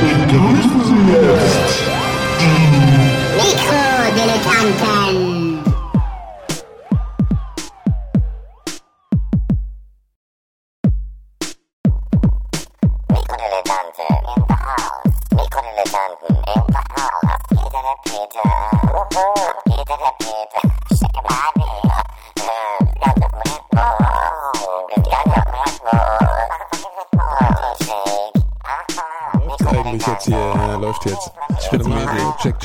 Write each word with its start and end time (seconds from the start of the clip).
begrüßen 0.00 0.80
Sie 0.84 1.12
jetzt 1.12 1.82
die 2.40 2.58
Mikrodilettanten. 3.36 5.35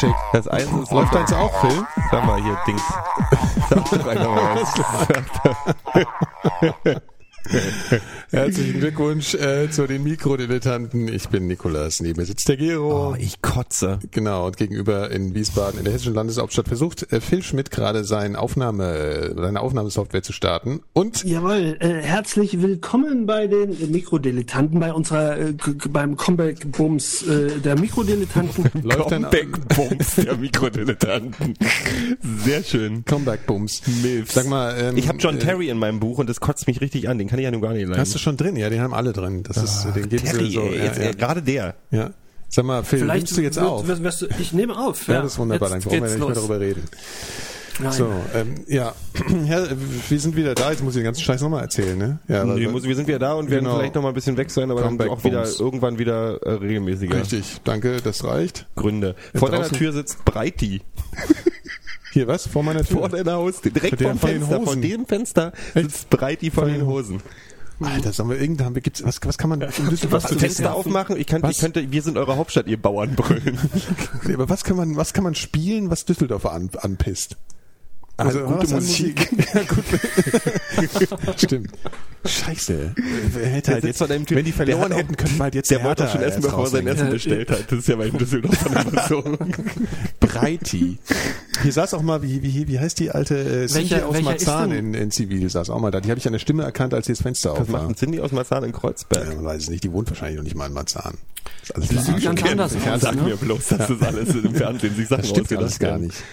Check. 0.01 0.15
Das 0.33 0.47
eins 0.47 0.71
ist 0.71 0.91
Läuft 0.91 1.15
eins 1.15 1.31
auch, 1.31 1.53
Phil? 1.61 1.85
Sag 2.09 2.25
mal 2.25 2.41
hier, 2.41 2.57
Dings. 2.65 2.81
Sag 3.69 3.87
doch 3.91 4.07
einer 4.07 4.29
mal 4.29 4.55
was. 4.55 4.73
Glückwunsch 8.81 9.35
äh, 9.35 9.69
zu 9.69 9.85
den 9.85 10.01
Mikrodilettanten. 10.01 11.07
Ich 11.07 11.29
bin 11.29 11.45
Nikolas, 11.45 11.99
neben 11.99 12.19
mir 12.19 12.25
sitzt 12.25 12.49
der 12.49 12.57
Gero. 12.57 13.11
Oh, 13.11 13.15
ich 13.15 13.39
kotze. 13.39 13.99
Genau, 14.09 14.47
und 14.47 14.57
gegenüber 14.57 15.11
in 15.11 15.35
Wiesbaden 15.35 15.77
in 15.77 15.85
der 15.85 15.93
hessischen 15.93 16.15
Landeshauptstadt 16.15 16.67
versucht 16.67 17.13
äh, 17.13 17.21
Phil 17.21 17.43
Schmidt 17.43 17.69
gerade 17.69 18.03
sein 18.03 18.35
Aufnahme, 18.35 18.85
äh, 18.91 19.35
seine 19.39 19.61
Aufnahmesoftware 19.61 20.23
zu 20.23 20.33
starten. 20.33 20.81
Und 20.93 21.23
Jawohl, 21.23 21.77
äh, 21.79 22.01
herzlich 22.01 22.59
willkommen 22.63 23.27
bei 23.27 23.45
den 23.45 23.91
Mikrodilettanten, 23.91 24.79
bei 24.79 24.91
unserer, 24.91 25.37
äh, 25.37 25.53
beim 25.89 26.17
Comeback-Bums 26.17 27.21
äh, 27.27 27.59
der 27.59 27.79
Mikrodilettanten. 27.79 28.81
Comeback-Bums 28.89 30.15
der 30.15 30.37
Mikrodilettanten. 30.37 31.53
Sehr 32.43 32.63
schön. 32.63 33.05
Comeback-Bums. 33.05 33.83
Milfs. 34.01 34.33
Sag 34.33 34.47
mal, 34.47 34.75
ähm, 34.75 34.97
Ich 34.97 35.07
habe 35.07 35.19
John 35.19 35.35
äh, 35.35 35.39
Terry 35.39 35.69
in 35.69 35.77
meinem 35.77 35.99
Buch 35.99 36.17
und 36.17 36.27
das 36.27 36.39
kotzt 36.39 36.65
mich 36.65 36.81
richtig 36.81 37.07
an. 37.07 37.19
Den 37.19 37.27
kann 37.27 37.37
ich 37.37 37.43
ja 37.43 37.51
nun 37.51 37.61
gar 37.61 37.73
nicht 37.73 37.83
leiden. 37.87 37.99
Hast 37.99 38.15
du 38.15 38.17
schon 38.17 38.37
drin? 38.37 38.55
Ja, 38.55 38.70
den 38.71 38.81
haben 38.81 38.93
alle 38.93 39.13
drin. 39.13 39.43
Das 39.43 39.57
ist, 39.57 39.83
den 39.95 40.09
geben 40.09 40.23
Terry, 40.25 40.45
sie 40.47 40.51
so. 40.53 40.61
ey, 40.61 40.77
ja, 40.77 40.83
jetzt, 40.85 40.97
ja. 40.97 41.09
äh, 41.09 41.13
gerade 41.13 41.41
der. 41.41 41.75
ja. 41.91 42.09
Sag 42.53 42.65
mal, 42.65 42.83
Phil, 42.83 42.99
Vielleicht 42.99 43.27
nimmst 43.27 43.37
du 43.37 43.41
jetzt 43.41 43.55
wird- 43.55 43.65
auf? 43.65 43.87
wirst- 43.87 44.03
wirst 44.03 44.21
du, 44.23 44.27
ich 44.37 44.51
nehme 44.51 44.77
auf. 44.77 45.07
ja, 45.07 45.21
das 45.21 45.33
ist 45.33 45.39
wunderbar, 45.39 45.69
dann 45.69 45.77
Jetzt 45.79 45.85
brauchen 45.85 45.93
wir 45.95 46.01
geht's 46.01 46.11
nicht 46.15 46.19
mehr 46.19 46.27
los. 46.35 46.37
darüber 46.37 46.59
reden. 46.59 46.83
Nein. 47.79 47.91
So, 47.93 48.09
ähm, 48.35 48.55
ja, 48.67 48.93
ja, 49.47 49.63
wir 50.09 50.19
sind 50.19 50.35
wieder 50.35 50.53
da. 50.53 50.69
Jetzt 50.71 50.83
muss 50.83 50.93
ich 50.93 50.99
den 50.99 51.05
ganzen 51.05 51.21
Scheiß 51.23 51.41
nochmal 51.41 51.61
erzählen, 51.63 51.97
ne? 51.97 52.19
Ja, 52.27 52.43
Nee, 52.43 52.67
muss, 52.67 52.83
wir 52.83 52.93
sind 52.95 53.07
wieder 53.07 53.19
da 53.19 53.33
und 53.35 53.49
werden 53.49 53.63
Genau. 53.63 53.77
vielleicht 53.77 53.95
noch 53.95 54.01
mal 54.01 54.09
ein 54.09 54.13
bisschen 54.13 54.35
weg 54.35 54.51
sein, 54.51 54.69
aber 54.69 54.81
dann 54.81 54.97
Comeback 54.97 55.09
auch 55.09 55.23
wieder 55.23 55.47
irgendwann 55.59 55.97
wieder 55.97 56.43
äh, 56.43 56.51
regelmäßiger 56.55 57.21
Richtig, 57.21 57.61
danke, 57.63 58.01
das 58.03 58.25
reicht. 58.25 58.67
Gründe. 58.75 59.15
Vor 59.33 59.49
deiner 59.49 59.69
Tür 59.69 59.93
sitzt 59.93 60.25
Breiti. 60.25 60.81
Hier, 62.13 62.27
was? 62.27 62.45
Vor 62.47 62.63
meiner 62.63 62.83
Tür? 62.83 62.97
Vor 62.99 63.09
deiner 63.09 63.33
Haustür. 63.35 63.71
Direkt 63.71 64.01
vom 64.01 64.19
von 64.19 64.29
Fenster. 64.29 64.61
Von 64.61 64.81
dem 64.81 65.05
Fenster 65.05 65.53
sitzt 65.73 66.09
Breiti 66.09 66.51
vor 66.51 66.65
den 66.65 66.85
Hosen. 66.85 67.21
Alter, 67.83 68.13
sollen 68.13 68.29
wir 68.29 68.37
wir, 68.75 68.81
gibt's, 68.81 69.03
was, 69.03 69.19
was 69.23 69.37
kann 69.37 69.49
man, 69.49 69.61
in 69.61 69.89
Düsseldorf 69.89 70.23
Was 70.23 70.31
zu 70.31 70.39
Fenster 70.39 70.73
aufmachen? 70.73 71.17
Ich, 71.17 71.27
kann, 71.27 71.41
Was? 71.41 71.51
ich 71.51 71.57
könnte, 71.59 71.91
wir 71.91 72.01
sind 72.01 72.17
eure 72.17 72.37
Hauptstadt, 72.37 72.67
ihr 72.67 72.81
Bauern 72.81 73.15
brüllen. 73.15 73.59
Nee, 74.23 74.33
aber 74.33 74.49
was 74.49 74.63
kann 74.63 74.77
man, 74.77 74.95
was 74.95 75.13
kann 75.13 75.23
man 75.23 75.35
spielen, 75.35 75.89
was 75.89 76.05
Düsseldorfer 76.05 76.51
an, 76.51 76.69
anpisst? 76.77 77.37
Also, 78.27 78.39
gute 78.41 78.63
was 78.63 78.73
an 78.73 78.79
Musik. 78.79 79.29
ja, 79.53 79.61
gut. 79.63 79.83
Stimmt. 81.39 81.71
Scheiße. 82.23 82.93
Wer 83.33 83.47
hätte 83.47 83.71
halt 83.73 83.83
jetzt, 83.83 83.99
deinem 84.01 84.25
Typ, 84.27 84.37
wenn 84.37 84.45
die 84.45 84.51
verloren 84.51 84.91
hätten, 84.91 85.17
könnten 85.17 85.37
wir 85.37 85.43
halt 85.43 85.55
jetzt 85.55 85.71
Der 85.71 85.83
wollte 85.83 86.07
schon 86.07 86.21
essen, 86.21 86.41
jetzt 86.41 86.49
bevor 86.51 86.65
er 86.65 86.69
sein. 86.69 86.85
Essen 86.87 87.09
bestellt 87.09 87.49
hat. 87.49 87.71
Das 87.71 87.79
ist 87.79 87.87
ja 87.87 87.95
bei 87.95 88.09
Düsseldorf 88.09 88.63
dann 88.63 88.87
immer 88.87 89.07
so. 89.07 89.23
Breiti. 90.19 90.99
Hier 91.63 91.71
saß 91.71 91.95
auch 91.95 92.03
mal, 92.03 92.21
wie, 92.21 92.43
wie, 92.43 92.67
wie 92.67 92.79
heißt 92.79 92.99
die 92.99 93.09
alte 93.09 93.63
äh, 93.63 93.67
Cindy 93.67 93.95
aus 93.95 94.21
Marzahn 94.21 94.71
in, 94.71 94.93
in 94.93 95.09
Zivil, 95.09 95.49
saß 95.49 95.71
auch 95.71 95.79
mal 95.79 95.89
da. 95.89 95.99
Die 95.99 96.09
habe 96.11 96.19
ich 96.19 96.27
an 96.27 96.33
der 96.33 96.39
Stimme 96.39 96.63
erkannt, 96.63 96.93
als 96.93 97.07
sie 97.07 97.13
das 97.13 97.23
Fenster 97.23 97.53
Was 97.53 97.61
auf 97.61 97.67
macht 97.69 97.83
war. 97.83 97.89
ein 97.89 97.95
Cindy 97.95 98.19
aus 98.19 98.31
Marzahn 98.31 98.63
in 98.65 98.71
Kreuzberg? 98.71 99.27
Ja, 99.27 99.35
man 99.35 99.45
weiß 99.45 99.63
es 99.63 99.69
nicht, 99.69 99.83
die 99.83 99.91
wohnt 99.91 100.07
wahrscheinlich 100.09 100.37
noch 100.37 100.43
nicht 100.43 100.55
mal 100.55 100.67
in 100.67 100.73
Marzahn. 100.73 101.17
Ist 101.63 101.75
alles 101.75 101.89
Die 101.89 101.97
sieht 101.97 102.21
ganz 102.23 102.43
anders 102.43 102.75
aus, 102.75 103.01
sag 103.01 103.15
ne? 103.15 103.23
mir 103.23 103.35
bloß, 103.35 103.67
dass 103.67 103.87
das 103.87 104.01
alles 104.01 104.35
im 104.35 104.53
Fernsehen 104.53 104.95
sich 104.95 105.07
Sachen 105.07 105.23
ausgedacht 105.23 105.57
alles 105.57 105.79
gar 105.79 105.97
nicht. 105.97 106.23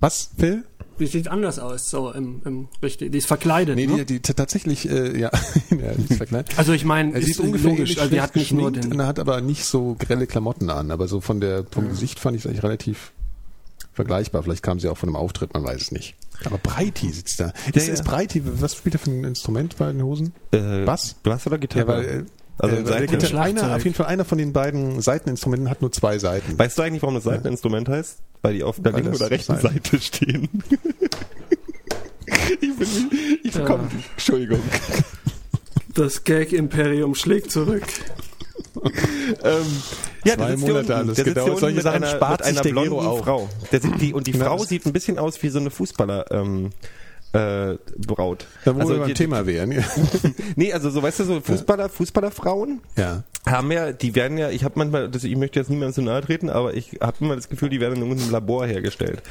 Was, 0.00 0.30
Phil? 0.36 0.64
Die 0.98 1.06
sieht 1.06 1.28
anders 1.28 1.58
aus, 1.58 1.90
so 1.90 2.10
im, 2.12 2.40
im 2.44 2.68
richtig. 2.82 3.12
Die 3.12 3.18
ist 3.18 3.26
verkleidet. 3.26 3.76
Nee, 3.76 3.86
ne? 3.86 4.04
die, 4.04 4.20
die 4.20 4.20
tatsächlich, 4.20 4.88
äh, 4.88 5.18
ja, 5.18 5.30
ja, 5.70 5.92
die 5.96 6.04
ist 6.08 6.16
verkleidet. 6.16 6.58
also 6.58 6.72
ich 6.72 6.84
meine, 6.84 7.16
ist 7.18 7.26
sieht 7.26 7.40
ungefähr 7.40 7.70
logisch. 7.70 7.90
ähnlich 7.90 8.00
Also 8.00 8.14
die 8.14 8.20
hat 8.20 8.34
nicht 8.36 8.52
nur 8.52 8.70
den. 8.72 8.98
er 8.98 9.06
hat 9.06 9.18
aber 9.18 9.40
nicht 9.40 9.64
so 9.64 9.96
grelle 9.98 10.26
Klamotten 10.26 10.70
an. 10.70 10.90
Aber 10.90 11.08
so 11.08 11.20
von 11.20 11.40
der 11.40 11.64
vom 11.70 11.88
Gesicht 11.88 12.18
fand 12.18 12.36
ich 12.36 12.42
es 12.44 12.46
eigentlich 12.48 12.62
relativ 12.62 13.12
vergleichbar. 13.92 14.42
Vielleicht 14.42 14.62
kam 14.62 14.78
sie 14.80 14.88
auch 14.88 14.98
von 14.98 15.08
einem 15.08 15.16
Auftritt, 15.16 15.54
man 15.54 15.64
weiß 15.64 15.80
es 15.82 15.92
nicht. 15.92 16.14
Aber 16.44 16.58
Breiti 16.58 17.10
sitzt 17.12 17.40
da. 17.40 17.52
Ist, 17.72 17.86
ja. 17.88 17.94
ist 17.94 18.04
Breiti, 18.04 18.42
was 18.44 18.74
spielt 18.76 18.94
er 18.94 18.98
für 18.98 19.10
ein 19.10 19.24
Instrument 19.24 19.76
bei 19.78 19.90
den 19.92 20.02
Hosen? 20.02 20.32
Äh, 20.52 20.84
Bass? 20.84 21.14
Bass 21.22 21.46
oder 21.46 21.56
Gitarre? 21.58 21.80
Ja, 21.80 21.88
weil, 21.88 22.04
äh, 22.04 22.24
Also 22.58 22.76
äh, 22.76 22.86
Seiten- 22.86 23.12
Gitarre- 23.18 23.40
einer, 23.40 23.74
auf 23.76 23.84
jeden 23.84 23.94
Fall 23.96 24.06
einer 24.06 24.24
von 24.26 24.36
den 24.38 24.52
beiden 24.52 25.00
Seiteninstrumenten 25.00 25.70
hat 25.70 25.80
nur 25.80 25.92
zwei 25.92 26.18
Seiten. 26.18 26.58
Weißt 26.58 26.78
du 26.78 26.82
eigentlich, 26.82 27.02
warum 27.02 27.14
das 27.14 27.24
Seiteninstrument 27.24 27.88
heißt? 27.88 28.18
Weil 28.46 28.54
die 28.54 28.62
auf 28.62 28.80
der 28.80 28.92
linken 28.92 29.12
oder 29.12 29.28
rechten 29.28 29.58
Seite 29.58 30.00
stehen. 30.00 30.48
ich 32.60 32.76
bin, 32.76 32.88
ich 33.42 33.54
Ja. 33.56 33.64
komm, 33.64 33.88
Entschuldigung. 34.12 34.60
Das 35.92 36.22
Gag-Imperium 36.22 37.16
schlägt 37.16 37.50
zurück. 37.50 37.82
Ähm, 39.42 39.64
ja, 40.24 40.36
Zwei 40.36 40.46
der 40.46 40.48
sitzt 40.50 40.64
hier 40.64 40.74
Monate 40.74 40.94
unten, 40.94 41.14
hier 41.16 41.24
gedauert. 41.24 41.58
Solche 41.58 41.74
mit 41.74 41.82
Sachen 41.82 42.04
einer, 42.04 42.14
spart 42.14 42.42
einer 42.44 42.62
blonden. 42.62 43.24
Frau. 43.24 43.48
Der 43.72 43.80
sieht, 43.80 44.00
die, 44.00 44.14
und 44.14 44.28
die. 44.28 44.34
Frau 44.34 44.58
sieht 44.58 44.86
ein 44.86 44.92
bisschen 44.92 45.18
aus 45.18 45.42
wie 45.42 45.48
so 45.48 45.58
eine 45.58 45.70
Fußballer, 45.72 46.30
ähm, 46.30 46.70
äh, 47.36 47.78
Braut. 48.06 48.46
Da 48.64 48.74
wo 48.74 48.80
also 48.80 48.92
wir 48.94 48.98
beim 49.00 49.08
die- 49.08 49.14
Thema 49.14 49.46
wären. 49.46 49.72
Ja. 49.72 49.82
Nee, 50.56 50.72
also 50.72 50.90
so, 50.90 51.02
weißt 51.02 51.20
du, 51.20 51.24
so 51.24 51.40
Fußballer, 51.40 51.88
Fußballerfrauen 51.88 52.80
ja. 52.96 53.24
haben 53.46 53.70
ja, 53.72 53.92
die 53.92 54.14
werden 54.14 54.38
ja, 54.38 54.50
ich 54.50 54.64
habe 54.64 54.74
manchmal, 54.78 55.10
das, 55.10 55.24
ich 55.24 55.36
möchte 55.36 55.58
jetzt 55.58 55.68
niemandem 55.68 55.92
zu 55.94 56.02
nahe 56.02 56.22
treten, 56.22 56.48
aber 56.48 56.74
ich 56.74 56.98
habe 57.00 57.16
immer 57.20 57.36
das 57.36 57.48
Gefühl, 57.48 57.68
die 57.68 57.80
werden 57.80 57.96
in 57.96 58.02
irgendeinem 58.02 58.30
Labor 58.32 58.66
hergestellt. 58.66 59.22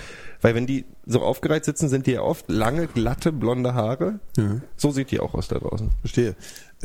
Weil 0.42 0.54
wenn 0.54 0.68
die 0.68 0.86
so 1.06 1.22
aufgereiht 1.22 1.66
sitzen, 1.66 1.90
sind 1.90 2.06
die 2.06 2.12
ja 2.12 2.22
oft 2.22 2.50
lange, 2.52 2.88
glatte, 2.88 3.32
blonde 3.32 3.74
Haare. 3.74 4.20
So 4.76 4.92
sieht 4.92 5.10
die 5.12 5.20
auch 5.20 5.34
aus 5.34 5.48
da 5.48 5.58
draußen. 5.58 5.90
Verstehe. 6.02 6.36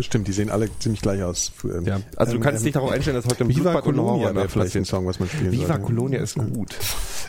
Stimmt, 0.02 0.28
die 0.28 0.32
sehen 0.32 0.50
alle 0.50 0.68
ziemlich 0.78 1.00
gleich 1.02 1.22
aus. 1.22 1.52
Ähm, 1.64 1.84
Ja, 1.84 2.00
also 2.16 2.32
du 2.32 2.38
ähm, 2.38 2.42
kannst 2.44 2.60
ähm, 2.60 2.64
dich 2.64 2.72
darauf 2.74 2.90
einstellen, 2.90 3.16
dass 3.16 3.26
heute 3.26 3.44
ein 3.44 3.48
Viva 3.48 3.80
Colonia 3.80 4.34
wäre 4.34 4.48
vielleicht 4.48 4.76
ein. 4.76 4.84
Song, 4.84 5.06
was 5.06 5.18
man 5.20 5.28
spielen 5.28 5.52
Viva 5.52 5.66
sollte. 5.66 5.82
Colonia 5.82 6.20
ist 6.20 6.34
gut. 6.36 6.74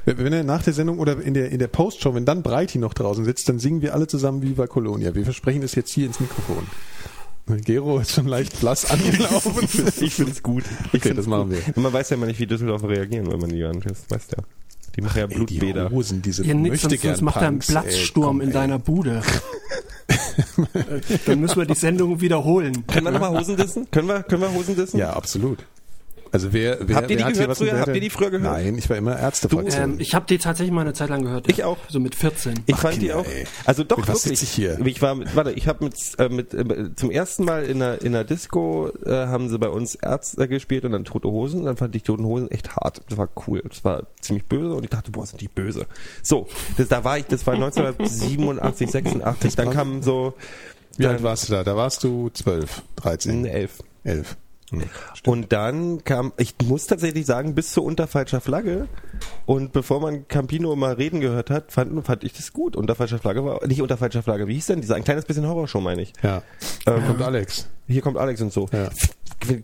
Wenn 0.06 0.34
er 0.34 0.44
nach 0.44 0.64
der 0.64 0.74
Sendung 0.74 1.00
oder 1.00 1.22
in 1.22 1.34
der, 1.34 1.50
in 1.52 1.60
der 1.60 1.68
Postshow, 1.68 2.14
wenn 2.16 2.26
dann 2.26 2.42
Breiti 2.44 2.78
noch 2.78 2.94
draußen 2.94 3.24
sitzt, 3.26 3.48
dann 3.50 3.60
singen 3.60 3.82
wir 3.82 3.94
alle 3.94 4.08
zusammen 4.08 4.42
Viva 4.42 4.68
Colonia. 4.68 5.14
Wir 5.14 5.24
versprechen 5.24 5.64
es 5.64 5.76
jetzt 5.76 5.92
hier 5.92 6.08
ins 6.08 6.20
Mikrofon. 6.20 6.66
Gero 7.66 8.00
ist 8.00 8.12
schon 8.12 8.28
leicht 8.28 8.60
blass 8.62 8.90
angelaufen. 8.90 9.52
Ich 10.02 10.14
finde 10.16 10.32
es 10.32 10.42
gut. 10.42 10.64
Ich 10.94 11.02
Okay, 11.04 11.14
das 11.14 11.28
machen 11.28 11.50
gut. 11.50 11.58
wir. 11.68 11.76
Und 11.76 11.84
man 11.84 11.92
weiß 11.92 12.10
ja 12.12 12.16
immer 12.16 12.26
nicht, 12.28 12.40
wie 12.40 12.48
Düsseldorfer 12.48 12.88
reagieren, 12.90 13.32
wenn 13.32 13.40
man 13.40 13.50
die 13.50 13.64
anfasst. 13.64 14.10
Weißt 14.10 14.32
ja. 14.32 14.44
Die 14.96 15.02
machen 15.02 15.18
ja 15.20 15.26
Ey, 15.26 15.36
Blutbäder. 15.36 15.90
die 15.90 15.96
Hosen, 15.96 16.22
diese 16.22 16.46
Ja, 16.46 16.54
nix, 16.54 16.82
sonst, 16.82 17.02
sonst 17.02 17.22
macht 17.22 17.38
er 17.38 17.48
einen 17.48 17.60
Punks, 17.60 17.70
ey, 17.70 17.74
Platzsturm 17.74 18.26
komm, 18.28 18.42
in 18.42 18.52
deiner 18.52 18.80
Bude. 18.80 19.22
Dann 21.26 21.40
müssen 21.40 21.58
wir 21.58 21.66
die 21.66 21.76
Sendung 21.76 22.22
wiederholen. 22.22 22.86
Können 22.88 23.06
wir 23.06 23.12
nochmal 23.12 23.38
Hosen 23.38 23.58
dissen? 23.58 23.90
Können 23.92 24.08
wir, 24.08 24.24
können 24.24 24.42
wir 24.42 24.54
Hosen 24.54 24.76
dissen? 24.76 24.98
Ja, 24.98 25.12
absolut. 25.14 25.60
Also 26.34 26.54
wer, 26.54 26.78
wer 26.88 26.96
Habt 26.96 27.12
ihr 27.12 27.18
die 27.18 27.24
gehört 27.24 27.50
was 27.50 27.58
früher? 27.58 27.78
Habt 27.80 27.94
ihr 27.94 28.00
die 28.00 28.10
früher 28.10 28.30
gehört? 28.32 28.54
Nein, 28.54 28.78
ich 28.78 28.90
war 28.90 28.96
immer 28.96 29.20
Ärztefraktion. 29.20 29.84
Ähm, 29.84 29.96
ich 30.00 30.16
habe 30.16 30.26
die 30.28 30.38
tatsächlich 30.38 30.74
mal 30.74 30.82
eine 30.82 30.94
Zeit 30.94 31.10
lang 31.10 31.24
gehört. 31.24 31.50
Ich 31.50 31.64
auch. 31.66 31.78
So 31.90 32.00
mit 32.00 32.16
14. 32.16 32.62
Ich 32.68 32.76
Ach, 32.76 32.80
fand 32.80 32.96
die 32.96 33.00
Kinder, 33.08 33.18
auch. 33.18 33.26
ey. 33.26 33.46
Also 33.66 33.84
doch 33.84 33.98
was 34.08 34.24
wirklich. 34.26 34.42
ich 34.44 34.50
hier? 34.50 34.80
Ich 34.86 35.02
war 35.02 35.16
mit, 35.16 35.36
warte, 35.36 35.52
ich 35.52 35.68
habe 35.68 35.84
mit, 35.84 35.96
äh, 36.20 36.30
mit 36.30 36.54
äh, 36.54 36.96
zum 36.96 37.12
ersten 37.12 37.44
Mal 37.44 37.64
in 37.66 37.82
einer 37.82 38.02
in 38.02 38.16
einer 38.16 38.24
Disco 38.24 38.90
äh, 39.06 39.12
haben 39.12 39.50
sie 39.50 39.60
bei 39.60 39.68
uns 39.68 39.96
Ärzte 39.96 40.48
gespielt 40.48 40.86
und 40.86 40.94
dann 40.94 41.04
Tote 41.04 41.28
Hosen. 41.28 41.66
Dann 41.66 41.76
fand 41.76 41.96
ich 41.96 42.04
Toten 42.04 42.24
Hosen 42.24 42.50
echt 42.50 42.78
hart. 42.78 43.02
Das 43.10 43.18
war 43.18 43.28
cool. 43.48 43.62
Das 43.68 43.84
war 43.84 44.04
ziemlich 44.22 44.46
böse 44.46 44.74
und 44.74 44.84
ich 44.86 44.90
dachte, 44.90 45.12
boah, 45.12 45.26
sind 45.26 45.42
die 45.42 45.50
böse. 45.50 45.86
So, 46.24 46.48
das, 46.78 46.88
da 46.88 47.04
war 47.04 47.18
ich. 47.18 47.26
Das 47.26 47.46
war 47.46 47.56
1987, 47.56 48.90
86. 48.90 49.56
Dann 49.56 49.72
kam 49.72 50.02
so 50.02 50.34
Wie 50.96 51.04
dann- 51.04 51.14
alt 51.16 51.24
warst 51.24 51.50
du 51.50 51.54
da? 51.54 51.64
Da 51.66 51.76
warst 51.76 52.04
du 52.06 52.30
12, 52.30 52.84
13, 52.96 53.46
elf. 53.46 53.80
11. 54.04 54.38
Hm. 54.72 54.84
Und 55.26 55.52
dann 55.52 56.04
kam, 56.04 56.32
ich 56.38 56.56
muss 56.64 56.88
tatsächlich 56.88 57.26
sagen, 57.26 57.54
bis 57.56 57.72
zu 57.74 57.84
unter 57.84 58.08
falscher 58.08 58.42
Flagge. 58.42 58.88
Und 59.46 59.72
bevor 59.74 60.00
man 60.00 60.28
Campino 60.28 60.76
mal 60.76 60.94
reden 60.94 61.20
gehört 61.20 61.50
hat, 61.50 61.72
fand, 61.72 62.06
fand 62.06 62.24
ich 62.24 62.34
das 62.34 62.54
gut. 62.54 62.76
Unter 62.76 62.96
falscher 62.96 63.20
Flagge 63.20 63.44
war, 63.46 63.66
nicht 63.68 63.82
unter 63.82 63.98
falscher 63.98 64.24
Flagge, 64.24 64.48
wie 64.48 64.54
hieß 64.56 64.68
denn 64.68 64.82
dieser? 64.82 64.96
Ein 64.96 65.04
kleines 65.04 65.26
bisschen 65.26 65.46
Horrorshow, 65.48 65.82
meine 65.82 66.02
ich. 66.02 66.14
Ja. 66.24 66.42
Ähm, 66.88 67.06
Kommt 67.06 67.22
Alex. 67.22 67.68
Hier 67.88 68.02
kommt 68.02 68.18
Alex 68.18 68.42
und 68.42 68.54
so. 68.54 68.68
Ja. 68.72 68.90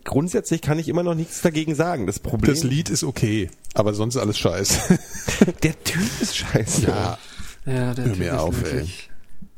Grundsätzlich 0.04 0.60
kann 0.60 0.78
ich 0.78 0.88
immer 0.88 1.02
noch 1.02 1.14
nichts 1.14 1.40
dagegen 1.40 1.74
sagen. 1.74 2.06
Das 2.06 2.18
Problem, 2.18 2.52
Das 2.52 2.64
Lied 2.64 2.90
ist 2.90 3.04
okay, 3.04 3.48
aber 3.74 3.94
sonst 3.94 4.16
alles 4.16 4.36
scheiße. 4.38 4.98
der 5.62 5.82
Typ 5.84 6.02
ist 6.20 6.36
scheiße. 6.36 6.82
ja, 6.86 7.18
Ja, 7.64 7.94
der 7.94 8.04
Hör 8.04 8.12
Typ 8.12 8.18
mir 8.18 8.32
ist 8.32 8.38
auf, 8.38 8.60
wirklich- 8.62 9.10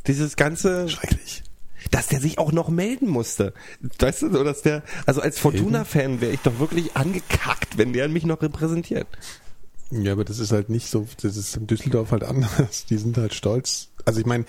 Dieses 0.06 0.36
ganze, 0.36 0.88
schrecklich. 0.88 1.42
Dass 1.90 2.08
der 2.08 2.20
sich 2.20 2.38
auch 2.38 2.52
noch 2.52 2.68
melden 2.68 3.08
musste. 3.08 3.52
Weißt 3.98 4.22
du, 4.22 4.30
so 4.32 4.44
dass 4.44 4.62
der, 4.62 4.82
also 5.06 5.20
als 5.20 5.38
Fortuna-Fan 5.38 6.20
wäre 6.20 6.32
ich 6.32 6.40
doch 6.40 6.58
wirklich 6.58 6.96
angekackt, 6.96 7.78
wenn 7.78 7.92
der 7.92 8.08
mich 8.08 8.24
noch 8.24 8.42
repräsentiert. 8.42 9.06
Ja, 9.90 10.12
aber 10.12 10.24
das 10.24 10.38
ist 10.38 10.52
halt 10.52 10.68
nicht 10.70 10.88
so, 10.88 11.06
das 11.22 11.36
ist 11.36 11.56
in 11.56 11.66
Düsseldorf 11.66 12.12
halt 12.12 12.22
anders. 12.24 12.86
Die 12.90 12.96
sind 12.96 13.16
halt 13.16 13.34
stolz. 13.34 13.88
Also 14.04 14.20
ich 14.20 14.26
meine, 14.26 14.44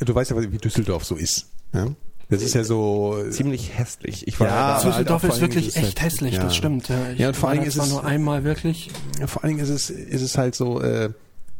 du 0.00 0.14
weißt 0.14 0.30
ja, 0.30 0.52
wie 0.52 0.58
Düsseldorf 0.58 1.04
so 1.04 1.14
ist. 1.16 1.46
Ja? 1.74 1.88
Das 2.28 2.42
ist 2.42 2.54
ja 2.54 2.64
so. 2.64 3.22
Ziemlich 3.30 3.76
hässlich. 3.78 4.26
Ich 4.26 4.40
war 4.40 4.48
Ja, 4.48 4.82
Düsseldorf 4.82 5.22
halt 5.22 5.34
ist 5.34 5.40
wirklich 5.40 5.68
ist 5.68 5.76
es 5.76 5.82
echt 5.84 6.02
hässlich, 6.02 6.34
ja. 6.34 6.42
das 6.42 6.56
stimmt. 6.56 6.88
Ja, 6.88 7.10
ich 7.12 7.18
Ja, 7.18 7.28
und 7.28 7.34
vor 7.34 7.42
war 7.44 7.50
allen 7.50 7.58
Dingen 7.60 7.68
ist 7.68 7.76
es- 7.76 7.88
nur 7.90 8.04
einmal 8.04 8.44
wirklich. 8.44 8.90
Ja, 9.20 9.26
vor 9.26 9.44
allen 9.44 9.56
Dingen 9.56 9.62
ist 9.64 9.70
es, 9.70 9.90
ist 9.90 10.22
es 10.22 10.36
halt 10.38 10.54
so, 10.54 10.80
äh, 10.80 11.10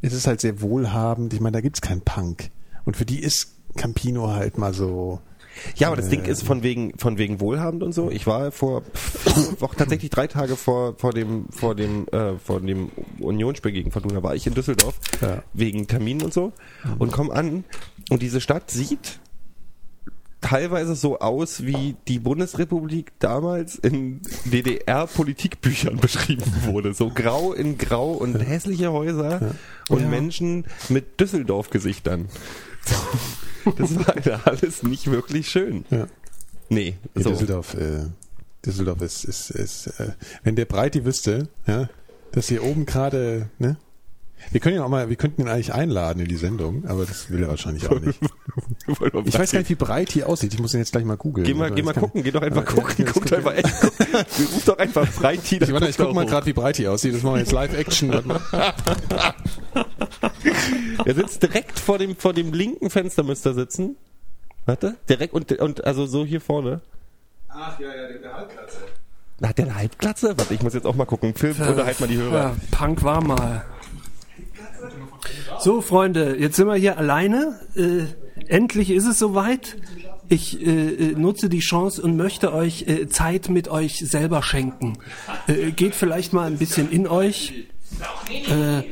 ist 0.00 0.12
es 0.15 0.27
halt 0.27 0.41
sehr 0.41 0.61
wohlhabend. 0.62 1.33
Ich 1.35 1.41
meine, 1.41 1.53
da 1.56 1.61
gibt's 1.61 1.81
keinen 1.83 2.00
Punk. 2.00 2.50
Und 2.85 2.97
für 2.97 3.05
die 3.05 3.21
ist 3.21 3.56
Campino 3.76 4.28
halt 4.31 4.58
mal 4.58 4.75
so. 4.75 5.20
Ja, 5.76 5.87
aber 5.87 5.96
das 5.96 6.11
Ding 6.11 6.25
ist 6.26 6.43
von 6.43 6.62
wegen 6.62 6.99
von 6.99 7.17
wegen 7.17 7.40
wohlhabend 7.40 7.82
und 7.82 7.93
so. 7.93 8.11
Ich 8.11 8.26
war 8.26 8.52
vor 8.52 8.82
auch 9.61 9.75
tatsächlich 9.75 10.11
drei 10.11 10.26
Tage 10.26 10.55
vor 10.55 10.94
vor 10.99 11.12
dem 11.12 11.46
vor 11.50 11.75
dem 11.75 12.06
äh, 12.08 12.34
vor 12.38 12.61
dem 12.61 12.90
Unionsspiel 13.20 13.73
gegen 13.73 13.90
Fortuna 13.90 14.23
war 14.23 14.34
ich 14.34 14.46
in 14.46 14.52
Düsseldorf 14.52 14.99
Ja. 15.23 15.43
wegen 15.55 15.87
Terminen 15.87 16.20
und 16.23 16.34
so 16.34 16.52
und 16.99 17.11
komm 17.11 17.31
an 17.31 17.64
und 18.11 18.20
diese 18.20 18.43
Stadt 18.43 18.70
sieht 18.70 19.19
teilweise 20.43 20.94
so 20.94 21.19
aus, 21.20 21.64
wie 21.64 21.96
die 22.06 22.19
Bundesrepublik 22.19 23.12
damals 23.19 23.76
in 23.76 24.20
DDR-Politikbüchern 24.44 25.96
beschrieben 26.00 26.44
wurde. 26.64 26.94
So 26.94 27.11
grau 27.11 27.52
in 27.52 27.78
grau 27.78 28.12
und 28.12 28.38
hässliche 28.46 28.93
Häuser 28.93 29.55
und 29.88 30.02
Ja. 30.02 30.08
Menschen 30.08 30.67
mit 30.88 31.19
Düsseldorf-Gesichtern. 31.19 32.26
Das 33.77 33.97
war 33.97 34.25
ja 34.25 34.41
alles 34.44 34.83
nicht 34.85 35.11
wirklich 35.11 35.49
schön. 35.49 35.85
Ja. 35.91 36.06
Nee, 36.69 36.97
Ja, 37.17 37.23
so. 37.23 37.31
Düsseldorf, 37.31 37.75
äh, 37.75 38.05
Düsseldorf 38.65 39.00
ist, 39.03 39.25
ist, 39.25 39.50
ist 39.50 39.87
äh, 39.99 40.12
wenn 40.44 40.55
der 40.56 40.67
Breiti 40.67 41.05
wüsste, 41.05 41.49
ja, 41.67 41.88
dass 42.33 42.49
hier 42.49 42.62
oben 42.62 42.87
gerade, 42.87 43.49
ne? 43.59 43.77
Wir 44.53 44.61
können 44.61 44.77
ihn 44.77 44.83
auch 44.83 44.88
mal, 44.88 45.09
wir 45.09 45.17
könnten 45.17 45.43
ihn 45.43 45.49
eigentlich 45.49 45.75
einladen 45.75 46.21
in 46.21 46.29
die 46.29 46.37
Sendung, 46.37 46.85
aber 46.87 47.05
das 47.05 47.31
will 47.31 47.43
er 47.43 47.49
wahrscheinlich 47.49 47.88
auch 47.88 48.00
nicht. 48.00 48.21
Ich 49.27 49.38
weiß 49.38 49.53
gar 49.53 49.59
nicht, 49.59 49.69
wie 49.69 49.75
Breiti 49.75 50.23
aussieht. 50.23 50.55
Ich 50.55 50.61
muss 50.61 50.73
ihn 50.73 50.79
jetzt 50.79 50.93
gleich 50.93 51.05
mal 51.05 51.17
googeln. 51.17 51.47
Geh 51.47 51.53
mal, 51.53 51.71
geh 51.71 51.83
mal 51.83 51.93
gucken, 51.93 52.23
geh 52.23 52.31
doch 52.31 52.41
einfach 52.41 52.65
Ja, 52.65 52.73
gucken, 52.73 53.05
ja, 53.05 53.12
guck 53.12 53.27
das 53.27 53.31
doch 53.31 53.38
einfach 53.38 53.55
echt, 53.55 53.75
guck, 53.81 54.55
ruf 54.55 54.65
doch 54.65 54.79
einfach 54.79 55.06
Freitid. 55.06 55.62
Ich, 55.62 55.73
warte, 55.73 55.88
ich 55.88 55.97
guck 55.97 56.15
mal 56.15 56.25
gerade, 56.25 56.47
wie 56.47 56.53
Breiti 56.53 56.87
aussieht. 56.87 57.15
Das 57.15 57.23
machen 57.23 57.35
wir 57.35 57.41
jetzt 57.41 57.53
Live-Action. 57.53 58.38
Er 61.05 61.15
sitzt 61.15 61.43
direkt 61.43 61.79
vor 61.79 61.99
dem, 61.99 62.17
vor 62.17 62.33
dem 62.33 62.53
linken 62.53 62.88
Fenster 62.88 63.23
müsste 63.23 63.50
er 63.50 63.55
sitzen. 63.55 63.97
Warte, 64.65 64.97
direkt 65.09 65.35
und, 65.35 65.53
und, 65.53 65.85
also 65.85 66.06
so 66.06 66.25
hier 66.25 66.41
vorne. 66.41 66.81
Ach 67.49 67.79
ja, 67.79 67.88
ja, 67.94 68.09
der 68.09 68.35
Halbklatze. 68.35 68.79
Hat 69.43 69.59
der 69.59 69.67
eine 69.67 69.75
Halbglatze? 69.75 70.38
Warte, 70.38 70.55
ich 70.55 70.62
muss 70.62 70.75
jetzt 70.75 70.87
auch 70.87 70.94
mal 70.94 71.05
gucken. 71.05 71.35
Film, 71.35 71.56
unterhalt 71.61 72.00
mal 72.00 72.06
die 72.06 72.17
Hörer. 72.17 72.33
Ja, 72.35 72.56
Punk 72.71 73.03
war 73.03 73.23
mal. 73.23 73.65
So, 75.67 75.81
Freunde, 75.81 76.37
jetzt 76.39 76.55
sind 76.55 76.69
wir 76.69 76.77
hier 76.77 76.97
alleine. 76.97 77.59
Äh, 77.75 78.05
endlich 78.47 78.89
ist 78.93 79.05
es 79.05 79.19
soweit. 79.19 79.77
Ich 80.29 80.65
äh, 80.65 80.71
äh, 80.71 81.15
nutze 81.17 81.49
die 81.49 81.59
Chance 81.59 82.01
und 82.03 82.17
möchte 82.17 82.53
euch 82.53 82.83
äh, 82.87 83.09
Zeit 83.09 83.49
mit 83.49 83.67
euch 83.67 83.99
selber 83.99 84.45
schenken. 84.45 84.97
Äh, 85.49 85.73
geht 85.73 85.97
vielleicht 85.97 86.33
mal 86.33 86.47
ein 86.47 86.59
bisschen 86.59 86.89
in 86.93 87.09
euch. 87.09 87.67
Äh, 88.29 88.83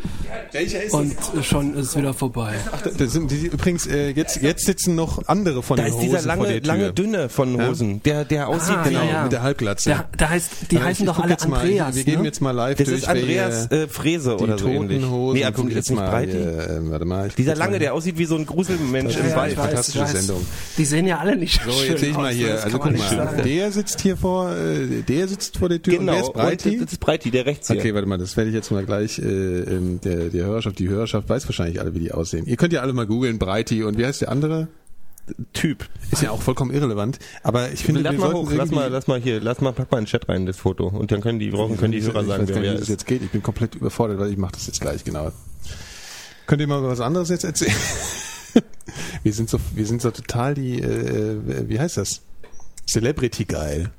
und 0.92 1.12
äh, 1.12 1.42
schon 1.42 1.74
ist 1.76 1.96
wieder 1.96 2.14
vorbei. 2.14 2.54
Das 2.96 3.12
sind 3.12 3.30
die, 3.30 3.46
übrigens, 3.46 3.86
äh, 3.86 4.10
jetzt, 4.10 4.40
jetzt 4.40 4.64
sitzen 4.64 4.94
noch 4.94 5.26
andere 5.28 5.62
von 5.62 5.76
Da 5.76 5.82
den 5.82 5.90
ist 5.90 5.94
Hosen 5.96 6.06
dieser 6.06 6.18
vor 6.20 6.26
lange, 6.28 6.48
der 6.48 6.62
Tür. 6.62 6.66
lange 6.72 6.92
dünne 6.92 7.28
von 7.28 7.60
Hosen, 7.68 8.02
der, 8.04 8.24
der 8.24 8.48
aussieht, 8.48 8.76
Ah, 8.76 8.82
genau. 8.84 9.00
ja, 9.04 9.10
ja. 9.10 9.22
Mit 9.24 9.32
der 9.32 9.42
Halbglatze. 9.42 9.90
Der, 9.90 10.08
der 10.18 10.30
heißt, 10.30 10.50
die 10.70 10.76
Aber 10.76 10.84
heißen 10.86 11.06
doch 11.06 11.18
alle 11.18 11.32
jetzt 11.32 11.48
mal, 11.48 11.60
Andreas. 11.60 11.96
Wir 11.96 12.04
gehen 12.04 12.20
ne? 12.20 12.26
jetzt 12.26 12.40
mal 12.40 12.52
live 12.52 12.78
Das 12.78 12.86
durch. 12.88 12.98
ist 13.02 13.08
Andreas 13.08 13.70
äh, 13.70 13.88
Frese 13.88 14.36
oder 14.38 14.56
so 14.58 14.68
ähnlich. 14.68 15.04
Hosen. 15.04 15.38
Nee, 15.40 15.46
guck 15.54 15.70
jetzt 15.72 15.90
nicht 15.90 15.98
mal. 15.98 16.28
Ähm, 16.28 16.90
warte 16.90 17.04
mal. 17.04 17.28
Dieser 17.36 17.56
lange, 17.56 17.72
mal. 17.72 17.78
der 17.80 17.94
aussieht 17.94 18.16
wie 18.16 18.24
so 18.24 18.36
ein 18.36 18.46
Gruselmensch 18.46 19.16
im 19.16 19.28
ja, 19.28 19.36
Wald. 19.36 19.54
fantastische 19.54 20.06
Sendung. 20.06 20.46
Die 20.78 20.84
sehen 20.84 21.06
ja 21.06 21.18
alle 21.18 21.36
nicht 21.36 21.60
So, 21.64 21.72
schön 21.72 21.90
jetzt 21.90 22.00
sehe 22.00 22.10
ich 22.10 22.16
mal 22.16 22.32
hier. 22.32 22.62
Also 22.62 22.78
guck 22.78 22.96
mal. 22.96 23.42
Der 23.44 23.72
sitzt 23.72 24.00
hier 24.00 24.16
vor, 24.16 24.50
äh, 24.52 25.02
der 25.02 25.28
sitzt 25.28 25.58
vor 25.58 25.68
der 25.68 25.82
Tür. 25.82 25.98
Und 25.98 26.06
wer 26.06 26.14
Genau, 26.14 26.26
ist 26.26 26.32
Breiti? 26.32 26.70
und 26.78 26.84
das 26.86 26.92
ist 26.92 26.98
Breiti, 27.00 27.30
der 27.30 27.44
rechts 27.46 27.68
hier. 27.68 27.78
Okay, 27.78 27.92
warte 27.94 28.06
mal, 28.08 28.18
das 28.18 28.36
werde 28.36 28.50
ich 28.50 28.54
jetzt 28.54 28.70
mal 28.70 28.83
gleich, 28.84 29.18
äh, 29.18 29.22
ähm, 29.22 30.00
der, 30.00 30.30
der 30.30 30.44
Hörerschaft, 30.46 30.78
die 30.78 30.88
Hörerschaft 30.88 31.28
weiß 31.28 31.46
wahrscheinlich 31.46 31.80
alle, 31.80 31.94
wie 31.94 32.00
die 32.00 32.12
aussehen. 32.12 32.46
Ihr 32.46 32.56
könnt 32.56 32.72
ja 32.72 32.80
alle 32.80 32.92
mal 32.92 33.06
googeln, 33.06 33.38
Breiti 33.38 33.82
und 33.82 33.98
wie 33.98 34.06
heißt 34.06 34.22
der 34.22 34.30
andere? 34.30 34.68
Typ. 35.54 35.88
Ist 36.10 36.20
ja 36.20 36.30
auch 36.30 36.42
vollkommen 36.42 36.70
irrelevant, 36.70 37.18
aber 37.42 37.72
ich 37.72 37.82
finde, 37.82 38.02
lass 38.02 38.12
wir 38.12 38.20
mal 38.20 38.34
hoch, 38.34 38.52
lass 38.52 38.70
mal, 38.70 38.90
lass 38.90 39.06
mal 39.06 39.18
hier, 39.18 39.40
lass 39.40 39.62
mal, 39.62 39.72
pack 39.72 39.90
mal 39.90 39.98
in 39.98 40.04
den 40.04 40.10
Chat 40.10 40.28
rein, 40.28 40.44
das 40.44 40.58
Foto. 40.58 40.88
Und 40.88 41.12
dann 41.12 41.22
können 41.22 41.38
die, 41.38 41.48
brauchen, 41.48 41.78
können 41.78 41.92
die 41.92 42.02
Hörer 42.02 42.20
ich 42.20 42.26
sagen, 42.26 42.46
wer 42.46 42.60
nicht, 42.60 42.72
wie 42.72 42.78
das 42.78 42.88
jetzt 42.88 43.06
geht. 43.06 43.22
Ich 43.22 43.30
bin 43.30 43.42
komplett 43.42 43.74
überfordert, 43.74 44.18
weil 44.18 44.30
ich 44.30 44.36
mache 44.36 44.52
das 44.52 44.66
jetzt 44.66 44.82
gleich, 44.82 45.02
genau. 45.02 45.32
Könnt 46.46 46.60
ihr 46.60 46.66
mal 46.66 46.82
was 46.82 47.00
anderes 47.00 47.30
jetzt 47.30 47.44
erzählen? 47.44 47.72
wir 49.22 49.32
sind 49.32 49.48
so, 49.48 49.58
wir 49.74 49.86
sind 49.86 50.02
so 50.02 50.10
total 50.10 50.52
die, 50.52 50.82
äh, 50.82 51.68
wie 51.68 51.80
heißt 51.80 51.96
das? 51.96 52.20
Celebrity 52.86 53.46
geil. 53.46 53.90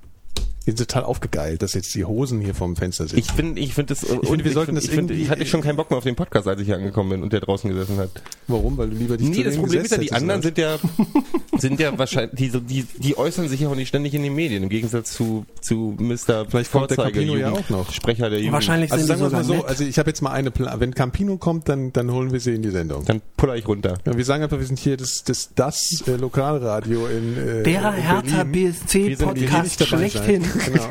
Sind 0.66 0.80
total 0.80 1.04
aufgegeilt, 1.04 1.62
dass 1.62 1.76
jetzt 1.76 1.94
die 1.94 2.06
Hosen 2.06 2.42
hier 2.42 2.56
vorm 2.56 2.76
Fenster 2.76 3.08
sind. 3.08 3.20
Ich 3.20 3.32
finde, 3.32 3.62
ich 3.62 3.76
finde 3.76 3.94
das, 3.94 4.02
ich 4.04 4.28
finde, 4.28 4.44
wir 4.46 4.52
sollten 4.52 4.74
das 4.74 4.86
ich, 4.86 4.94
irgendwie- 4.94 5.14
ich 5.22 5.30
hatte 5.30 5.46
schon 5.46 5.62
keinen 5.62 5.76
Bock 5.76 5.92
mehr 5.92 5.98
auf 6.00 6.04
den 6.04 6.16
Podcast, 6.16 6.48
als 6.48 6.60
ich 6.60 6.66
hier 6.66 6.76
angekommen 6.78 7.12
bin 7.12 7.22
und 7.24 7.32
der 7.34 7.40
draußen 7.42 7.70
gesessen 7.70 7.98
hat. 7.98 8.10
Warum? 8.48 8.76
Weil 8.78 8.90
du 8.90 8.96
lieber 8.96 9.16
dich 9.16 9.28
Nee, 9.30 9.36
zu 9.36 9.44
das 9.44 9.58
Problem 9.58 9.82
ist 9.84 9.92
ja, 9.92 9.98
die 10.00 10.12
anderen 10.12 10.42
sind 10.42 10.58
ja, 10.58 10.78
sind 11.60 11.80
ja 11.80 11.96
wahrscheinlich, 11.98 12.36
die, 12.36 12.50
so- 12.50 12.60
die, 12.60 12.84
die 12.98 13.16
äußern 13.18 13.48
sich 13.48 13.60
ja 13.62 13.70
auch 13.70 13.76
nicht 13.76 13.90
ständig 13.90 14.14
in 14.16 14.24
den 14.24 14.34
Medien, 14.34 14.64
im 14.64 14.70
Gegensatz 14.70 15.12
zu, 15.14 15.46
zu 15.62 15.96
Mr. 16.00 16.46
Vielleicht 16.50 16.72
kommt 16.72 16.90
der 16.90 16.98
Campino 16.98 17.36
ja 17.36 17.52
auch 17.52 17.70
noch. 17.70 17.92
Sprecher 17.94 18.30
der 18.32 18.40
Jugend. 18.40 18.54
Wahrscheinlich 18.54 18.92
Also 18.92 19.06
sind 19.06 19.18
sagen 19.20 19.30
die 19.30 19.32
wir 19.34 19.38
mal 19.38 19.44
so, 19.44 19.54
nett. 19.54 19.66
also 19.66 19.84
ich 19.84 20.00
habe 20.00 20.10
jetzt 20.10 20.22
mal 20.22 20.32
eine 20.32 20.50
Plan. 20.50 20.80
Wenn 20.80 20.96
Campino 20.96 21.38
kommt, 21.38 21.70
dann, 21.70 21.94
dann 21.94 22.12
holen 22.12 22.32
wir 22.34 22.40
sie 22.40 22.56
in 22.56 22.64
die 22.64 22.72
Sendung. 22.72 23.06
Dann 23.06 23.22
puller 23.38 23.56
ich 23.56 23.68
runter. 23.68 24.00
Ja, 24.06 24.18
wir 24.18 24.26
sagen 24.26 24.42
einfach, 24.44 24.58
wir 24.60 24.66
sind 24.66 24.80
hier 24.80 24.98
das, 24.98 25.24
das, 25.24 25.52
das 25.56 26.04
äh, 26.08 26.16
Lokalradio 26.16 27.06
in, 27.08 27.38
äh, 27.38 27.64
Der 27.64 27.94
in 27.96 28.02
Hertha 28.04 28.44
Berlin. 28.44 28.74
BSC 28.74 29.08
Wir 29.10 29.18
sind 29.18 29.38
hier 29.38 29.48
Podcast 29.48 29.64
nicht 29.80 29.82
dabei 29.94 30.10
schlechthin. 30.10 30.44
Genau. 30.66 30.90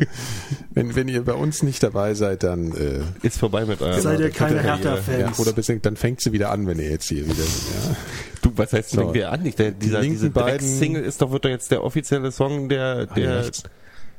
wenn, 0.74 0.94
wenn 0.96 1.08
ihr 1.08 1.22
bei 1.24 1.34
uns 1.34 1.62
nicht 1.62 1.82
dabei 1.82 2.14
seid, 2.14 2.42
dann 2.42 2.72
äh, 2.72 3.00
Ist 3.26 3.38
vorbei 3.38 3.64
mit 3.66 3.80
eurem. 3.82 4.00
Seid 4.00 4.20
ihr 4.20 4.30
keine 4.30 4.60
Hertha-Fans? 4.62 5.36
Ja, 5.38 5.42
oder 5.42 5.52
bis, 5.52 5.70
dann 5.82 5.96
fängt 5.96 6.20
sie 6.20 6.32
wieder 6.32 6.50
an, 6.50 6.66
wenn 6.66 6.78
ihr 6.78 6.90
jetzt 6.90 7.08
hier 7.08 7.24
wieder. 7.24 7.34
Ja. 7.44 7.96
Du, 8.42 8.52
was 8.56 8.72
heißt, 8.72 8.90
So. 8.90 9.00
fängt 9.02 9.14
wir 9.14 9.30
an? 9.32 9.42
Nicht? 9.42 9.58
Der, 9.58 9.70
dieser, 9.70 10.00
linken 10.00 10.16
diese 10.16 10.30
beiden- 10.30 10.66
Single 10.66 11.02
ist 11.02 11.20
doch, 11.22 11.30
wird 11.30 11.44
doch 11.44 11.50
jetzt 11.50 11.70
der 11.70 11.84
offizielle 11.84 12.32
Song 12.32 12.68
der, 12.68 13.06
der, 13.06 13.44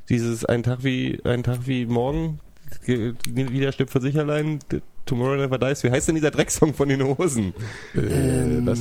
dieses 0.10 0.46
ein 0.46 0.64
Tag 0.64 0.84
wie, 0.84 1.20
ein 1.24 1.44
Tag 1.44 1.60
wie 1.66 1.86
morgen, 1.86 2.40
ge- 2.86 3.14
wieder 3.26 3.72
stirbt 3.72 3.92
für 3.92 4.02
sich 4.02 4.18
allein, 4.18 4.60
Tomorrow 5.06 5.36
Never 5.36 5.58
Dies. 5.58 5.84
Wie 5.84 5.92
heißt 5.92 6.08
denn 6.08 6.16
dieser 6.16 6.32
Drecksong 6.32 6.74
von 6.74 6.88
den 6.88 7.04
Hosen? 7.04 7.54
Äh, 7.94 8.00
Ähm, 8.00 8.66
was? 8.66 8.80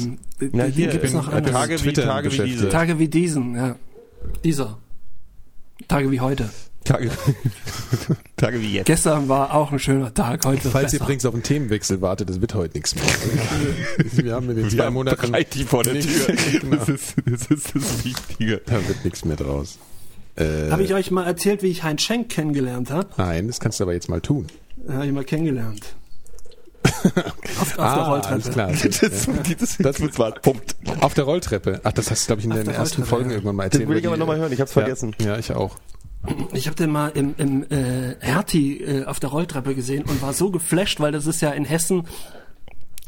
Na, 0.53 0.65
hier, 0.65 0.87
gibt 0.89 1.03
es 1.05 1.11
bin- 1.11 1.19
noch 1.21 1.29
andere. 1.33 1.53
Tage 1.53 1.83
wie 1.85 1.93
Tage 1.93 2.33
wie 2.33 2.43
diese. 2.45 2.69
Tage 2.69 2.99
wie 3.01 3.09
diesen, 3.09 3.57
ja. 3.57 3.77
Dieser. 4.45 4.79
Tage 5.89 6.11
wie 6.11 6.21
heute. 6.21 6.51
Tage, 6.85 7.11
Tage 8.37 8.61
wie 8.61 8.73
jetzt. 8.73 8.87
Gestern 8.87 9.29
war 9.29 9.55
auch 9.55 9.71
ein 9.71 9.79
schöner 9.79 10.13
Tag, 10.13 10.45
heute 10.45 10.69
Falls 10.69 10.87
besser. 10.87 10.97
ihr 10.97 11.01
übrigens 11.03 11.25
auf 11.27 11.35
einen 11.35 11.45
Themenwechsel 11.45 12.01
wartet, 12.01 12.29
das 12.29 12.41
wird 12.41 12.55
heute 12.55 12.77
nichts 12.77 12.95
mehr. 12.97 13.05
Wir 14.13 14.35
haben 14.35 14.51
in 14.51 14.57
den 14.57 14.71
zwei 14.71 14.91
Monaten 14.91 15.33
die 15.55 15.65
vor 15.65 15.85
der 15.85 16.01
Tür. 16.01 16.27
genau. 16.61 16.77
Das, 16.77 16.89
ist, 16.89 17.15
das 17.25 17.47
ist 17.47 17.77
das 17.77 18.05
Wichtige. 18.05 18.63
Da 18.67 18.87
wird 18.89 19.05
nichts 19.05 19.25
mehr 19.25 19.37
draus. 19.37 19.79
Äh, 20.35 20.71
Habe 20.71 20.83
ich 20.83 20.93
euch 20.95 21.11
mal 21.11 21.25
erzählt, 21.25 21.63
wie 21.63 21.69
ich 21.69 21.85
Heinz 21.85 22.03
Schenk 22.03 22.31
kennengelernt 22.31 22.91
habe? 22.91 23.09
nein, 23.17 23.47
das 23.47 23.61
kannst 23.61 23.79
du 23.79 23.85
aber 23.85 23.93
jetzt 23.93 24.09
mal 24.09 24.21
tun. 24.21 24.47
Habe 24.89 25.07
ich 25.07 25.13
mal 25.13 25.25
kennengelernt. 25.25 25.95
Auf, 26.85 27.61
auf 27.61 27.75
der 27.75 27.85
Ah, 27.85 28.09
Rolltreppe. 28.11 28.33
alles 28.35 28.51
klar. 28.51 28.71
Das, 28.71 28.83
das, 29.01 29.79
das, 29.79 30.01
das 30.01 30.19
war 30.19 30.33
Punkt. 30.33 30.77
Auf 31.01 31.15
der 31.15 31.25
Rolltreppe. 31.25 31.81
Ach, 31.85 31.93
das 31.93 32.11
hast 32.11 32.23
du, 32.23 32.27
glaube 32.29 32.41
ich, 32.41 32.47
in 32.47 32.53
Auf 32.53 32.59
den 32.59 32.67
der 32.67 32.75
ersten 32.77 33.03
Rolltreppe, 33.03 33.09
Folgen 33.09 33.31
ja. 33.31 33.37
irgendwann 33.37 33.57
mal 33.57 33.65
erzählt. 33.65 33.89
will 33.89 33.97
ich 33.99 34.07
aber 34.07 34.17
nochmal 34.17 34.39
hören, 34.39 34.53
ich 34.53 34.61
hab's 34.61 34.75
ja, 34.75 34.83
vergessen. 34.83 35.15
Ja, 35.21 35.39
ich 35.39 35.53
auch. 35.53 35.77
Ich 36.53 36.67
habe 36.67 36.77
den 36.77 36.91
mal 36.91 37.09
im, 37.09 37.35
im 37.37 37.65
äh, 37.71 38.15
Hertie 38.21 38.81
äh, 38.81 39.05
auf 39.07 39.19
der 39.19 39.31
Rolltreppe 39.31 39.75
gesehen 39.75 40.05
und 40.05 40.23
war 40.23 40.33
so 40.33 40.51
geflasht, 40.51 41.01
weil 41.01 41.11
das 41.13 41.27
ist 41.27 41.41
ja 41.43 41.51
in 41.51 41.65
Hessen, 41.65 42.07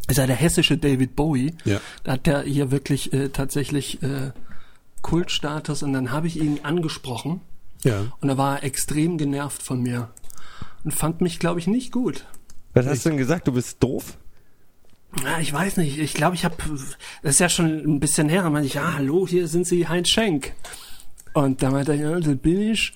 ist 0.09 0.17
ja 0.19 0.27
der 0.27 0.35
hessische 0.37 0.77
David 0.77 1.15
Bowie. 1.15 1.55
Ja. 1.65 1.81
Da 2.03 2.13
hat 2.13 2.27
der 2.27 2.43
hier 2.43 2.73
wirklich 2.73 3.13
äh, 3.13 3.29
tatsächlich 3.29 4.03
äh, 4.03 4.33
Kultstatus 5.03 5.83
und 5.83 5.93
dann 5.93 6.11
habe 6.11 6.27
ich 6.27 6.37
ihn 6.41 6.61
angesprochen 6.65 7.41
Ja. 7.85 8.07
und 8.21 8.29
er 8.29 8.39
war 8.39 8.65
extrem 8.65 9.17
genervt 9.19 9.63
von 9.63 9.81
mir 9.81 10.11
und 10.83 10.93
fand 10.93 11.21
mich, 11.21 11.39
glaube 11.39 11.61
ich, 11.61 11.67
nicht 11.67 11.93
gut. 11.93 12.25
Was 12.75 12.87
hast 12.87 13.05
du 13.05 13.11
denn 13.11 13.19
gesagt? 13.19 13.47
Du 13.47 13.53
bist 13.53 13.83
doof? 13.83 14.19
Ja, 15.23 15.39
ich 15.39 15.53
weiß 15.53 15.77
nicht. 15.77 15.99
Ich 15.99 16.15
glaube, 16.15 16.35
ich 16.35 16.45
habe, 16.45 16.57
das 17.23 17.35
ist 17.35 17.41
ja 17.41 17.49
schon 17.49 17.67
ein 17.67 18.01
bisschen 18.01 18.29
her. 18.29 18.43
Da 18.43 18.51
meinte 18.51 18.67
ich, 18.67 18.75
ja, 18.75 18.95
hallo, 18.95 19.27
hier 19.27 19.47
sind 19.47 19.67
Sie 19.67 19.89
Heinz 19.89 20.09
Schenk. 20.09 20.53
Und 21.35 21.63
da 21.63 21.71
meinte 21.71 21.93
er, 21.93 21.99
ja, 21.99 22.21
das 22.21 22.37
bin 22.37 22.73
ich. 22.73 22.93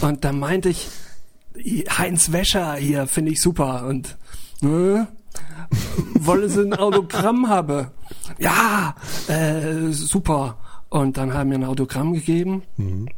Und 0.00 0.24
da 0.24 0.32
meinte 0.32 0.68
ich, 0.68 0.88
Heinz 1.98 2.30
Wäscher 2.30 2.74
hier 2.74 3.06
finde 3.08 3.32
ich 3.32 3.42
super. 3.42 3.86
Und 3.86 4.16
äh, 4.62 5.04
wollen 6.14 6.48
Sie 6.48 6.62
ein 6.62 6.74
Autogramm 6.74 7.48
haben? 7.48 7.88
Ja, 8.38 8.94
äh, 9.26 9.90
super. 9.90 10.58
Und 10.90 11.16
dann 11.16 11.34
haben 11.34 11.50
wir 11.50 11.58
ein 11.58 11.64
Autogramm 11.64 12.14
gegeben. 12.14 12.62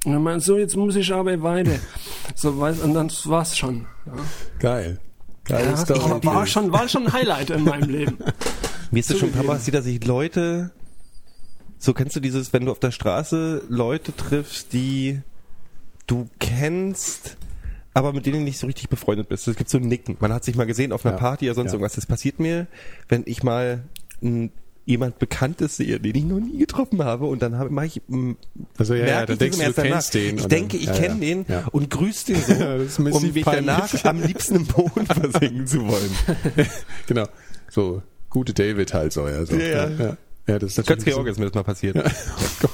Und 0.04 0.12
dann 0.12 0.23
meinte 0.23 0.45
so, 0.45 0.57
jetzt 0.57 0.76
muss 0.76 0.97
ich 0.97 1.12
aber 1.12 1.40
weiter. 1.42 1.78
So, 2.35 2.59
weiß, 2.59 2.80
und 2.80 2.95
dann 2.95 3.12
war's 3.25 3.57
schon. 3.57 3.87
Ja. 4.07 4.12
Geil. 4.59 4.99
Ja, 5.49 5.59
ist 5.59 5.91
doch. 5.91 6.11
war, 6.11 6.25
war 6.25 6.47
schon, 6.47 6.73
war 6.73 6.89
schon 6.89 7.07
ein 7.07 7.13
Highlight 7.13 7.51
in 7.51 7.65
meinem 7.65 7.89
Leben. 7.91 8.19
Mir 8.91 9.01
ist 9.01 9.11
das 9.11 9.19
schon 9.19 9.31
ein 9.31 9.35
paar 9.35 9.45
Mal 9.45 9.55
passiert, 9.57 9.77
dass 9.77 9.87
ich 9.87 10.05
Leute, 10.05 10.71
so 11.79 11.93
kennst 11.95 12.15
du 12.17 12.21
dieses, 12.21 12.53
wenn 12.53 12.67
du 12.67 12.73
auf 12.73 12.79
der 12.79 12.91
Straße 12.91 13.63
Leute 13.69 14.15
triffst, 14.15 14.73
die 14.73 15.21
du 16.07 16.29
kennst, 16.39 17.37
aber 17.95 18.13
mit 18.13 18.27
denen 18.27 18.39
du 18.39 18.45
nicht 18.45 18.59
so 18.59 18.67
richtig 18.67 18.89
befreundet 18.89 19.29
bist. 19.29 19.49
Es 19.49 19.57
gibt 19.57 19.71
so 19.71 19.79
ein 19.79 19.89
Nicken. 19.89 20.17
Man 20.21 20.33
hat 20.33 20.45
sich 20.45 20.55
mal 20.57 20.67
gesehen 20.67 20.93
auf 20.93 21.05
einer 21.05 21.15
Ja. 21.15 21.21
Party 21.21 21.47
oder 21.47 21.55
sonst 21.55 21.71
Ja. 21.71 21.75
irgendwas. 21.75 21.95
Das 21.95 22.07
passiert 22.07 22.39
mir, 22.39 22.67
wenn 23.09 23.23
ich 23.27 23.43
mal 23.43 23.83
n, 24.21 24.51
jemand 24.87 25.19
Bekanntes 25.19 25.77
sehe, 25.77 26.01
den 26.01 26.15
ich 26.15 26.25
noch 26.25 26.41
nie 26.41 26.59
getroffen 26.59 27.05
habe 27.05 27.27
und 27.27 27.43
dann 27.43 27.57
habe, 27.59 27.71
mache 27.71 27.87
ich, 27.87 28.03
Also, 28.79 28.95
ja, 28.95 29.07
ja, 29.07 29.27
dann 29.27 29.35
ich 29.35 29.39
denkst 29.39 29.59
du, 29.59 29.65
du 29.65 29.73
danach. 29.73 29.91
kennst 29.93 30.15
den 30.15 30.39
Ich 30.39 30.47
denke, 30.47 30.77
ich 30.77 30.87
ja, 30.87 30.93
kenne 30.95 31.15
ja. 31.27 31.35
den 31.35 31.45
Ja. 31.49 31.65
und 31.73 31.91
grüß 31.91 32.25
den 32.25 32.37
so, 32.89 33.03
um 33.17 33.23
mich 33.33 33.45
peinlich. 33.45 33.45
danach 33.67 34.05
am 34.05 34.23
liebsten 34.23 34.57
im 34.57 34.67
Boden 34.67 35.07
versinken 35.07 35.67
zu 35.67 35.87
wollen. 35.87 36.11
genau. 37.07 37.27
So, 37.71 38.03
gute 38.31 38.53
David 38.55 38.93
halt 38.95 39.13
so, 39.13 39.29
ja. 39.29 39.45
So. 39.47 39.55
Ja, 39.57 39.89
ja. 39.89 40.17
Ja. 40.50 40.54
Ja, 40.54 40.59
das 40.59 40.71
ist 40.71 40.76
Ganz 40.78 40.88
natürlich 40.88 41.14
Georg 41.14 41.26
ist 41.28 41.38
mir 41.38 41.45
das 41.47 41.54
mal 41.54 41.62
passiert. 41.62 41.97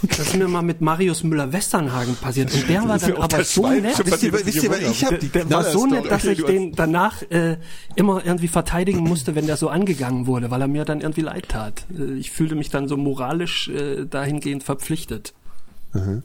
Das 0.09 0.19
ist 0.19 0.37
mir 0.37 0.49
mal 0.49 0.63
mit 0.63 0.81
Marius 0.81 1.23
Müller-Westernhagen 1.25 2.17
passiert. 2.17 2.53
Und 2.55 2.69
der 2.69 2.89
war 2.89 2.99
dann 2.99 3.17
aber 3.17 3.45
so 3.45 3.69
nett. 3.69 3.99
Wisst 4.05 4.23
ihr, 4.23 4.33
wisst 4.33 4.63
ihr, 4.63 4.73
ich 4.91 5.05
die 5.21 5.29
Der 5.29 5.51
war 5.51 5.65
so 5.65 5.87
nett, 5.87 6.11
dass 6.11 6.25
Okay, 6.25 6.33
ich 6.33 6.45
den 6.45 6.73
danach 6.73 7.23
äh, 7.31 7.59
immer 7.95 8.25
irgendwie 8.25 8.49
verteidigen 8.49 9.01
musste, 9.01 9.35
wenn 9.35 9.47
der 9.47 9.57
so 9.57 9.69
angegangen 9.69 10.27
wurde, 10.27 10.51
weil 10.51 10.61
er 10.63 10.69
mir 10.69 10.85
dann 10.85 11.01
irgendwie 11.03 11.21
leid 11.21 11.49
tat. 11.51 11.87
Äh, 11.97 12.15
Ich 12.15 12.31
fühlte 12.31 12.55
mich 12.55 12.71
dann 12.71 12.89
so 12.89 12.97
moralisch 12.97 13.69
äh, 13.69 14.07
dahingehend 14.07 14.63
verpflichtet. 14.65 15.35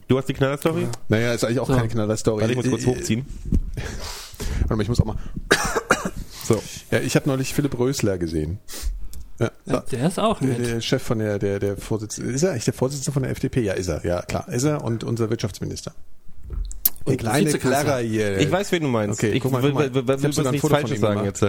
Du 0.08 0.18
hast 0.18 0.28
die 0.28 0.34
Knallerstory? 0.34 0.86
Naja, 1.08 1.32
ist 1.32 1.44
eigentlich 1.44 1.60
auch 1.60 1.66
So. 1.66 1.74
keine 1.74 1.88
Knaller-Story. 1.88 2.40
Warte, 2.42 2.52
ich 2.52 2.56
muss 2.58 2.68
kurz 2.68 2.82
Äh, 2.84 2.86
hochziehen. 2.86 3.26
Warte 4.62 4.76
mal, 4.76 4.82
ich 4.82 4.88
muss 4.88 5.00
auch 5.00 5.06
mal. 5.06 5.16
So. 6.44 6.62
Ja, 6.90 6.98
ich 7.00 7.14
habe 7.16 7.28
neulich 7.28 7.54
Philipp 7.54 7.78
Rösler 7.78 8.18
gesehen. 8.18 8.58
Ja, 9.42 9.72
Ja, 9.74 9.80
der 9.80 10.08
ist 10.08 10.18
auch 10.18 10.38
der, 10.38 10.48
nett. 10.48 10.66
der 10.66 10.80
Chef 10.80 11.02
von 11.02 11.18
der, 11.18 11.38
der, 11.38 11.58
der 11.58 11.76
Vorsitzende. 11.76 12.32
Ist 12.32 12.42
er 12.42 12.52
eigentlich 12.52 12.64
der 12.64 12.74
Vorsitzende 12.74 13.12
von 13.12 13.22
der 13.22 13.32
FDP? 13.32 13.60
Ja, 13.62 13.74
ist 13.74 13.88
er. 13.88 14.04
Ja, 14.04 14.22
klar. 14.22 14.48
Ist 14.48 14.64
er 14.64 14.82
und 14.84 15.04
unser 15.04 15.30
Wirtschaftsminister. 15.30 15.92
Der 17.06 17.16
kleine. 17.16 17.50
Clara 17.52 17.98
hier. 17.98 18.38
Ich 18.38 18.50
weiß, 18.50 18.70
wen 18.72 18.82
du 18.82 18.88
meinst. 18.88 19.18
Okay, 19.18 19.32
ich 19.32 19.42
guck 19.42 19.52
mal, 19.52 19.62
will, 19.62 19.74
will, 19.74 19.94
will, 19.94 20.16
Ich 20.16 20.36
will 20.36 20.46
ein 20.46 20.52
nichts 20.52 20.68
Falsches 20.68 21.00
sagen 21.00 21.24
jetzt. 21.24 21.44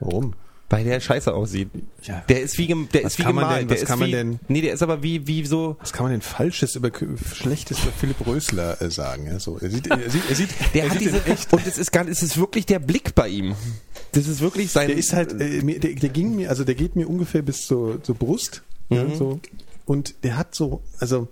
Warum? 0.00 0.34
Weil 0.70 0.84
der 0.84 1.00
scheiße 1.00 1.34
aussieht. 1.34 1.68
Ja. 2.04 2.22
Der 2.28 2.40
ist 2.42 2.56
wie, 2.56 2.68
gem- 2.68 2.88
der 2.92 3.02
Was 3.04 3.12
ist 3.14 3.18
wie 3.18 3.22
kann 3.24 3.34
man 3.34 3.44
gemalt. 3.44 3.60
denn- 3.62 3.68
der 3.68 3.76
was 3.76 3.82
ist 3.82 3.88
kann 3.88 3.98
man 3.98 4.08
wie, 4.08 4.12
denn- 4.12 4.38
Nee, 4.48 4.60
der 4.60 4.72
ist 4.72 4.82
aber 4.82 5.02
wie, 5.02 5.26
wie 5.26 5.44
so, 5.44 5.76
Was 5.80 5.92
kann 5.92 6.04
man 6.04 6.12
denn 6.12 6.20
Falsches 6.20 6.76
über 6.76 6.90
Schlechtes 7.34 7.82
über 7.82 7.90
Philipp 7.90 8.24
Rösler 8.26 8.80
äh, 8.80 8.88
sagen? 8.90 9.26
Ja, 9.26 9.40
so, 9.40 9.58
er 9.58 9.68
sieht, 9.68 9.88
er 9.88 10.08
sieht, 10.10 10.22
er 10.30 10.34
sieht, 10.36 10.50
der 10.74 10.84
er 10.84 10.90
hat 10.90 10.98
sieht 10.98 11.08
diese, 11.08 11.24
echt. 11.26 11.52
und 11.52 11.66
es 11.66 11.76
ist 11.76 11.90
gar 11.90 12.06
es 12.08 12.22
ist 12.22 12.38
wirklich 12.38 12.66
der 12.66 12.78
Blick 12.78 13.14
bei 13.16 13.28
ihm. 13.28 13.56
Das 14.12 14.26
ist 14.28 14.40
wirklich 14.40 14.70
sein, 14.70 14.88
Der 14.88 14.96
ist 14.96 15.12
halt, 15.12 15.32
äh, 15.40 15.60
der, 15.78 15.94
der 15.94 16.08
ging 16.08 16.36
mir, 16.36 16.48
also 16.50 16.62
der 16.64 16.74
geht 16.76 16.94
mir 16.96 17.08
ungefähr 17.08 17.42
bis 17.42 17.66
zur, 17.66 18.02
zur 18.02 18.14
Brust. 18.14 18.62
Ja, 18.90 19.04
Mhm. 19.04 19.14
so. 19.16 19.40
Und 19.86 20.14
der 20.24 20.36
hat 20.36 20.54
so, 20.54 20.82
also 21.00 21.26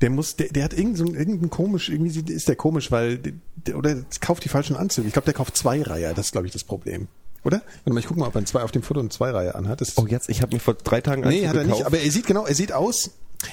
der 0.00 0.10
muss, 0.10 0.36
der, 0.36 0.48
der 0.48 0.62
hat 0.64 0.74
irgend 0.74 0.96
so, 0.98 1.04
ein- 1.04 1.14
irgendein 1.14 1.50
komisch, 1.50 1.88
irgendwie 1.88 2.32
ist 2.32 2.46
der 2.48 2.54
komisch, 2.56 2.90
weil 2.92 3.18
der, 3.18 3.32
der, 3.66 3.78
oder 3.78 3.96
kauft 4.20 4.44
die 4.44 4.48
falschen 4.48 4.76
Anzüge. 4.76 5.08
Ich 5.08 5.12
glaube, 5.12 5.24
der 5.26 5.34
kauft 5.34 5.56
zwei 5.56 5.82
Reihe. 5.82 6.12
Das 6.14 6.26
ist, 6.26 6.32
glaube 6.32 6.46
ich, 6.46 6.52
das 6.52 6.62
Problem. 6.64 7.08
Oder? 7.44 7.62
Warte 7.84 7.92
mal, 7.92 8.00
ich 8.00 8.06
guck 8.06 8.16
mal, 8.16 8.26
ob 8.26 8.34
er 8.34 8.44
zwei, 8.44 8.62
auf 8.62 8.72
dem 8.72 8.82
Foto 8.82 9.00
eine 9.00 9.08
Zweireihe 9.08 9.54
anhat. 9.54 9.80
Das, 9.80 9.96
oh 9.98 10.06
jetzt, 10.06 10.28
ich 10.28 10.42
habe 10.42 10.54
mir 10.54 10.60
vor 10.60 10.74
drei 10.74 11.00
Tagen 11.00 11.22
nee, 11.22 11.46
hat 11.46 11.54
er 11.56 11.62
nicht, 11.62 11.72
gekauft. 11.72 11.86
aber 11.86 11.98
er 12.00 12.10
sieht 12.10 12.26
genau, 12.26 12.46
er 12.46 12.54
sieht 12.54 12.72
aus. 12.72 13.10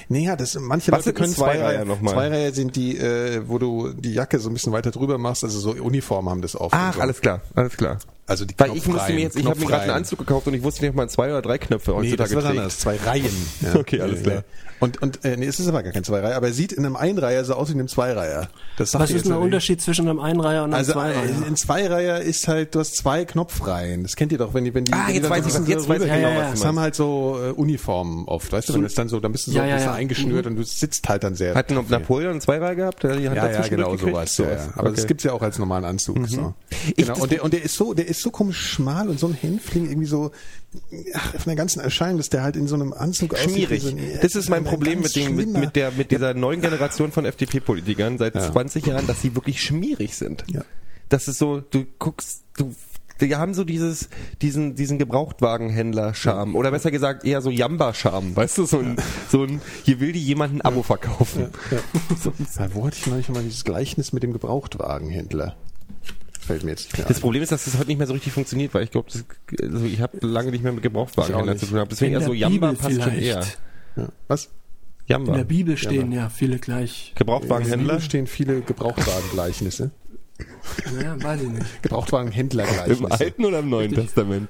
Nee, 0.08 0.24
ja, 0.24 0.34
das, 0.34 0.58
manche 0.58 0.90
Was 0.92 1.04
Leute 1.04 1.12
können 1.12 1.32
Zweireihe 1.34 1.58
Zweireihe 1.58 1.86
nochmal? 1.86 2.14
Zweireihe 2.14 2.52
sind 2.52 2.74
die, 2.74 2.96
äh, 2.96 3.42
wo 3.46 3.58
du 3.58 3.92
die 3.92 4.14
Jacke 4.14 4.38
so 4.40 4.48
ein 4.50 4.54
bisschen 4.54 4.72
weiter 4.72 4.90
drüber 4.90 5.18
machst, 5.18 5.44
also 5.44 5.58
so 5.58 5.70
Uniformen 5.72 6.30
haben 6.30 6.42
das 6.42 6.54
und 6.54 6.72
Ach, 6.72 6.94
so. 6.94 7.00
alles 7.00 7.20
klar, 7.20 7.42
alles 7.54 7.76
klar. 7.76 7.98
Also 8.26 8.46
die 8.46 8.54
Weil 8.56 8.68
ich 8.68 8.74
musste 8.76 8.90
knopfreien, 8.90 9.14
mir 9.16 9.22
jetzt, 9.22 9.36
ich 9.36 9.44
habe 9.44 9.60
mir 9.60 9.66
gerade 9.66 9.82
einen. 9.82 9.90
Anzug 9.92 10.18
gekauft 10.20 10.46
und 10.46 10.54
ich 10.54 10.62
wusste 10.62 10.82
nicht, 10.82 10.90
ob 10.90 10.96
man 10.96 11.08
zwei 11.10 11.28
oder 11.28 11.42
drei 11.42 11.58
Knöpfe 11.58 11.90
Nee, 11.90 11.96
heutzutage 11.98 12.16
das 12.16 12.30
ist 12.30 12.36
was 12.36 12.44
trägt. 12.44 12.56
anderes. 12.56 12.78
Zwei 12.78 12.96
Reihen. 12.96 13.46
Okay, 13.74 14.00
alles 14.00 14.22
klar. 14.22 14.44
Und, 14.80 15.00
und 15.00 15.24
äh, 15.24 15.36
nee, 15.36 15.46
es 15.46 15.60
ist 15.60 15.68
aber 15.68 15.82
gar 15.82 15.92
kein 15.92 16.04
Zweireiher, 16.04 16.36
aber 16.36 16.48
er 16.48 16.52
sieht 16.52 16.72
in 16.72 16.84
einem 16.84 16.96
Einreiher 16.96 17.44
so 17.44 17.54
aus 17.54 17.68
wie 17.68 17.72
in 17.72 17.78
einem 17.78 17.88
Zweireiher. 17.88 18.48
Das 18.76 18.90
sagt 18.90 19.02
Was 19.04 19.10
ist 19.10 19.16
jetzt 19.16 19.24
denn 19.26 19.32
der. 19.32 19.40
Unterschied 19.40 19.80
zwischen 19.80 20.08
einem 20.08 20.20
Einreiher 20.20 20.64
und 20.64 20.70
einem 20.70 20.74
Also 20.74 20.92
Zweireiher? 20.92 21.24
äh, 21.24 21.46
ein 21.46 21.56
Zweireiher 21.56 22.20
ist 22.20 22.48
halt, 22.48 22.74
du 22.74 22.80
hast 22.80 22.96
zwei 22.96 23.24
Knopfreihen. 23.24 24.02
Das 24.02 24.16
kennt 24.16 24.32
ihr 24.32 24.38
doch, 24.38 24.52
wenn 24.54 24.64
die, 24.64 24.74
wenn 24.74 24.84
die, 24.84 24.92
Ah, 24.92 25.04
wenn 25.06 25.06
die 25.08 25.12
jetzt 25.14 25.24
dann 25.24 25.30
weiß 25.30 25.44
so 25.44 25.48
ich, 25.48 25.54
ein 25.54 25.60
was- 25.60 25.66
bisschen 25.66 25.78
jetzt 25.78 25.82
so 25.84 25.88
weiß 25.88 26.02
ich 26.02 26.12
genau, 26.12 26.28
Ja, 26.28 26.38
was 26.38 26.50
Das 26.52 26.64
haben 26.64 26.80
halt 26.80 26.94
so 26.94 27.38
äh, 27.42 27.50
Uniformen 27.52 28.24
oft, 28.26 28.52
weißt 28.52 28.68
du, 28.68 28.74
wenn 28.74 28.82
das 28.82 28.94
dann 28.94 29.08
so, 29.08 29.20
dann 29.20 29.32
bist 29.32 29.46
du 29.46 29.52
so 29.52 29.56
Ja, 29.58 29.62
ein 29.64 29.70
bisschen 29.74 29.88
ja. 29.88 29.94
eingeschnürt 29.94 30.46
und 30.46 30.56
du 30.56 30.62
sitzt 30.64 31.08
halt 31.08 31.24
dann 31.24 31.34
sehr. 31.34 31.54
Hat 31.54 31.70
noch 31.70 31.88
Napoleon 31.88 32.32
einen 32.32 32.40
Zweireihe 32.40 32.76
gehabt? 32.76 33.02
Der 33.04 33.16
die 33.16 33.28
Hand 33.28 33.36
ja, 33.36 33.50
ja, 33.50 33.66
genau 33.68 33.96
sowas. 33.96 34.36
Ja, 34.38 34.50
ja. 34.50 34.56
Aber 34.76 34.90
das 34.90 35.00
Okay. 35.00 35.08
gibt's 35.08 35.24
ja 35.24 35.32
auch 35.32 35.42
als 35.42 35.58
normalen 35.58 35.84
Anzug. 35.84 36.16
So. 36.28 36.54
Ich- 36.96 36.96
Genau. 36.96 37.12
das- 37.14 37.20
Und 37.20 37.32
der, 37.32 37.44
und 37.44 37.52
der 37.52 37.62
ist 37.62 37.76
so, 37.76 37.94
der 37.94 38.08
ist 38.08 38.20
so 38.20 38.30
komisch 38.30 38.60
schmal 38.60 39.08
und 39.08 39.18
so 39.20 39.26
ein 39.28 39.34
Hänfling 39.34 39.86
irgendwie 39.88 40.06
so, 40.08 40.32
ach, 41.14 41.30
von 41.32 41.42
der 41.46 41.54
ganzen 41.56 41.80
Erscheinung, 41.80 42.16
dass 42.18 42.28
der 42.28 42.42
halt 42.42 42.56
in 42.56 42.66
so 42.66 42.74
einem 42.74 42.92
Anzug 42.92 43.34
aussieht. 43.34 43.50
schmierig. 43.50 43.82
so 43.82 43.92
Das 44.22 44.34
ist 44.34 44.48
mein 44.50 44.63
ein 44.64 44.70
Problem 44.70 45.00
mit, 45.00 45.14
dem, 45.16 45.36
mit, 45.36 45.48
mit, 45.52 45.76
der, 45.76 45.90
mit 45.92 46.10
dieser 46.10 46.34
neuen 46.34 46.60
Generation 46.60 47.12
von 47.12 47.24
FDP-Politikern 47.24 48.18
seit 48.18 48.34
Ja. 48.34 48.50
20 48.52 48.86
Jahren, 48.86 49.06
dass 49.06 49.20
sie 49.22 49.34
wirklich 49.34 49.62
schmierig 49.62 50.16
sind. 50.16 50.44
Ja. 50.48 50.62
Das 51.08 51.28
ist 51.28 51.38
so, 51.38 51.60
du 51.60 51.84
guckst, 51.98 52.44
du, 52.56 52.74
die 53.20 53.36
haben 53.36 53.54
so 53.54 53.64
dieses, 53.64 54.08
diesen, 54.42 54.74
diesen 54.74 54.98
Gebrauchtwagenhändler-Charme. 54.98 56.56
Oder 56.56 56.70
besser 56.70 56.90
gesagt, 56.90 57.24
eher 57.24 57.40
so 57.42 57.50
Jamba-Charme. 57.50 58.34
Weißt 58.34 58.58
du, 58.58 58.66
so 58.66 58.78
ein, 58.80 58.96
so 59.30 59.44
ein, 59.44 59.60
hier 59.84 60.00
will 60.00 60.12
die 60.12 60.22
jemand 60.22 60.54
ein 60.54 60.60
Abo 60.62 60.82
verkaufen. 60.82 61.50
Ja. 61.70 61.78
Ja, 62.58 62.74
wo 62.74 62.86
hatte 62.86 62.96
ich 62.98 63.06
neulich 63.06 63.28
mal 63.28 63.42
dieses 63.42 63.64
Gleichnis 63.64 64.12
mit 64.12 64.22
dem 64.22 64.32
Gebrauchtwagenhändler? 64.32 65.56
Fällt 66.40 66.62
mir 66.64 66.70
jetzt 66.70 66.84
nicht 66.86 66.98
mehr 66.98 67.06
Das 67.06 67.18
ein. 67.18 67.20
Problem 67.22 67.42
ist, 67.42 67.52
dass 67.52 67.64
das 67.64 67.78
heute 67.78 67.86
nicht 67.88 67.98
mehr 67.98 68.06
so 68.06 68.12
richtig 68.12 68.32
funktioniert, 68.32 68.74
weil 68.74 68.84
ich 68.84 68.90
glaube, 68.90 69.08
also 69.12 69.84
ich 69.84 70.00
habe 70.00 70.18
lange 70.26 70.50
nicht 70.50 70.62
mehr 70.64 70.72
mit 70.72 70.82
Gebrauchtwagenhändlern 70.82 71.58
zu 71.58 71.66
tun 71.66 71.74
gehabt. 71.74 71.92
Deswegen 71.92 72.12
eher 72.14 72.20
so 72.20 72.32
Jamba 72.34 72.70
Bibel 72.70 72.82
passt 72.82 72.94
schon 73.02 73.12
vielleicht. 73.12 73.26
eher. 73.26 73.44
Ja. 73.96 74.08
Was? 74.28 74.50
Jamba. 75.06 75.32
In 75.32 75.38
der 75.38 75.44
Bibel 75.44 75.76
stehen 75.76 76.12
ja 76.12 76.30
viele 76.30 76.58
gleich. 76.58 77.10
In 77.10 77.18
Gebrauchtwagenhändler. 77.18 77.86
der 77.86 77.94
Bibel 77.94 78.04
stehen 78.04 78.26
viele 78.26 78.60
Gebrauchtwagengleichnisse. 78.62 79.90
Ja, 81.00 81.22
weiß 81.22 81.42
ich 81.42 81.48
nicht. 81.48 81.82
Gebrauchtwagenhändlergleichnisse. 81.82 83.04
Im 83.04 83.12
Alten 83.12 83.44
oder 83.44 83.60
im 83.60 83.70
Neuen 83.70 83.94
Testament? 83.94 84.48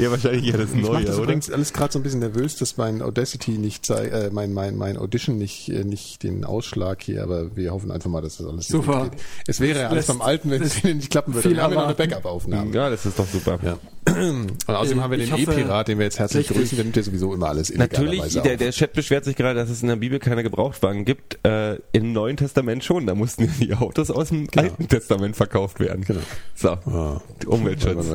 Ja, 0.00 0.10
wahrscheinlich 0.10 0.46
eher 0.46 0.58
das 0.58 0.70
Ich 0.70 0.80
mache 0.82 0.92
Neue, 0.92 1.04
das 1.04 1.16
oder? 1.16 1.24
übrigens 1.24 1.50
alles 1.50 1.72
gerade 1.72 1.92
so 1.92 1.98
ein 1.98 2.02
bisschen 2.04 2.20
nervös, 2.20 2.56
dass 2.56 2.76
mein 2.76 3.02
Audacity 3.02 3.52
nicht 3.52 3.84
sei, 3.84 4.06
äh, 4.06 4.30
mein, 4.30 4.52
mein, 4.52 4.76
mein 4.76 4.96
Audition 4.96 5.36
nicht, 5.36 5.68
äh, 5.70 5.82
nicht 5.84 6.22
den 6.22 6.44
Ausschlag 6.44 7.02
hier, 7.02 7.22
aber 7.24 7.56
wir 7.56 7.72
hoffen 7.72 7.90
einfach 7.90 8.10
mal, 8.10 8.20
dass 8.22 8.36
das 8.36 8.46
alles 8.46 8.68
Super. 8.68 9.02
gut 9.04 9.12
geht. 9.12 9.20
Es 9.48 9.58
wäre 9.60 9.80
ja 9.80 9.88
alles 9.88 10.06
beim 10.06 10.22
Alten, 10.22 10.50
wenn 10.50 10.62
es 10.62 10.82
nicht 10.84 11.10
klappen 11.10 11.34
würde. 11.34 11.48
viel 11.48 11.56
Dann 11.56 11.64
haben 11.64 11.72
wir 11.72 11.78
noch 11.80 11.86
eine. 11.86 11.94
Backup-Aufnahme. 11.94 12.74
Ja, 12.74 12.90
das 12.90 13.04
ist 13.06 13.18
doch 13.18 13.26
super. 13.26 13.58
Ja. 13.62 13.78
Und 14.14 14.56
außerdem 14.68 14.98
Äh, 14.98 15.02
haben 15.02 15.10
wir 15.12 15.18
den 15.18 15.34
ich 15.34 15.48
E-Pirat, 15.48 15.88
den 15.88 15.98
wir 15.98 16.04
jetzt 16.04 16.18
herzlich 16.18 16.40
richtig. 16.50 16.56
grüßen, 16.58 16.76
der 16.76 16.84
nimmt 16.84 16.96
ja 16.96 17.02
sowieso 17.02 17.32
immer 17.34 17.48
alles 17.48 17.74
Natürlich, 17.74 18.34
der, 18.34 18.56
der 18.58 18.70
Chat 18.70 18.92
beschwert 18.92 19.24
sich 19.24 19.34
gerade, 19.34 19.58
dass 19.58 19.70
es 19.70 19.80
in 19.82 19.88
der 19.88 19.96
Bibel 19.96 20.18
keine 20.18 20.42
Gebrauchtwagen 20.42 21.04
gibt. 21.06 21.38
Äh, 21.44 21.78
Im 21.92 22.12
Neuen 22.12 22.36
Testament 22.36 22.84
schon. 22.84 23.06
Da 23.06 23.14
mussten 23.14 23.50
die 23.60 23.74
Autos 23.74 24.10
aus 24.10 24.28
dem 24.28 24.46
Genau. 24.46 24.64
Alten 24.70 24.88
Testament 24.88 25.23
verkauft 25.32 25.54
gekauft 25.78 25.80
werden. 25.80 26.04
Genau. 26.04 26.20
So, 26.54 26.70
Ah. 26.70 27.20
Umweltschutz. 27.46 28.06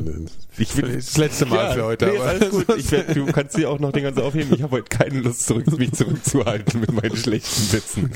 Ich 0.58 0.76
will 0.76 0.94
Das 0.98 1.16
letzte 1.18 1.46
Mal 1.46 1.74
für 1.74 1.84
heute. 1.86 2.08
Nee, 2.08 2.18
aber- 2.18 2.26
alles 2.28 2.50
gut. 2.50 2.66
Ich 2.78 2.92
werd, 2.92 3.16
du 3.16 3.26
kannst 3.28 3.56
dir 3.58 3.70
auch 3.70 3.80
noch 3.80 3.92
den 3.94 4.04
ganzen 4.04 4.22
aufheben. 4.22 4.54
Ich 4.54 4.62
habe 4.62 4.74
heute 4.78 4.90
keine 4.90 5.22
Lust, 5.22 5.46
zurück, 5.46 5.66
mich 5.78 5.94
zurückzuhalten 5.94 6.82
mit 6.82 6.92
meinen 6.92 7.16
schlechten 7.16 7.72
Witzen. 7.74 8.12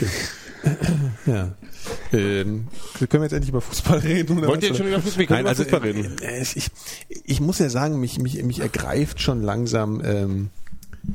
Ja. 1.25 1.55
Ähm, 2.11 2.67
können 2.99 3.11
wir 3.11 3.23
jetzt 3.23 3.33
endlich 3.33 3.49
über 3.49 3.61
Fußball 3.61 3.99
reden? 3.99 4.37
Oder 4.37 4.47
Wollt 4.49 4.63
ihr 4.63 4.75
schon 4.75 4.87
über 4.87 4.97
Fußball- 4.99 5.25
Nein, 5.29 5.39
über 5.41 5.49
also, 5.49 5.63
Fußball 5.63 5.81
reden. 5.81 6.15
äh, 6.21 6.41
Ich, 6.41 6.69
ich 7.25 7.39
muss 7.41 7.59
ja 7.59 7.69
sagen, 7.69 7.99
mich, 7.99 8.19
mich, 8.19 8.41
mich 8.43 8.59
ergreift 8.59 9.21
schon 9.21 9.41
langsam 9.41 10.01
ähm, 10.05 10.49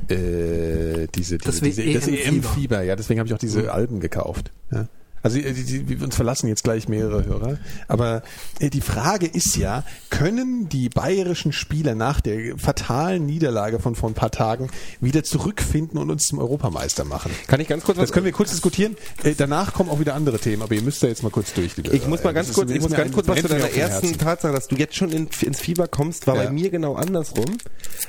äh, 0.07 1.07
diese, 1.15 1.37
Das 1.37 1.61
diese, 1.61 1.81
diese, 1.83 1.99
das 1.99 2.07
EM-Fieber. 2.07 2.27
EM-Fieber. 2.47 2.81
Ja, 2.83 2.95
deswegen 2.95 3.19
habe 3.19 3.27
ich 3.27 3.33
auch 3.33 3.39
diese 3.39 3.71
Alben 3.71 3.99
gekauft. 3.99 4.51
Ja. 4.71 4.87
Also 5.21 5.37
die, 5.37 5.53
die, 5.53 5.83
die, 5.83 5.95
uns 6.03 6.15
verlassen 6.15 6.47
jetzt 6.47 6.63
gleich 6.63 6.87
mehrere 6.87 7.25
Hörer. 7.25 7.57
Aber 7.87 8.21
äh, 8.59 8.69
die 8.69 8.81
Frage 8.81 9.25
ist 9.25 9.55
ja, 9.57 9.83
können 10.09 10.69
die 10.69 10.89
bayerischen 10.89 11.51
Spieler 11.51 11.95
nach 11.95 12.21
der 12.21 12.57
fatalen 12.57 13.25
Niederlage 13.25 13.79
von 13.79 13.95
vor 13.95 14.09
ein 14.09 14.13
paar 14.13 14.31
Tagen 14.31 14.69
wieder 15.01 15.23
zurückfinden 15.23 15.97
und 15.99 16.09
uns 16.09 16.27
zum 16.27 16.39
Europameister 16.39 17.05
machen? 17.05 17.31
Kann 17.47 17.59
ich 17.59 17.67
ganz 17.67 17.83
kurz 17.83 17.97
Das 17.97 18.11
können 18.11 18.25
wir 18.25 18.31
kurz 18.31 18.51
diskutieren. 18.51 18.95
Äh, 19.23 19.33
danach 19.37 19.73
kommen 19.73 19.89
auch 19.89 19.99
wieder 19.99 20.15
andere 20.15 20.39
Themen, 20.39 20.61
aber 20.61 20.73
ihr 20.75 20.81
müsst 20.81 21.03
da 21.03 21.07
jetzt 21.07 21.23
mal 21.23 21.29
kurz 21.31 21.53
durch. 21.53 21.77
Ich 21.77 22.07
muss 22.07 22.23
mal 22.23 22.33
ganz 22.33 22.53
kurz, 22.53 22.71
ich 22.71 22.81
muss 22.81 22.91
ganz 22.91 23.11
kurz 23.11 23.27
was 23.27 23.41
zu 23.41 23.47
deiner 23.47 23.71
ersten. 23.71 24.17
Tatsache, 24.17 24.53
dass 24.53 24.67
du 24.67 24.75
jetzt 24.75 24.95
schon 24.95 25.11
in, 25.11 25.27
ins 25.41 25.59
Fieber 25.59 25.87
kommst, 25.87 26.27
war 26.27 26.35
Ja. 26.35 26.43
bei 26.45 26.51
mir 26.51 26.69
genau 26.69 26.95
andersrum. 26.95 27.57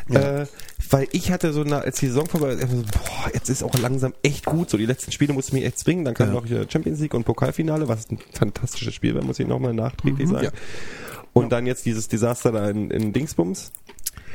Ja. 0.09 0.43
Äh, 0.43 0.47
weil 0.91 1.09
ich 1.13 1.31
hatte 1.31 1.53
so, 1.53 1.63
eine, 1.63 1.83
als 1.83 1.99
die 2.01 2.07
Saison 2.09 2.27
vorbei 2.27 2.57
so, 2.57 2.67
boah, 2.67 3.31
jetzt 3.33 3.49
ist 3.49 3.63
auch 3.63 3.75
langsam 3.79 4.13
echt 4.23 4.45
gut. 4.45 4.71
So 4.71 4.77
die 4.77 4.87
letzten 4.87 5.13
Spiele 5.13 5.33
musste 5.33 5.51
ich 5.51 5.55
mich 5.55 5.65
echt 5.65 5.79
zwingen. 5.79 6.05
Dann 6.05 6.15
kam 6.15 6.29
Ja. 6.35 6.35
noch 6.41 6.71
Champions 6.71 7.01
League 7.01 7.15
und 7.15 7.25
Pokalfinale, 7.25 7.89
was 7.89 8.11
ein 8.11 8.19
fantastisches 8.33 8.95
Spiel 8.95 9.15
war, 9.15 9.23
muss 9.25 9.39
ich 9.39 9.47
nochmal 9.47 9.75
nachträglich 9.75 10.29
sagen. 10.29 10.47
Mhm. 10.47 10.53
Ja. 10.53 11.21
Und 11.33 11.53
dann 11.53 11.67
jetzt 11.67 11.87
dieses 11.87 12.09
Desaster 12.09 12.53
da 12.53 12.69
in, 12.69 12.91
in 12.91 13.13
Dingsbums. 13.13 13.71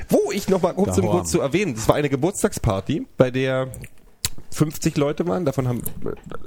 Wo 0.10 0.32
ich 0.32 0.50
nochmal 0.50 0.74
kurz, 0.74 0.98
um 0.98 1.04
Daheim. 1.04 1.12
kurz 1.20 1.32
zu 1.32 1.42
erwähnen, 1.42 1.76
das 1.76 1.88
war 1.88 1.96
eine 1.96 2.10
Geburtstagsparty, 2.10 3.06
bei 3.18 3.32
der 3.32 3.70
50 4.52 4.96
Leute 4.98 5.28
waren, 5.28 5.46
davon 5.46 5.68
haben 5.68 5.82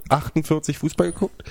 48 0.09 0.79
Fußball 0.79 1.13
geguckt. 1.13 1.45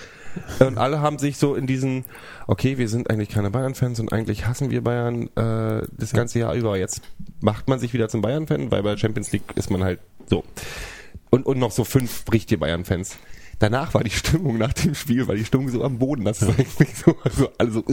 Und 0.60 0.78
alle 0.78 1.02
haben 1.02 1.20
sich 1.20 1.38
so 1.38 1.56
in 1.56 1.68
diesen, 1.68 2.06
okay, 2.48 2.78
wir 2.78 2.90
sind 2.90 3.10
eigentlich 3.10 3.30
keine 3.30 3.52
Bayern-Fans 3.52 4.00
und 4.00 4.12
eigentlich 4.12 4.46
hassen 4.46 4.70
wir 4.70 4.84
Bayern 4.84 5.30
äh, 5.36 5.88
das 5.98 6.14
ganze 6.14 6.40
Jahr 6.40 6.54
über. 6.54 6.78
Jetzt 6.78 7.02
macht 7.40 7.68
man 7.68 7.80
sich 7.80 7.94
wieder 7.94 8.10
zum 8.10 8.22
Bayern-Fan, 8.22 8.72
weil 8.72 8.84
bei 8.84 8.92
der 8.92 8.98
Champions 8.98 9.32
League 9.32 9.44
ist 9.56 9.70
man 9.70 9.84
halt 9.84 10.00
so. 10.28 10.44
Und, 11.30 11.46
und 11.46 11.60
noch 11.60 11.72
so 11.72 11.84
fünf 11.84 12.26
richtige 12.32 12.60
Bayern-Fans. 12.60 13.18
Danach 13.60 13.94
war 13.94 14.04
die 14.04 14.12
Stimmung 14.12 14.58
nach 14.58 14.74
dem 14.74 14.94
Spiel, 14.94 15.28
war 15.28 15.36
die 15.36 15.46
Stimmung 15.46 15.70
so 15.70 15.84
am 15.84 15.98
Boden. 15.98 16.26
Das 16.26 16.42
war 16.42 16.50
irgendwie 16.58 16.94
so, 16.94 17.16
also, 17.24 17.50
also. 17.58 17.84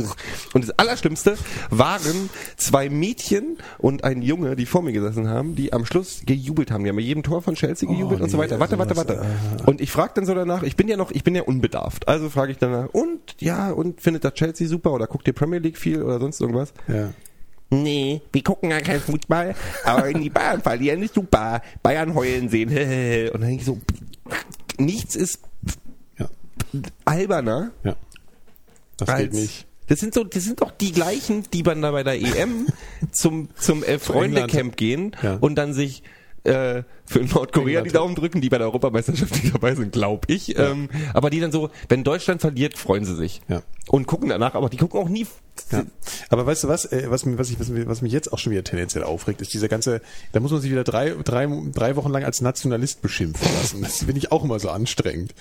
Und 0.53 0.63
das 0.63 0.79
Allerschlimmste 0.79 1.37
waren 1.71 2.29
zwei 2.57 2.91
Mädchen 2.91 3.57
und 3.79 4.05
ein 4.05 4.21
Junge, 4.23 4.57
die 4.57 4.67
vor 4.67 4.83
mir 4.83 4.93
gesessen 4.93 5.29
haben, 5.29 5.55
die 5.55 5.73
am 5.73 5.87
Schluss 5.87 6.23
gejubelt 6.27 6.71
haben. 6.71 6.85
Die 6.85 6.91
haben 6.91 6.97
bei 6.97 7.03
jedem 7.03 7.23
Tor 7.23 7.41
von 7.43 7.55
Chelsea 7.55 7.89
gejubelt 7.89 8.21
und 8.21 8.31
so 8.31 8.39
weiter. 8.39 8.61
Warte, 8.61 8.79
warte, 8.79 8.97
warte. 8.97 9.25
Und 9.67 9.81
ich 9.81 9.91
frage 9.91 10.13
dann 10.17 10.27
so 10.27 10.35
danach, 10.35 10.63
ich 10.63 10.77
bin 10.77 10.89
ja 10.89 10.97
noch, 10.97 11.11
ich 11.11 11.25
bin 11.25 11.35
ja 11.35 11.43
unbedarft. 11.43 12.09
Also 12.09 12.29
frage 12.29 12.53
ich 12.53 12.59
danach, 12.59 12.89
und 12.93 13.21
ja, 13.41 13.71
und 13.71 14.01
findet 14.01 14.25
das 14.25 14.35
Chelsea 14.35 14.69
super 14.69 14.93
oder 14.93 15.07
guckt 15.07 15.27
ihr 15.27 15.35
Premier 15.35 15.61
League 15.61 15.79
viel 15.79 16.03
oder 16.03 16.21
sonst 16.21 16.41
irgendwas? 16.41 16.75
Ja. 16.89 17.11
Nee, 17.71 18.21
wir 18.33 18.43
gucken 18.43 18.71
ja 18.71 18.81
keinen 18.81 19.01
Fußball, 19.01 19.55
aber 19.85 20.05
wenn 20.05 20.21
die 20.21 20.31
Bayern 20.31 20.61
verlieren, 20.61 21.03
ist 21.03 21.15
super. 21.15 21.63
Bayern 21.83 22.15
heulen 22.15 22.49
sehen. 22.49 22.69
Und 23.33 23.41
dann 23.41 23.49
denke 23.49 23.63
ich 23.63 23.65
so, 23.65 23.79
nichts 24.79 25.17
ist. 25.17 25.41
Alberner 27.05 27.71
ja. 27.85 27.97
Das 28.97 29.09
als, 29.09 29.23
geht 29.23 29.33
nicht. 29.35 29.67
Das 29.89 30.01
sind 30.01 30.15
so, 30.15 30.25
das 30.25 30.45
sind 30.45 30.61
doch 30.61 30.71
die 30.71 30.93
gleichen, 30.93 31.45
die 31.53 31.63
dann 31.63 31.83
da 31.83 31.91
bei 31.91 32.03
der 32.03 32.15
EM 32.21 32.67
zum, 33.13 33.49
zum 33.57 33.83
Elf-Freunde-Camp 33.85 34.77
gehen 34.77 35.15
Ja. 35.23 35.37
und 35.41 35.57
dann 35.57 35.75
sich 35.75 36.03
äh, 36.45 36.83
für 37.07 37.21
Nordkorea 37.21 37.79
England. 37.81 37.87
die 37.87 37.93
Daumen 37.93 38.15
drücken, 38.15 38.41
die 38.41 38.49
bei 38.51 38.59
der 38.59 38.67
Europameisterschaft 38.67 39.43
nicht 39.43 39.55
dabei 39.55 39.75
sind, 39.75 39.93
glaube 39.93 40.33
ich. 40.33 40.59
Ähm, 40.59 40.89
aber 41.13 41.31
die 41.31 41.41
dann 41.41 41.53
so, 41.53 41.71
wenn 41.89 42.05
Deutschland 42.05 42.41
verliert, 42.43 42.77
freuen 42.79 43.05
sie 43.05 43.15
sich. 43.17 43.41
Ja. 43.49 43.63
Und 43.89 44.07
gucken 44.07 44.29
danach, 44.29 44.55
aber 44.55 44.69
die 44.69 44.77
gucken 44.77 45.01
auch 45.01 45.09
nie. 45.09 45.27
Ja. 45.71 45.85
Aber 46.31 46.47
weißt 46.47 46.65
du 46.65 46.69
was, 46.69 46.85
äh, 46.87 47.07
was, 47.09 47.25
was, 47.39 47.51
ich, 47.51 47.59
was, 47.61 47.71
was 47.87 48.03
mich 48.03 48.13
jetzt 48.13 48.33
auch 48.33 48.39
schon 48.39 48.53
wieder 48.53 48.65
tendenziell 48.65 49.05
aufregt, 49.05 49.41
ist 49.41 49.53
dieser 49.55 49.69
ganze, 49.69 50.01
da 50.33 50.41
muss 50.41 50.51
man 50.51 50.61
sich 50.61 50.71
wieder 50.71 50.85
drei, 50.85 51.11
drei, 51.25 51.49
drei 51.73 51.97
Wochen 51.97 52.11
lang 52.11 52.25
als 52.25 52.41
Nationalist 52.41 53.01
beschimpfen 53.03 53.49
lassen. 53.55 53.83
Das 53.83 53.99
finde 53.99 54.19
ich 54.19 54.31
auch 54.33 54.45
immer 54.45 54.59
so 54.59 54.69
anstrengend. 54.71 55.35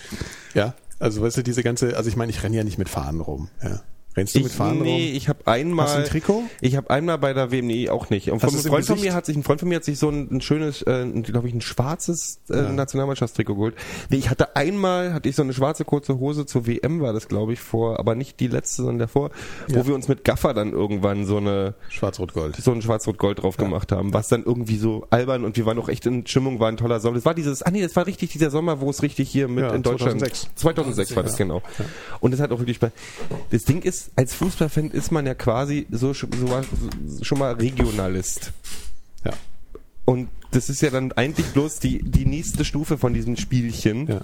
Ja, 0.54 0.74
also 1.00 1.22
weißt 1.22 1.38
du, 1.38 1.44
diese 1.44 1.64
ganze, 1.64 1.96
also 1.98 2.10
ich 2.10 2.16
meine, 2.16 2.32
ich 2.32 2.44
renne 2.44 2.58
ja 2.58 2.64
nicht 2.64 2.78
mit 2.78 2.90
Fahnen 2.90 3.22
rum. 3.22 3.50
Ja. 3.62 3.82
Rennst 4.16 4.36
du 4.36 4.40
mit 4.40 4.48
Ich, 4.48 4.54
Fahnen 4.54 4.82
nee, 4.84 5.08
rum? 5.10 5.16
ich 5.18 5.28
habe 5.30 5.48
einmal. 5.48 5.86
Hast 5.88 5.96
du 5.96 6.00
ein 6.02 6.06
Trikot? 6.06 6.44
Ich 6.62 6.76
habe 6.76 6.90
einmal 6.90 7.18
bei 7.18 7.34
der 7.34 7.52
WM, 7.52 7.66
nee, 7.68 7.90
auch 7.90 8.10
nicht. 8.10 8.30
Und 8.32 8.40
von, 8.42 8.50
ein 8.54 8.60
Freund 8.60 8.86
von 8.86 9.00
mir 9.02 9.14
hat 9.14 9.26
sich, 9.26 9.36
ein 9.36 9.44
Freund 9.44 9.60
von 9.60 9.70
mir 9.70 9.76
hat 9.78 9.84
sich 9.84 9.98
so 9.98 10.10
ein, 10.10 10.30
ein 10.32 10.42
schönes, 10.42 10.82
äh, 10.84 11.06
glaube 11.24 11.48
ich, 11.48 11.54
ein 11.54 11.62
schwarzes 11.62 12.40
äh, 12.50 12.62
Nationalmannschaftstrikot 12.62 13.56
geholt. 13.56 13.76
Nee, 14.10 14.18
ich 14.18 14.30
hatte 14.30 14.56
einmal, 14.56 15.14
hatte 15.14 15.30
ich 15.30 15.36
so 15.36 15.42
eine 15.42 15.54
schwarze 15.54 15.84
kurze 15.86 16.20
Hose 16.20 16.46
zur 16.46 16.68
WM 16.68 17.02
war 17.02 17.14
das, 17.14 17.28
glaube 17.28 17.54
ich, 17.54 17.60
vor, 17.60 18.00
aber 18.00 18.16
nicht 18.16 18.40
die 18.40 18.48
letzte, 18.48 18.84
sondern 18.84 19.00
davor, 19.00 19.32
wo 19.70 19.86
wir 19.88 19.96
uns 19.96 20.08
mit 20.08 20.24
Gaffer 20.24 20.54
dann 20.54 20.72
irgendwann 20.74 21.26
so 21.26 21.38
eine, 21.38 21.74
Schwarz-Rot-Gold. 21.90 22.56
so 22.58 22.72
ein 22.72 22.82
Schwarz-Rot-Gold 22.82 23.42
drauf 23.42 23.58
gemacht 23.58 23.92
haben, 23.92 24.14
was 24.14 24.28
dann 24.28 24.44
irgendwie 24.44 24.78
so 24.78 25.08
albern 25.10 25.44
und 25.44 25.58
wir 25.58 25.66
waren 25.66 25.80
auch 25.80 25.90
echt 25.90 26.06
in 26.06 26.26
Stimmung, 26.28 26.60
war 26.60 26.68
ein 26.70 26.78
toller 26.78 27.00
Sommer. 27.00 27.16
Das 27.16 27.26
war 27.26 27.34
dieses, 27.34 27.64
ah 27.64 27.72
nee, 27.72 27.82
das 27.82 27.96
war 27.96 28.06
richtig 28.06 28.32
dieser 28.32 28.52
Sommer, 28.52 28.80
wo 28.82 28.90
es 28.90 29.02
richtig 29.02 29.30
hier 29.30 29.48
mit 29.48 29.64
Ja, 29.64 29.74
in 29.74 29.82
Deutschland. 29.84 30.20
2006. 30.20 30.50
2006 30.56 31.16
war 31.16 31.24
das 31.24 31.38
genau. 31.38 31.62
Und 32.20 32.32
das 32.32 32.40
hat 32.40 32.52
auch 32.52 32.60
wirklich, 32.60 32.80
bei- 32.80 32.92
das 33.52 33.64
Ding 33.64 33.82
ist, 33.82 34.03
als 34.16 34.34
Fußballfan 34.36 34.92
ist 34.92 35.12
man 35.12 35.26
ja 35.26 35.34
quasi 35.34 35.88
so, 35.92 36.12
sch- 36.12 36.28
so 36.36 37.24
schon 37.24 37.40
mal 37.40 37.54
Regionalist. 37.54 38.52
Ja. 39.26 39.34
Und 40.06 40.30
das 40.52 40.70
ist 40.70 40.82
ja 40.82 40.90
dann 40.90 41.12
eigentlich 41.14 41.48
bloß 41.48 41.80
die, 41.80 42.04
die 42.04 42.26
nächste 42.26 42.66
Stufe 42.66 42.98
von 42.98 43.14
diesem 43.14 43.38
Spielchen. 43.38 44.08
Ja. 44.08 44.22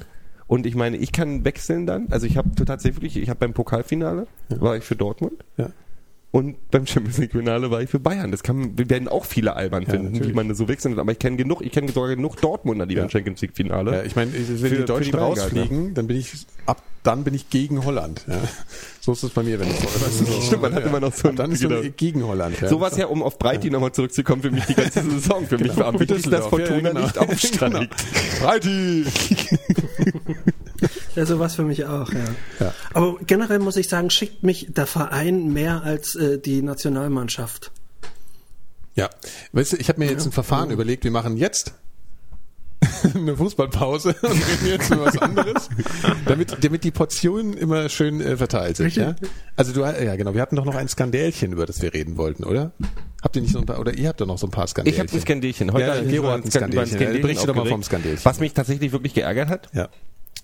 Und 0.48 0.65
ich 0.65 0.76
meine, 0.76 0.98
ich 0.98 1.12
kann 1.12 1.46
wechseln 1.46 1.86
dann. 1.86 2.08
Also 2.12 2.26
ich 2.26 2.38
habe 2.38 2.50
tatsächlich, 2.65 3.18
ich 3.18 3.30
habe 3.30 3.39
beim 3.39 3.54
Pokalfinale 3.54 4.28
war 4.50 4.76
ich 4.78 4.84
für 4.84 4.96
Dortmund. 4.96 5.44
Ja. 5.58 5.70
Und 6.32 6.70
beim 6.70 6.86
Champions 6.86 7.18
League 7.18 7.32
Finale 7.32 7.72
war 7.72 7.82
ich 7.82 7.89
für 7.89 8.00
Bayern. 8.00 8.30
Das 8.30 8.44
kann, 8.44 8.78
wir 8.78 8.88
werden 8.88 9.08
auch 9.08 9.26
viele 9.26 9.56
albern 9.56 9.88
finden, 9.88 10.12
natürlich. 10.12 10.30
wie 10.30 10.36
man 10.36 10.54
so 10.54 10.68
wechseln. 10.68 11.00
Aber 11.00 11.12
ich 11.12 11.18
kenne 11.18 11.38
genug, 11.38 11.62
ich 11.63 11.72
kenne 11.72 11.92
sogar 11.92 12.10
genug 12.15 12.39
Dortmunder, 12.39 12.86
die 12.86 12.94
Ja. 12.94 13.02
beim 13.02 13.10
Champions 13.10 13.42
League 13.42 13.56
Finale. 13.56 13.92
Ja, 13.96 14.04
ich 14.04 14.15
meine, 14.15 14.32
wenn 14.34 14.46
Für- 14.58 14.70
die 14.70 14.76
die 14.78 14.86
Deutschen 14.86 15.12
Bayern 15.12 15.26
rausfliegen, 15.26 15.94
dann 15.96 16.06
bin 16.06 16.18
ich 16.18 16.32
ab, 16.68 16.84
dann 17.02 17.24
bin 17.24 17.34
ich 17.34 17.50
gegen 17.50 17.84
Holland. 17.84 18.26
Ja. 18.28 18.36
So 19.02 19.13
ist 19.13 19.24
es 19.24 19.32
bei 19.32 19.42
mir, 19.42 19.60
wenn 19.60 19.70
ich 19.70 19.76
so. 19.80 20.42
Stimmt, 20.42 20.62
man 20.62 20.76
hat 20.76 20.86
immer 20.86 21.00
noch 21.00 21.13
so 21.13 21.30
ein- 21.30 21.36
Dann 21.36 21.52
ist 21.52 21.62
so 21.62 21.70
genau. 21.70 21.82
gegen 21.98 22.24
Holland. 22.28 22.62
Ja. 22.62 22.68
so 22.68 22.80
was 22.80 22.96
ja, 22.98 23.08
um 23.08 23.24
auf 23.24 23.39
Breiti 23.39 23.72
nochmal 23.72 23.92
zurückzukommen, 23.94 24.44
für 24.44 24.52
mich 24.52 24.65
die 24.65 24.76
ganze 24.76 25.02
Saison. 25.10 25.48
Für 25.48 25.58
mich 25.58 25.76
war 25.78 25.88
am 25.88 26.00
wichtigsten, 26.00 26.30
dass. 26.30 26.46
Fortuna 26.46 26.76
Ja, 26.80 26.89
genau. 26.89 27.00
nicht 27.02 27.18
aufsteigt. 27.18 27.89
Breiti! 28.42 29.06
Ja, 31.15 31.26
sowas 31.26 31.56
für 31.56 31.63
mich 31.63 31.86
auch, 31.86 32.12
ja. 32.13 32.24
Ja. 32.60 32.74
Aber 32.94 33.18
generell 33.26 33.60
muss 33.60 33.76
ich 33.78 33.89
sagen, 33.89 34.10
schickt 34.10 34.44
mich 34.44 34.68
der 34.70 34.86
Verein 34.86 35.52
mehr 35.52 35.84
als 35.84 36.15
äh, 36.15 36.39
die 36.39 36.62
Nationalmannschaft. 36.62 37.72
Ja, 38.96 39.10
weißt 39.54 39.74
du, 39.74 39.78
ich 39.78 39.89
habe 39.89 40.00
mir 40.00 40.10
jetzt 40.10 40.26
ein 40.26 40.32
Verfahren 40.32 40.72
überlegt, 40.72 41.04
wir 41.04 41.12
machen 41.12 41.38
jetzt 41.38 41.74
eine 43.13 43.36
Fußballpause 43.36 44.10
und 44.22 44.32
reden 44.32 44.68
jetzt 44.68 44.89
über 44.89 45.06
was 45.06 45.18
anderes, 45.18 45.70
damit, 46.26 46.63
damit 46.63 46.84
die 46.86 46.92
Portionen 46.92 47.54
immer 47.54 47.89
schön 47.89 48.22
äh, 48.22 48.38
verteilt 48.38 48.78
sind. 48.78 48.96
Ja? 48.96 49.15
Also 49.58 49.74
du, 49.74 49.82
ja 49.82 50.15
genau, 50.15 50.34
wir 50.34 50.42
hatten 50.42 50.56
doch 50.56 50.63
noch 50.65 50.76
ein 50.76 50.88
Skandälchen, 50.88 51.52
über 51.54 51.65
das 51.65 51.82
wir 51.82 51.94
reden 51.94 52.15
wollten, 52.18 52.44
oder? 52.46 52.72
Habt 53.22 53.36
ihr 53.36 53.42
nicht 53.42 53.52
so 53.52 53.60
ein 53.60 53.65
paar, 53.65 53.80
oder 53.80 53.94
ihr 53.94 54.08
habt 54.08 54.22
doch 54.22 54.26
noch 54.28 54.38
so 54.38 54.48
ein 54.48 54.52
paar 54.52 54.63
Ich 54.65 54.72
Skandälchen? 54.72 55.08
habe 55.08 55.13
ein 55.13 55.22
Skandälchen. 55.22 55.74
Heute 55.74 55.86
Ja, 55.88 56.00
ich 56.00 56.08
Gero 56.10 56.28
hat 56.30 56.46
ein 56.46 56.50
Skan- 56.50 56.72
über 56.72 56.86
Skandälchen. 56.86 57.15
Ja, 57.15 57.22
berichte 57.22 57.48
doch 57.48 57.56
mal 57.56 57.65
vom 57.65 57.84
Skandälchen. 57.84 58.24
Was 58.24 58.39
mich 58.39 58.54
tatsächlich 58.54 58.92
wirklich 58.94 59.13
geärgert 59.13 59.50
hat, 59.50 59.68
Ja. 59.74 59.89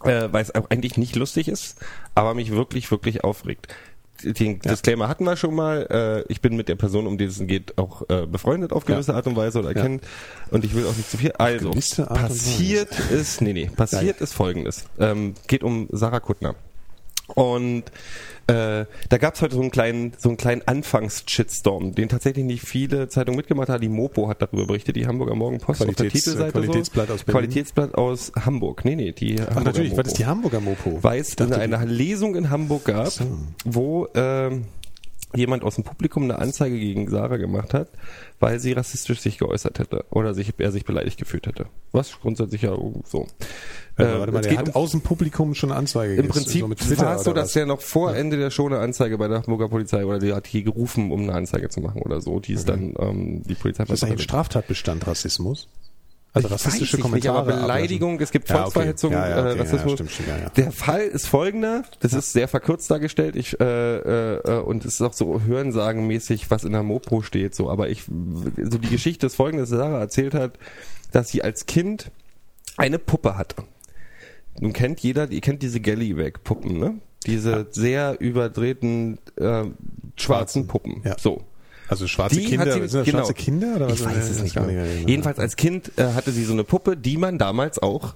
Äh, 0.06 0.32
weil 0.32 0.42
es 0.42 0.54
auch 0.56 0.70
eigentlich 0.70 0.98
nicht 0.98 1.16
lustig 1.16 1.48
ist, 1.48 1.78
aber 2.16 2.34
mich 2.34 2.52
wirklich, 2.52 2.90
wirklich 2.92 3.24
aufregt. 3.24 3.68
Den 4.24 4.60
Disclaimer 4.60 5.10
hatten 5.10 5.26
wir 5.26 5.36
schon 5.36 5.54
mal. 5.54 6.24
Äh, 6.28 6.32
ich 6.32 6.40
bin 6.40 6.56
mit 6.56 6.70
der 6.70 6.76
Person, 6.76 7.06
um 7.06 7.18
die 7.18 7.26
es 7.26 7.38
geht, 7.46 7.78
auch 7.78 8.04
äh, 8.10 8.26
befreundet 8.26 8.72
auf 8.72 8.86
gewisse 8.86 9.14
Art 9.14 9.28
und 9.28 9.36
Weise 9.36 9.60
oder 9.60 9.76
Ja. 9.76 9.82
kennen. 9.82 10.00
Und 10.52 10.64
ich 10.64 10.74
will 10.74 10.86
auch 10.88 10.96
nicht 10.96 11.12
zu 11.12 11.18
viel. 11.18 11.34
Also, 11.34 11.72
passiert 11.72 12.98
ist, 13.12 13.42
nee, 13.42 13.52
nee, 13.52 13.70
passiert 13.76 14.22
ist 14.22 14.34
folgendes. 14.34 14.86
Ähm, 15.00 15.34
geht 15.48 15.64
um 15.64 15.90
Sarah 15.92 16.22
Kuttner. 16.22 16.56
Und 17.28 17.84
äh, 18.48 18.86
da 19.10 19.18
gab 19.18 19.36
es 19.36 19.42
heute 19.42 19.56
so 19.56 19.62
einen 19.62 19.72
kleinen, 19.72 20.14
so 20.18 20.30
einen 20.30 20.38
kleinen 20.38 20.62
Anfangs-Shitstorm, 20.68 21.96
den 21.96 22.10
tatsächlich 22.10 22.46
nicht 22.46 22.64
viele 22.64 23.10
Zeitungen 23.10 23.38
mitgemacht 23.38 23.70
haben. 23.70 23.82
Die 23.82 23.90
Mopo 23.90 24.28
hat 24.28 24.42
darüber 24.42 24.68
berichtet, 24.68 24.96
die 24.96 25.08
Hamburger 25.08 25.36
Morgenpost 25.36 25.82
auf 25.82 25.88
der 25.88 25.96
Qualitäts- 25.96 26.24
Titelseite. 26.26 26.52
Qualitätsblatt 26.52 27.08
so. 27.08 27.14
aus 27.14 27.24
Berlin. 27.24 27.40
Qualitätsblatt 27.42 27.96
aus 27.96 28.32
Hamburg. 28.36 28.86
Nee, 28.86 28.96
nee, 28.96 29.12
die 29.12 29.40
Ach, 29.40 29.48
Hamburger 29.48 29.64
natürlich, 29.64 29.92
Mopo 29.92 30.04
das 30.04 30.14
die 30.14 30.26
Hamburger 30.26 30.60
Mopo. 30.62 31.00
weil 31.02 31.22
es 31.22 31.38
eine, 31.38 31.58
eine 31.58 31.86
Lesung 31.86 32.36
in 32.36 32.50
Hamburg 32.50 32.86
gab, 32.86 33.12
wo 33.64 34.08
ähm, 34.14 34.66
jemand 35.36 35.64
aus 35.64 35.76
dem 35.76 35.84
Publikum 35.84 36.24
eine 36.24 36.40
Anzeige 36.40 36.80
gegen 36.80 37.10
Sarah 37.10 37.38
gemacht 37.38 37.74
hat, 37.74 37.90
weil 38.40 38.60
sie 38.60 38.74
rassistisch 38.74 39.20
sich 39.20 39.38
geäußert 39.38 39.80
hätte 39.80 40.06
oder 40.10 40.34
sich, 40.34 40.54
er 40.58 40.72
sich 40.72 40.86
beleidigt 40.86 41.18
gefühlt 41.18 41.48
hätte. 41.48 41.66
Was 41.92 42.20
grundsätzlich 42.20 42.62
ja 42.64 42.76
so. 43.06 43.28
Warte, 43.98 44.12
Äh, 44.12 44.20
warte 44.20 44.32
mal, 44.34 44.40
es 44.40 44.48
der 44.48 44.58
hat 44.58 44.68
um- 44.70 44.76
aus 44.76 44.92
dem 44.92 45.02
Publikum 45.02 45.56
schon 45.56 45.72
eine 45.72 45.80
Anzeige 45.80 46.16
Im 46.16 46.28
Prinzip 46.28 46.66
so 46.80 46.98
war 46.98 47.16
es 47.16 47.24
so, 47.24 47.34
dass 47.34 47.54
der 47.54 47.66
noch 47.66 47.82
vor 47.82 48.16
Ende 48.16 48.38
der 48.38 48.52
Show 48.52 48.66
eine 48.66 48.80
Anzeige 48.80 49.18
bei 49.18 49.28
der 49.28 49.38
Hamburger 49.44 49.70
Polizei 49.70 50.06
oder 50.06 50.20
die 50.20 50.34
hat 50.34 50.48
hier 50.48 50.64
gerufen, 50.64 51.12
um 51.12 51.24
eine 51.24 51.34
Anzeige 51.34 51.70
zu 51.70 51.80
machen 51.82 52.02
oder 52.02 52.20
so. 52.22 52.40
Die 52.40 52.54
ist 52.54 52.68
dann 52.68 52.94
ähm, 53.00 53.44
die 53.44 53.56
Polizei 53.56 53.86
Das 53.86 54.00
ist 54.00 54.04
eigentlich 54.04 54.20
ein 54.20 54.24
Straftatbestand 54.24 55.08
Rassismus. 55.08 55.68
Also 56.34 56.50
rassistische 56.50 56.98
Kommentare. 56.98 57.46
Nicht, 57.46 57.54
aber 57.54 57.62
Beleidigung, 57.62 58.20
es 58.20 58.30
gibt 58.30 58.50
Ja, 58.50 58.56
okay. 58.56 58.64
Volksverhetzung, 58.64 59.14
Ja, 59.14 59.30
ja, 59.30 59.40
okay, 59.40 59.48
äh, 59.52 59.56
ja, 59.56 59.62
Rassismus. 59.64 59.94
stimmt 59.94 60.28
ja, 60.28 60.38
ja. 60.38 60.50
Der 60.50 60.72
Fall 60.74 61.04
ist 61.04 61.28
folgender, 61.28 61.86
das 62.02 62.12
ist 62.12 62.34
sehr 62.34 62.50
verkürzt 62.50 62.92
dargestellt, 62.92 63.38
ich, 63.38 63.58
äh, 63.62 64.34
äh, 64.42 64.60
und 64.60 64.84
es 64.84 64.96
ist 64.96 65.02
auch 65.02 65.14
so 65.14 65.40
Hörensagenmäßig, 65.46 66.52
was 66.52 66.66
in 66.66 66.74
der 66.74 66.84
Mopo 66.84 67.22
steht, 67.22 67.56
so, 67.56 67.70
aber 67.70 67.88
ich, 67.88 68.04
so 68.04 68.78
die 68.78 68.90
Geschichte 68.90 69.28
ist 69.28 69.36
folgende, 69.36 69.64
dass 69.64 69.70
Sarah 69.70 70.00
erzählt 70.02 70.34
hat, 70.34 70.60
dass 71.14 71.30
sie 71.30 71.42
als 71.42 71.68
Kind 71.68 72.12
eine 72.76 73.00
Puppe 73.00 73.38
hatte. 73.38 73.64
Nun 74.60 74.74
kennt 74.74 75.00
jeder, 75.02 75.30
ihr 75.32 75.42
kennt 75.42 75.62
diese 75.64 75.80
Gallywag-Puppen, 75.82 76.78
ne? 76.80 76.96
Diese 77.26 77.68
sehr 77.72 78.20
überdrehten, 78.22 79.18
äh, 79.38 79.64
schwarzen 80.16 80.68
Puppen. 80.68 81.02
Ja. 81.04 81.16
So. 81.20 81.42
Also 81.88 82.08
schwarze 82.08 82.38
Die 82.40 82.46
Kinder, 82.46 82.66
sie- 82.66 82.80
sind 82.88 82.94
das 82.94 83.06
genau. 83.06 83.18
schwarze 83.20 83.34
Kinder 83.34 83.76
oder 83.76 83.88
was? 83.90 84.00
Ich 84.00 84.06
weiß 84.06 84.30
es 84.30 84.42
nicht 84.42 84.56
nicht 84.60 85.08
Jedenfalls 85.08 85.38
als 85.40 85.56
Kind 85.56 85.92
äh, 85.98 86.14
hatte 86.14 86.32
sie 86.32 86.44
so 86.44 86.54
eine 86.54 86.64
Puppe, 86.64 86.98
die 86.98 87.18
man 87.18 87.38
damals 87.38 87.78
auch, 87.80 88.16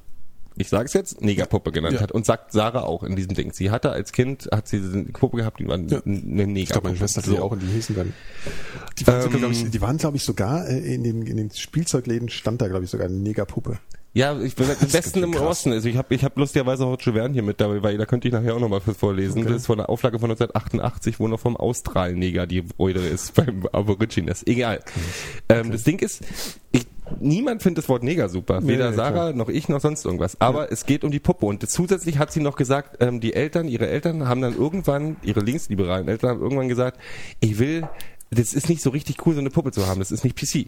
ich 0.56 0.70
sage 0.70 0.86
es 0.86 0.94
jetzt, 0.94 1.22
Negerpuppe 1.22 1.72
genannt 1.72 1.96
Ja. 1.96 2.02
hat. 2.02 2.12
Und 2.12 2.26
sagt 2.26 2.52
Sarah 2.52 2.82
auch 2.84 3.04
in 3.04 3.16
diesem 3.16 3.34
Ding. 3.36 3.52
Sie 3.54 3.70
hatte 3.72 3.92
als 3.92 4.12
Kind, 4.12 4.50
hat 4.52 4.68
sie 4.68 4.78
eine 4.78 5.06
Puppe 5.06 5.38
gehabt, 5.38 5.60
die 5.60 5.68
war 5.68 5.78
Ja. 5.78 6.02
eine 6.04 6.48
Negerpuppe. 6.48 6.60
Ich 6.60 6.70
glaube, 6.70 6.88
meine 6.88 6.98
Schwester 6.98 7.22
hatte 7.22 7.30
die 7.32 7.36
So. 7.38 7.44
auch 7.44 7.52
und 7.52 7.62
die 7.62 7.68
hießen 7.68 7.96
dann. 7.96 8.14
Die 8.98 9.08
waren, 9.08 9.24
Ähm, 9.32 9.38
glaub 9.40 9.52
ich, 9.52 9.70
die 9.70 9.82
waren 9.82 9.98
glaube 9.98 10.18
ich, 10.18 10.24
sogar 10.24 10.68
äh, 10.68 10.78
in 10.96 11.04
den, 11.04 11.22
in 11.28 11.38
den 11.38 11.52
Spielzeugläden 11.52 12.30
stand 12.30 12.62
da, 12.62 12.68
glaube 12.68 12.86
ich, 12.86 12.90
sogar 12.92 13.08
eine 13.08 13.18
Negerpuppe. 13.18 13.80
Ja, 14.14 14.40
ich 14.40 14.56
bin 14.56 14.68
am 14.70 14.88
besten 14.88 15.24
im. 15.24 15.36
Osten. 15.36 15.72
Also 15.72 15.88
ich 15.88 15.96
habe 15.96 16.14
ich 16.16 16.24
hab 16.24 16.36
lustigerweise 16.36 16.86
heute 16.88 17.06
Juverne 17.06 17.34
hier 17.34 17.44
mit 17.44 17.62
dabei, 17.62 17.84
weil 17.84 17.98
da 17.98 18.06
könnte 18.06 18.28
ich 18.28 18.34
nachher 18.34 18.56
auch 18.56 18.60
nochmal 18.60 18.82
was 18.84 18.98
vorlesen. 18.98 19.42
Okay. 19.42 19.50
Das 19.50 19.62
ist 19.62 19.68
von 19.68 19.78
der 19.78 19.90
Auflage 19.90 20.18
von 20.20 20.32
1988, 20.32 21.20
wo 21.20 21.28
noch 21.28 21.40
vom 21.40 21.56
Australneger 21.56 22.48
die 22.48 22.64
Freude 22.64 23.02
ist 23.02 23.34
beim 23.36 23.68
Aborigines. 23.72 24.46
Egal. 24.48 24.80
Ähm, 25.48 25.72
das 25.72 25.84
Ding 25.84 26.00
ist, 26.00 26.24
ich, 26.72 26.88
niemand 27.20 27.62
findet 27.62 27.84
das 27.84 27.90
Wort 27.90 28.04
Neger 28.04 28.30
super. 28.30 28.66
Weder 28.66 28.90
nee, 28.90 28.96
Sarah 28.96 29.32
noch 29.34 29.48
ich 29.48 29.70
noch 29.70 29.80
sonst 29.80 30.06
irgendwas. 30.06 30.42
Aber 30.42 30.72
es 30.72 30.88
geht 30.88 31.04
um 31.04 31.12
die 31.12 31.20
Puppe. 31.20 31.46
Und 31.46 31.70
zusätzlich 31.70 32.18
hat 32.18 32.32
sie 32.32 32.42
noch 32.42 32.56
gesagt, 32.56 32.98
ähm, 33.02 33.20
die 33.20 33.34
Eltern, 33.34 33.68
ihre 33.68 33.88
Eltern 33.88 34.28
haben 34.28 34.42
dann 34.42 34.56
irgendwann, 34.56 35.18
ihre 35.22 35.42
linksliberalen 35.42 36.08
Eltern 36.08 36.32
haben 36.32 36.42
irgendwann 36.42 36.68
gesagt, 36.68 37.00
ich 37.42 37.60
will, 37.60 37.88
das 38.32 38.54
ist 38.54 38.70
nicht 38.70 38.82
so 38.82 38.90
richtig 38.90 39.26
cool, 39.26 39.36
so 39.36 39.40
eine 39.40 39.52
Puppe 39.52 39.72
zu 39.72 39.86
haben. 39.86 40.00
Das 40.00 40.12
ist 40.12 40.24
nicht 40.24 40.36
PC. 40.36 40.68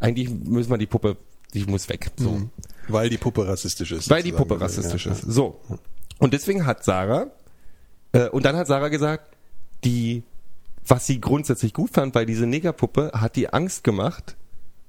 Eigentlich 0.00 0.30
müssen 0.30 0.70
wir 0.70 0.78
die 0.78 0.86
Puppe, 0.86 1.16
die 1.54 1.64
muss 1.64 1.88
weg. 1.88 2.10
So. 2.16 2.30
Mhm. 2.30 2.50
Weil 2.88 3.08
die 3.10 3.18
Puppe 3.18 3.46
rassistisch 3.46 3.92
ist. 3.92 4.10
Weil 4.10 4.22
die. 4.22 4.32
Puppe 4.32 4.60
rassistisch 4.60 5.06
Ja, 5.06 5.12
ist. 5.12 5.22
So. 5.22 5.60
Und 6.18 6.32
deswegen 6.32 6.66
hat 6.66 6.84
Sarah, 6.84 7.28
äh, 8.12 8.28
und 8.28 8.44
dann 8.44 8.56
hat 8.56 8.66
Sarah 8.66 8.88
gesagt, 8.88 9.36
die, 9.84 10.24
was 10.86 11.06
sie 11.06 11.20
grundsätzlich 11.20 11.72
gut 11.72 11.90
fand, 11.90 12.14
weil 12.14 12.26
diese 12.26 12.46
Negerpuppe 12.46 13.12
hat 13.14 13.36
die 13.36 13.52
Angst 13.52 13.84
gemacht, 13.84 14.36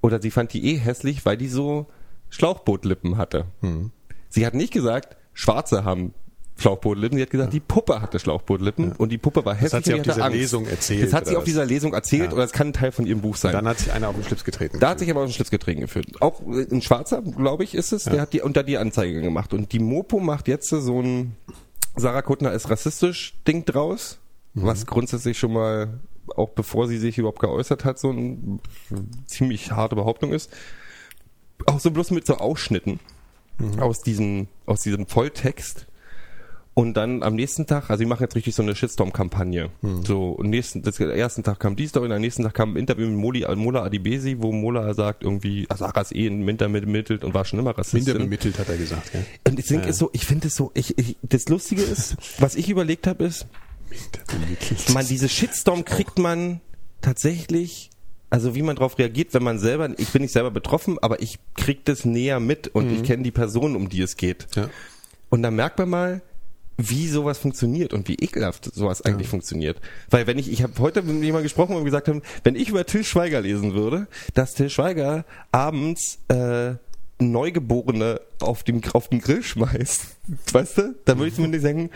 oder 0.02 0.22
sie 0.22 0.32
fand 0.32 0.54
die 0.54 0.65
eh 0.74 0.78
hässlich, 0.78 1.26
weil 1.26 1.38
die 1.38 1.50
so 1.50 1.88
Schlauchbootlippen 2.30 3.17
hatte. 3.17 3.45
Mhm. 3.62 3.91
Sie 4.30 4.45
hat 4.45 4.54
nicht 4.54 4.72
gesagt, 4.72 5.17
Schwarze 5.34 5.84
haben 5.84 6.13
Schlauchbootlippen, 6.60 7.17
sie 7.17 7.22
hat 7.24 7.30
gesagt, 7.30 7.54
die 7.54 7.60
Puppe 7.60 8.02
hatte 8.02 8.19
Schlauchbootlippen 8.19 8.91
und 8.93 9.10
die 9.12 9.17
Puppe 9.17 9.45
war 9.45 9.56
hässlich 9.56 9.74
hat 9.74 9.86
sie 9.86 9.93
und 9.93 10.00
auf 10.02 10.06
dieser 10.06 10.26
Angst. 10.26 10.38
Lesung 10.38 10.67
erzählt, 10.67 11.04
Das 11.06 11.13
hat 11.13 11.28
sie 11.28 11.36
auf 11.38 11.43
dieser 11.43 11.65
Lesung 11.65 11.93
erzählt, 11.93 12.28
Ja. 12.28 12.34
oder 12.34 12.43
es 12.43 12.52
kann 12.52 12.67
ein 12.67 12.74
Teil 12.74 12.91
von 12.91 13.06
ihrem 13.06 13.22
Buch 13.22 13.36
sein. 13.36 13.54
Dann 13.54 13.67
hat 13.67 13.80
sich 13.80 13.91
einer 13.91 14.10
auf 14.10 14.15
den 14.15 14.24
Schlips 14.24 14.43
getreten. 14.43 14.80
Da 14.80 14.89
hat 14.89 15.00
sich 15.00 15.10
aber 15.10 15.22
auch 15.22 15.26
ein 15.26 15.32
Schlips 15.32 15.52
getreten 15.52 15.82
gefühlt. 15.82 16.22
Auch 16.22 16.41
äh, 16.48 16.67
ein 16.72 16.82
Schwarzer, 16.82 17.22
glaube 17.22 17.63
ich, 17.63 17.76
ist 17.76 17.91
es, 17.93 18.04
der 18.04 18.22
hat 18.22 18.34
die 18.34 18.41
unter 18.41 18.63
die 18.63 18.78
Anzeige 18.78 19.22
gemacht. 19.22 19.54
Und 19.54 19.72
die 19.72 19.80
Mopo 19.80 20.19
macht 20.19 20.48
jetzt 20.48 20.69
so 20.69 21.02
ein 21.02 21.36
Sarah 21.95 22.22
Kuttner 22.22 22.54
ist 22.54 22.69
rassistisch 22.69 23.34
Ding 23.48 23.65
draus, 23.65 24.19
was 24.54 24.86
grundsätzlich 24.86 25.38
schon 25.38 25.54
mal, 25.54 26.00
auch 26.36 26.50
bevor 26.50 26.88
sie 26.88 26.98
sich 26.98 27.17
überhaupt 27.17 27.39
geäußert 27.39 27.84
hat, 27.86 28.00
so 28.00 28.10
eine 28.10 28.60
ziemlich 29.26 29.72
harte 29.72 29.95
Behauptung 29.95 30.32
ist. 30.32 30.52
Auch 31.65 31.80
so 31.80 31.91
bloß 31.91 32.12
mit 32.12 32.26
so 32.26 32.36
Ausschnitten 32.36 33.00
aus 33.80 34.02
diesem, 34.02 34.48
aus 34.65 34.82
diesem 34.82 35.08
Volltext. 35.08 35.88
Und 36.75 36.93
dann 36.93 37.23
am 37.23 37.36
nächsten 37.36 37.67
Tag, 37.67 37.89
also 37.89 38.01
die 38.01 38.08
machen 38.08 38.23
jetzt 38.23 38.36
richtig 38.36 38.55
so 38.55 38.63
eine 38.63 38.73
Shitstorm-Kampagne. 38.73 39.69
So, 40.05 40.29
und 40.29 40.49
nächsten, 40.49 40.82
das, 40.82 41.01
am 41.01 41.10
ersten 41.10 41.43
Tag 41.43 41.60
kam 41.60 41.75
die 41.75 41.88
Story, 41.88 42.05
und 42.05 42.13
am 42.13 42.21
nächsten 42.21 42.43
Tag 42.43 42.53
kam 42.53 42.73
ein 42.73 42.75
Interview 42.77 43.08
mit 43.08 43.17
Moli, 43.17 43.45
Mola 43.55 43.84
Adibesi, 43.84 44.38
wo 44.39 44.53
Mola 44.53 44.93
sagt 44.93 45.23
irgendwie, 45.23 45.65
ah, 45.69 45.75
Sarah 45.75 46.01
ist 46.01 46.15
eh 46.15 46.27
ein 46.27 46.43
Minder 46.43 46.69
bemittelt 46.69 47.25
und 47.25 47.34
war 47.34 47.43
schon 47.43 47.60
immer 47.60 47.77
Rassistin. 47.77 48.13
Minder 48.13 48.23
bemittelt, 48.23 48.60
hat 48.60 48.69
er 48.69 48.77
gesagt. 48.77 49.13
Ja. 49.13 49.19
Und 49.45 49.60
das 49.60 49.65
Ding 49.65 49.82
ist 49.82 49.97
so, 49.97 50.10
ich 50.13 50.25
finde 50.25 50.47
es 50.47 50.55
so, 50.55 50.71
ich, 50.73 50.97
ich, 50.97 51.17
das 51.21 51.49
Lustige 51.49 51.82
ist, 51.82 52.15
was 52.39 52.55
ich 52.55 52.69
überlegt 52.69 53.08
habe, 53.08 53.25
ist, 53.25 53.45
man, 54.93 55.05
diese 55.05 55.27
Shitstorm 55.27 55.84
kriegt 55.84 56.17
man 56.17 56.62
tatsächlich, 57.01 57.89
also 58.29 58.55
wie 58.55 58.62
man 58.62 58.77
darauf 58.77 58.97
reagiert, 58.97 59.34
wenn 59.34 59.43
man 59.43 59.60
selber, 59.60 59.89
ich 59.97 60.10
bin 60.10 60.21
nicht 60.21 60.32
selber 60.32 60.51
betroffen, 60.51 60.97
aber 61.01 61.21
ich 61.21 61.39
krieg 61.55 61.84
das 61.86 62.05
näher 62.05 62.39
mit 62.39 62.69
und 62.69 62.89
ich 62.89 63.03
kenne 63.03 63.23
die 63.23 63.32
Person, 63.32 63.75
um 63.75 63.89
die 63.89 64.01
es 64.01 64.15
geht. 64.15 64.47
Ja. 64.55 64.69
Und 65.29 65.43
dann 65.43 65.55
merkt 65.55 65.77
man 65.79 65.89
mal, 65.89 66.21
wie 66.80 67.08
sowas 67.08 67.38
funktioniert 67.38 67.94
und 67.94 68.08
wie 68.08 68.15
ekelhaft 68.15 68.74
sowas 68.74 69.02
eigentlich 69.02 69.28
funktioniert. 69.28 69.82
Weil 70.10 70.28
wenn 70.28 70.39
ich, 70.39 70.50
ich 70.50 70.63
habe 70.63 70.74
heute 70.80 71.02
mit 71.02 71.22
jemandem 71.22 71.44
gesprochen 71.44 71.76
und 71.76 71.84
gesagt 71.84 72.08
haben, 72.08 72.22
wenn 72.44 72.56
ich 72.56 72.70
über 72.70 72.86
Till 72.86 73.04
Schweiger 73.04 73.42
lesen 73.42 73.74
würde, 73.74 74.08
dass 74.34 74.54
Till 74.54 74.70
Schweiger 74.70 75.26
abends 75.52 76.20
äh, 76.30 76.76
Neugeborene 77.22 78.22
auf, 78.39 78.63
dem, 78.63 78.82
auf 78.94 79.10
den 79.10 79.20
Grill 79.20 79.44
schmeißt, 79.44 80.15
weißt 80.54 80.78
du, 80.78 80.96
dann 81.04 81.18
würde 81.18 81.28
ich 81.28 81.36
zumindest 81.36 81.63
sagen, 81.63 81.89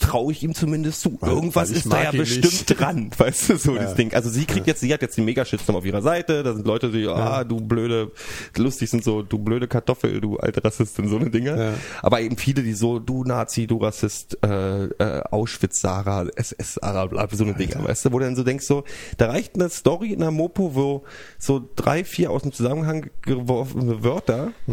traue 0.00 0.32
ich 0.32 0.42
ihm 0.42 0.54
zumindest 0.54 1.00
zu. 1.02 1.16
Weil- 1.20 1.30
Irgendwas 1.30 1.70
weil 1.70 1.76
ist 1.76 1.92
da 1.92 2.02
ja 2.02 2.10
bestimmt 2.10 2.44
nicht. 2.44 2.66
dran, 2.80 3.10
weißt 3.16 3.50
du, 3.50 3.56
so 3.56 3.76
Ja. 3.76 3.82
das 3.82 3.94
Ding. 3.94 4.12
Also 4.14 4.28
sie 4.30 4.44
kriegt 4.46 4.66
jetzt, 4.66 4.80
sie 4.80 4.92
hat 4.92 5.02
jetzt 5.02 5.16
den 5.16 5.24
Mega-Shitstorm 5.26 5.76
auf 5.76 5.84
ihrer 5.84 6.02
Seite, 6.02 6.42
da 6.42 6.54
sind 6.54 6.66
Leute, 6.66 6.90
die, 6.90 7.06
ah, 7.06 7.44
du 7.44 7.60
blöde, 7.60 8.10
lustig 8.56 8.90
sind 8.90 9.04
so, 9.04 9.22
du 9.22 9.38
blöde 9.38 9.68
Kartoffel, 9.68 10.20
du 10.20 10.38
alte 10.38 10.64
Rassistin, 10.64 11.08
so 11.08 11.16
eine 11.16 11.30
Dinge. 11.30 11.74
Aber 12.02 12.20
eben 12.20 12.36
viele, 12.36 12.62
die 12.62 12.72
so, 12.72 12.98
du 12.98 13.24
Nazi, 13.24 13.66
du 13.66 13.76
Rassist, 13.76 14.38
äh, 14.44 14.84
äh, 14.86 15.22
Auschwitz, 15.30 15.80
Sarah, 15.80 16.26
SS, 16.34 16.74
Sarah, 16.74 17.06
bla, 17.06 17.28
so 17.30 17.44
eine 17.44 17.54
Dinge, 17.54 17.76
weißt 17.84 18.06
du, 18.06 18.12
wo 18.12 18.18
du 18.18 18.24
dann 18.24 18.36
so 18.36 18.42
denkst, 18.42 18.66
so, 18.66 18.84
da 19.18 19.26
reicht 19.30 19.54
eine 19.54 19.68
Story 19.70 20.12
in 20.12 20.20
der 20.20 20.30
Mopo, 20.30 20.74
wo 20.74 21.04
so 21.38 21.62
drei, 21.76 22.04
vier 22.04 22.30
aus 22.30 22.42
dem 22.42 22.52
Zusammenhang 22.52 23.10
geworfene 23.22 24.02
Wörter, 24.02 24.52
äh, 24.66 24.72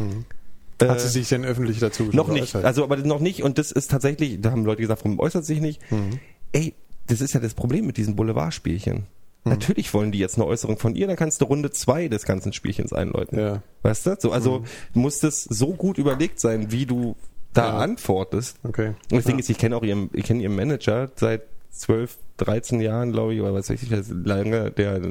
Hat 0.81 1.01
sie 1.01 1.07
sich 1.09 1.27
denn 1.29 1.43
öffentlich 1.45 1.79
dazu 1.79 2.03
noch 2.11 2.27
nicht, 2.27 2.55
also 2.55 2.83
aber 2.83 2.97
noch 2.97 3.19
nicht 3.19 3.43
und 3.43 3.57
das 3.57 3.71
ist 3.71 3.89
tatsächlich, 3.91 4.39
da 4.41 4.51
haben 4.51 4.65
Leute 4.65 4.81
gesagt, 4.81 5.03
warum 5.03 5.19
äußert 5.19 5.45
sich 5.45 5.59
nicht? 5.59 5.81
Mhm. 5.91 6.19
Ey, 6.51 6.73
das 7.07 7.21
ist 7.21 7.33
ja 7.33 7.39
das 7.39 7.53
Problem 7.53 7.85
mit 7.87 7.97
diesen 7.97 8.15
Boulevardspielchen. 8.15 8.95
Mhm. 8.97 9.03
Natürlich 9.51 9.93
wollen 9.93 10.11
die 10.11 10.19
jetzt 10.19 10.35
eine 10.35 10.45
Äußerung 10.45 10.77
von 10.77 10.95
ihr, 10.95 11.07
dann 11.07 11.15
kannst 11.15 11.41
du 11.41 11.45
Runde 11.45 11.71
zwei 11.71 12.07
des 12.07 12.25
ganzen 12.25 12.53
Spielchens 12.53 12.93
einläuten. 12.93 13.39
Ja. 13.39 13.55
Mhm. 13.55 13.61
Weißt 13.83 14.05
du? 14.05 14.15
So, 14.19 14.31
also 14.31 14.63
muss 14.93 15.19
das 15.19 15.43
so 15.43 15.73
gut 15.73 15.97
überlegt 15.97 16.39
sein, 16.39 16.71
wie 16.71 16.85
du 16.85 17.15
da 17.53 17.69
Ja. 17.69 17.77
antwortest. 17.77 18.57
Okay. 18.63 18.89
Und 19.11 19.17
das 19.17 19.25
Ding 19.25 19.39
ist, 19.39 19.49
ich 19.49 19.57
kenne 19.57 19.75
auch 19.77 19.83
ihren, 19.83 20.09
ich 20.13 20.25
kenne 20.25 20.43
ihren 20.43 20.55
Manager 20.55 21.09
seit 21.15 21.41
12, 21.79 22.17
13 22.37 22.81
Jahren, 22.81 23.11
glaube 23.11 23.33
ich, 23.33 23.41
oder 23.41 23.53
was 23.53 23.69
weiß 23.69 23.81
ich, 23.81 23.89
lange, 24.23 24.71
der 24.71 25.01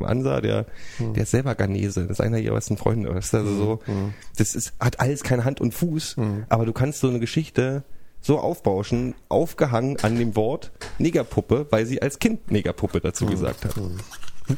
Ansa, 0.00 0.40
der, 0.40 0.66
Hm. 0.98 1.14
der 1.14 1.22
ist 1.24 1.30
selber 1.30 1.54
Ghanese. 1.54 2.02
Das 2.02 2.18
ist 2.18 2.20
einer 2.20 2.38
ihrer 2.38 2.54
besten 2.54 2.76
Freunde. 2.76 3.12
Das 3.12 3.26
ist 3.26 3.34
also 3.34 3.80
Hm, 3.84 3.94
so, 3.94 4.12
das 4.36 4.54
ist, 4.54 4.72
hat 4.80 5.00
alles 5.00 5.22
keine 5.22 5.44
Hand 5.44 5.60
und 5.60 5.72
Fuß, 5.74 6.16
aber 6.48 6.66
du 6.66 6.72
kannst 6.72 7.00
so 7.00 7.08
eine 7.08 7.18
Geschichte 7.20 7.82
so 8.20 8.38
aufbauschen, 8.40 9.14
aufgehangen 9.28 9.98
an 10.02 10.18
dem 10.18 10.34
Wort 10.36 10.72
Negerpuppe, 10.98 11.66
weil 11.70 11.86
sie 11.86 12.02
als 12.02 12.18
Kind 12.18 12.50
Negerpuppe 12.50 13.00
dazu 13.00 13.24
Hm. 13.26 13.30
gesagt 13.30 13.64
hat. 13.64 13.74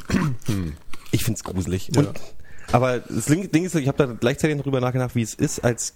Ich 1.11 1.23
find's 1.23 1.43
gruselig. 1.43 1.89
Und, 1.97 2.09
aber 2.71 2.99
das 2.99 3.25
Ding 3.25 3.49
ist, 3.65 3.73
ich 3.75 3.87
habe 3.87 3.97
da 3.97 4.13
gleichzeitig 4.13 4.55
noch 4.57 4.63
drüber 4.63 4.79
nachgedacht, 4.79 5.15
wie 5.15 5.23
es 5.23 5.33
ist 5.33 5.63
als, 5.63 5.95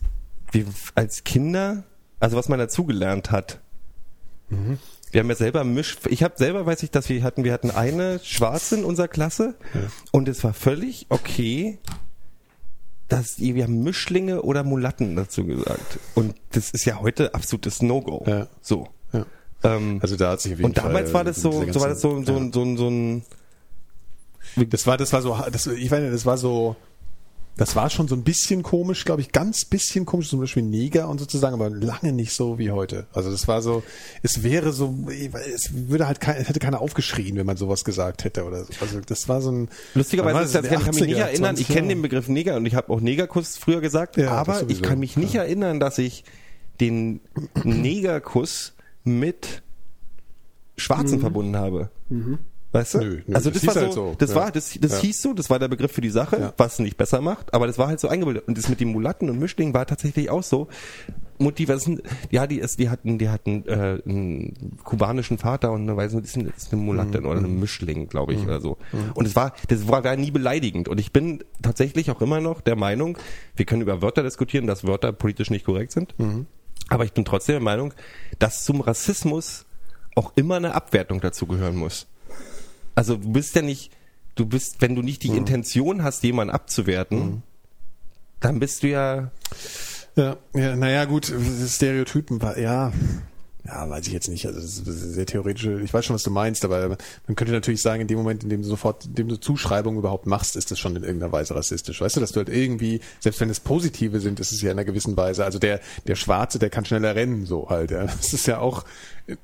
wie, 0.51 0.65
als 0.95 1.23
Kinder, 1.23 1.83
also 2.19 2.35
was 2.35 2.49
man 2.49 2.57
dazugelernt 2.57 3.29
hat. 3.29 3.59
Wir 5.13 5.19
haben 5.21 5.29
ja 5.29 5.35
selber 5.35 5.63
Misch, 5.63 5.97
ich 6.09 6.23
habe 6.23 6.33
selber 6.37 6.65
weiß 6.65 6.81
ich, 6.83 6.89
dass 6.91 7.07
wir 7.07 7.21
hatten, 7.23 7.43
wir 7.43 7.53
hatten 7.53 7.69
eine 7.71 8.19
Schwarze 8.23 8.77
in 8.77 8.83
unserer 8.83 9.07
Klasse 9.07 9.53
und 10.11 10.27
es 10.27 10.43
war 10.43 10.53
völlig 10.53 11.05
okay, 11.09 11.77
dass 13.09 13.35
die- 13.35 13.53
wir 13.53 13.63
haben 13.65 13.83
Mischlinge 13.83 14.41
oder 14.41 14.63
Mulatten 14.63 15.15
dazu 15.15 15.45
gesagt. 15.45 15.99
Und 16.15 16.35
das 16.53 16.71
ist 16.71 16.85
ja 16.85 16.99
heute 16.99 17.35
absolutes 17.35 17.81
No-Go. 17.83 18.23
Ja. 18.27 18.47
So. 18.61 18.87
Ja. 19.11 19.25
Ähm, 19.63 19.99
Also 20.01 20.15
da 20.15 20.31
hat 20.31 20.41
sich 20.41 20.53
auf 20.53 20.57
jeden 20.59 20.65
und 20.71 20.77
damals 20.79 21.11
Fall 21.11 21.13
war 21.13 21.23
das 21.25 21.37
so, 21.37 21.61
diese 21.61 21.73
so 21.73 21.79
war 21.81 21.89
das 21.89 22.01
so, 22.01 22.15
ganzen- 22.15 22.25
so, 22.25 22.33
ja. 22.33 22.39
ein- 22.39 22.51
so, 22.51 22.61
ein- 22.63 22.77
so 22.77 22.87
ein 22.89 24.69
Das 24.69 24.85
war, 24.87 24.97
das 24.97 25.13
war 25.13 25.21
so, 25.21 25.37
das, 25.51 25.67
ich 25.67 25.89
meine, 25.91 26.09
das 26.11 26.25
war 26.25 26.37
so, 26.39 26.75
Das 27.55 27.75
war 27.75 27.89
schon 27.91 28.07
so 28.07 28.15
ein 28.15 28.23
bisschen 28.23 28.63
komisch, 28.63 29.05
glaube 29.05 29.21
ich, 29.21 29.31
ganz 29.31 29.65
bisschen 29.65 30.05
komisch, 30.05 30.29
zum 30.29 30.39
Beispiel 30.39 30.63
Neger 30.63 31.07
und 31.07 31.19
sozusagen, 31.19 31.53
aber 31.53 31.69
lange 31.69 32.11
nicht 32.11 32.33
so 32.33 32.57
wie 32.57 32.71
heute. 32.71 33.05
Also 33.13 33.29
das 33.29 33.47
war 33.47 33.61
so, 33.61 33.83
es 34.23 34.41
wäre 34.41 34.73
so, 34.73 34.95
es 35.53 35.69
würde 35.71 36.07
halt 36.07 36.19
kein, 36.19 36.37
es 36.37 36.49
hätte 36.49 36.59
keiner 36.59 36.81
aufgeschrien, 36.81 37.35
wenn 37.35 37.45
man 37.45 37.55
sowas 37.57 37.85
gesagt 37.85 38.23
hätte 38.23 38.45
oder 38.45 38.63
so. 38.65 38.73
Also 38.81 39.01
das 39.01 39.29
war 39.29 39.39
so 39.41 39.51
ein 39.51 39.69
Lustigerweise 39.93 40.45
ist 40.45 40.55
das, 40.55 40.65
ich 40.65 40.71
kann 40.71 40.95
mich 40.95 41.05
nicht 41.05 41.17
80er, 41.17 41.25
erinnern, 41.25 41.55
ich 41.57 41.67
20er? 41.67 41.73
kenne 41.73 41.87
den 41.89 42.01
Begriff 42.01 42.27
Neger 42.27 42.55
und 42.55 42.65
ich 42.65 42.73
habe 42.73 42.91
auch 42.91 43.01
Negerkuss 43.01 43.57
früher 43.57 43.81
gesagt, 43.81 44.17
Ja, 44.17 44.31
aber 44.31 44.63
ich 44.69 44.81
kann 44.81 44.97
mich 44.97 45.15
nicht 45.15 45.33
ja. 45.35 45.43
erinnern, 45.43 45.79
dass 45.79 45.99
ich 45.99 46.23
den 46.81 47.19
Negerkuss 47.63 48.73
mit 49.03 49.61
Schwarzen 50.75 51.19
verbunden 51.19 51.55
habe. 51.55 51.91
Weißt 52.73 52.95
du? 52.95 52.97
Nö, 52.97 53.21
nö, 53.27 53.35
also 53.35 53.49
das 53.51 53.61
das, 53.61 53.75
war 53.75 53.83
hieß 53.85 53.93
so, 53.93 54.01
halt 54.01 54.11
so, 54.11 54.15
das 54.17 54.29
ja. 54.31 54.35
war, 54.35 54.51
das, 54.51 54.77
das 54.81 54.91
Ja. 54.93 54.97
hieß 54.99 55.21
so, 55.21 55.33
das 55.33 55.49
war 55.49 55.59
der 55.59 55.67
Begriff 55.67 55.91
für 55.91 56.01
die 56.01 56.09
Sache, 56.09 56.37
Ja. 56.39 56.53
was 56.57 56.79
nicht 56.79 56.97
besser 56.97 57.21
macht, 57.21 57.53
aber 57.53 57.67
das 57.67 57.77
war 57.77 57.87
halt 57.87 57.99
so 57.99 58.07
eingebildet. 58.07 58.47
Und 58.47 58.57
das 58.57 58.67
mit 58.67 58.79
den 58.79 58.89
Mulatten 58.89 59.29
und 59.29 59.37
Mischlingen 59.39 59.73
war 59.73 59.85
tatsächlich 59.85 60.29
auch 60.31 60.43
so. 60.43 60.67
Mutti, 61.39 61.67
was 61.67 61.83
sind, 61.83 62.01
ja, 62.31 62.47
die, 62.47 62.59
ist, 62.59 62.79
die 62.79 62.89
hatten, 62.89 63.17
die 63.17 63.29
hatten 63.29 63.65
äh, 63.67 63.99
einen 64.05 64.77
kubanischen 64.83 65.37
Vater 65.37 65.71
und 65.71 65.81
eine, 65.83 65.95
weiß 65.97 66.13
nicht, 66.13 66.25
ist 66.25 66.37
eine, 66.37 66.49
ist 66.55 66.71
eine 66.73 66.81
Mulatte 66.81 67.19
Mhm. 67.21 67.25
oder 67.27 67.39
eine 67.39 67.47
Mischling, 67.47 68.07
glaube 68.07 68.33
ich, 68.33 68.39
oder 68.43 68.59
so. 68.61 68.77
Und 69.13 69.25
es 69.27 69.35
war, 69.35 69.53
das 69.67 69.87
war, 69.87 70.03
war 70.03 70.15
nie 70.15 70.31
beleidigend. 70.31 70.87
Und 70.87 70.99
ich 70.99 71.11
bin 71.11 71.43
tatsächlich 71.61 72.09
auch 72.11 72.21
immer 72.21 72.39
noch 72.39 72.61
der 72.61 72.75
Meinung, 72.75 73.17
wir 73.55 73.65
können 73.65 73.81
über 73.81 74.01
Wörter 74.01 74.23
diskutieren, 74.23 74.67
dass 74.67 74.83
Wörter 74.85 75.11
politisch 75.11 75.49
nicht 75.49 75.65
korrekt 75.65 75.91
sind. 75.91 76.17
Mhm. 76.19 76.45
Aber 76.89 77.03
ich 77.05 77.13
bin 77.13 77.23
trotzdem 77.25 77.53
der 77.53 77.61
Meinung, 77.63 77.93
dass 78.39 78.63
zum 78.63 78.81
Rassismus 78.81 79.65
auch 80.15 80.33
immer 80.35 80.55
eine 80.57 80.75
Abwertung 80.75 81.19
dazugehören 81.21 81.75
muss. 81.75 82.07
Also 82.95 83.17
du 83.17 83.31
bist 83.31 83.55
ja 83.55 83.61
nicht, 83.61 83.91
du 84.35 84.45
bist, 84.45 84.81
wenn 84.81 84.95
du 84.95 85.01
nicht 85.01 85.23
die 85.23 85.29
Mhm. 85.31 85.37
Intention 85.37 86.03
hast, 86.03 86.23
jemanden 86.23 86.53
abzuwerten, 86.53 87.43
dann 88.39 88.59
bist 88.59 88.83
du 88.83 88.87
ja, 88.89 89.31
Ja, 90.15 90.37
ja 90.53 90.75
naja, 90.75 91.05
gut, 91.05 91.31
Stereotypen 91.67 92.39
ja, 92.57 92.91
ja, 93.65 93.89
weiß 93.89 94.07
ich 94.07 94.13
jetzt 94.13 94.27
nicht. 94.27 94.45
Also 94.45 94.59
das 94.59 94.77
ist 94.77 95.13
sehr 95.13 95.25
theoretisch. 95.25 95.65
Ich 95.65 95.93
weiß 95.93 96.03
schon, 96.03 96.15
was 96.15 96.23
du 96.23 96.31
meinst, 96.31 96.65
aber 96.65 96.97
man 97.27 97.35
könnte 97.37 97.53
natürlich 97.53 97.81
sagen, 97.81 98.01
in 98.01 98.07
dem 98.09 98.17
Moment, 98.17 98.43
in 98.43 98.49
dem 98.49 98.61
du 98.61 98.67
sofort, 98.67 99.05
in 99.05 99.15
dem 99.15 99.29
du 99.29 99.37
Zuschreibungen 99.39 99.97
überhaupt 99.99 100.25
machst, 100.27 100.57
ist 100.57 100.69
das 100.71 100.79
schon 100.79 100.97
in 100.97 101.03
irgendeiner 101.03 101.31
Weise 101.31 101.55
rassistisch. 101.55 102.01
Weißt 102.01 102.17
du, 102.17 102.19
dass 102.19 102.33
du 102.33 102.39
halt 102.39 102.49
irgendwie, 102.49 102.99
selbst 103.21 103.39
wenn 103.39 103.49
es 103.49 103.61
positive 103.61 104.19
sind, 104.19 104.41
ist 104.41 104.51
es 104.51 104.61
ja 104.61 104.69
in 104.71 104.77
einer 104.77 104.83
gewissen 104.83 105.15
Weise. 105.15 105.45
Also 105.45 105.59
der, 105.59 105.79
der 106.07 106.15
Schwarze, 106.15 106.59
der 106.59 106.69
kann 106.69 106.83
schneller 106.83 107.15
rennen, 107.15 107.45
so 107.45 107.69
halt. 107.69 107.91
Ja. 107.91 108.03
Das 108.05 108.33
ist 108.33 108.47
ja 108.47 108.59
auch 108.59 108.83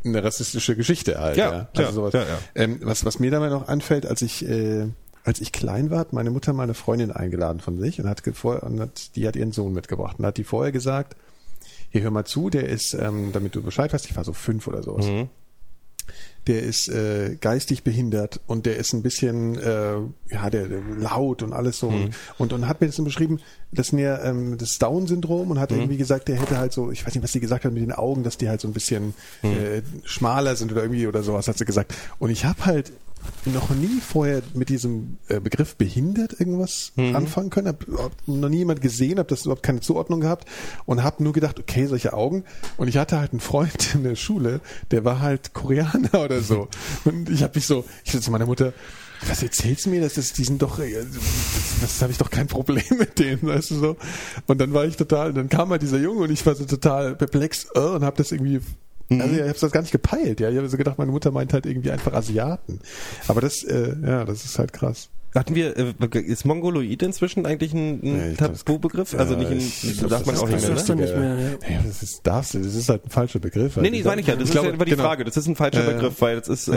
eine 0.04 0.24
rassistische 0.24 0.76
Geschichte 0.76 1.20
halt. 1.20 1.38
Ja, 1.38 1.52
Ja, 1.52 1.70
ja, 1.74 1.86
also 1.88 1.92
sowas. 2.02 2.14
ja, 2.14 2.22
ja. 2.22 2.40
Ähm, 2.56 2.80
was, 2.84 3.06
was 3.06 3.20
mir 3.20 3.32
dabei 3.32 3.50
noch 3.50 3.68
anfällt, 3.68 4.06
als 4.06 4.22
ich, 4.22 4.48
äh, 4.48 4.88
als 5.24 5.42
ich 5.42 5.52
klein 5.52 5.90
war, 5.90 6.00
hat 6.00 6.14
meine 6.14 6.32
Mutter 6.32 6.54
mal 6.54 6.64
eine 6.64 6.74
Freundin 6.74 7.12
eingeladen 7.12 7.60
von 7.60 7.78
sich 7.80 8.00
und 8.02 8.08
hat, 8.10 8.22
und 8.44 8.80
hat 8.80 9.16
die 9.16 9.28
hat 9.28 9.36
ihren 9.36 9.52
Sohn 9.52 9.74
mitgebracht 9.74 10.20
und 10.20 10.26
hat 10.26 10.38
die 10.38 10.44
vorher 10.44 10.72
gesagt, 10.72 11.16
hier 11.90 12.02
hör 12.02 12.12
mal 12.12 12.26
zu, 12.26 12.50
der 12.50 12.68
ist, 12.70 12.94
ähm, 12.94 13.32
damit 13.32 13.56
du 13.56 13.62
Bescheid 13.62 13.92
weißt, 13.94 14.06
ich 14.10 14.16
war 14.16 14.24
so 14.24 14.34
fünf 14.34 14.68
oder 14.68 14.84
sowas. 14.84 15.06
Der 16.48 16.64
ist 16.64 16.88
äh, 16.90 17.38
geistig 17.40 17.84
behindert 17.84 18.40
und 18.48 18.66
der 18.66 18.78
ist 18.78 18.94
ein 18.94 19.04
bisschen 19.04 19.58
äh, 19.60 19.98
ja 20.32 20.50
der, 20.50 20.68
der 20.68 20.82
laut 20.98 21.44
und 21.44 21.54
alles 21.54 21.78
so. 21.80 21.88
Und, 21.88 22.16
und 22.38 22.54
und 22.54 22.68
hat 22.68 22.82
mir 22.82 22.88
das 22.88 22.96
dann 22.96 23.06
beschrieben, 23.06 23.40
das 23.72 23.90
ist 23.90 24.00
ja 24.00 24.24
ähm, 24.24 24.58
das 24.58 24.80
Down-Syndrom 24.80 25.52
und 25.52 25.60
hat 25.60 25.72
irgendwie 25.72 25.98
gesagt, 25.98 26.28
der 26.28 26.40
hätte 26.42 26.58
halt 26.58 26.74
so, 26.74 26.92
ich 26.92 27.06
weiß 27.06 27.14
nicht, 27.14 27.24
was 27.24 27.32
sie 27.32 27.40
gesagt 27.40 27.66
hat 27.66 27.74
mit 27.74 27.84
den 27.84 27.92
Augen, 27.92 28.24
dass 28.24 28.38
die 28.38 28.50
halt 28.50 28.62
so 28.62 28.68
ein 28.68 28.74
bisschen 28.74 29.14
äh, 29.44 29.82
schmaler 30.06 30.56
sind 30.56 30.72
oder 30.72 30.82
irgendwie 30.82 31.06
oder 31.06 31.22
sowas 31.22 31.48
hat 31.48 31.58
sie 31.58 31.66
gesagt. 31.66 31.94
Und 32.18 32.32
ich 32.32 32.46
habe 32.46 32.66
halt 32.66 32.92
noch 33.46 33.70
nie 33.72 34.00
vorher 34.02 34.42
mit 34.54 34.70
diesem 34.70 35.18
äh, 35.28 35.40
Begriff 35.40 35.76
behindert 35.76 36.40
irgendwas 36.40 36.92
anfangen 36.98 37.50
können, 37.50 37.68
hab, 37.68 37.86
hab 37.98 38.12
noch 38.28 38.50
nie 38.50 38.58
jemand 38.58 38.82
gesehen, 38.82 39.20
habe 39.20 39.30
das 39.30 39.42
überhaupt 39.42 39.64
keine 39.64 39.80
Zuordnung 39.80 40.20
gehabt 40.20 40.48
und 40.86 41.04
habe 41.04 41.24
nur 41.24 41.34
gedacht, 41.34 41.60
okay, 41.60 41.86
solche 41.88 42.14
Augen. 42.14 42.44
Und 42.78 42.88
ich 42.88 42.98
hatte 42.98 43.20
halt 43.20 43.32
einen 43.32 43.40
Freund 43.40 43.96
in 43.96 44.04
der 44.04 44.16
Schule, 44.16 44.62
der 44.92 45.06
war 45.06 45.20
halt 45.20 45.54
Koreaner 45.54 46.14
oder 46.24 46.42
so. 46.42 46.68
Und 47.06 47.30
ich 47.30 47.44
habe 47.44 47.54
mich 47.56 47.66
so, 47.66 47.86
ich 48.04 48.12
sagte 48.12 48.26
zu 48.26 48.32
meiner 48.32 48.46
Mutter, 48.46 48.74
was 49.28 49.44
erzählst 49.44 49.86
du 49.86 49.90
mir, 49.90 50.02
das 50.02 50.18
ist, 50.18 50.38
die 50.38 50.44
sind 50.44 50.62
doch, 50.62 50.80
äh, 50.80 50.94
das, 50.94 51.82
das 51.82 52.02
habe 52.02 52.12
ich 52.12 52.18
doch 52.18 52.30
kein 52.30 52.48
Problem 52.48 52.84
mit 52.98 53.20
denen, 53.20 53.44
weißt 53.44 53.72
du 53.72 53.76
so. 53.76 53.98
Und 54.48 54.60
dann 54.60 54.74
war 54.74 54.86
ich 54.86 54.96
total, 54.96 55.34
dann 55.34 55.50
kam 55.50 55.70
halt 55.70 55.82
dieser 55.82 56.00
Junge 56.00 56.22
und 56.22 56.32
ich 56.32 56.46
war 56.46 56.56
so 56.56 56.66
total 56.66 57.16
perplex 57.16 57.68
äh, 57.76 57.80
und 57.80 58.04
habe 58.04 58.18
das 58.18 58.32
irgendwie 58.32 58.62
also 59.10 59.36
ich 59.36 59.42
habe 59.42 59.54
das 59.60 59.72
gar 59.72 59.82
nicht 59.82 59.92
gepeilt, 59.92 60.40
ja. 60.40 60.50
Ich 60.50 60.58
habe 60.58 60.70
so 60.70 60.78
gedacht, 60.78 60.98
meine 60.98 61.12
Mutter 61.12 61.32
meint 61.32 61.54
halt 61.54 61.66
irgendwie 61.66 61.92
einfach 61.92 62.14
Asiaten. 62.14 62.80
Aber 63.28 63.42
das, 63.42 63.64
äh, 63.64 63.96
ja, 64.02 64.26
das 64.26 64.46
ist 64.46 64.60
halt 64.60 64.74
krass. 64.74 65.10
Hatten 65.36 65.56
wir, 65.56 65.78
äh, 65.78 66.20
ist 66.20 66.46
Mongoloid 66.46 67.02
inzwischen 67.04 67.46
eigentlich 67.46 67.74
ein, 67.74 68.00
ein 68.04 68.30
Nee, 68.30 68.34
Tabubegriff? 68.36 69.14
Also 69.16 69.34
Ja, 69.34 69.40
nicht 69.40 69.52
ich- 69.52 69.84
ein, 69.84 69.90
ich 69.92 69.98
darf 70.08 70.26
man 70.26 70.36
auch 70.38 70.48
ist 70.48 70.54
nicht 70.56 70.62
mehr, 70.68 70.76
das 70.76 70.88
ne? 70.88 70.96
nicht 70.96 71.16
mehr, 71.16 71.36
ja. 71.40 71.50
Ja, 71.76 71.82
das 71.86 72.02
ist, 72.04 72.26
darfst 72.26 72.54
du, 72.56 72.60
das 72.60 72.74
ist 72.76 72.90
halt 72.90 73.06
ein 73.06 73.10
falscher 73.10 73.40
Begriff. 73.40 73.78
Nee, 73.78 73.90
nee, 73.92 73.98
das 74.00 74.06
meine 74.08 74.22
ich 74.22 74.28
ja. 74.28 74.34
Das 74.36 74.44
Ich 74.44 74.50
ist 74.50 74.52
glaube, 74.54 74.68
ja 74.70 74.74
immer 74.74 74.86
die 74.86 74.92
genau. 74.92 75.04
Frage. 75.04 75.24
Das 75.26 75.38
ist 75.38 75.48
ein 75.48 75.56
falscher 75.56 75.88
Äh, 75.88 75.94
Begriff, 75.94 76.20
weil 76.22 76.40
das 76.40 76.48
ist, 76.48 76.68
äh, 76.68 76.74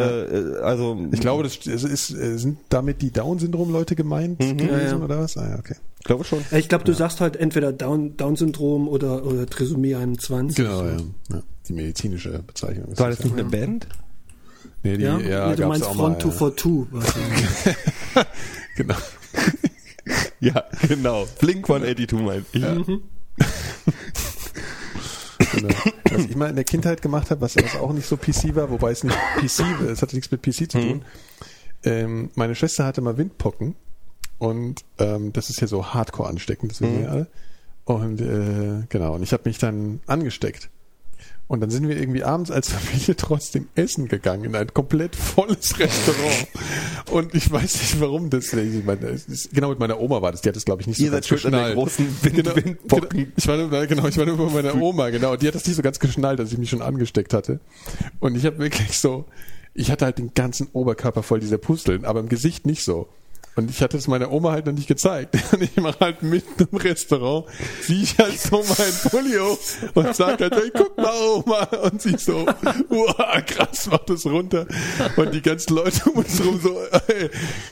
also, 0.62 0.98
Ich 1.12 1.20
glaube, 1.20 1.42
das 1.44 1.56
ist, 1.66 2.10
äh, 2.10 2.36
sind 2.38 2.58
damit 2.68 3.00
die 3.02 3.10
Down-Syndrom-Leute 3.10 3.96
gemeint 3.96 4.38
gewesen 4.38 4.58
Ja, 4.68 4.78
ja. 4.82 4.96
oder 4.96 5.18
was? 5.20 5.36
Ah, 5.36 5.48
ja, 5.50 5.58
okay. 5.58 5.76
ich 5.98 6.04
glaube 6.04 6.24
schon. 6.24 6.44
Ich 6.50 6.68
glaube, 6.68 6.84
du 6.84 6.92
sagst 6.92 7.20
halt 7.20 7.36
entweder 7.36 7.72
Down- 7.72 8.16
Down-Syndrom 8.16 8.88
oder, 8.88 9.24
oder 9.24 9.46
Trisomie 9.46 9.94
21. 9.94 10.56
Genau, 10.56 10.84
ja. 10.84 10.96
ja. 11.32 11.42
Die 11.68 11.72
medizinische 11.72 12.40
Bezeichnung. 12.46 12.88
ist 12.92 12.98
War 13.00 13.08
das 13.10 13.20
ja. 13.20 13.24
nicht 13.26 13.38
eine 13.38 13.44
Band? 13.48 13.86
Nee, 14.82 14.96
die, 14.96 15.04
Ja, 15.04 15.18
ja, 15.18 15.48
nee, 15.48 15.56
du 15.56 15.66
meinst 15.66 15.84
Front 15.84 15.98
mal, 15.98 16.18
to 16.18 16.28
ja. 16.28 16.34
for 16.34 16.56
two. 16.56 16.86
Genau. 18.76 18.94
Ja, 20.40 20.64
genau. 20.88 21.28
Blink 21.38 21.70
182 21.70 22.18
meint 22.20 22.44
ich. 22.52 22.62
Genau. 25.52 25.74
Was 26.10 26.24
ich 26.24 26.34
mal 26.34 26.50
in 26.50 26.56
der 26.56 26.64
Kindheit 26.64 27.00
gemacht 27.00 27.30
habe, 27.30 27.40
was, 27.42 27.54
was 27.56 27.76
auch 27.76 27.92
nicht 27.92 28.06
so 28.08 28.16
PC 28.16 28.56
war, 28.56 28.68
wobei 28.70 28.90
es 28.90 29.04
nicht 29.04 29.16
PC, 29.36 29.60
war, 29.80 29.90
es 29.90 30.02
hatte 30.02 30.16
nichts 30.16 30.32
mit 30.32 30.42
PC 30.42 30.52
zu 30.52 30.80
tun. 30.80 31.04
Ähm, 31.84 32.30
meine 32.34 32.56
Schwester 32.56 32.84
hatte 32.84 33.00
mal 33.02 33.16
Windpocken 33.18 33.76
und 34.38 34.84
ähm, 34.98 35.32
das 35.32 35.50
ist 35.50 35.60
ja 35.60 35.68
so 35.68 35.94
hardcore 35.94 36.28
ansteckend, 36.28 36.72
das 36.72 36.80
wissen 36.80 37.00
wir 37.00 37.10
alle. 37.10 37.26
Und 37.84 38.20
äh, 38.20 38.84
genau, 38.88 39.14
und 39.14 39.22
ich 39.22 39.32
habe 39.32 39.42
mich 39.46 39.58
dann 39.58 40.00
angesteckt. 40.06 40.70
Und 41.52 41.60
dann 41.60 41.68
sind 41.68 41.86
wir 41.86 41.98
irgendwie 42.00 42.24
abends 42.24 42.50
als 42.50 42.70
Familie 42.72 43.14
trotzdem 43.14 43.68
essen 43.74 44.08
gegangen 44.08 44.44
in 44.44 44.56
ein 44.56 44.72
komplett 44.72 45.14
volles 45.14 45.78
Restaurant. 45.78 46.46
Und 47.10 47.34
ich 47.34 47.52
weiß 47.52 47.74
nicht, 47.74 48.00
warum 48.00 48.30
das. 48.30 48.54
Ich 48.54 48.84
meine, 48.86 49.08
es 49.08 49.26
ist, 49.28 49.52
genau 49.52 49.68
mit 49.68 49.78
meiner 49.78 50.00
Oma 50.00 50.22
war 50.22 50.32
das. 50.32 50.40
Die 50.40 50.48
hat 50.48 50.56
das, 50.56 50.64
glaube 50.64 50.80
ich, 50.80 50.86
nicht 50.86 50.96
so 50.96 51.04
Ihr 51.04 51.10
ganz 51.10 51.26
an 51.30 51.36
der 51.36 51.42
geschnallt. 51.50 51.74
großen 51.76 52.06
Wind- 52.22 52.36
genau, 52.36 52.56
Windpocken. 52.56 53.08
Genau, 53.18 53.28
ich 53.36 53.46
war 53.46 53.56
nur, 53.58 53.86
genau, 53.86 54.06
ich 54.08 54.16
war 54.16 54.24
nur 54.24 54.38
bei 54.38 54.62
meiner 54.62 54.74
Oma, 54.80 55.10
genau. 55.10 55.36
Die 55.36 55.46
hat 55.46 55.54
das 55.54 55.66
nicht 55.66 55.76
so 55.76 55.82
ganz 55.82 55.98
geschnallt, 55.98 56.38
dass 56.38 56.52
ich 56.52 56.56
mich 56.56 56.70
schon 56.70 56.80
angesteckt 56.80 57.34
hatte. 57.34 57.60
Und 58.18 58.34
ich 58.34 58.46
habe 58.46 58.58
wirklich 58.58 58.98
so, 58.98 59.26
ich 59.74 59.90
hatte 59.90 60.06
halt 60.06 60.16
den 60.16 60.32
ganzen 60.32 60.68
Oberkörper 60.72 61.22
voll 61.22 61.40
dieser 61.40 61.58
Pusteln, 61.58 62.06
aber 62.06 62.20
im 62.20 62.30
Gesicht 62.30 62.64
nicht 62.64 62.82
so. 62.82 63.08
Und 63.54 63.70
ich 63.70 63.82
hatte 63.82 63.98
es 63.98 64.08
meiner 64.08 64.32
Oma 64.32 64.52
halt 64.52 64.66
noch 64.66 64.72
nicht 64.72 64.88
gezeigt. 64.88 65.36
Und 65.52 65.62
ich 65.62 65.76
mache 65.76 66.00
halt 66.00 66.22
mitten 66.22 66.68
im 66.70 66.78
Restaurant, 66.78 67.46
ziehe 67.82 68.02
ich 68.02 68.18
halt 68.18 68.40
so 68.40 68.62
mein 68.62 69.10
Pulli 69.10 69.36
hoch 69.38 69.58
und 69.94 70.16
sag 70.16 70.40
halt, 70.40 70.54
hey, 70.54 70.70
guck 70.72 70.96
mal, 70.96 71.14
Oma. 71.34 71.64
Und 71.82 72.00
sie 72.00 72.16
so, 72.16 72.46
wow, 72.88 73.44
krass, 73.46 73.88
mach 73.90 74.04
das 74.06 74.24
runter. 74.24 74.66
Und 75.16 75.34
die 75.34 75.42
ganzen 75.42 75.74
Leute 75.74 76.10
um 76.10 76.18
uns 76.18 76.42
rum 76.44 76.60
so, 76.62 76.78
ey, 77.08 77.28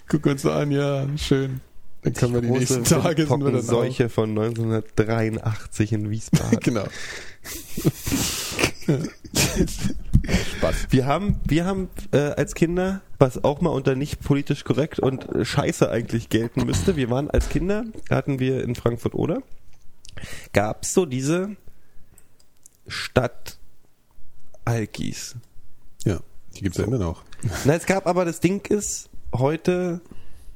guck 0.09 0.27
uns 0.27 0.45
an, 0.45 0.71
ja, 0.71 1.07
schön. 1.17 1.61
Dann 2.03 2.15
können 2.15 2.35
wir 2.35 2.41
die 2.41 2.51
nächsten 2.51 2.85
Tage 2.85 3.27
sind 3.27 3.45
wir 3.45 3.53
dann. 3.53 3.63
Seuche 3.63 4.09
von 4.09 4.31
1983 4.31 5.93
in 5.93 6.11
Wiesbaden. 6.11 6.61
Genau. 6.61 6.85
Spaß. 10.35 10.87
Wir 10.91 11.07
haben, 11.07 11.41
wir 11.47 11.65
haben 11.65 11.89
äh, 12.13 12.19
als 12.19 12.55
Kinder, 12.55 13.03
was 13.19 13.45
auch 13.45 13.61
mal 13.61 13.71
unter 13.71 13.95
nicht 13.95 14.21
politisch 14.21 14.65
korrekt 14.65 15.01
und 15.01 15.29
äh, 15.35 15.45
scheiße 15.45 15.91
eigentlich 15.91 16.29
gelten 16.29 16.65
müsste, 16.67 16.97
wir 16.97 17.11
waren 17.11 17.31
als 17.31 17.49
Kinder, 17.49 17.85
hatten 18.09 18.39
wir 18.39 18.63
in 18.63 18.75
Frankfurt 18.75 19.15
oder, 19.15 19.43
gab 20.53 20.85
es 20.85 20.95
so 20.95 21.07
diese 21.07 21.57
Stadt 22.87 23.59
Alkis. 24.65 25.37
Ja, 26.05 26.21
die 26.57 26.63
gibt's 26.63 26.79
ja 26.79 26.85
immer 26.85 26.99
noch. 26.99 27.25
Na, 27.65 27.75
es 27.75 27.87
gab 27.87 28.07
aber 28.07 28.25
das 28.25 28.41
Ding 28.41 28.67
ist, 28.67 29.11
heute 29.35 30.01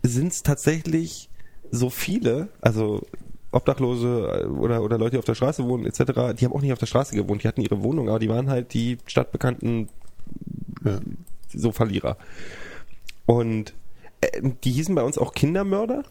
sind 0.02 0.32
es 0.32 0.42
tatsächlich 0.42 1.30
so 1.70 1.90
viele, 1.90 2.48
also 2.60 3.06
Obdachlose 3.54 4.42
äh, 4.42 4.46
oder, 4.46 4.82
oder 4.82 4.98
Leute, 4.98 5.12
die 5.12 5.18
auf 5.18 5.24
der 5.24 5.34
Straße 5.34 5.64
wohnen, 5.64 5.86
etc., 5.86 6.34
die 6.38 6.44
haben 6.44 6.52
auch 6.52 6.60
nicht 6.62 6.72
auf 6.72 6.78
der 6.78 6.86
Straße 6.86 7.14
gewohnt, 7.14 7.42
die 7.42 7.48
hatten 7.48 7.60
ihre 7.60 7.82
Wohnung, 7.82 8.08
aber 8.08 8.18
die 8.18 8.28
waren 8.28 8.50
halt 8.50 8.74
die 8.74 8.98
stadtbekannten 9.06 9.88
Ja. 10.84 11.00
so 11.54 11.72
Verlierer. 11.72 12.16
Und 13.26 13.74
äh, 14.20 14.42
die 14.64 14.72
hießen 14.72 14.94
bei 14.94 15.02
uns 15.02 15.18
auch 15.18 15.32
Kindermörder. 15.34 16.02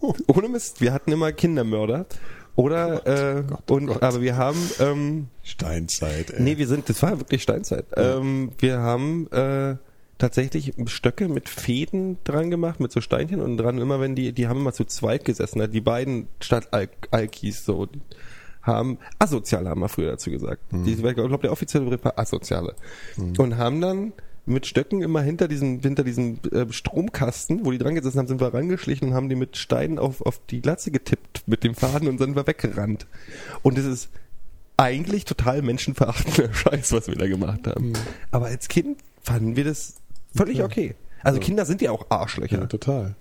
Ohne 0.26 0.48
Mist, 0.48 0.80
wir 0.80 0.92
hatten 0.92 1.12
immer 1.12 1.32
Kindermörder. 1.32 2.06
Oder, 2.54 3.06
äh, 3.06 3.42
Gott, 3.44 3.62
oh 3.70 3.74
und, 3.74 3.86
Gott. 3.86 4.02
aber 4.02 4.20
wir 4.20 4.36
haben, 4.36 4.58
ähm, 4.78 5.28
Steinzeit, 5.42 6.30
ey. 6.30 6.42
Nee, 6.42 6.58
wir 6.58 6.66
sind, 6.68 6.88
das 6.88 7.02
war 7.02 7.18
wirklich 7.18 7.42
Steinzeit. 7.42 7.86
Ähm, 7.96 8.52
wir 8.58 8.78
haben 8.80 9.26
äh, 9.32 9.76
tatsächlich 10.22 10.72
Stöcke 10.86 11.28
mit 11.28 11.48
Fäden 11.48 12.16
dran 12.22 12.48
gemacht, 12.48 12.78
mit 12.78 12.92
so 12.92 13.00
Steinchen 13.00 13.40
und 13.40 13.56
dran. 13.56 13.78
Immer 13.78 14.00
wenn 14.00 14.14
die, 14.14 14.32
die 14.32 14.46
haben 14.46 14.60
immer 14.60 14.72
zu 14.72 14.84
zweit 14.84 15.24
gesessen. 15.24 15.68
Die 15.72 15.80
beiden 15.80 16.28
Stadt-Alkis 16.40 17.64
so 17.64 17.88
haben, 18.62 18.98
Asoziale 19.18 19.68
haben 19.68 19.80
wir 19.80 19.88
früher 19.88 20.12
dazu 20.12 20.30
gesagt. 20.30 20.62
Die, 20.70 20.92
ich 20.92 21.02
glaube, 21.02 21.38
der 21.38 21.50
offizielle 21.50 21.84
Begriff 21.84 22.04
war 22.04 22.18
Asoziale. 22.20 22.76
Und 23.36 23.56
haben 23.56 23.80
dann 23.80 24.12
mit 24.46 24.66
Stöcken 24.66 25.02
immer 25.02 25.22
hinter 25.22 25.48
diesem, 25.48 25.80
hinter 25.80 26.04
diesem 26.04 26.38
äh, 26.52 26.72
Stromkasten, 26.72 27.64
wo 27.64 27.72
die 27.72 27.78
dran 27.78 27.96
gesessen 27.96 28.18
haben, 28.18 28.28
sind 28.28 28.40
wir 28.40 28.54
rangeschlichen 28.54 29.08
und 29.08 29.14
haben 29.14 29.28
die 29.28 29.34
mit 29.34 29.56
Steinen 29.56 29.98
auf, 29.98 30.20
auf 30.24 30.40
die 30.50 30.60
Glatze 30.60 30.92
getippt 30.92 31.42
mit 31.46 31.64
dem 31.64 31.74
Faden 31.74 32.06
und 32.06 32.18
sind 32.18 32.36
wir 32.36 32.46
weggerannt. 32.46 33.06
Und 33.62 33.76
es 33.76 33.84
ist 33.84 34.08
eigentlich 34.76 35.24
total 35.24 35.62
menschenverachtender 35.62 36.54
Scheiß, 36.54 36.92
was 36.92 37.08
wir 37.08 37.16
da 37.16 37.26
gemacht 37.26 37.66
haben. 37.66 37.92
Aber 38.30 38.46
als 38.46 38.68
Kind 38.68 38.98
fanden 39.22 39.56
wir 39.56 39.64
das 39.64 40.01
völlig 40.34 40.62
okay. 40.62 40.94
Also 41.22 41.38
Kinder 41.40 41.64
sind 41.64 41.80
ja 41.82 41.90
auch 41.90 42.06
Arschlöcher. 42.08 42.60
Ja, 42.60 42.66
total. 42.66 43.14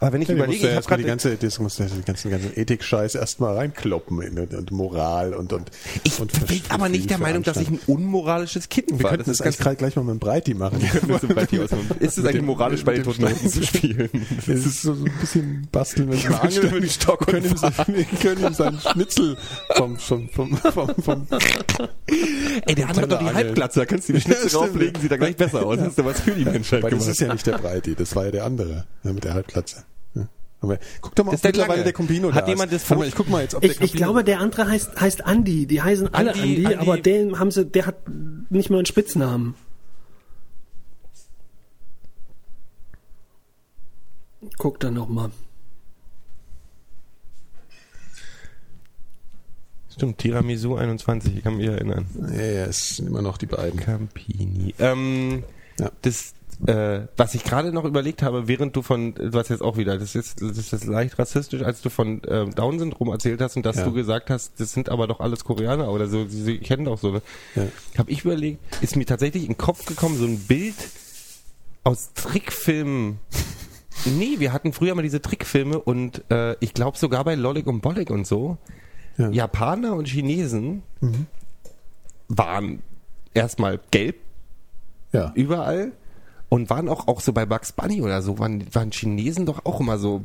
Aber 0.00 0.12
wenn 0.12 0.22
ich 0.22 0.28
Ja, 0.28 0.34
überlege, 0.34 0.56
ich 0.56 0.64
habe 0.64 0.74
erstmal 0.74 0.98
die 0.98 1.04
gerade 1.04 1.18
ganze, 1.22 1.36
das 1.36 1.58
musst 1.58 1.78
du 1.78 1.82
ja 1.82 1.88
den 1.88 2.04
ganzen, 2.04 2.30
ganzen 2.30 2.58
Ethik-Scheiß 2.58 3.14
erstmal 3.14 3.56
reinkloppen 3.56 4.22
in, 4.22 4.38
und, 4.38 4.70
Moral 4.70 5.34
und, 5.34 5.52
und, 5.52 5.70
ich 6.04 6.18
und 6.18 6.32
bin 6.46 6.62
aber 6.68 6.88
nicht 6.88 7.10
der 7.10 7.18
Meinung, 7.18 7.42
dass 7.42 7.58
ich 7.58 7.68
ein 7.68 7.80
unmoralisches 7.86 8.68
Kind 8.68 8.90
wir 8.90 9.02
war. 9.02 9.10
könnten 9.10 9.30
das, 9.30 9.40
eigentlich 9.40 9.58
gerade 9.58 9.76
gleich 9.76 9.96
mal 9.96 10.02
mit 10.02 10.14
dem 10.14 10.18
Breiti 10.18 10.54
machen. 10.54 10.80
das 11.08 11.22
ist, 11.22 11.72
ist 12.00 12.18
es 12.18 12.24
eigentlich 12.24 12.42
moralisch, 12.42 12.84
bei 12.84 12.94
den 12.94 13.04
toten 13.04 13.36
zu 13.36 13.62
spielen? 13.64 14.08
Das 14.46 14.64
ist 14.64 14.82
so, 14.82 14.92
ein 14.92 15.12
bisschen 15.20 15.68
basteln, 15.72 16.10
wenn 16.10 16.22
wir 16.22 16.42
Angeln 16.42 16.74
mit 16.74 16.82
dem 16.82 16.88
Stock 16.90 17.20
und 17.20 17.26
können 17.26 17.46
ihm, 17.46 17.94
wir 17.94 18.04
können 18.20 18.44
ihm 18.44 18.54
seinen 18.54 18.80
Schnitzel 18.80 19.36
vom, 19.76 19.96
vom, 19.98 20.28
vom, 20.28 20.56
vom, 20.56 20.94
vom 21.02 21.26
Ey, 22.66 22.74
der 22.74 22.88
andere 22.88 23.02
hat 23.02 23.12
doch 23.12 23.18
die. 23.18 23.34
Halbglatze, 23.34 23.80
da 23.80 23.86
kannst 23.86 24.08
du 24.08 24.12
die 24.14 24.20
Schnitzel 24.20 24.50
drauflegen, 24.50 25.00
sieht 25.00 25.10
da 25.10 25.16
gleich 25.16 25.36
besser 25.36 25.66
aus. 25.66 25.78
Das 25.78 25.88
ist 25.88 25.98
ja 25.98 26.04
was 26.04 26.20
für 26.20 26.32
die 26.32 26.44
Menschheit 26.44 26.84
das 26.84 27.06
ist 27.06 27.20
ja 27.20 27.32
nicht 27.32 27.46
der 27.46 27.58
Breiti, 27.58 27.94
das 27.94 28.14
war 28.14 28.24
ja 28.26 28.30
der 28.30 28.44
andere, 28.44 28.84
mit 29.02 29.24
der 29.24 29.34
Halbglatze. 29.34 29.65
Aber 30.60 30.78
guck 31.02 31.14
doch 31.14 31.24
mal, 31.24 31.32
Das 31.32 31.40
ist 31.40 31.46
ob 31.46 31.52
der 31.52 31.52
mittlerweile 31.52 31.72
Lange. 31.80 31.84
der 31.84 31.92
Compino 31.92 32.32
Hat 32.32 32.44
da 32.44 32.48
jemand 32.48 32.72
ist. 32.72 32.82
das 32.82 32.88
Foto- 32.88 33.04
ich 33.06 33.14
guck 33.14 33.28
mal 33.28 33.42
jetzt, 33.42 33.54
ob 33.54 33.62
Ich, 33.62 33.76
der 33.76 33.84
ich 33.84 33.92
Campino- 33.92 34.04
glaube, 34.06 34.24
der 34.24 34.40
andere 34.40 34.68
heißt, 34.68 35.00
heißt 35.00 35.24
Andi. 35.26 35.66
Die 35.66 35.82
heißen 35.82 36.12
alle 36.14 36.32
Andi, 36.32 36.42
Andi, 36.42 36.66
Andi. 36.66 36.76
aber 36.78 36.98
den 36.98 37.38
haben 37.38 37.50
sie, 37.50 37.66
der 37.66 37.86
hat 37.86 37.96
nicht 38.50 38.70
mal 38.70 38.78
einen 38.78 38.86
Spitznamen. 38.86 39.54
Guck 44.58 44.80
dann 44.80 44.94
noch 44.94 45.08
mal. 45.08 45.30
Stimmt, 49.92 50.18
Tiramisu 50.18 50.76
21, 50.76 51.36
ich 51.36 51.42
kann 51.42 51.56
mich 51.56 51.66
erinnern. 51.66 52.06
Ja, 52.34 52.42
ja, 52.44 52.64
es 52.66 52.96
sind 52.96 53.06
immer 53.08 53.22
noch 53.22 53.38
die 53.38 53.46
beiden. 53.46 53.80
Campini. 53.80 54.74
Ähm, 54.78 55.42
Ja. 55.78 55.90
das, 56.02 56.34
äh, 56.66 57.00
was 57.16 57.34
ich 57.34 57.44
gerade 57.44 57.72
noch 57.72 57.84
überlegt 57.84 58.22
habe, 58.22 58.48
während 58.48 58.74
du 58.76 58.82
von, 58.82 59.14
du 59.14 59.32
hast 59.38 59.48
jetzt 59.50 59.60
auch 59.62 59.76
wieder, 59.76 59.98
das 59.98 60.14
ist, 60.14 60.40
das 60.40 60.72
ist 60.72 60.84
leicht 60.86 61.18
rassistisch, 61.18 61.62
als 61.62 61.82
du 61.82 61.90
von 61.90 62.22
ähm, 62.28 62.54
Down-Syndrom 62.54 63.08
erzählt 63.08 63.40
hast 63.42 63.56
und 63.56 63.66
dass 63.66 63.76
Ja. 63.76 63.84
du 63.84 63.92
gesagt 63.92 64.30
hast, 64.30 64.58
das 64.58 64.72
sind 64.72 64.88
aber 64.88 65.06
doch 65.06 65.20
alles 65.20 65.44
Koreaner 65.44 65.90
oder 65.90 66.08
so, 66.08 66.26
sie, 66.26 66.42
sie 66.42 66.58
kennen 66.58 66.86
doch 66.86 66.98
so. 66.98 67.12
Ne? 67.12 67.22
Ja. 67.54 67.66
Habe 67.98 68.10
ich 68.10 68.24
überlegt, 68.24 68.60
ist 68.82 68.96
mir 68.96 69.04
tatsächlich 69.06 69.42
in 69.44 69.50
den 69.52 69.58
Kopf 69.58 69.84
gekommen, 69.86 70.16
so 70.16 70.24
ein 70.24 70.38
Bild 70.38 70.76
aus 71.84 72.12
Trickfilmen. 72.14 73.18
Nee, 74.04 74.34
wir 74.40 74.52
hatten 74.52 74.74
früher 74.74 74.94
mal 74.94 75.00
diese 75.00 75.22
Trickfilme 75.22 75.78
und 75.80 76.22
äh, 76.30 76.54
ich 76.60 76.74
glaube 76.74 76.98
sogar 76.98 77.24
bei 77.24 77.34
Lollig 77.34 77.66
und 77.66 77.80
Bollig 77.80 78.10
und 78.10 78.26
so, 78.26 78.58
Ja. 79.16 79.30
Japaner 79.30 79.94
und 79.94 80.06
Chinesen 80.06 80.82
waren 82.28 82.82
erstmal 83.34 83.80
gelb 83.90 84.16
Ja. 85.12 85.32
überall 85.34 85.92
und 86.48 86.70
waren 86.70 86.88
auch, 86.88 87.08
auch 87.08 87.20
so 87.20 87.32
bei 87.32 87.44
Bugs 87.46 87.72
Bunny 87.72 88.02
oder 88.02 88.22
so, 88.22 88.38
waren, 88.38 88.64
waren 88.74 88.90
Chinesen 88.92 89.46
doch 89.46 89.64
auch 89.64 89.80
immer 89.80 89.98
so, 89.98 90.24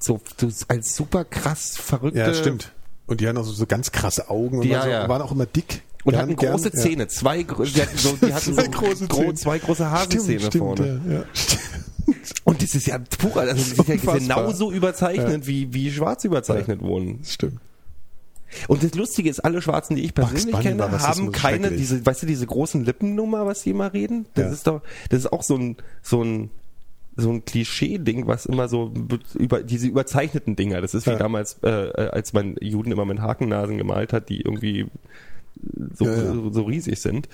so, 0.00 0.20
so 0.38 0.48
als 0.68 0.94
super 0.94 1.24
krass 1.24 1.76
verrückte. 1.76 2.18
ja, 2.20 2.34
stimmt. 2.34 2.72
Und 3.06 3.20
die 3.20 3.28
hatten 3.28 3.38
auch 3.38 3.44
so, 3.44 3.52
so 3.52 3.66
ganz 3.66 3.92
krasse 3.92 4.30
Augen 4.30 4.58
und 4.60 4.66
Ja, 4.66 4.78
waren, 4.78 4.84
so, 4.84 4.90
ja. 4.90 5.08
waren 5.08 5.22
auch 5.22 5.32
immer 5.32 5.46
dick. 5.46 5.82
Und 6.04 6.12
Gern- 6.12 6.22
hatten 6.22 6.36
gern- 6.36 6.52
große 6.52 6.70
ja. 6.74 6.80
Zähne, 6.82 7.08
zwei, 7.08 7.42
gro- 7.44 7.64
die 7.64 7.80
hatten 7.80 7.96
so, 7.96 8.14
die 8.16 8.32
hatten 8.34 8.44
so 8.54 8.60
Zwei 8.60 8.68
große 8.68 9.06
gro- 9.08 9.18
Zähne. 9.22 9.34
zwei 9.34 9.58
große 9.58 9.90
Hasenzähne 9.90 10.40
Stimmt, 10.40 10.52
stimmt, 10.52 10.78
vorne. 10.78 11.00
Ja, 11.08 11.12
ja. 11.14 11.24
Und 12.44 12.62
das 12.62 12.74
ist 12.74 12.86
ja 12.86 12.98
pur, 12.98 13.36
also 13.36 13.54
das 13.54 13.68
ist 13.68 13.88
ja 13.88 14.14
genauso 14.18 14.70
überzeichnet, 14.70 15.46
wie, 15.46 15.72
wie 15.72 15.90
schwarz 15.90 16.24
überzeichnet 16.24 16.82
wurden. 16.82 17.20
Stimmt. 17.24 17.58
Und 18.68 18.82
das 18.82 18.94
Lustige 18.94 19.28
ist, 19.30 19.40
alle 19.40 19.60
Schwarzen, 19.62 19.96
die 19.96 20.04
ich 20.04 20.14
persönlich 20.14 20.58
kenne, 20.60 20.90
haben 21.00 21.32
keine, 21.32 21.70
diese, 21.72 22.04
weißt 22.04 22.22
du, 22.22 22.26
diese 22.26 22.46
großen 22.46 22.84
Lippennummer, 22.84 23.46
was 23.46 23.62
die 23.62 23.70
immer 23.70 23.92
reden? 23.92 24.26
Das 24.34 24.44
Ja. 24.46 24.52
ist 24.52 24.66
doch, 24.66 24.82
das 25.10 25.20
ist 25.20 25.32
auch 25.32 25.42
so 25.42 25.56
ein, 25.56 25.76
so 26.02 26.22
ein, 26.22 26.50
so 27.16 27.30
ein 27.30 27.44
Klischee-Ding, 27.44 28.26
was 28.26 28.46
immer 28.46 28.68
so 28.68 28.92
über 29.34 29.62
diese 29.62 29.86
überzeichneten 29.86 30.56
Dinger. 30.56 30.80
Das 30.80 30.94
ist 30.94 31.06
wie 31.06 31.10
Ja. 31.10 31.16
damals, 31.16 31.58
äh, 31.62 31.68
äh, 31.70 32.08
als 32.10 32.32
man 32.32 32.56
Juden 32.60 32.90
immer 32.90 33.04
mit 33.04 33.20
Hakennasen 33.20 33.78
gemalt 33.78 34.12
hat, 34.12 34.28
die 34.28 34.40
irgendwie 34.40 34.86
so, 35.94 36.04
ja. 36.06 36.16
so, 36.34 36.50
so 36.52 36.62
riesig 36.62 37.00
sind. 37.00 37.28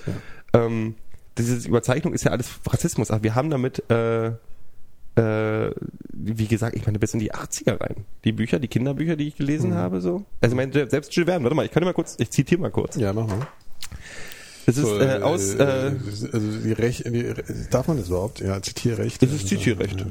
Ähm, 0.53 0.97
diese 1.39 1.67
Überzeichnung 1.67 2.13
ist 2.13 2.25
ja 2.25 2.33
alles 2.33 2.51
Rassismus, 2.67 3.11
aber 3.11 3.23
wir 3.23 3.35
haben 3.35 3.49
damit 3.51 3.89
äh, 3.91 4.33
äh, 5.21 5.71
wie 6.13 6.47
gesagt, 6.47 6.77
ich 6.77 6.87
meine 6.87 6.99
bis 6.99 7.15
in 7.15 7.21
die 7.21 7.33
80er 7.33 7.81
rein. 7.81 8.05
Die 8.25 8.33
Bücher, 8.33 8.59
die 8.59 8.69
Kinderbücher, 8.69 9.17
die 9.17 9.29
ich 9.29 9.35
Mhm. 9.35 9.39
gelesen 9.39 9.75
habe, 9.75 10.01
so. 10.01 10.25
Also 10.41 10.55
ich 10.55 10.57
meine, 10.57 10.73
selbst 10.89 11.15
Jules 11.15 11.29
Verne, 11.29 11.45
warte 11.45 11.55
mal, 11.57 11.65
ich 11.65 11.71
kann 11.71 11.81
dir 11.83 11.87
mal 11.87 11.93
kurz, 11.95 12.17
ich 12.19 12.31
zitiere 12.31 12.61
mal 12.61 12.71
kurz. 12.71 12.97
Ja, 12.97 13.13
mach 13.13 13.27
mal. 13.27 13.47
Das 14.67 14.77
ist 14.77 14.85
So, 14.85 15.01
äh, 15.01 15.21
aus, 15.23 15.55
äh, 15.55 15.63
also 16.33 16.39
die 16.63 16.73
Recht, 16.73 17.05
die, 17.07 17.33
darf 17.71 17.89
man 17.89 17.97
das 17.97 18.09
überhaupt? 18.09 18.41
Ja, 18.41 18.61
Zitierrecht. 18.63 19.21
Das 19.23 19.33
ist 19.33 19.49
Zitierrecht. 19.49 20.05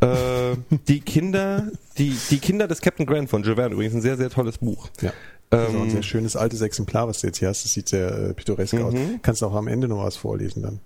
äh, 0.00 0.56
die 0.88 1.00
Kinder, 1.00 1.68
die, 1.96 2.14
die 2.30 2.38
Kinder 2.38 2.66
des 2.68 2.80
Captain 2.80 3.06
Grant 3.06 3.30
von 3.30 3.42
Jules 3.44 3.56
Verne, 3.56 3.74
übrigens 3.74 3.94
ein 3.94 4.02
sehr, 4.02 4.16
sehr 4.16 4.30
tolles 4.30 4.58
Buch. 4.58 4.88
Ja. 5.00 5.12
Das 5.50 5.62
ist 5.70 5.74
auch 5.74 5.78
ein 5.80 5.84
Ähm, 5.84 5.90
sehr 5.90 6.02
schönes 6.02 6.36
altes 6.36 6.60
Exemplar, 6.60 7.08
was 7.08 7.20
du 7.22 7.28
jetzt 7.28 7.38
hier 7.38 7.48
hast. 7.48 7.64
Das 7.64 7.72
sieht 7.72 7.88
sehr 7.88 8.10
äh, 8.12 8.34
pittoresk 8.34 8.74
aus. 8.74 8.92
Mhm. 8.92 9.20
Kannst 9.22 9.40
du 9.40 9.46
auch 9.46 9.54
am 9.54 9.68
Ende 9.68 9.88
noch 9.88 10.04
was 10.04 10.16
vorlesen 10.16 10.62
dann. 10.62 10.80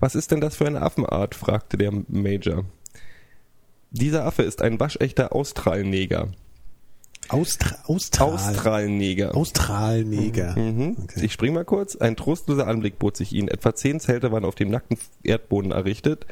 Was 0.00 0.14
ist 0.14 0.30
denn 0.30 0.40
das 0.40 0.56
für 0.56 0.66
eine 0.66 0.82
Affenart? 0.82 1.34
fragte 1.34 1.76
der 1.76 1.92
Major. 2.08 2.64
Dieser 3.90 4.24
Affe 4.24 4.42
ist 4.42 4.62
ein 4.62 4.80
waschechter 4.80 5.32
Australneger. 5.32 6.32
Austra 7.28 7.76
Austral. 7.84 8.34
Australneger. 8.34 9.34
Australneger. 9.34 10.58
Mhm. 10.58 10.96
Okay. 11.02 11.24
Ich 11.24 11.32
spring 11.32 11.54
mal 11.54 11.64
kurz. 11.64 11.96
Ein 11.96 12.16
trostloser 12.16 12.66
Anblick 12.66 12.98
bot 12.98 13.16
sich 13.16 13.32
ihnen. 13.32 13.48
Etwa 13.48 13.74
zehn 13.74 14.00
Zelte 14.00 14.30
waren 14.32 14.44
auf 14.44 14.54
dem 14.54 14.70
nackten 14.70 14.98
Erdboden 15.22 15.70
errichtet. 15.70 16.26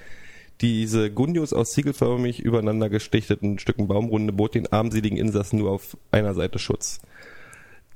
Diese 0.61 1.11
Gundios 1.11 1.52
aus 1.52 1.72
ziegelförmig 1.72 2.40
übereinander 2.40 2.88
gestichteten 2.88 3.59
Stücken 3.59 3.88
Baumrunde 3.88 4.33
bot 4.33 4.55
den 4.55 4.70
armseligen 4.70 5.18
Insassen 5.18 5.59
nur 5.59 5.70
auf 5.70 5.96
einer 6.11 6.35
Seite 6.35 6.59
Schutz. 6.59 7.00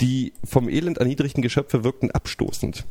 Die 0.01 0.33
vom 0.45 0.69
Elend 0.69 0.99
erniedrigten 0.99 1.43
Geschöpfe 1.43 1.85
wirkten 1.85 2.11
abstoßend. 2.11 2.85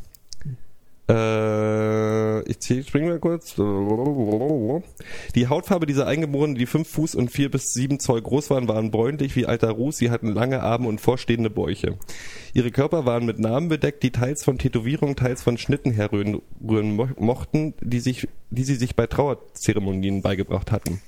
Äh, 1.08 2.40
ich 2.50 2.58
zähl- 2.60 2.84
spring 2.84 3.06
mal 3.08 3.18
kurz. 3.20 3.54
Die 5.34 5.46
Hautfarbe 5.48 5.86
dieser 5.86 6.06
Eingeborenen, 6.06 6.56
die 6.56 6.66
fünf 6.66 6.88
Fuß 6.88 7.14
und 7.14 7.30
vier 7.30 7.50
bis 7.50 7.72
sieben 7.72 8.00
Zoll 8.00 8.22
groß 8.22 8.50
waren, 8.50 8.66
waren 8.68 8.90
bräunlich 8.90 9.36
wie 9.36 9.46
alter 9.46 9.70
Ruß. 9.70 9.96
Sie 9.98 10.10
hatten 10.10 10.32
lange 10.32 10.62
Arme 10.62 10.88
und 10.88 11.00
vorstehende 11.00 11.50
Bäuche. 11.50 11.96
Ihre 12.56 12.70
Körper 12.70 13.04
waren 13.04 13.26
mit 13.26 13.38
Narben 13.38 13.68
bedeckt, 13.68 14.02
die 14.02 14.12
teils 14.12 14.42
von 14.42 14.56
Tätowierungen, 14.56 15.14
teils 15.14 15.42
von 15.42 15.58
Schnitten 15.58 15.92
herrühren 15.92 16.40
rühren 16.66 16.96
mo 16.96 17.06
mochten, 17.18 17.74
die, 17.82 18.00
sich, 18.00 18.28
die 18.48 18.64
sie 18.64 18.76
sich 18.76 18.96
bei 18.96 19.06
Trauerzeremonien 19.06 20.22
beigebracht 20.22 20.72
hatten. 20.72 21.02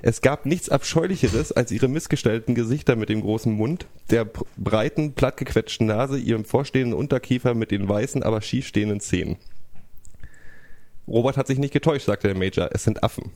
Es 0.00 0.20
gab 0.20 0.46
nichts 0.46 0.68
Abscheulicheres 0.68 1.50
als 1.50 1.72
ihre 1.72 1.88
missgestalteten 1.88 2.54
Gesichter 2.54 2.94
mit 2.94 3.08
dem 3.08 3.20
großen 3.20 3.52
Mund, 3.52 3.88
der 4.10 4.26
br- 4.26 4.44
breiten, 4.56 5.14
plattgequetschten 5.14 5.88
Nase, 5.88 6.20
ihrem 6.20 6.44
vorstehenden 6.44 6.96
Unterkiefer 6.96 7.54
mit 7.54 7.72
den 7.72 7.88
weißen, 7.88 8.22
aber 8.22 8.40
schiefstehenden 8.40 9.00
Zähnen. 9.00 9.38
Robert 11.08 11.36
hat 11.36 11.48
sich 11.48 11.58
nicht 11.58 11.72
getäuscht, 11.72 12.06
sagte 12.06 12.28
der 12.28 12.36
Major. 12.36 12.68
Es 12.72 12.84
sind 12.84 13.02
Affen. 13.02 13.32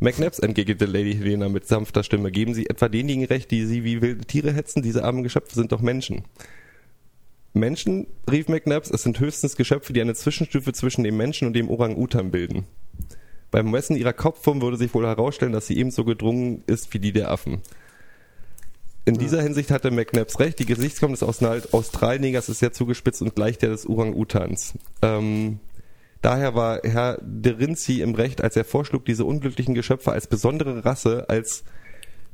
McNabbs, 0.00 0.38
entgegnete 0.38 0.86
Lady 0.86 1.14
Helena 1.14 1.50
mit 1.50 1.66
sanfter 1.66 2.02
Stimme, 2.02 2.30
geben 2.30 2.54
Sie 2.54 2.68
etwa 2.68 2.88
denjenigen 2.88 3.26
recht, 3.26 3.50
die 3.50 3.66
Sie 3.66 3.84
wie 3.84 4.00
wilde 4.00 4.24
Tiere 4.24 4.52
hetzen? 4.52 4.82
Diese 4.82 5.04
armen 5.04 5.22
Geschöpfe 5.22 5.54
sind 5.54 5.72
doch 5.72 5.82
Menschen. 5.82 6.22
Menschen, 7.52 8.06
rief 8.30 8.48
McNabbs, 8.48 8.90
es 8.90 9.02
sind 9.02 9.20
höchstens 9.20 9.56
Geschöpfe, 9.56 9.92
die 9.92 10.00
eine 10.00 10.14
Zwischenstufe 10.14 10.72
zwischen 10.72 11.04
dem 11.04 11.18
Menschen 11.18 11.46
und 11.46 11.52
dem 11.52 11.68
Orang-Utan 11.68 12.30
bilden. 12.30 12.64
Beim 13.50 13.70
Messen 13.70 13.96
ihrer 13.96 14.12
Kopfform 14.12 14.62
würde 14.62 14.78
sich 14.78 14.94
wohl 14.94 15.06
herausstellen, 15.06 15.52
dass 15.52 15.66
sie 15.66 15.76
ebenso 15.76 16.04
gedrungen 16.04 16.62
ist 16.66 16.94
wie 16.94 16.98
die 16.98 17.12
der 17.12 17.30
Affen. 17.30 17.60
In 19.04 19.18
dieser 19.18 19.42
Hinsicht 19.42 19.70
hatte 19.70 19.90
McNabbs 19.90 20.38
recht, 20.38 20.58
die 20.60 20.66
Gesichtsform 20.66 21.12
des 21.12 21.22
Australnegers 21.22 22.48
ist 22.48 22.60
sehr 22.60 22.72
zugespitzt 22.72 23.22
und 23.22 23.34
gleich 23.34 23.58
der 23.58 23.70
des 23.70 23.88
Orang-Utans. 23.88 24.74
Ähm, 25.02 25.58
daher 26.22 26.54
war 26.54 26.80
Herr 26.82 27.18
de 27.22 27.52
Rinzi 27.54 28.00
im 28.00 28.14
Recht, 28.14 28.42
als 28.42 28.56
er 28.56 28.64
vorschlug, 28.64 29.04
diese 29.04 29.24
unglücklichen 29.24 29.74
Geschöpfe 29.74 30.12
als 30.12 30.26
besondere 30.26 30.84
Rasse, 30.84 31.26
als 31.28 31.64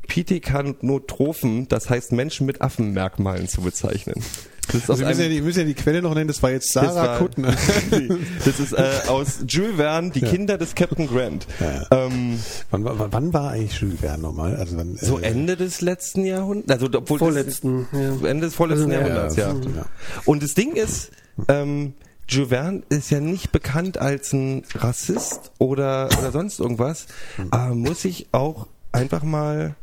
Pithekanotrophen, 0.08 1.68
das 1.68 1.90
heißt 1.90 2.12
Menschen 2.12 2.46
mit 2.46 2.62
Affenmerkmalen 2.62 3.48
zu 3.48 3.60
bezeichnen. 3.60 4.22
Das 4.68 4.74
ist 4.76 4.90
Also 4.90 5.00
wir 5.02 5.08
müssen, 5.08 5.22
ja 5.22 5.28
die, 5.28 5.40
müssen 5.40 5.58
ja 5.60 5.64
die 5.64 5.74
Quelle 5.74 6.02
noch 6.02 6.14
nennen, 6.14 6.26
das 6.26 6.42
war 6.42 6.50
jetzt 6.50 6.74
das 6.74 6.92
Sarah 6.94 7.06
war- 7.12 7.18
Kuttner. 7.18 7.54
das 8.44 8.58
ist 8.60 8.72
äh, 8.72 9.08
aus 9.08 9.38
Jules 9.46 9.76
Verne, 9.76 10.10
die 10.10 10.20
Kinder 10.22 10.58
des 10.58 10.74
Captain 10.74 11.06
Grant. 11.06 11.46
Ähm, 11.92 12.40
wann, 12.70 12.84
war- 12.84 13.12
wann 13.12 13.32
war 13.32 13.50
eigentlich 13.52 13.80
Jules 13.80 14.00
Verne 14.00 14.22
nochmal? 14.22 14.56
Also 14.56 14.76
wann, 14.76 14.96
so 14.96 15.20
äh, 15.20 15.22
Ende 15.26 15.56
des 15.56 15.82
letzten 15.82 16.24
Jahrhunderts, 16.24 16.70
also 16.82 16.98
obwohl 16.98 17.18
Vorletzten, 17.18 17.86
das, 17.92 18.00
ja. 18.22 18.28
Ende 18.28 18.46
des 18.46 18.54
vorletzten 18.56 18.90
Also, 18.90 18.94
ja, 19.02 19.08
Jahrhunderts, 19.08 19.36
ja. 19.36 19.48
ja. 19.52 19.86
Und 20.24 20.42
das 20.42 20.54
Ding 20.54 20.74
ist, 20.74 21.12
ähm, 21.48 21.94
Verne 22.28 22.82
ist 22.88 23.10
ja 23.10 23.20
nicht 23.20 23.52
bekannt 23.52 23.98
als 23.98 24.32
ein 24.32 24.64
Rassist 24.74 25.52
oder, 25.58 26.08
oder 26.18 26.32
sonst 26.32 26.58
irgendwas, 26.60 27.06
aber 27.50 27.74
muss 27.74 28.02
sich 28.02 28.28
auch 28.32 28.66
einfach 28.92 29.22
mal 29.22 29.76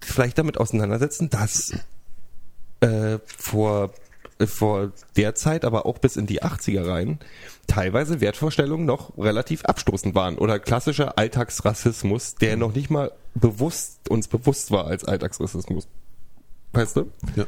vielleicht 0.00 0.38
damit 0.38 0.58
auseinandersetzen, 0.58 1.28
dass 1.30 1.74
äh, 2.80 3.18
vor, 3.26 3.90
äh, 4.38 4.46
vor 4.46 4.92
der 5.16 5.34
Zeit, 5.34 5.64
aber 5.64 5.86
auch 5.86 5.98
bis 5.98 6.16
in 6.16 6.26
die 6.26 6.42
80er 6.42 6.88
rein, 6.88 7.18
teilweise 7.66 8.20
Wertvorstellungen 8.20 8.86
noch 8.86 9.16
relativ 9.18 9.64
abstoßend 9.64 10.14
waren 10.14 10.38
oder 10.38 10.58
klassischer 10.58 11.18
Alltagsrassismus, 11.18 12.36
der 12.36 12.56
noch 12.56 12.74
nicht 12.74 12.90
mal 12.90 13.12
bewusst 13.34 14.08
uns 14.08 14.28
bewusst 14.28 14.70
war 14.70 14.86
als 14.86 15.04
Alltagsrassismus. 15.04 15.88
Weißt 16.72 16.96
du? 16.96 17.10
Ja. 17.34 17.46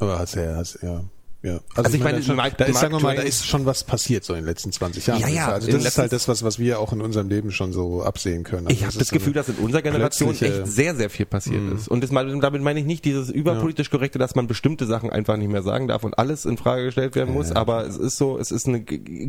Aber 0.00 0.18
hast 0.18 0.34
ja, 0.34 0.56
hast, 0.56 0.82
ja. 0.82 1.04
Ja. 1.42 1.60
Also 1.74 1.94
ich 1.96 2.02
meine, 2.02 2.18
da, 2.18 2.22
schon, 2.22 2.36
Mark- 2.36 2.58
da 2.58 2.66
ist, 2.66 2.78
sagen 2.80 2.92
wir 2.92 3.00
mal, 3.00 3.16
da 3.16 3.22
ist 3.22 3.46
schon 3.46 3.64
was 3.64 3.84
passiert 3.84 4.24
so 4.24 4.34
in 4.34 4.40
den 4.40 4.46
letzten 4.46 4.72
20 4.72 5.06
Jahren. 5.06 5.20
Ja, 5.22 5.28
ja, 5.28 5.48
Also 5.48 5.68
in 5.68 5.74
das 5.74 5.84
ist 5.86 5.96
halt 5.98 6.12
das, 6.12 6.28
was, 6.28 6.42
was 6.42 6.58
wir 6.58 6.78
auch 6.80 6.92
in 6.92 7.00
unserem 7.00 7.30
Leben 7.30 7.50
schon 7.50 7.72
so 7.72 8.02
absehen 8.02 8.44
können. 8.44 8.66
Also 8.66 8.76
Ich 8.78 8.84
habe 8.84 8.98
das 8.98 9.08
so 9.08 9.14
Gefühl, 9.16 9.32
dass 9.32 9.48
in 9.48 9.54
unserer 9.56 9.80
Generation 9.80 10.30
echt 10.38 10.66
sehr, 10.66 10.94
sehr 10.94 11.08
viel 11.08 11.24
passiert 11.24 11.62
ist. 11.72 11.88
Und 11.88 12.02
das, 12.04 12.10
damit 12.10 12.62
meine 12.62 12.78
ich 12.80 12.84
nicht 12.84 13.06
dieses 13.06 13.30
überpolitisch 13.30 13.88
korrekte, 13.90 14.18
dass 14.18 14.34
man 14.34 14.48
bestimmte 14.48 14.84
Sachen 14.84 15.08
einfach 15.08 15.38
nicht 15.38 15.50
mehr 15.50 15.62
sagen 15.62 15.88
darf 15.88 16.04
und 16.04 16.18
alles 16.18 16.44
in 16.44 16.58
Frage 16.58 16.84
gestellt 16.84 17.14
werden 17.14 17.32
muss, 17.32 17.52
aber 17.52 17.86
es 17.86 17.96
ist 17.96 18.18
so, 18.18 18.38
es 18.38 18.50
ist 18.50 18.66
ein 18.66 18.84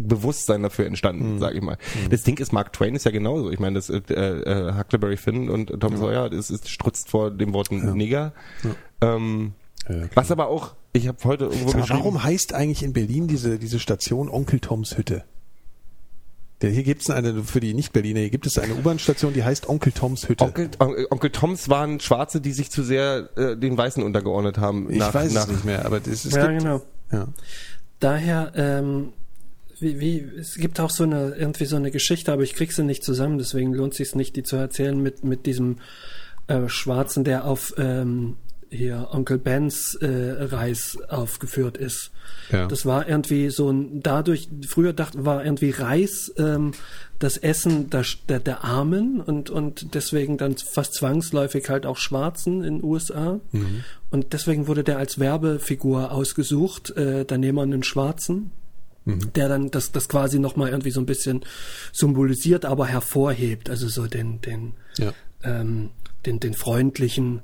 Bewusstsein 0.06 0.64
dafür 0.64 0.88
entstanden, 0.88 1.40
sag 1.40 1.56
ich 1.56 1.62
mal. 1.62 1.78
Das 2.10 2.24
Ding 2.24 2.38
ist, 2.40 2.52
Mark 2.52 2.74
Twain 2.74 2.94
ist 2.96 3.06
ja 3.06 3.12
genauso. 3.12 3.52
Ich 3.52 3.60
meine, 3.60 3.76
das 3.76 3.90
äh, 3.90 4.00
äh, 4.10 4.74
Huckleberry 4.78 5.16
Finn 5.18 5.50
und 5.50 5.68
Tom 5.80 5.96
Sawyer, 5.96 6.30
das 6.30 6.50
ist 6.50 6.68
strutzt 6.70 7.10
vor 7.10 7.32
dem 7.32 7.54
Wort 7.54 7.72
Nigger. 7.72 8.34
Ähm, 9.00 9.54
Ja, 9.90 9.96
was 10.14 10.32
aber 10.32 10.48
auch, 10.48 10.76
ich 10.94 11.08
habe 11.08 11.18
heute 11.24 11.46
irgendwo 11.46 11.72
Sag 11.72 11.90
warum 11.90 12.24
heißt 12.24 12.54
eigentlich 12.54 12.84
in 12.84 12.94
Berlin 12.94 13.28
diese, 13.28 13.58
diese 13.58 13.80
Station 13.80 14.30
Onkel 14.30 14.60
Toms 14.60 14.98
Hütte? 14.98 15.24
Der, 16.62 16.70
hier 16.70 16.84
gibt 16.84 17.02
es 17.02 17.10
eine, 17.10 17.44
für 17.44 17.60
die 17.60 17.74
Nicht-Berliner, 17.74 18.20
hier 18.20 18.30
gibt 18.30 18.46
es 18.46 18.60
eine 18.60 18.76
U-Bahn-Station, 18.76 19.34
die 19.34 19.44
heißt 19.44 19.68
Onkel 19.68 19.92
Toms 19.94 20.30
Hütte. 20.30 20.44
Onkel, 20.44 20.70
Onkel, 20.78 21.08
Onkel 21.10 21.30
Toms 21.32 21.70
waren 21.70 22.00
Schwarze, 22.00 22.40
die 22.40 22.52
sich 22.52 22.70
zu 22.70 22.84
sehr 22.84 23.30
äh, 23.36 23.58
den 23.58 23.78
Weißen 23.78 24.04
untergeordnet 24.04 24.60
haben. 24.60 24.88
ich 24.92 25.00
nach, 25.00 25.14
weiß 25.14 25.34
nach, 25.34 25.46
es 25.46 25.52
nicht 25.52 25.66
mehr, 25.66 25.86
aber 25.86 26.00
das, 26.00 26.26
es 26.26 26.34
Ja, 26.34 26.48
gibt, 26.48 26.60
genau. 26.60 26.82
ja. 27.12 27.28
Daher, 28.00 28.52
ähm, 28.56 29.14
wie, 29.80 30.00
wie, 30.00 30.20
es 30.40 30.56
gibt 30.56 30.80
auch 30.80 30.92
so 30.92 31.04
eine, 31.04 31.34
irgendwie 31.36 31.66
so 31.66 31.78
eine 31.78 31.90
Geschichte, 31.90 32.32
aber 32.32 32.44
ich 32.44 32.54
krieg 32.54 32.72
sie 32.72 32.84
nicht 32.84 33.04
zusammen, 33.04 33.40
deswegen 33.40 33.74
lohnt 33.74 33.96
sich 33.96 34.14
nicht, 34.14 34.36
die 34.36 34.44
zu 34.44 34.56
erzählen, 34.56 35.02
mit, 35.02 35.24
mit 35.24 35.48
diesem 35.48 35.78
äh, 36.46 36.68
Schwarzen, 36.68 37.24
der 37.24 37.46
auf 37.46 37.74
ähm, 37.78 38.38
hier 38.72 39.10
Onkel 39.12 39.38
Bens 39.38 39.96
äh, 39.96 40.08
Reis 40.46 40.98
aufgeführt 41.10 41.76
ist. 41.78 42.12
Ja. 42.52 42.68
Das 42.68 42.86
war 42.86 43.08
irgendwie 43.08 43.50
so 43.50 43.70
ein, 43.70 44.02
dadurch, 44.02 44.48
früher 44.68 44.94
dachte, 44.94 45.26
war 45.26 45.44
irgendwie 45.44 45.72
Reis 45.72 46.34
ähm, 46.38 46.72
das 47.20 47.38
Essen 47.38 47.90
der, 47.90 48.06
der, 48.30 48.40
der 48.40 48.64
Armen 48.64 49.20
und, 49.22 49.50
und 49.50 49.94
deswegen 49.94 50.38
dann 50.38 50.56
fast 50.58 50.94
zwangsläufig 50.96 51.70
halt 51.70 51.86
auch 51.86 51.98
Schwarzen 51.98 52.64
in 52.64 52.78
den 52.80 52.84
USA. 52.84 53.40
Und 54.10 54.34
deswegen 54.34 54.68
wurde 54.68 54.84
der 54.84 54.98
als 54.98 55.20
Werbefigur 55.20 56.12
ausgesucht. 56.12 56.90
Äh, 56.98 57.26
da 57.26 57.38
nehmen 57.38 57.58
wir 57.58 57.64
einen 57.64 57.84
Schwarzen, 57.84 58.52
der 59.06 59.50
dann 59.50 59.70
das, 59.70 59.92
das 59.92 60.08
quasi 60.10 60.40
nochmal 60.40 60.70
irgendwie 60.70 60.92
so 60.92 61.00
ein 61.02 61.06
bisschen 61.06 61.42
symbolisiert, 61.92 62.66
aber 62.66 62.88
hervorhebt. 62.88 63.70
Also 63.70 63.88
so 63.88 64.08
den, 64.08 64.42
den, 64.42 64.74
Ja. 64.98 65.14
ähm, 65.44 65.90
den, 66.26 66.40
den 66.40 66.54
freundlichen 66.54 67.42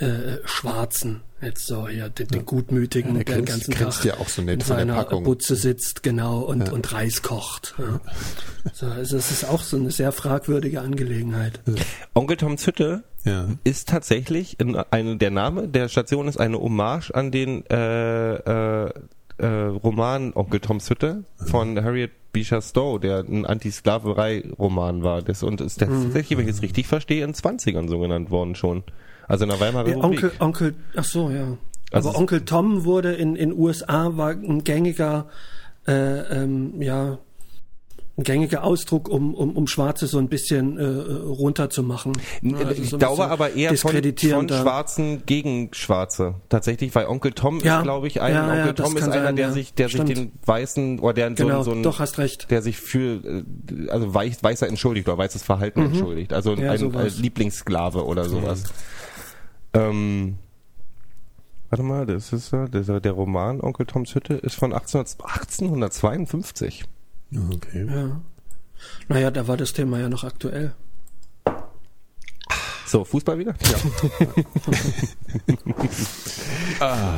äh, 0.00 0.38
Schwarzen. 0.44 1.22
Jetzt 1.42 1.66
so 1.66 1.88
hier, 1.88 2.10
den, 2.10 2.28
den 2.28 2.44
gutmütigen, 2.44 3.16
Ja, 3.16 3.24
der 3.24 3.24
der 3.24 3.36
den 3.36 3.44
grinst- 3.46 3.66
ganzen 3.66 3.74
grinst 3.74 3.98
Tag 3.98 4.04
ja 4.06 4.14
auch 4.18 4.28
so 4.28 4.42
nett 4.42 4.56
in 4.56 4.60
seiner 4.60 4.94
Packung. 4.96 5.24
Butze 5.24 5.56
sitzt, 5.56 6.02
genau, 6.02 6.40
und, 6.40 6.70
und 6.70 6.92
Reis 6.92 7.22
kocht. 7.22 7.74
Ja. 7.78 8.00
So, 8.74 8.86
also 8.86 9.16
es 9.16 9.30
ist 9.30 9.44
auch 9.48 9.62
so 9.62 9.78
eine 9.78 9.90
sehr 9.90 10.12
fragwürdige 10.12 10.82
Angelegenheit. 10.82 11.60
Onkel 12.14 12.36
Toms 12.36 12.66
Hütte 12.66 13.04
Ja. 13.24 13.48
ist 13.64 13.88
tatsächlich 13.88 14.60
in 14.60 14.76
eine, 14.76 15.16
der 15.16 15.30
Name 15.30 15.66
der 15.66 15.88
Station 15.88 16.28
ist 16.28 16.38
eine 16.38 16.58
Hommage 16.58 17.10
an 17.14 17.30
den 17.30 17.64
äh, 17.70 18.34
äh, 18.86 18.92
äh, 19.38 19.46
Roman 19.46 20.34
Onkel 20.34 20.60
Toms 20.60 20.90
Hütte 20.90 21.24
von 21.38 21.82
Harriet 21.82 22.10
Beecher 22.32 22.60
Stowe, 22.60 23.00
der 23.00 23.20
ein 23.26 23.46
Anti-Sklaverei-Roman 23.46 25.02
war. 25.02 25.22
Das, 25.22 25.42
und 25.42 25.60
ist 25.60 25.80
der 25.80 25.88
Mhm. 25.88 26.04
tatsächlich, 26.04 26.38
wenn 26.38 26.46
ich 26.48 26.54
es 26.56 26.62
richtig 26.62 26.86
verstehe, 26.86 27.24
in 27.24 27.32
20ern 27.34 27.88
so 27.88 27.98
genannt 27.98 28.30
worden 28.30 28.54
schon. 28.54 28.84
Also 29.30 29.44
in 29.44 29.50
der 29.50 29.60
Weimarer 29.60 29.88
Ja, 29.88 29.94
Republik. 29.96 30.24
Onkel, 30.24 30.32
Onkel, 30.40 30.74
ach 30.96 31.04
so, 31.04 31.30
ja. 31.30 31.56
Also 31.92 32.10
Aber 32.10 32.18
Onkel 32.18 32.44
Tom 32.44 32.84
wurde 32.84 33.14
in 33.14 33.34
in 33.36 33.52
USA 33.52 34.16
war 34.16 34.30
ein 34.30 34.62
gängiger, 34.64 35.26
äh, 35.88 35.92
ähm, 36.42 36.80
ja, 36.82 37.18
ein 38.18 38.22
gängiger 38.24 38.64
Ausdruck, 38.64 39.08
um, 39.08 39.34
um, 39.34 39.56
um 39.56 39.66
Schwarze 39.66 40.06
so 40.06 40.18
ein 40.18 40.28
bisschen 40.28 40.76
äh, 40.78 40.84
runterzumachen. 40.84 42.12
Ja, 42.42 42.58
also 42.58 42.82
ich 42.82 42.90
so 42.90 42.96
ein 42.96 42.98
glaube 43.00 43.26
aber 43.28 43.54
eher 43.54 43.74
von, 43.76 43.92
von. 43.92 44.48
Schwarzen 44.48 45.22
gegen 45.26 45.70
Schwarze. 45.72 46.34
Tatsächlich, 46.48 46.94
weil 46.94 47.06
Onkel 47.06 47.32
Tom 47.32 47.60
Ja. 47.60 47.78
ist, 47.78 47.82
glaube 47.84 48.06
ich, 48.08 48.20
ein 48.20 48.34
Ja, 48.34 48.46
ja, 48.54 48.60
Onkel 48.60 48.74
das 48.74 48.86
Tom 48.86 48.96
ist 48.96 49.02
einer, 49.04 49.12
sein, 49.24 49.36
der 49.36 49.46
ja. 49.48 49.52
sich, 49.52 49.74
der 49.74 49.88
Stimmt. 49.88 50.08
sich 50.08 50.16
den 50.18 50.32
Weißen 50.44 50.98
oder 51.00 51.14
der 51.14 51.30
Genau, 51.30 51.62
so, 51.62 51.70
so 51.70 51.76
ein, 51.76 51.82
doch, 51.82 51.98
hast 51.98 52.18
recht. 52.18 52.50
der 52.50 52.62
sich 52.62 52.76
für 52.78 53.22
äh, 53.24 53.88
also 53.88 54.12
weich, 54.14 54.42
weißer 54.42 54.68
entschuldigt 54.68 55.08
oder 55.08 55.16
weißes 55.18 55.42
Verhalten 55.42 55.80
entschuldigt. 55.82 56.32
Also 56.32 56.54
Mhm. 56.54 56.62
Ja, 56.62 56.72
ein, 56.72 56.94
ein 56.94 57.12
Lieblingssklave 57.18 58.04
oder 58.04 58.28
sowas. 58.28 58.64
Ähm, 59.72 60.38
warte 61.68 61.82
mal, 61.82 62.06
das 62.06 62.32
ist 62.32 62.52
der, 62.52 63.00
der 63.00 63.12
Roman 63.12 63.60
Onkel 63.60 63.86
Toms 63.86 64.14
Hütte 64.14 64.34
ist 64.34 64.54
von 64.56 64.72
18, 64.72 65.00
1852. 65.00 66.84
Okay. 67.52 67.86
Ja. 67.86 68.20
Naja, 69.08 69.30
da 69.30 69.46
war 69.46 69.56
das 69.56 69.72
Thema 69.72 69.98
ja 70.00 70.08
noch 70.08 70.24
aktuell. 70.24 70.72
So, 72.86 73.04
Fußball 73.04 73.38
wieder? 73.38 73.54
Ja. 73.62 74.34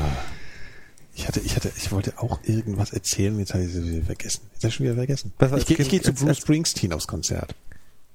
Ich 1.14 1.28
hatte, 1.28 1.40
ich 1.40 1.54
hatte, 1.56 1.70
ich 1.76 1.92
wollte 1.92 2.14
auch 2.18 2.40
irgendwas 2.44 2.90
erzählen, 2.92 3.38
jetzt 3.38 3.52
habe 3.52 3.64
ich 3.64 3.74
es 3.74 3.84
wieder 3.84 4.04
vergessen. 4.06 4.40
Jetzt 4.54 4.62
habe 4.64 4.68
ich 4.68 4.74
schon 4.74 4.84
wieder 4.86 4.94
vergessen. 4.94 5.32
Ich 5.38 5.66
gehe 5.66 5.76
ich 5.76 5.88
Kind- 5.88 5.90
gehe 5.90 6.00
zu 6.02 6.14
Bruce 6.14 6.38
Springsteen 6.38 6.92
aufs 6.94 7.06
Konzert. 7.06 7.54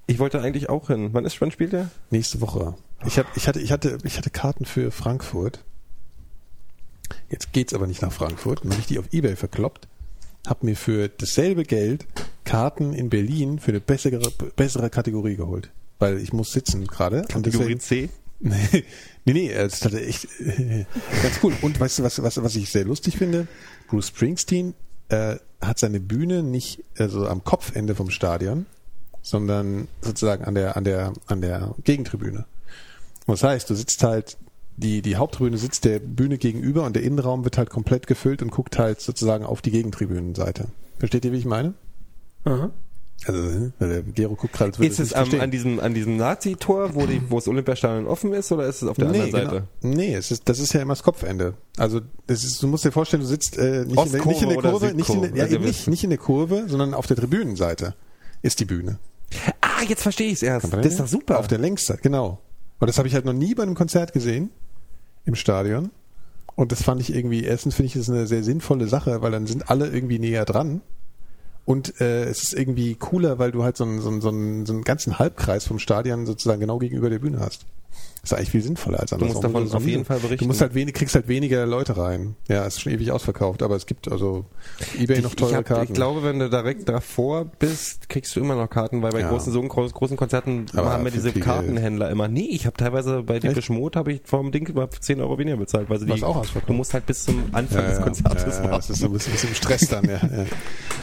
Ich 0.08 0.20
wollte 0.20 0.42
eigentlich 0.42 0.70
auch 0.70 0.88
hin. 0.88 1.10
Wann 1.12 1.26
ist, 1.26 1.40
wann 1.42 1.52
spielt 1.52 1.74
der? 1.74 1.90
Nächste 2.10 2.40
Woche. 2.42 2.76
Ich, 3.06 3.20
hab, 3.20 3.36
ich, 3.36 3.48
hatte, 3.48 3.60
ich, 3.60 3.72
hatte, 3.72 3.98
ich 4.04 4.18
hatte 4.18 4.30
Karten 4.30 4.66
für 4.66 4.90
Frankfurt. 4.92 5.64
Jetzt 7.30 7.52
geht's 7.54 7.74
aber 7.74 7.88
nicht 7.88 8.02
nach 8.02 8.12
Frankfurt. 8.12 8.64
Dann 8.64 8.72
habe 8.72 8.82
ich 8.82 8.88
die 8.88 9.00
auf 9.00 9.06
Ebay 9.12 9.36
verkloppt. 9.36 9.88
Hab 10.48 10.64
mir 10.64 10.76
für 10.78 11.10
dasselbe 11.10 11.64
Geld 11.64 12.06
Karten 12.46 12.94
in 12.94 13.10
Berlin 13.10 13.60
für 13.60 13.72
eine 13.72 13.82
bessere, 13.82 14.32
bessere 14.56 14.90
Kategorie 14.90 15.36
geholt. 15.36 15.70
Weil 16.00 16.20
ich 16.20 16.32
muss 16.32 16.54
sitzen 16.54 16.88
gerade. 16.88 17.24
Kategorie 17.28 17.76
deswegen- 17.76 17.80
C? 17.80 18.10
nee, 18.40 19.34
nee, 19.34 19.50
es 19.52 19.84
hatte 19.84 20.00
echt 20.06 20.28
ganz 21.24 21.40
cool. 21.44 21.54
Und 21.62 21.80
weißt 21.80 22.00
du, 22.00 22.04
was, 22.04 22.22
was, 22.22 22.42
was 22.42 22.56
ich 22.56 22.70
sehr 22.70 22.86
lustig 22.86 23.18
finde? 23.18 23.48
Bruce 23.88 24.10
Springsteen 24.10 24.74
äh, 25.10 25.38
hat 25.60 25.80
seine 25.80 26.00
Bühne 26.00 26.44
nicht 26.44 26.84
also 26.98 27.28
am 27.28 27.44
Kopfende 27.44 27.96
vom 27.96 28.12
Stadion, 28.12 28.68
sondern 29.30 29.88
sozusagen 30.02 30.46
an 30.46 30.56
der, 30.56 30.78
an 30.78 30.84
der, 30.84 31.14
an 31.28 31.42
der 31.42 31.76
Gegentribüne. 31.84 32.46
Und 33.26 33.34
das 33.34 33.44
heißt, 33.44 33.70
du 33.70 33.76
sitzt 33.76 34.04
halt, 34.04 34.38
die, 34.78 35.02
die 35.02 35.16
Haupttribüne 35.18 35.58
sitzt 35.58 35.86
der 35.86 36.00
Bühne 36.00 36.38
gegenüber 36.38 36.84
und 36.86 36.96
der 36.96 37.04
Innenraum 37.04 37.44
wird 37.44 37.58
halt 37.58 37.70
komplett 37.70 38.08
gefüllt 38.08 38.42
und 38.42 38.52
guckt 38.52 38.78
halt 38.80 39.02
sozusagen 39.02 39.44
auf 39.46 39.62
die 39.62 39.72
Gegentribünenseite. 39.72 40.68
Versteht 41.00 41.26
ihr, 41.26 41.32
wie 41.32 41.38
ich 41.38 41.46
meine? 41.46 41.74
Aha. 42.46 42.70
Also, 43.26 43.72
weil 43.80 43.90
der 43.90 44.02
Gero 44.04 44.36
guckt 44.36 44.54
gerade, 44.54 44.78
würde 44.78 44.86
Ist 44.92 45.00
es 45.00 45.12
am, 45.14 45.28
an 45.42 45.50
diesem, 45.50 45.80
an 45.80 45.96
diesem 45.96 46.18
Nazi-Tor, 46.18 46.94
wo, 46.94 47.08
die, 47.08 47.20
wo 47.30 47.38
das 47.38 47.48
Olympiastadion 47.48 48.06
offen 48.08 48.32
ist, 48.32 48.52
oder 48.52 48.68
ist 48.68 48.84
es 48.84 48.88
auf 48.88 48.96
der 48.96 49.08
anderen 49.08 49.32
Seite? 49.32 49.68
Genau. 49.82 49.96
Nee, 49.96 50.14
es 50.14 50.30
ist, 50.30 50.48
das 50.48 50.60
ist 50.60 50.72
ja 50.74 50.82
immer 50.84 50.94
das 50.94 51.02
Kopfende. 51.02 51.56
Also 51.78 52.00
das 52.28 52.44
ist, 52.44 52.62
du 52.62 52.68
musst 52.68 52.86
dir 52.86 52.92
vorstellen, 52.92 53.24
du 53.24 53.28
sitzt 53.28 53.58
äh, 53.58 53.86
nicht, 53.86 54.06
in 54.06 54.12
der, 54.12 54.26
nicht 54.26 54.42
in 54.44 54.50
der 54.50 54.58
Ostkurve 54.58 54.58
oder 54.58 54.70
Kurve, 54.72 54.94
nicht 54.94 55.10
in 55.10 55.22
der, 55.22 55.30
Südkurve? 55.32 55.38
ja, 55.38 55.44
Also 55.46 55.56
eben 55.56 55.64
wir- 55.64 55.68
nicht, 55.72 55.88
nicht 55.88 56.04
in 56.04 56.10
der 56.12 56.20
Kurve, 56.20 56.66
sondern 56.68 56.94
auf 56.94 57.08
der 57.08 57.18
Tribünenseite 57.18 57.96
ist 58.44 58.60
die 58.60 58.66
Bühne. 58.66 59.00
Ah, 59.62 59.84
jetzt 59.88 60.04
verstehe 60.04 60.28
ich 60.28 60.36
es 60.36 60.44
erst. 60.44 60.72
Das 60.74 60.86
ist 60.86 61.00
doch 61.00 61.08
super. 61.08 61.40
Auf 61.40 61.48
der 61.48 61.58
Längsseite, 61.58 62.02
genau. 62.02 62.40
Und 62.80 62.88
das 62.88 62.98
habe 62.98 63.08
ich 63.08 63.14
halt 63.14 63.26
noch 63.26 63.34
nie 63.34 63.56
bei 63.56 63.64
einem 63.64 63.76
Konzert 63.76 64.14
gesehen 64.14 64.52
im 65.26 65.36
Stadion. 65.36 65.92
Und 66.56 66.72
das 66.72 66.82
fand 66.82 67.02
ich 67.02 67.14
irgendwie, 67.14 67.44
erstens 67.44 67.76
finde 67.76 67.88
ich 67.88 67.94
das 67.94 68.10
eine 68.10 68.26
sehr 68.26 68.44
sinnvolle 68.44 68.88
Sache, 68.88 69.22
weil 69.22 69.32
dann 69.32 69.46
sind 69.46 69.70
alle 69.70 69.88
irgendwie 69.88 70.20
näher 70.20 70.46
dran. 70.46 70.82
Und 71.66 72.00
äh, 72.00 72.24
es 72.24 72.44
ist 72.44 72.54
irgendwie 72.54 72.96
cooler, 72.96 73.40
weil 73.40 73.52
du 73.52 73.64
halt 73.64 73.78
so 73.78 73.84
einen, 73.84 74.00
so, 74.00 74.10
einen, 74.10 74.22
so, 74.22 74.30
einen, 74.30 74.66
so 74.66 74.74
einen 74.74 74.84
ganzen 74.84 75.20
Halbkreis 75.20 75.66
vom 75.66 75.80
Stadion 75.80 76.26
sozusagen 76.26 76.62
genau 76.62 76.80
gegenüber 76.80 77.10
der 77.10 77.20
Bühne 77.20 77.40
hast. 77.40 77.66
Das 78.22 78.32
ist 78.32 78.38
eigentlich 78.38 78.50
viel 78.52 78.62
sinnvoller 78.62 79.00
als 79.00 79.14
andersrum. 79.14 79.36
musst 79.36 79.44
davon 79.44 79.68
so 79.68 79.78
auf 79.78 79.86
jeden 79.86 80.06
Fall 80.06 80.20
berichten. 80.20 80.44
Du 80.44 80.48
musst 80.48 80.62
halt 80.62 80.74
wenig, 80.74 80.94
kriegst 80.94 81.16
halt 81.16 81.28
weniger 81.28 81.66
Leute 81.66 81.98
rein. 81.98 82.36
Ja, 82.48 82.66
es 82.66 82.76
ist 82.76 82.82
schon 82.82 82.92
ewig 82.92 83.12
ausverkauft, 83.12 83.64
aber 83.64 83.76
es 83.76 83.86
gibt 83.86 84.12
also 84.12 84.46
eBay 85.00 85.22
noch 85.22 85.36
teure 85.36 85.52
ich, 85.52 85.58
hab, 85.58 85.66
Karten. 85.66 85.84
ich 85.86 85.94
glaube, 85.94 86.24
wenn 86.24 86.40
du 86.40 86.50
direkt 86.50 86.90
davor 86.90 87.46
bist, 87.46 88.10
kriegst 88.10 88.36
du 88.36 88.40
immer 88.40 88.56
noch 88.56 88.70
Karten, 88.70 89.02
weil 89.02 89.12
bei 89.12 89.22
Ja. 89.22 89.30
großen, 89.30 89.54
so 89.54 89.62
großen, 89.62 89.94
großen 89.94 90.18
Konzerten 90.18 90.66
Aber 90.76 90.92
haben 90.92 91.04
wir 91.04 91.12
diese 91.12 91.32
Kartenhändler 91.32 92.10
immer. 92.10 92.28
Nee, 92.28 92.50
ich 92.52 92.66
habe 92.66 92.76
teilweise 92.76 93.24
bei 93.24 93.40
Depeche 93.40 93.72
Mode 93.72 93.98
habe 94.00 94.14
ich 94.14 94.22
vom 94.26 94.52
Ding 94.52 94.68
über 94.68 94.90
10 94.90 95.22
Euro 95.22 95.38
weniger 95.38 95.58
bezahlt, 95.58 95.90
weil 95.90 96.00
sie 96.00 96.06
die, 96.06 96.24
auch 96.24 96.38
ausverkauft. 96.38 96.70
du 96.70 96.74
musst 96.74 96.94
halt 96.94 97.06
bis 97.06 97.24
zum 97.24 97.44
Anfang 97.54 97.84
ja, 97.84 97.90
des 97.90 98.02
Konzertes 98.02 98.58
ja, 98.58 98.66
ja, 98.66 98.76
das 98.76 98.90
ist 98.90 99.00
so 99.00 99.06
ein 99.06 99.14
bisschen, 99.14 99.32
bisschen 99.34 99.56
Stress 99.56 99.88
dann, 99.90 100.06
ja. 100.06 100.20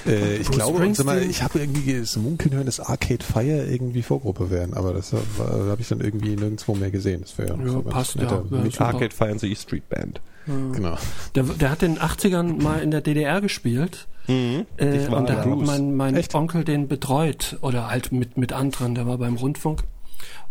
Äh, 0.07 0.37
ich 0.37 0.49
Bruce 0.49 0.57
glaube, 0.57 1.05
mal, 1.05 1.23
ich 1.23 1.43
habe 1.43 1.59
irgendwie 1.59 1.99
das 1.99 2.17
Munkeln 2.17 2.55
hören, 2.55 2.67
dass 2.67 2.81
Arcade 2.81 3.25
Fire 3.25 3.65
irgendwie 3.65 4.03
Vorgruppe 4.03 4.51
werden, 4.51 4.75
aber 4.75 4.93
das 4.93 5.12
habe 5.12 5.77
ich 5.79 5.89
dann 5.89 6.01
irgendwie 6.01 6.37
nirgendwo 6.37 6.75
mehr 6.75 6.91
gesehen. 6.91 7.04
Das 7.05 7.39
wäre 7.39 7.57
Ja, 7.59 7.69
so 7.69 7.83
passt, 7.83 8.17
ja. 8.17 8.43
Ja. 8.51 8.81
Arcade 8.81 9.15
Fire 9.15 9.31
and 9.31 9.41
the 9.41 9.55
Street 9.55 9.89
Band. 9.89 10.21
Genau. 10.47 10.97
Der, 11.35 11.45
der 11.45 11.71
hat 11.71 11.83
in 11.83 11.95
den 11.95 12.03
80ern 12.03 12.63
mal 12.63 12.81
in 12.81 12.91
der 12.91 13.01
DDR 13.01 13.41
gespielt. 13.41 14.07
Mhm. 14.27 14.67
Äh, 14.77 15.05
Ich 15.05 15.11
war 15.11 15.19
und 15.19 15.29
da 15.29 15.37
hat 15.37 15.47
mein, 15.47 15.95
mein 15.95 16.17
Echt? 16.17 16.35
Onkel 16.35 16.65
den 16.65 16.89
betreut 16.89 17.57
oder 17.63 17.89
halt 17.89 18.13
mit, 18.13 18.37
mit 18.37 18.53
anderen, 18.53 18.95
der 18.95 19.07
war 19.07 19.19
beim 19.19 19.37
Rundfunk. 19.37 19.85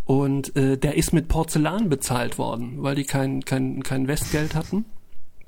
Und 0.06 0.56
äh, 0.56 0.78
der 0.78 0.96
ist 0.96 1.14
mit 1.14 1.28
Porzellan 1.28 1.90
bezahlt 1.90 2.38
worden, 2.38 2.84
weil 2.84 2.96
die 2.96 3.06
kein, 3.06 3.46
kein, 3.46 3.84
kein 3.84 4.08
Westgeld 4.08 4.56
hatten. 4.56 4.86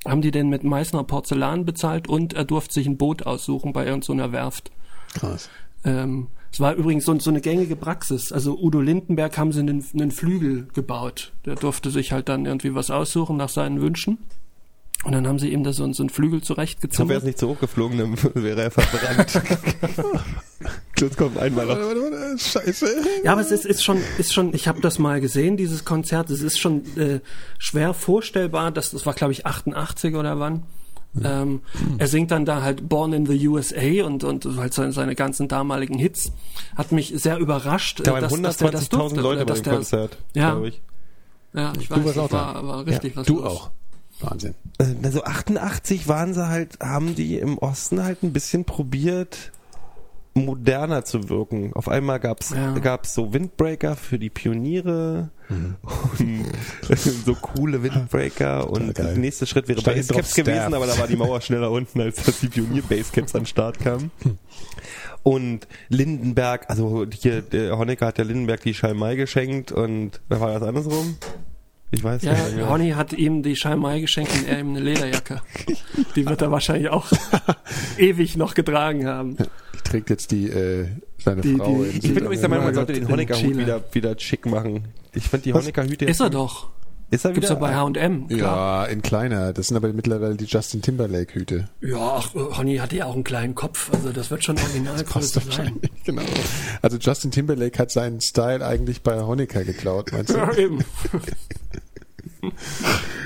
Haben 0.08 0.22
die 0.22 0.32
den 0.32 0.50
mit 0.50 0.64
Meißner 0.64 1.04
Porzellan 1.04 1.66
bezahlt 1.66 2.08
und 2.08 2.34
er 2.34 2.46
durfte 2.46 2.76
sich 2.76 2.86
ein 2.88 2.98
Boot 2.98 3.26
aussuchen 3.26 3.74
bei 3.74 3.86
irgendeiner 3.86 4.32
Werft. 4.32 4.72
Krass. 5.14 5.50
Ähm, 5.84 6.28
es 6.56 6.62
war 6.62 6.74
übrigens 6.74 7.04
so, 7.04 7.20
so 7.20 7.30
eine 7.32 7.42
gängige 7.42 7.76
Praxis. 7.76 8.32
Also 8.32 8.58
Udo 8.58 8.80
Lindenberg 8.80 9.38
haben 9.38 9.52
sie 9.52 9.60
einen, 9.60 9.86
einen 9.94 10.12
Flügel 10.12 10.70
gebaut. 10.74 11.34
Der 11.46 11.56
durfte 11.56 11.92
sich 11.92 12.14
halt 12.14 12.30
dann 12.30 12.46
irgendwie 12.46 12.74
was 12.74 12.92
aussuchen 12.92 13.36
nach 13.36 13.50
seinen 13.50 13.82
Wünschen. 13.82 14.20
Und 15.04 15.12
dann 15.12 15.28
haben 15.28 15.38
sie 15.38 15.50
ihm 15.50 15.66
da 15.66 15.74
so, 15.74 15.92
so 15.92 16.02
einen 16.02 16.10
Flügel 16.10 16.42
So 16.42 16.56
wäre 16.56 16.80
es 17.20 17.26
nicht 17.26 17.40
so 17.40 17.50
hochgeflogen, 17.50 17.98
dann 17.98 18.18
wäre 18.42 18.62
er 18.62 18.72
verbrannt. 18.72 19.42
Klutz 20.96 21.18
kommt 21.18 21.38
einmal 21.38 21.66
noch. 21.66 22.40
Scheiße. 22.40 22.88
Ja, 23.26 23.34
aber 23.34 23.42
es 23.42 23.52
ist, 23.52 23.66
ist 23.66 23.84
schon, 23.84 23.98
ist 24.18 24.34
schon, 24.34 24.54
ich 24.54 24.70
habe 24.70 24.80
das 24.80 24.98
mal 24.98 25.20
gesehen, 25.20 25.58
dieses 25.58 25.84
Konzert. 25.84 26.30
Es 26.30 26.40
ist 26.40 26.58
schon 26.58 26.86
äh, 26.98 27.20
schwer 27.58 27.94
vorstellbar, 27.94 28.72
dass 28.72 28.92
das 28.92 29.06
war, 29.06 29.14
glaube 29.14 29.34
ich, 29.34 29.46
88 29.46 30.16
oder 30.16 30.40
wann. 30.40 30.64
Ähm, 31.24 31.62
er 31.98 32.08
singt 32.08 32.32
dann 32.32 32.46
da 32.46 32.62
halt 32.62 32.90
Born 32.90 33.14
in 33.14 33.26
the 33.26 33.48
USA 33.48 34.04
und 34.06 34.24
und 34.24 34.46
halt 34.58 34.74
seine, 34.74 34.92
seine 34.92 35.16
ganzen 35.16 35.48
damaligen 35.48 35.98
Hits. 35.98 36.32
Hat 36.76 36.92
mich 36.92 37.14
sehr 37.16 37.38
überrascht, 37.38 38.02
Da 38.04 38.14
waren 38.14 38.22
dass, 38.22 38.42
dass 38.42 38.58
der 38.58 38.72
das 38.72 38.90
120.000 38.92 38.98
durfte. 38.98 39.22
Leute 39.22 39.40
bei 39.46 39.46
dass 39.46 39.60
dem 39.62 39.64
der, 39.64 39.74
Konzert, 39.76 40.18
Ja. 40.34 40.52
glaube 40.52 40.68
ich. 40.70 40.82
Ja, 41.54 41.72
ich 41.80 41.88
Du 41.88 41.96
weiß, 41.96 42.06
warst 42.06 42.18
das 42.18 42.24
auch 42.26 42.30
da. 42.30 42.38
war, 42.56 42.68
war 42.68 42.86
richtig 42.86 43.16
was 43.16 43.26
Du 43.28 43.36
los. 43.36 43.46
auch. 43.46 43.72
Wahnsinn. 44.20 44.56
Äh, 44.78 44.86
Also 45.04 45.24
88 45.24 46.08
waren 46.08 46.34
sie 46.34 46.48
halt, 46.48 46.80
haben 46.82 47.16
die 47.16 47.38
im 47.38 47.58
Osten 47.58 48.04
halt 48.04 48.24
ein 48.24 48.34
bisschen 48.34 48.66
probiert, 48.66 49.52
moderner 50.34 51.06
zu 51.06 51.30
wirken. 51.30 51.72
Auf 51.74 51.88
einmal 51.88 52.20
gab's 52.20 52.50
Ja. 52.52 52.74
gab's 52.80 53.14
so 53.14 53.34
Windbreaker 53.34 53.96
für 53.96 54.20
die 54.20 54.30
Pioniere 54.30 55.30
und 55.50 56.46
so 57.26 57.36
coole 57.36 57.84
Windbreaker 57.84 58.70
und 58.70 58.98
der 58.98 59.16
nächste 59.16 59.46
Schritt 59.46 59.68
wäre 59.68 59.82
Statt 59.82 59.96
Basecaps 59.96 60.36
gewesen, 60.36 60.74
aber 60.74 60.88
da 60.88 60.98
war 60.98 61.08
die 61.08 61.16
Mauer 61.16 61.42
schneller 61.42 61.72
unten, 61.72 62.02
als 62.02 62.24
dass 62.24 62.40
die 62.40 62.48
Pionier-Basecaps 62.48 63.36
an 63.36 63.42
den 63.42 63.48
Start 63.48 63.80
kamen. 63.80 64.12
Und 65.24 65.68
Lindenberg, 65.90 66.70
also 66.70 67.06
hier, 67.12 67.42
der 67.42 67.78
Honecker 67.78 68.08
hat 68.08 68.18
der 68.18 68.26
Lindenberg 68.26 68.62
die 68.62 68.74
Schalmei 68.74 69.16
geschenkt 69.16 69.72
und 69.72 70.22
da 70.30 70.40
war 70.40 70.54
das 70.54 70.64
andersrum. 70.64 71.18
Ich 71.96 72.04
weiß 72.04 72.24
Ja, 72.24 72.34
nicht 72.34 72.56
mehr. 72.58 72.66
Ronny 72.66 72.90
hat 72.92 73.14
ihm 73.14 73.42
die 73.42 73.56
Schalmei 73.56 74.00
geschenkt 74.02 74.32
und 74.34 74.48
er 74.48 74.60
ihm 74.60 74.70
eine 74.72 74.80
Lederjacke. 74.82 75.42
Die 76.16 76.26
wird 76.26 76.42
er 76.42 76.52
wahrscheinlich 76.52 76.90
auch 76.90 77.08
ewig 77.98 78.36
noch 78.38 78.54
getragen 78.54 79.08
haben. 79.08 79.38
Ich 79.74 79.82
trägt 79.82 80.10
jetzt 80.10 80.32
die, 80.32 80.48
äh, 80.50 80.88
seine 81.18 81.42
Die- 81.42 81.56
Frau 81.56 81.84
die- 81.84 81.90
in 81.90 81.96
Ich 81.98 82.14
bin 82.14 82.24
übrigens 82.24 82.42
der 82.42 82.50
Meinung, 82.50 82.66
man 82.66 82.74
sollte 82.76 82.94
den 82.94 83.08
Honecker-Hut 83.08 83.58
wieder, 83.58 83.84
wieder 83.94 84.20
schick 84.20 84.46
machen. 84.46 84.86
Ich 85.14 85.24
finde 85.30 85.44
die? 85.44 85.54
Honecker-Hüte 85.54 86.06
Ist 86.06 86.20
er 86.20 86.30
doch. 86.30 86.68
Ist 87.12 87.24
er 87.24 87.32
Gibt's 87.34 87.50
wieder? 87.50 87.60
ja 87.60 87.68
bei 87.68 87.76
H&M. 87.76 88.26
Ja, 88.30 88.84
in 88.86 89.02
kleiner. 89.02 89.54
Das 89.54 89.68
sind 89.68 89.78
aber 89.78 89.94
mittlerweile 89.94 90.36
die 90.36 90.46
Justin 90.46 90.82
Timberlake 90.82 91.36
Hüte. 91.36 91.70
Ja, 91.82 91.98
ach, 92.18 92.34
Ronny 92.36 92.78
hatte 92.78 92.96
ja 92.98 93.06
auch 93.06 93.14
einen 93.14 93.24
kleinen 93.24 93.54
Kopf, 93.54 93.92
also 93.94 94.12
das 94.12 94.32
wird 94.32 94.44
schon 94.44 94.58
Originalgröße 94.58 95.40
sein. 95.40 95.46
Wahrscheinlich, 95.46 95.92
genau. 96.04 96.24
Also 96.82 96.98
Justin 96.98 97.32
Timberlake 97.32 97.78
hat 97.78 97.92
seinen 97.92 98.22
Style 98.22 98.66
eigentlich 98.66 99.04
bei 99.04 99.22
Honecker 99.22 99.64
geklaut, 99.64 100.12
meinst 100.12 100.32
du? 100.34 100.38
Ja, 100.38 100.54
eben. 100.56 100.84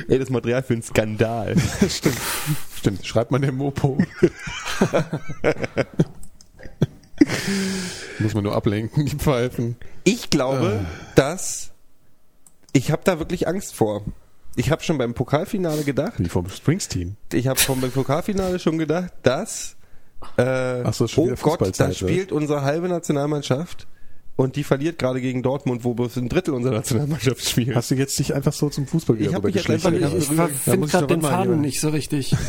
Ey, 0.08 0.20
das 0.20 0.30
Material 0.30 0.62
für 0.64 0.74
einen 0.74 0.82
Skandal. 0.84 1.56
Stimmt, 2.78 3.06
schreibt 3.06 3.32
man 3.32 3.42
der 3.42 3.52
Mopo. 3.52 3.98
Muss 8.20 8.34
man 8.34 8.44
nur 8.44 8.56
ablenken, 8.56 9.06
die 9.06 9.16
Pfeifen. 9.16 9.76
Ich 10.04 10.30
glaube, 10.30 10.86
dass 11.16 11.72
ich 12.74 12.92
habe 12.92 13.02
da 13.04 13.20
wirklich 13.20 13.48
Angst 13.48 13.74
vor. 13.76 14.04
Ich 14.56 14.72
habe 14.72 14.84
schon 14.84 14.98
beim 14.98 15.14
Pokalfinale 15.14 15.84
gedacht, 15.84 16.14
Wie 16.18 16.28
vom 16.30 16.50
Springsteen. 16.50 17.16
ich 17.34 17.48
habe 17.48 17.60
vom 17.60 17.80
Pokalfinale 17.82 18.60
schon 18.60 18.78
gedacht, 18.78 19.14
dass 19.24 19.76
äh, 20.38 20.82
Ach 20.84 20.94
so, 20.94 21.08
schon 21.08 21.32
oh 21.32 21.36
Gott, 21.42 21.80
da 21.80 21.92
spielt 21.94 22.32
unsere 22.32 22.64
halbe 22.64 22.90
Nationalmannschaft 22.90 23.88
und 24.36 24.56
die 24.56 24.64
verliert 24.64 24.98
gerade 24.98 25.22
gegen 25.22 25.44
Dortmund, 25.44 25.84
wo 25.84 25.94
bloß 25.94 26.18
ein 26.18 26.30
Drittel 26.30 26.54
unserer 26.56 26.76
Nationalmannschaft 26.76 27.48
spielt. 27.48 27.76
Hast 27.76 27.92
du 27.92 27.96
jetzt 27.96 28.18
dich 28.20 28.34
einfach 28.34 28.52
so 28.54 28.70
zum 28.70 28.86
Fußball 28.88 29.22
Ich 29.22 29.34
hab 29.34 29.44
mich 29.44 29.56
jetzt 29.56 29.70
einfach 29.70 29.92
nicht- 29.92 30.02
Ich, 30.14 30.30
ich 30.32 30.58
finde 30.58 30.88
gerade 30.88 31.08
den 31.08 31.22
mal 31.22 31.30
Faden 31.30 31.62
nicht 31.62 31.80
so 31.80 31.90
richtig. 31.90 32.36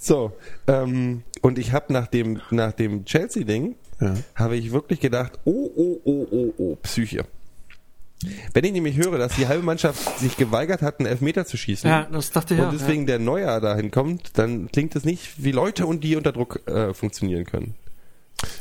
So, 0.00 0.32
ähm, 0.66 1.22
und 1.40 1.58
ich 1.58 1.72
habe 1.72 1.90
nach 1.90 2.06
dem 2.08 2.38
nach 2.50 2.72
dem 2.72 3.06
Chelsea-Ding 3.06 3.74
Ja. 4.02 4.12
habe 4.34 4.56
ich 4.56 4.70
wirklich 4.70 5.00
gedacht, 5.00 5.38
oh 5.46 5.70
oh 5.74 5.98
oh 6.04 6.26
oh 6.30 6.54
oh 6.58 6.76
Psyche. 6.82 7.24
Wenn 8.54 8.64
ich 8.64 8.72
nämlich 8.72 8.96
höre, 8.96 9.18
dass 9.18 9.34
die 9.36 9.48
halbe 9.48 9.62
Mannschaft 9.64 10.18
sich 10.18 10.36
geweigert 10.36 10.80
hat, 10.82 10.98
einen 10.98 11.06
Elfmeter 11.06 11.44
zu 11.44 11.56
schießen 11.56 11.88
Ja, 11.90 12.06
das 12.10 12.30
dachte 12.30 12.54
ich 12.54 12.60
und 12.60 12.66
ja. 12.66 12.72
deswegen 12.72 13.06
der 13.06 13.18
Neuer 13.18 13.60
dahin 13.60 13.90
kommt, 13.90 14.38
dann 14.38 14.70
klingt 14.70 14.96
es 14.96 15.04
nicht 15.04 15.42
wie 15.44 15.52
Leute 15.52 15.86
und 15.86 16.02
die 16.04 16.16
unter 16.16 16.32
Druck 16.32 16.66
äh, 16.66 16.94
funktionieren 16.94 17.44
können. 17.44 17.74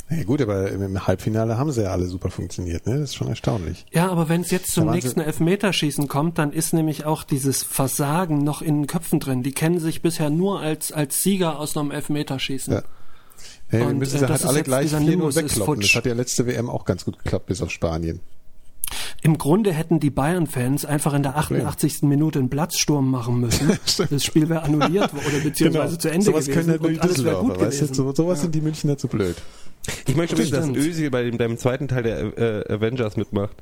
Ja, 0.10 0.24
gut, 0.24 0.41
aber 0.41 0.70
im 0.72 1.08
Halbfinale 1.08 1.58
haben 1.58 1.72
sie 1.72 1.84
ja 1.84 1.91
alle 1.91 2.06
super 2.06 2.30
funktioniert, 2.30 2.86
ne? 2.88 2.99
Das 2.99 3.10
ist 3.10 3.16
schon 3.16 3.28
erstaunlich. 3.28 3.86
Ja, 3.91 4.10
aber 4.10 4.30
wenn 4.30 4.41
es 4.41 4.51
jetzt 4.51 4.72
zum 4.72 4.89
nächsten 4.89 5.20
sie- 5.20 5.26
Elfmeterschießen 5.26 6.08
kommt, 6.08 6.38
dann 6.38 6.51
ist 6.54 6.74
nämlich 6.74 7.06
auch 7.06 7.24
dieses 7.24 7.64
Versagen 7.64 8.39
noch 8.43 8.62
in 8.62 8.82
den 8.82 8.88
Köpfen 8.88 9.20
drin. 9.20 9.43
Die 9.43 9.51
kennen 9.51 9.80
sich 9.80 10.01
bisher 10.01 10.30
nur 10.30 10.60
als, 10.62 10.91
als 10.91 11.22
Sieger 11.24 11.60
aus 11.60 11.76
einem 11.76 11.91
Elfmeterschießen. 11.91 12.74
Ja. 12.76 12.84
Hey, 13.68 13.82
wir 13.82 13.88
Und, 13.88 13.97
müssen 13.97 14.18
äh, 14.18 14.20
sie 14.20 14.26
das 14.26 14.41
halt 14.41 14.49
alle 14.51 14.64
gleich 14.64 14.84
dieser 14.86 14.99
4 14.99 15.10
Nimbus 15.10 15.36
ist 15.36 15.43
wegkloppen. 15.43 15.82
Das 15.82 15.95
hat 15.95 16.06
ja 16.06 16.14
letzte 16.14 16.45
WM 16.47 16.70
auch 16.70 16.86
ganz 16.86 17.04
gut 17.06 17.18
geklappt, 17.20 17.47
bis 17.47 17.62
auf 17.62 17.72
Spanien. 17.72 18.20
Im 19.22 19.38
Grunde 19.38 19.72
hätten 19.74 20.00
die 20.00 20.10
Bayern-Fans 20.10 20.86
einfach 20.86 21.14
in 21.14 21.24
der 21.24 21.38
88. 21.38 22.02
Minute 22.04 22.39
einen 22.39 22.50
Platzsturm 22.50 23.10
machen 23.10 23.39
müssen. 23.39 23.72
das 24.10 24.24
Spiel 24.24 24.50
wäre 24.50 24.64
annulliert 24.64 25.12
oder 25.14 25.39
beziehungsweise 25.44 25.98
zu 25.98 26.10
Ende 26.10 26.26
Genau. 26.26 26.38
sowas 26.39 26.46
gewesen 26.48 26.54
können 26.68 26.70
halt 26.70 26.82
und 26.84 27.02
alles 27.02 27.24
wäre 27.24 27.36
gut 27.41 27.50
weißt 27.60 27.82
du? 27.82 27.86
gewesen. 27.86 27.94
So, 27.94 28.14
sowas 28.16 28.41
sind 28.41 28.56
die 28.56 28.62
Münchner 28.62 28.98
zu 28.98 29.08
blöd. 29.08 29.36
Ich 30.08 30.16
möchte 30.16 30.36
übrigens, 30.36 30.52
dass. 30.52 30.68
Özil 30.70 31.10
bei 31.12 31.24
dem, 31.24 31.38
deinem 31.38 31.58
zweiten 31.58 31.88
Teil 31.88 32.04
der 32.04 32.38
äh, 32.70 32.74
Avengers 32.74 33.18
mitmacht. 33.18 33.56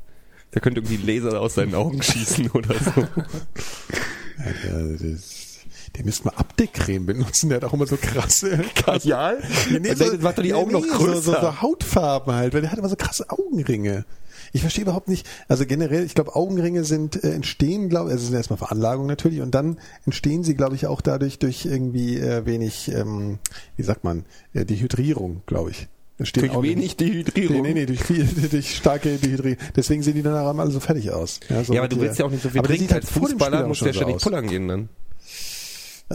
Der 0.53 0.61
könnte 0.61 0.81
irgendwie 0.81 0.97
Laser 1.19 1.39
aus 1.39 1.55
seinen 1.55 1.73
Augen 1.75 2.01
schießen 2.03 2.49
oder 2.51 2.73
so. 2.75 3.01
Ja, 3.01 4.97
das, 4.99 5.59
der 5.95 6.05
müsste 6.05 6.25
mal 6.25 6.33
Abdeckcreme 6.35 7.05
benutzen, 7.05 7.49
der 7.49 7.57
hat 7.57 7.63
auch 7.65 7.73
immer 7.73 7.85
so 7.87 7.97
krasse 7.97 8.63
Kajal? 8.75 9.39
Ja, 9.71 9.79
nee, 9.79 9.93
Das 9.93 10.19
macht 10.19 10.37
doch 10.37 10.43
die 10.43 10.53
Augen 10.53 10.71
noch 10.71 10.83
so, 10.83 10.97
größer. 10.97 11.21
so, 11.21 11.31
so 11.33 11.61
Hautfarben 11.61 12.33
halt, 12.33 12.53
weil 12.53 12.61
der 12.61 12.71
hat 12.71 12.79
immer 12.79 12.89
so 12.89 12.95
krasse 12.95 13.29
Augenringe. 13.29 14.05
Ich 14.53 14.61
verstehe 14.61 14.83
überhaupt 14.83 15.07
nicht, 15.07 15.27
also 15.47 15.65
generell, 15.65 16.03
ich 16.05 16.15
glaube, 16.15 16.35
Augenringe 16.35 16.83
sind 16.83 17.23
äh, 17.23 17.31
entstehen, 17.33 17.89
glaube 17.89 18.09
ich, 18.09 18.13
also 18.13 18.25
sind 18.25 18.35
erstmal 18.35 18.57
Veranlagung 18.57 19.05
natürlich 19.07 19.41
und 19.41 19.55
dann 19.55 19.77
entstehen 20.05 20.43
sie, 20.43 20.55
glaube 20.55 20.75
ich, 20.75 20.87
auch 20.87 21.01
dadurch 21.01 21.39
durch 21.39 21.65
irgendwie 21.65 22.17
äh, 22.17 22.45
wenig, 22.45 22.91
ähm, 22.93 23.39
wie 23.77 23.83
sagt 23.83 24.03
man, 24.03 24.25
äh, 24.53 24.65
Dehydrierung, 24.65 25.41
glaube 25.45 25.71
ich. 25.71 25.87
Entstehen 26.17 26.41
Durch 26.41 26.53
Augen- 26.53 26.67
wenig 26.67 26.97
Dehydrierung. 26.97 27.55
Nee, 27.61 27.61
nee, 27.61 27.73
nee, 27.73 27.85
durch, 27.87 28.03
viel, 28.03 28.25
durch 28.51 28.75
starke 28.75 29.17
Dehydrierung. 29.17 29.57
Deswegen 29.75 30.03
sehen 30.03 30.13
die 30.13 30.21
dann 30.21 30.35
alle 30.35 30.71
so 30.71 30.79
fertig 30.79 31.09
aus. 31.11 31.39
so 31.63 31.73
Ja, 31.73 31.79
aber 31.81 31.87
du 31.87 31.99
willst 31.99 32.19
ja 32.19 32.25
auch 32.25 32.29
nicht 32.29 32.43
so 32.43 32.49
viel 32.49 32.59
aber 32.59 32.67
trinken. 32.67 32.91
halt 32.93 33.03
Als 33.03 33.11
dem 33.13 33.21
Fußballer 33.23 33.67
musst 33.67 33.81
du 33.81 33.85
schon 33.85 33.93
ja 33.93 34.01
ständig 34.01 34.21
pullern 34.21 34.47
gehen 34.47 34.67
dann. 34.67 34.89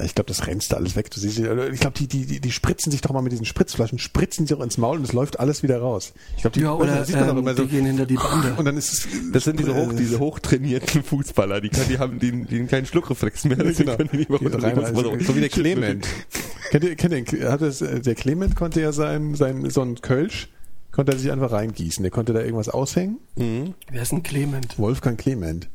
Ich 0.05 0.15
glaube, 0.15 0.29
das 0.29 0.47
rennst 0.47 0.73
du 0.73 0.77
alles 0.77 0.97
weg. 0.97 1.11
Du 1.11 1.19
siehst, 1.21 1.39
ich 1.39 1.81
glaube, 1.81 1.97
die, 1.99 2.07
die, 2.07 2.27
die, 2.27 2.41
die 2.41 2.53
spritzen 2.53 2.91
sich 2.93 3.01
doch 3.01 3.13
mal 3.13 3.23
mit 3.23 3.33
diesen 3.33 3.45
Spritzflaschen, 3.47 3.99
spritzen 3.99 4.47
sich 4.47 4.57
auch 4.57 4.63
ins 4.63 4.79
Maul 4.79 4.99
und 4.99 5.05
es 5.05 5.13
läuft 5.13 5.41
alles 5.41 5.63
wieder 5.63 5.79
raus. 5.81 6.13
Ich 6.37 6.43
glaube, 6.43 6.55
die, 6.55 6.61
Ja, 6.61 6.73
oder 6.75 6.97
das 6.97 7.07
sieht 7.09 7.17
man 7.17 7.29
ähm, 7.31 7.39
immer 7.39 7.55
so. 7.55 7.63
die 7.65 7.69
gehen 7.71 7.87
hinter 7.87 8.07
die 8.07 8.15
Bande. 8.15 8.55
Und 8.57 8.65
dann 8.65 8.77
ist 8.77 8.93
es. 8.93 9.09
Das 9.33 9.45
sind 9.45 9.59
diese, 9.59 9.75
hoch, 9.75 9.93
äh, 9.93 9.97
diese 9.97 10.19
hochtrainierten 10.19 11.03
Fußballer, 11.03 11.61
die, 11.61 11.69
können, 11.69 11.89
die 11.89 11.99
haben 11.99 12.19
den, 12.19 12.47
den 12.47 12.67
keinen 12.69 12.87
Schluckreflex 12.87 13.45
mehr. 13.45 13.57
Die 13.57 13.73
genau. 13.75 13.97
können 13.97 14.11
nicht 14.13 14.31
mehr 14.31 14.39
Die 14.39 14.47
rein- 14.47 14.75
die 14.75 14.81
also, 14.85 15.19
so 15.21 15.37
wie 15.37 15.41
der 15.41 15.49
Clement. 15.51 16.07
kennt 16.71 16.85
ihr, 16.85 16.97
kennt 16.97 17.33
ihr, 17.33 17.51
hat 17.51 17.63
das, 17.63 17.81
äh, 17.83 18.01
der 18.01 18.15
Clement 18.15 18.57
konnte 18.57 18.81
ja 18.81 18.93
sein, 18.93 19.35
sein, 19.35 19.69
so 19.71 19.83
ein 19.83 20.01
Kölsch, 20.01 20.49
konnte 20.93 21.13
er 21.13 21.19
sich 21.19 21.31
einfach 21.31 21.53
reingießen. 21.53 22.03
Der 22.03 22.11
konnte 22.11 22.33
da 22.33 22.41
irgendwas 22.41 22.69
aushängen. 22.69 23.19
Wer 23.37 24.03
ist 24.03 24.13
ein 24.13 24.23
Clement? 24.23 24.79
Wolfgang 24.79 25.19
Clement. 25.19 25.69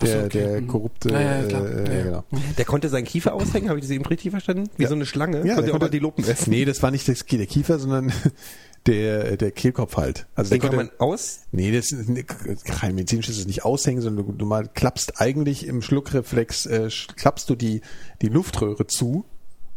Der, 0.00 0.24
okay. 0.26 0.38
der 0.38 0.60
Mhm. 0.60 0.68
korrupte, 0.68 1.10
Ja, 1.10 1.20
ja, 1.20 1.42
klar. 1.44 1.66
äh, 1.66 1.84
Ja, 1.88 1.92
ja, 1.98 2.02
genau. 2.04 2.24
Der 2.56 2.64
konnte 2.64 2.88
seinen 2.88 3.04
Kiefer 3.04 3.34
aushängen, 3.34 3.68
habe 3.68 3.78
ich 3.80 3.84
das 3.84 3.90
eben 3.90 4.04
richtig 4.06 4.30
verstanden? 4.30 4.70
Wie 4.76 4.86
so 4.86 4.94
eine 4.94 5.06
Schlange. 5.06 5.44
Ja, 5.46 5.56
konnte 5.56 5.70
er 5.72 5.82
auch 5.82 5.88
die 5.88 5.98
Lupen 5.98 6.24
essen. 6.28 6.50
Nee, 6.50 6.64
das 6.64 6.82
war 6.82 6.90
nicht 6.92 7.08
das, 7.08 7.24
der 7.26 7.46
Kiefer, 7.46 7.78
sondern 7.80 8.12
der, 8.86 9.36
der 9.36 9.50
Kehlkopf 9.50 9.96
halt. 9.96 10.26
Also 10.36 10.50
Den 10.50 10.60
kann 10.60 10.76
man 10.76 10.90
aus. 10.98 11.40
Nee, 11.50 11.72
das 11.72 11.90
ist 11.92 12.64
kein 12.64 12.94
medizinisch 12.94 13.28
ist 13.28 13.38
es 13.38 13.46
nicht 13.46 13.64
aushängen, 13.64 14.00
sondern 14.00 14.26
du, 14.26 14.32
du 14.32 14.46
mal 14.46 14.68
klappst 14.72 15.20
eigentlich 15.20 15.66
im 15.66 15.82
Schluckreflex, 15.82 16.66
äh, 16.66 16.88
klappst 17.16 17.50
du 17.50 17.56
die, 17.56 17.80
die 18.22 18.28
Luftröhre 18.28 18.86
zu 18.86 19.24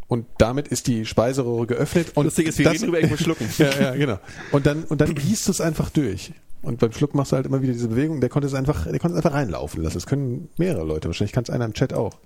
und 0.08 0.26
damit 0.38 0.68
ist 0.68 0.86
die 0.86 1.04
Speiseröhre 1.04 1.66
geöffnet 1.66 2.12
und 2.14 2.26
Lustig 2.26 2.46
ist, 2.46 2.58
wir 2.58 2.70
reden 2.70 2.84
drüber, 2.84 3.00
ich 3.00 3.10
muss 3.10 3.20
schlucken. 3.20 3.48
ja, 3.58 3.80
ja, 3.80 3.94
genau. 3.96 4.18
Und 4.52 4.66
dann, 4.66 4.84
und 4.84 5.00
dann 5.00 5.14
gießt 5.14 5.48
du 5.48 5.50
es 5.52 5.60
einfach 5.60 5.90
durch. 5.90 6.32
Und 6.62 6.78
beim 6.78 6.92
Schluck 6.92 7.14
machst 7.14 7.32
du 7.32 7.36
halt 7.36 7.46
immer 7.46 7.60
wieder 7.60 7.72
diese 7.72 7.88
Bewegung. 7.88 8.20
Der 8.20 8.30
konnte 8.30 8.46
es 8.46 8.54
einfach, 8.54 8.84
der 8.84 8.98
konnte 9.00 9.16
es 9.18 9.24
einfach 9.24 9.36
reinlaufen 9.36 9.82
lassen. 9.82 9.94
Das 9.94 10.06
können 10.06 10.48
mehrere 10.56 10.84
Leute. 10.84 11.08
Wahrscheinlich 11.08 11.32
kann 11.32 11.42
es 11.44 11.50
einer 11.50 11.64
im 11.64 11.72
Chat 11.74 11.92
auch. 11.92 12.18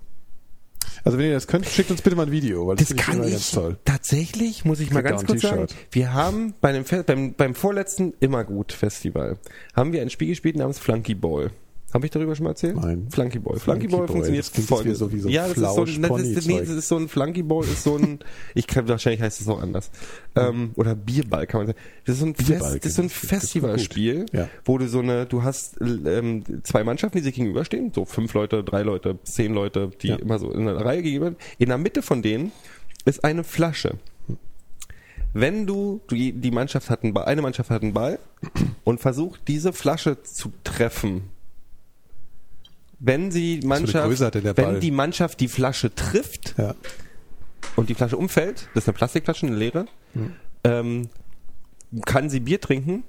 Also 1.03 1.17
wenn 1.17 1.27
ihr 1.27 1.33
das 1.33 1.47
könnt, 1.47 1.65
schickt 1.65 1.89
uns 1.89 2.01
bitte 2.01 2.15
mal 2.15 2.25
ein 2.25 2.31
Video, 2.31 2.67
weil 2.67 2.75
das, 2.75 2.89
Das 2.89 2.97
kann 2.97 3.17
immer 3.17 3.25
ich 3.25 3.31
ganz 3.33 3.51
toll. 3.51 3.77
tatsächlich, 3.85 4.65
muss 4.65 4.79
ich 4.79 4.91
mal 4.91 5.01
ganz 5.03 5.25
kurz 5.25 5.41
sagen. 5.41 5.67
Wir 5.91 6.13
haben 6.13 6.53
bei 6.59 6.83
Fe 6.83 7.03
beim, 7.03 7.33
beim 7.33 7.55
vorletzten 7.55 8.13
Immergut 8.19 8.73
Festival 8.73 9.37
haben 9.75 9.93
wir 9.93 10.01
ein 10.01 10.09
Spiel 10.09 10.29
gespielt 10.29 10.55
namens 10.55 10.79
Flunky 10.79 11.15
Ball. 11.15 11.51
Habe 11.93 12.05
ich 12.05 12.11
darüber 12.11 12.35
schon 12.35 12.43
mal 12.43 12.49
erzählt? 12.49 12.75
Nein. 12.75 13.07
Flunky 13.09 13.39
Ball. 13.39 13.57
Flunky 13.57 13.87
Flunky 13.87 13.87
Ball 13.87 13.99
Ball, 13.99 14.07
funktioniert 14.07 14.51
wie 14.57 14.93
so- 14.93 15.11
wie 15.13 15.19
so 15.19 15.29
Ja, 15.29 15.47
das 15.47 15.57
ist 15.57 15.73
so 15.73 15.83
ein, 15.85 16.01
das 16.01 16.21
ist, 16.21 16.47
nee, 16.47 16.59
das 16.59 16.69
ist 16.69 16.87
so 16.89 16.97
ein 16.97 17.07
Flunky 17.07 17.43
Ball 17.43 17.63
ist 17.63 17.83
so 17.83 17.95
ein, 17.97 18.19
ich 18.55 18.67
kann, 18.67 18.87
wahrscheinlich 18.89 19.21
heißt 19.21 19.39
es 19.39 19.47
noch 19.47 19.61
anders. 19.61 19.89
Ähm, 20.35 20.71
oder 20.75 20.95
Bierball 20.95 21.47
kann 21.47 21.61
man 21.61 21.67
sagen. 21.67 21.79
Das 22.05 22.15
ist 22.15 22.19
so 22.19 22.25
ein, 22.27 22.35
Fest, 22.35 22.61
das 22.65 22.85
ist 22.85 22.95
so 22.95 23.01
ein 23.03 23.07
gut. 23.07 23.13
Festivalspiel, 23.13 24.25
Ja. 24.33 24.49
wo 24.65 24.77
du 24.77 24.89
so 24.89 24.99
eine, 24.99 25.25
du 25.27 25.43
hast 25.43 25.77
ähm, 25.81 26.43
zwei 26.63 26.83
Mannschaften, 26.83 27.19
die 27.19 27.23
sich 27.23 27.35
gegenüberstehen, 27.35 27.93
so 27.95 28.03
fünf 28.03 28.33
Leute, 28.33 28.65
drei 28.65 28.81
Leute, 28.81 29.17
zehn 29.23 29.53
Leute, 29.53 29.89
die 30.01 30.09
Ja. 30.09 30.17
immer 30.17 30.39
so 30.39 30.51
in 30.51 30.67
einer 30.67 30.83
Reihe 30.83 31.01
gegenüber. 31.01 31.35
In 31.57 31.69
der 31.69 31.77
Mitte 31.77 32.01
von 32.01 32.21
denen 32.21 32.51
ist 33.05 33.23
eine 33.23 33.45
Flasche. 33.45 33.95
Wenn 35.33 35.65
du, 35.67 36.01
die, 36.11 36.33
die 36.33 36.51
Mannschaft 36.51 36.89
hat 36.89 37.03
einen 37.03 37.13
Ball, 37.13 37.25
eine 37.25 37.41
Mannschaft 37.41 37.69
hat 37.69 37.81
einen 37.81 37.93
Ball 37.93 38.19
und 38.83 38.99
versucht 38.99 39.41
diese 39.47 39.71
Flasche 39.71 40.23
zu 40.23 40.51
treffen, 40.63 41.23
wenn 42.99 43.31
sie 43.31 43.59
die 43.59 43.67
Mannschaft, 43.67 44.33
wenn 44.57 44.79
die 44.79 44.91
Mannschaft 44.91 45.39
die 45.39 45.47
Flasche 45.47 45.93
trifft 45.93 46.55
Ja. 46.57 46.75
und 47.75 47.89
die 47.89 47.93
Flasche 47.95 48.17
umfällt, 48.17 48.67
das 48.73 48.83
ist 48.83 48.89
eine 48.89 48.97
Plastikflasche, 48.97 49.45
eine 49.47 49.55
leere, 49.55 49.85
Hm. 50.13 50.33
ähm, 50.63 51.09
kann 52.05 52.29
sie 52.29 52.39
Bier 52.39 52.59
trinken, 52.59 53.03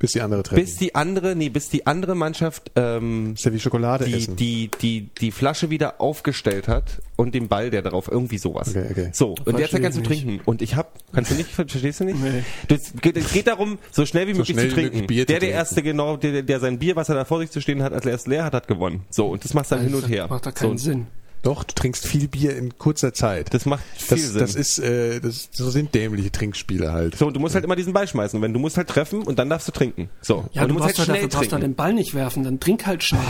Bis 0.00 0.12
die 0.12 0.22
andere 0.22 0.42
treffen. 0.42 0.64
bis 0.64 0.76
die 0.76 0.94
andere, 0.94 1.36
nee, 1.36 1.50
bis 1.50 1.68
die 1.68 1.86
andere 1.86 2.14
Mannschaft 2.14 2.72
ähm, 2.74 3.34
ist 3.34 3.44
ja 3.44 3.52
wie 3.52 3.60
Schokolade 3.60 4.06
die, 4.06 4.14
essen. 4.14 4.34
die, 4.34 4.70
die, 4.80 5.10
die 5.20 5.30
Flasche 5.30 5.68
wieder 5.68 6.00
aufgestellt 6.00 6.68
hat 6.68 7.02
und 7.16 7.34
den 7.34 7.48
Ball, 7.48 7.68
der 7.68 7.82
darauf 7.82 8.10
irgendwie 8.10 8.38
sowas. 8.38 8.70
Okay, 8.70 8.86
okay. 8.90 9.10
So, 9.12 9.32
und 9.32 9.58
derzeit 9.58 9.58
Versteh 9.58 9.80
kannst 9.80 9.98
du 9.98 10.02
trinken. 10.02 10.40
Und 10.46 10.62
ich 10.62 10.74
hab, 10.74 10.98
kannst 11.12 11.32
du 11.32 11.34
nicht, 11.34 11.50
verstehst 11.50 12.00
du 12.00 12.04
nicht? 12.04 12.18
Nee. 12.18 12.44
Das, 12.68 12.94
es 13.14 13.32
geht 13.32 13.46
darum, 13.46 13.78
so 13.92 14.06
schnell 14.06 14.26
wie 14.26 14.32
möglich 14.32 14.56
schnell 14.56 14.70
zu 14.70 14.74
trinken. 14.74 15.00
möglich 15.00 15.18
der, 15.18 15.26
der 15.26 15.38
trinken. 15.40 15.54
erste, 15.54 15.82
genau, 15.82 16.16
der, 16.16 16.44
der 16.44 16.60
sein 16.60 16.78
Bier, 16.78 16.96
was 16.96 17.10
er 17.10 17.16
da 17.16 17.26
vor 17.26 17.40
sich 17.40 17.50
zu 17.50 17.60
stehen 17.60 17.82
hat, 17.82 17.92
als 17.92 18.06
er 18.06 18.12
erst 18.12 18.26
leer 18.26 18.44
hat, 18.44 18.54
hat 18.54 18.68
gewonnen. 18.68 19.04
So, 19.10 19.26
und 19.26 19.44
das 19.44 19.52
machst 19.52 19.70
du 19.70 19.74
dann 19.74 19.84
hin 19.84 19.94
und 19.94 20.08
her. 20.08 20.28
Macht 20.30 20.46
da 20.46 20.52
keinen 20.52 20.78
so, 20.78 20.84
Sinn. 20.92 21.08
Doch, 21.42 21.64
du 21.64 21.74
trinkst 21.74 22.06
viel 22.06 22.28
Bier 22.28 22.54
in 22.54 22.76
kurzer 22.76 23.14
Zeit. 23.14 23.54
Das 23.54 23.64
macht 23.64 23.82
viel 23.96 24.18
das, 24.18 24.26
Sinn. 24.28 24.38
das 24.40 24.54
ist, 24.54 24.78
äh, 24.78 25.20
das, 25.20 25.48
so 25.52 25.70
sind 25.70 25.94
dämliche 25.94 26.30
Trinkspiele 26.30 26.92
halt. 26.92 27.16
so, 27.16 27.26
und 27.26 27.34
du 27.34 27.40
musst 27.40 27.54
halt 27.54 27.64
immer 27.64 27.76
diesen 27.76 27.94
Ball 27.94 28.06
schmeißen. 28.06 28.42
Wenn 28.42 28.52
du 28.52 28.58
musst 28.60 28.76
halt 28.76 28.88
treffen 28.88 29.22
und 29.22 29.38
dann 29.38 29.48
darfst 29.48 29.66
du 29.66 29.72
trinken. 29.72 30.10
So. 30.20 30.44
Ja, 30.52 30.62
und 30.62 30.68
du, 30.68 30.74
musst 30.74 30.84
brauchst 30.86 30.98
halt 30.98 31.08
halt 31.08 31.18
schnell 31.18 31.28
dafür 31.28 31.40
du 31.44 31.48
trinken. 31.48 31.60
den 31.62 31.74
Ball 31.76 31.94
nicht 31.94 32.14
werfen, 32.14 32.44
dann 32.44 32.60
trink 32.60 32.86
halt 32.86 33.02
schnell. 33.02 33.22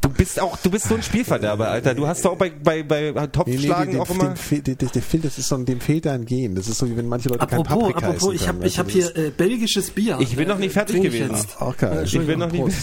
Du 0.00 0.08
bist 0.08 0.40
auch, 0.40 0.56
du 0.56 0.70
bist 0.70 0.88
so 0.88 0.94
ein 0.96 1.02
Spielverderber, 1.02 1.68
Alter. 1.68 1.94
Du 1.94 2.06
hast 2.08 2.24
doch 2.24 2.32
auch 2.32 2.36
bei, 2.38 2.50
bei, 2.50 2.82
bei 2.82 3.12
Topfschlagen 3.28 3.92
dem, 3.92 4.00
auch 4.00 4.06
dem, 4.08 4.16
immer. 4.20 4.30
dem, 4.30 4.36
fehl- 4.36 4.62
dem, 4.62 4.76
dem, 4.78 5.02
fehlt- 5.02 5.24
das 5.24 5.38
ist 5.38 5.48
so, 5.48 5.54
ein- 5.56 5.64
dem 5.66 5.80
fehlt 5.80 6.06
ein 6.06 6.24
Gen. 6.24 6.54
Das 6.54 6.68
ist 6.68 6.78
so 6.78 6.88
wie 6.90 6.96
wenn 6.96 7.06
manche 7.06 7.28
Leute 7.28 7.46
kein 7.46 7.60
Apropos, 7.60 7.78
Paprika 7.92 8.06
apropos, 8.08 8.34
essen 8.34 8.34
ich 8.42 8.48
habe 8.48 8.58
können, 8.58 8.66
ich 8.68 8.78
hab 8.78 8.86
du, 8.86 8.92
hier 8.94 9.16
äh, 9.16 9.30
belgisches 9.30 9.90
Bier. 9.90 10.16
Ich 10.20 10.34
bin 10.36 10.48
noch 10.48 10.58
nicht 10.58 10.70
Äh, 10.70 10.72
fertig 10.72 11.02
gewesen. 11.02 11.30
Jetzt. 11.32 11.44
das- 11.50 11.60
Auch 11.60 11.76
geil. 11.76 12.02
Ich 12.04 12.14
will 12.26 12.36
noch 12.38 12.50
nicht. 12.50 12.64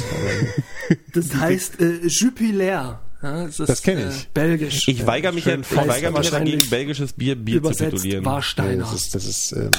Das 1.13 1.34
heißt 1.36 1.82
äh, 1.82 2.05
Jupiler. 2.07 3.01
Ja, 3.22 3.45
das, 3.45 3.59
ist, 3.59 3.70
Das 3.70 3.82
kenn 3.82 3.97
ich. 3.97 4.05
Äh, 4.05 4.28
belgisch. 4.34 4.88
Ich 4.88 5.05
weigere 5.05 5.34
mich, 5.34 5.43
ja, 5.45 5.55
ich 5.59 5.65
feist. 5.67 5.88
weigere 5.89 6.11
mich 6.17 6.32
ja 6.32 6.39
dagegen, 6.39 6.70
belgisches 6.70 7.11
Bier 7.13 7.36
Bier 7.36 7.55
zu 7.55 7.57
Übersetzt 7.67 7.91
titulieren. 7.95 8.24
Nee, 8.24 8.30
Warsteiner. 8.30 8.78
das 8.84 8.93
ist, 8.93 9.13
das 9.15 9.26
ist, 9.26 9.51
ähm, 9.51 9.72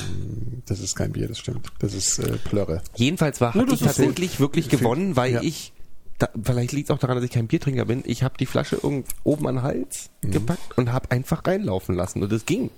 das 0.66 0.80
ist 0.80 0.94
kein 0.94 1.12
Bier, 1.12 1.26
das 1.28 1.38
stimmt. 1.38 1.66
Das 1.78 1.94
ist 1.94 2.18
äh, 2.18 2.36
Plörre. 2.44 2.82
Jedenfalls 2.96 3.40
war 3.40 3.54
habe 3.54 3.72
ich 3.72 3.80
tatsächlich 3.80 4.40
wirklich 4.40 4.68
gewonnen, 4.68 5.16
weil 5.16 5.32
Ja. 5.34 5.42
ich, 5.42 5.72
da, 6.18 6.28
vielleicht 6.42 6.72
liegt 6.72 6.90
es 6.90 6.94
auch 6.94 6.98
daran, 6.98 7.16
dass 7.16 7.24
ich 7.24 7.30
kein 7.30 7.46
Biertrinker 7.46 7.86
bin, 7.86 8.02
ich 8.04 8.22
habe 8.22 8.34
die 8.38 8.44
Flasche 8.46 8.76
irgend 8.82 9.06
oben 9.24 9.46
an 9.48 9.54
den 9.56 9.62
Hals 9.62 10.10
Mhm. 10.22 10.32
gepackt 10.32 10.76
und 10.76 10.92
habe 10.92 11.10
einfach 11.10 11.46
reinlaufen 11.46 11.94
lassen 11.94 12.22
und 12.22 12.30
es 12.32 12.44
ging. 12.44 12.68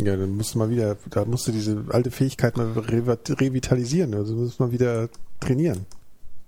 Ja, 0.00 0.16
dann 0.16 0.30
musst 0.36 0.54
du 0.54 0.58
mal 0.58 0.70
wieder, 0.70 0.96
da 1.10 1.24
musst 1.24 1.46
du 1.46 1.52
diese 1.52 1.84
alte 1.90 2.10
Fähigkeit 2.10 2.56
mal 2.56 2.66
revi- 2.72 3.38
revitalisieren. 3.40 4.14
Also 4.14 4.34
musst 4.34 4.58
du 4.58 4.64
mal 4.64 4.72
wieder 4.72 5.08
trainieren. 5.38 5.86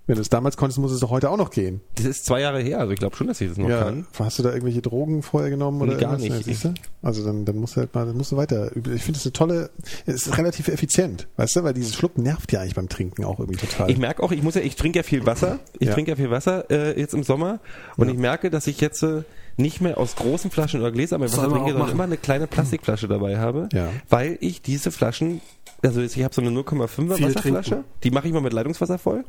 Wenn 0.05 0.15
du 0.15 0.21
es 0.21 0.27
damals 0.27 0.57
konntest, 0.57 0.79
muss 0.79 0.91
es 0.91 0.99
doch 0.99 1.11
heute 1.11 1.29
auch 1.29 1.37
noch 1.37 1.49
gehen. 1.49 1.79
Das 1.95 2.05
ist 2.05 2.25
zwei 2.25 2.41
Jahre 2.41 2.59
her, 2.61 2.79
also 2.79 2.91
ich 2.91 2.99
glaube 2.99 3.15
schon, 3.15 3.27
dass 3.27 3.39
ich 3.39 3.47
das 3.47 3.57
noch 3.57 3.69
ja, 3.69 3.83
kann. 3.85 4.05
hast 4.19 4.37
du 4.37 4.43
da 4.43 4.49
irgendwelche 4.49 4.81
Drogen 4.81 5.23
vorher 5.23 5.49
genommen 5.49 5.81
oder 5.81 5.93
Nee, 5.93 6.01
gar 6.01 6.19
irgendwas? 6.19 6.37
nicht. 6.39 6.47
Ja, 6.47 6.53
siehst 6.53 6.65
du? 6.65 6.73
Also 7.01 7.23
dann, 7.25 7.45
dann 7.45 7.55
musst 7.55 7.77
du 7.77 7.79
halt 7.79 7.95
mal, 7.95 8.05
dann 8.05 8.17
musst 8.17 8.33
du 8.33 8.35
weiter. 8.37 8.75
Ich 8.75 8.81
finde 9.01 9.17
es 9.17 9.25
eine 9.25 9.31
tolle, 9.31 9.69
es 10.05 10.27
ist 10.27 10.37
relativ 10.37 10.67
effizient, 10.67 11.29
weißt 11.37 11.55
du, 11.55 11.63
weil 11.63 11.73
dieses 11.73 11.95
Schluck 11.95 12.17
nervt 12.17 12.51
ja 12.51 12.59
eigentlich 12.59 12.75
beim 12.75 12.89
Trinken 12.89 13.23
auch 13.23 13.39
irgendwie 13.39 13.57
total. 13.65 13.89
Ich 13.89 13.97
merke 13.97 14.21
auch, 14.23 14.33
ich 14.33 14.43
muss 14.43 14.55
ja, 14.55 14.61
ich 14.61 14.75
trinke 14.75 14.99
ja 14.99 15.03
viel 15.03 15.25
Wasser. 15.25 15.59
Ich 15.79 15.87
Ja. 15.87 15.93
trinke 15.93 16.11
ja 16.11 16.17
viel 16.17 16.29
Wasser 16.31 16.69
äh, 16.69 16.99
jetzt 16.99 17.13
im 17.13 17.23
Sommer 17.23 17.61
und 17.95 18.09
ich 18.09 18.17
merke, 18.17 18.49
dass 18.49 18.67
ich 18.67 18.81
jetzt 18.81 19.03
äh, 19.03 19.23
nicht 19.55 19.79
mehr 19.79 19.97
aus 19.97 20.17
großen 20.17 20.51
Flaschen 20.51 20.81
oder 20.81 20.91
Gläsern 20.91 21.21
Soll 21.21 21.29
Wasser 21.29 21.49
trinke, 21.49 21.71
sondern 21.71 21.91
immer 21.91 22.03
eine 22.03 22.17
kleine 22.17 22.47
Plastikflasche 22.47 23.07
dabei 23.07 23.37
habe, 23.37 23.69
Ja. 23.71 23.87
weil 24.09 24.37
ich 24.41 24.61
diese 24.61 24.91
Flaschen, 24.91 25.39
also 25.81 26.01
ich 26.01 26.21
habe 26.21 26.33
so 26.35 26.41
eine 26.41 26.49
0,5er 26.49 26.87
Viel 27.15 27.25
Wasserflasche, 27.27 27.69
trinken. 27.69 27.85
die 28.03 28.11
mache 28.11 28.27
ich 28.27 28.33
mal 28.33 28.41
mit 28.41 28.51
Leitungswasser 28.51 28.97
voll, 28.97 29.23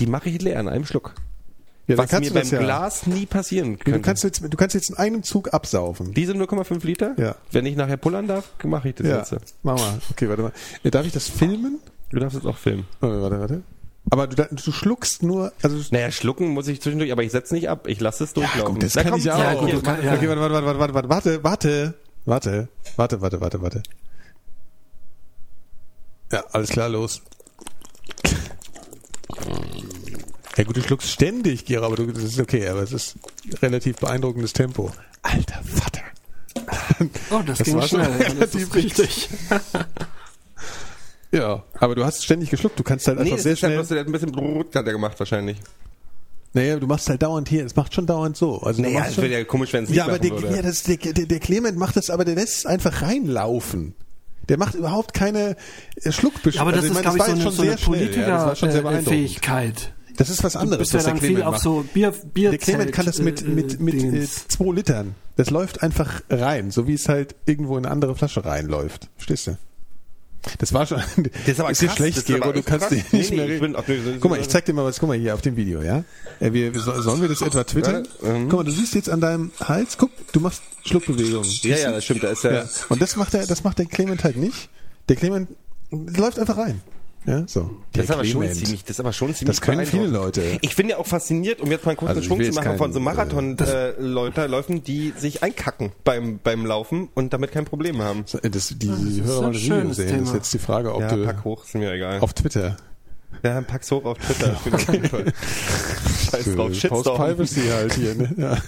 die 0.00 0.06
mache 0.06 0.28
ich 0.30 0.42
leer 0.42 0.58
in 0.58 0.68
einem 0.68 0.84
Schluck. 0.86 1.14
ja, 1.86 1.96
was 1.98 2.10
mir 2.12 2.20
du 2.22 2.34
beim 2.34 2.48
ja. 2.48 2.58
Glas 2.58 3.06
nie 3.06 3.26
passieren 3.26 3.72
Du 3.78 3.84
könnte. 3.84 4.00
kannst, 4.00 4.24
jetzt, 4.24 4.42
du 4.42 4.56
kannst 4.56 4.74
jetzt 4.74 4.90
in 4.90 4.96
einem 4.96 5.22
Zug 5.22 5.52
absaufen. 5.54 6.12
Diese 6.14 6.32
0,5 6.32 6.84
Liter, 6.86 7.14
Ja. 7.18 7.36
wenn 7.52 7.66
ich 7.66 7.76
nachher 7.76 7.96
pullern 7.96 8.26
darf, 8.26 8.50
mache 8.64 8.88
ich 8.90 8.94
das 8.96 9.06
Ja, 9.06 9.18
jetzt. 9.18 9.54
mach 9.62 9.76
mal. 9.76 10.00
Okay, 10.10 10.28
warte 10.28 10.42
mal. 10.42 10.52
Äh, 10.82 10.90
Darf 10.90 11.06
ich 11.06 11.12
das 11.12 11.28
filmen? 11.28 11.78
Du 12.10 12.18
darfst 12.18 12.36
es 12.38 12.44
auch 12.46 12.56
filmen. 12.56 12.86
Warte, 13.00 13.22
warte, 13.22 13.40
warte. 13.40 13.62
Aber 14.10 14.26
du, 14.26 14.36
du 14.50 14.72
schluckst 14.72 15.22
nur, 15.22 15.52
also 15.62 15.78
du- 15.78 15.84
Naja, 15.92 16.10
schlucken 16.10 16.48
muss 16.48 16.66
ich 16.68 16.80
zwischendurch, 16.80 17.12
aber 17.12 17.22
ich 17.22 17.30
setze 17.30 17.54
nicht 17.54 17.68
ab. 17.68 17.86
Ich 17.86 18.00
lasse 18.00 18.24
es 18.24 18.32
durchlaufen. 18.32 18.74
Gut, 18.74 18.82
das 18.82 18.94
Na 18.96 19.02
kann 19.04 19.18
ich 19.18 19.30
auch. 19.30 19.38
Ja, 19.38 19.54
du 19.54 19.82
kann- 19.82 20.02
ja. 20.04 20.14
Okay, 20.14 20.28
warte, 20.28 20.40
warte, 20.40 20.54
warte, 20.66 20.78
warte, 20.94 20.94
warte, 20.94 21.44
warte, 21.44 21.44
warte, 21.44 21.94
warte, 22.24 22.68
warte, 22.96 23.20
warte, 23.20 23.40
warte, 23.40 23.62
warte. 23.62 23.82
Ja, 26.32 26.44
alles 26.52 26.70
klar, 26.70 26.88
los. 26.88 27.22
Ja 30.60 30.64
gut, 30.64 30.76
du 30.76 30.82
schluckst 30.82 31.08
ständig, 31.08 31.64
Gera, 31.64 31.86
aber 31.86 31.96
du, 31.96 32.06
das 32.08 32.22
ist 32.22 32.38
okay, 32.38 32.68
aber 32.68 32.82
es 32.82 32.92
ist 32.92 33.14
relativ 33.62 33.96
beeindruckendes 33.96 34.52
Tempo. 34.52 34.90
Alter 35.22 35.62
Vater. 35.64 36.02
Oh, 37.30 37.40
das, 37.46 37.56
Das 37.56 37.64
ging 37.64 37.80
schon 37.80 37.88
schnell. 37.88 38.18
Das 38.18 38.34
relativ 38.34 38.62
ist 38.62 38.74
richtig. 38.74 39.28
Ja, 41.32 41.62
aber 41.78 41.94
du 41.94 42.04
hast 42.04 42.24
ständig 42.24 42.50
geschluckt, 42.50 42.78
du 42.78 42.82
kannst 42.82 43.06
halt 43.06 43.20
Nee, 43.20 43.30
einfach 43.30 43.38
sehr 43.38 43.52
ja 43.52 43.56
schnell... 43.56 43.86
der 43.86 44.00
hat 44.00 44.06
ein 44.06 44.12
bisschen 44.12 44.32
Brrrt 44.32 44.74
hat 44.74 44.84
er 44.84 44.92
gemacht 44.92 45.18
wahrscheinlich. 45.18 45.56
Naja, 46.52 46.76
du 46.78 46.86
machst 46.88 47.08
halt 47.08 47.22
dauernd 47.22 47.48
hier, 47.48 47.64
es 47.64 47.76
macht 47.76 47.94
schon 47.94 48.04
dauernd 48.04 48.36
so. 48.36 48.60
Also 48.60 48.82
du 48.82 48.88
Naja, 48.90 49.10
schon, 49.10 49.22
wäre 49.22 49.32
ja 49.32 49.44
komisch, 49.44 49.72
wenn 49.72 49.84
es 49.84 49.90
nicht 49.90 49.96
Ja, 49.96 50.06
aber 50.06 50.18
der, 50.18 50.32
ja, 50.32 50.60
das, 50.60 50.82
der, 50.82 50.96
der, 50.96 51.26
der 51.26 51.38
Clement 51.38 51.78
macht 51.78 51.96
das, 51.96 52.10
aber 52.10 52.26
der 52.26 52.34
lässt 52.34 52.58
es 52.58 52.66
einfach 52.66 53.00
reinlaufen. 53.00 53.94
Der 54.48 54.58
macht 54.58 54.74
überhaupt 54.74 55.14
keine 55.14 55.56
Schluckbeschwerden. 56.04 56.56
Ja, 56.56 56.62
aber 56.62 56.72
das 56.72 56.82
also, 56.82 56.94
ist, 56.94 57.02
glaube 57.02 57.18
ich, 57.18 57.24
so 57.24 57.30
eine, 57.30 57.44
jetzt 57.44 57.56
so 57.56 57.62
eine 57.62 57.78
schon 57.78 57.92
sehr 57.92 58.10
schnell. 58.10 58.28
Ja, 58.28 59.66
das 60.20 60.28
ist 60.30 60.44
was 60.44 60.52
Du 60.52 60.58
anderes, 60.58 60.78
bist 60.80 60.92
ja 60.92 60.98
was 60.98 61.04
dann 61.06 61.16
viel 61.16 61.28
Clement 61.28 61.46
auf 61.46 61.52
macht. 61.54 61.62
so 61.62 61.84
Bier, 61.94 62.12
Bier 62.34 62.50
der 62.50 62.58
Clement 62.58 62.92
kann 62.92 63.06
das 63.06 63.18
mit, 63.20 63.46
mit, 63.48 63.80
mit 63.80 63.94
äh, 64.02 64.26
zwei 64.48 64.72
Litern. 64.74 65.14
Das 65.36 65.48
läuft 65.50 65.82
einfach 65.82 66.20
rein, 66.28 66.70
so 66.70 66.86
wie 66.86 66.92
es 66.94 67.08
halt 67.08 67.34
irgendwo 67.46 67.78
in 67.78 67.86
eine 67.86 67.92
andere 67.92 68.14
Flasche 68.14 68.44
reinläuft. 68.44 69.08
Verstehst 69.16 69.46
du? 69.46 69.56
Das 70.58 70.72
war 70.72 70.86
schon. 70.86 70.98
Das 71.16 71.48
ist 71.48 71.60
aber 71.60 71.70
ist 71.70 71.80
hier 71.80 71.88
krass, 71.88 71.96
schlecht, 71.96 72.26
Gero, 72.26 72.44
aber 72.44 72.52
du 72.52 72.62
kannst 72.62 72.90
dich 72.90 73.12
nicht 73.12 73.30
Nee, 73.30 73.36
mehr 73.36 73.46
ich 73.46 73.62
reden. 73.62 73.76
nee, 73.86 74.16
Guck 74.20 74.30
mal, 74.30 74.40
ich 74.40 74.48
zeig 74.48 74.64
dir 74.66 74.72
mal 74.74 74.84
was. 74.84 74.98
Guck 75.00 75.08
mal 75.08 75.18
hier 75.18 75.34
auf 75.34 75.40
dem 75.42 75.56
Video, 75.56 75.82
ja? 75.82 76.04
Äh, 76.38 76.52
wir, 76.52 76.72
wir, 76.74 76.80
so- 76.80 77.00
sollen 77.00 77.20
wir 77.22 77.28
das 77.28 77.40
etwa 77.42 77.64
twittern? 77.64 78.06
Ja, 78.22 78.28
ähm. 78.28 78.48
Guck 78.48 78.60
mal, 78.60 78.64
du 78.64 78.70
siehst 78.72 78.94
jetzt 78.94 79.08
an 79.10 79.20
deinem 79.20 79.50
Hals, 79.60 79.96
guck, 79.98 80.10
du 80.32 80.40
machst 80.40 80.62
Schluckbewegungen. 80.84 81.48
Ja, 81.62 81.76
ja, 81.78 81.92
das 81.92 82.04
stimmt. 82.04 82.22
Da 82.22 82.28
ist 82.30 82.44
ja, 82.44 82.52
Ja. 82.52 82.68
Und 82.88 83.00
das 83.02 83.16
macht 83.16 83.32
der, 83.34 83.46
das 83.46 83.64
macht 83.64 83.78
der 83.78 83.86
Clement 83.86 84.24
halt 84.24 84.36
nicht. 84.36 84.68
Der 85.08 85.16
Clement 85.16 85.48
läuft 85.90 86.38
einfach 86.38 86.56
rein. 86.58 86.80
Ja, 87.26 87.46
so. 87.46 87.70
das 87.92 88.04
ist 88.04 88.10
aber 88.12 88.24
schon 88.24 88.50
ziemlich, 88.52 88.80
das 88.82 88.90
ist 88.96 89.00
aber 89.00 89.12
schon 89.12 89.34
ziemlich 89.34 89.56
Das 89.58 89.60
können 89.60 89.84
viele. 89.84 90.06
Leute. 90.06 90.42
Ich 90.62 90.74
bin 90.74 90.88
ja 90.88 90.96
auch 90.96 91.06
fasziniert, 91.06 91.60
um 91.60 91.70
jetzt 91.70 91.84
mal 91.84 91.90
einen 91.90 91.98
kurzen 91.98 92.16
Also 92.16 92.22
Schwung 92.26 92.42
zu 92.42 92.52
machen 92.52 92.64
kein, 92.64 92.78
von 92.78 92.92
so 92.94 93.00
Marathon-Leute, 93.00 94.46
Läufen, 94.46 94.82
die 94.82 95.12
sich 95.16 95.42
einkacken 95.42 95.92
beim, 96.04 96.38
beim 96.42 96.64
Laufen 96.64 97.08
und 97.14 97.32
damit 97.34 97.52
kein 97.52 97.66
Problem 97.66 98.00
haben. 98.00 98.22
So, 98.26 98.38
Das, 98.38 98.68
die, 98.68 98.76
die 98.78 99.20
ist 99.20 99.26
Hörer 99.26 99.36
ein 99.38 99.42
wollen 99.44 99.52
das 99.52 99.62
Video 99.62 99.92
sehen. 99.92 99.92
Das 99.92 99.98
ist 99.98 100.06
Thema. 100.24 100.34
jetzt 100.34 100.54
die 100.54 100.58
Frage, 100.58 100.94
ob 100.94 101.00
Ja, 101.02 101.14
du 101.14 101.24
pack 101.26 101.44
hoch, 101.44 101.64
ist 101.64 101.74
mir 101.74 101.92
egal. 101.92 102.20
auf 102.20 102.32
Twitter. 102.32 102.76
Ja, 103.42 103.60
pack's 103.60 103.90
hoch 103.90 104.04
auf 104.06 104.18
Twitter. 104.18 104.52
Ich 104.54 104.60
bin 104.60 104.74
auf 104.74 104.92
jeden 104.92 105.08
Fall. 105.08 105.24
Scheiß 106.30 106.44
drauf, 106.46 106.56
Post 106.68 106.80
Shitstorm. 106.80 107.16
Privacy 107.18 107.60
halt 107.68 107.94
hier, 107.94 108.14
ne? 108.14 108.34
Ja. 108.36 108.58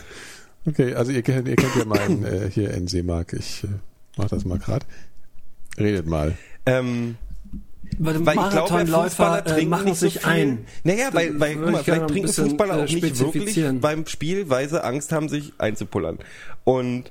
Okay, 0.67 0.95
also 0.95 1.11
ihr 1.11 1.23
kennt, 1.23 1.49
ihr 1.49 1.57
kennt 1.57 1.75
ja 1.75 1.85
meinen 1.85 2.25
äh, 2.27 2.51
hier 2.51 2.71
NC-Mark. 2.75 3.33
Ich 3.33 3.65
äh, 3.65 3.69
mach 4.17 4.29
das 4.29 4.45
mal 4.45 4.59
grad. 4.59 4.85
Redet 5.79 6.07
mal. 6.07 6.37
Ähm, 6.67 7.17
Weil 7.99 8.27
weil 8.27 8.35
ich 8.35 8.51
glaube, 8.51 8.55
Marathonläufer 8.55 9.05
Fußballer 9.09 9.47
äh, 9.47 9.51
trinken 9.51 9.71
machen 9.71 9.85
nicht 9.87 9.99
so 9.99 10.07
sich 10.07 10.21
viel. 10.21 10.31
ein. 10.31 10.65
Naja, 10.85 11.09
weil, 11.13 11.39
weil 11.39 11.57
guck 11.57 11.71
mal, 11.71 11.85
vielleicht 11.85 12.09
trinken 12.09 12.33
Fußballer 12.33 12.77
auch 12.77 12.89
nicht 12.89 13.19
wirklich 13.19 13.81
beim 13.81 14.07
Spiel, 14.07 14.49
weil 14.49 14.69
sie 14.69 14.83
Angst 14.83 15.13
haben, 15.13 15.29
sich 15.29 15.53
einzupullern. 15.59 16.19
Und 16.65 17.11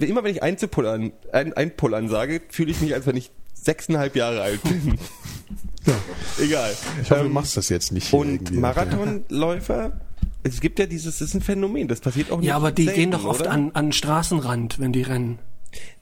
immer 0.00 0.24
wenn 0.24 0.32
ich 0.34 0.42
einzupullern, 0.42 1.12
ein, 1.32 1.52
einpullern 1.52 2.08
sage, 2.08 2.40
fühle 2.48 2.70
ich 2.70 2.80
mich, 2.80 2.94
als 2.94 3.06
wenn 3.06 3.16
ich 3.16 3.30
sechseinhalb 3.54 4.16
Jahre 4.16 4.42
alt 4.42 4.62
bin. 4.62 4.98
Egal. 6.42 6.72
Ich 7.02 7.10
hoffe, 7.10 7.20
du 7.20 7.26
Ähm, 7.26 7.32
machst 7.32 7.56
das 7.56 7.68
jetzt 7.68 7.92
nicht 7.92 8.12
Und 8.12 8.28
irgendwie. 8.32 8.56
Marathonläufer, 8.56 9.92
es 10.42 10.60
gibt 10.60 10.78
ja 10.78 10.86
dieses, 10.86 11.18
das 11.18 11.28
ist 11.28 11.34
ein 11.34 11.40
Phänomen, 11.42 11.88
das 11.88 12.00
passiert 12.00 12.30
auch 12.30 12.38
nicht 12.38 12.48
Ja, 12.48 12.56
aber 12.56 12.72
die 12.72 12.84
selten, 12.84 13.00
gehen 13.00 13.10
doch 13.10 13.24
oft 13.24 13.42
oder? 13.42 13.50
an, 13.50 13.70
an 13.74 13.86
den 13.86 13.92
Straßenrand, 13.92 14.80
wenn 14.80 14.92
die 14.92 15.02
rennen. 15.02 15.38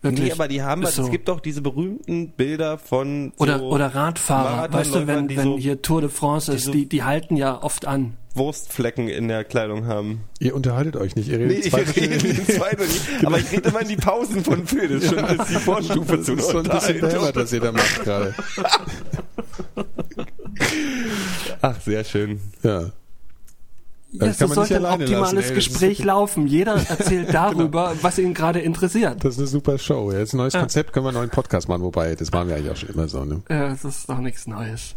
Wirklich. 0.01 0.27
Nee, 0.27 0.33
aber 0.33 0.49
die 0.49 0.63
haben, 0.63 0.87
so. 0.87 1.03
es 1.03 1.11
gibt 1.11 1.29
doch 1.29 1.41
diese 1.41 1.61
berühmten 1.61 2.31
Bilder 2.31 2.79
von 2.79 3.33
oder, 3.37 3.59
so 3.59 3.65
oder 3.67 3.95
Radfahrer, 3.95 4.73
weißt 4.73 4.95
du, 4.95 5.07
wenn, 5.07 5.29
wenn 5.29 5.43
so 5.43 5.59
hier 5.59 5.83
Tour 5.83 6.01
de 6.03 6.11
France 6.11 6.53
ist, 6.53 6.65
so- 6.65 6.73
die, 6.73 6.87
die 6.87 7.03
halten 7.03 7.37
ja 7.37 7.63
oft 7.63 7.87
an. 7.87 8.17
Wurstflecken 8.35 9.09
in 9.09 9.27
der 9.27 9.43
Kleidung 9.43 9.87
haben. 9.87 10.21
Ihr 10.39 10.55
unterhaltet 10.55 10.97
euch 10.97 11.17
nicht. 11.17 11.29
Ihr 11.29 11.39
Nee, 11.39 11.45
redet 11.55 11.67
ich 11.67 11.73
zwei 11.73 11.83
rede 11.83 12.29
in 12.29 12.47
zwei 12.47 12.73
nicht. 12.75 13.01
Aber 13.27 13.39
ich 13.39 13.51
rede 13.51 13.69
immer 13.69 13.81
in 13.83 13.89
die 13.89 13.97
Pausen 13.97 14.45
von 14.45 14.65
Phil. 14.65 14.89
Das 14.89 15.03
ist 15.05 15.09
schon 15.11 15.19
das 15.19 15.33
ist 15.33 15.51
die 15.51 15.55
Vorstufe 15.65 16.17
Das 16.19 16.27
zu 16.27 16.33
einer 16.33 16.41
ist 16.41 16.51
so 16.51 16.59
ein 16.59 16.65
bisschen 16.69 17.01
dämmert, 17.01 17.37
was 17.37 17.53
ihr 17.53 17.61
da 17.61 17.73
macht 17.73 18.05
gerade. 18.05 18.35
Ach, 21.63 21.81
sehr 21.81 22.05
schön. 22.05 22.41
Ja. 22.63 22.91
Ja, 24.11 24.27
Das 24.27 24.41
man 24.41 24.49
nicht 24.49 24.55
sollte 24.55 24.77
ein 24.77 24.85
alleine 24.87 25.05
optimales 25.05 25.33
lassen, 25.33 25.37
ey. 25.37 25.55
Das 25.55 25.65
ist 25.67 25.71
Gespräch 25.73 26.03
laufen. 26.05 26.47
Jeder 26.47 26.75
erzählt 26.89 27.35
darüber, 27.35 27.89
Genau. 27.91 28.03
was 28.03 28.19
ihn 28.19 28.33
gerade 28.33 28.61
interessiert. 28.61 29.23
Das 29.23 29.35
ist 29.35 29.39
eine 29.39 29.49
super 29.49 29.77
Show. 29.79 30.13
Jetzt 30.13 30.33
ein 30.33 30.39
neues 30.39 30.55
Konzept, 30.55 30.93
können 30.95 31.05
wir 31.05 31.09
einen 31.11 31.19
neuen 31.19 31.31
Podcast 31.31 31.69
machen, 31.69 31.83
wobei, 31.83 32.15
das 32.15 32.31
machen 32.33 32.49
wir 32.49 32.57
eigentlich 32.57 32.73
auch 32.73 32.77
schon 32.77 32.89
immer 32.89 33.07
so, 33.09 33.25
ne? 33.25 33.43
Ja, 33.51 33.69
das 33.69 33.85
ist 33.85 34.09
doch 34.09 34.19
nichts 34.19 34.47
Neues. 34.47 34.95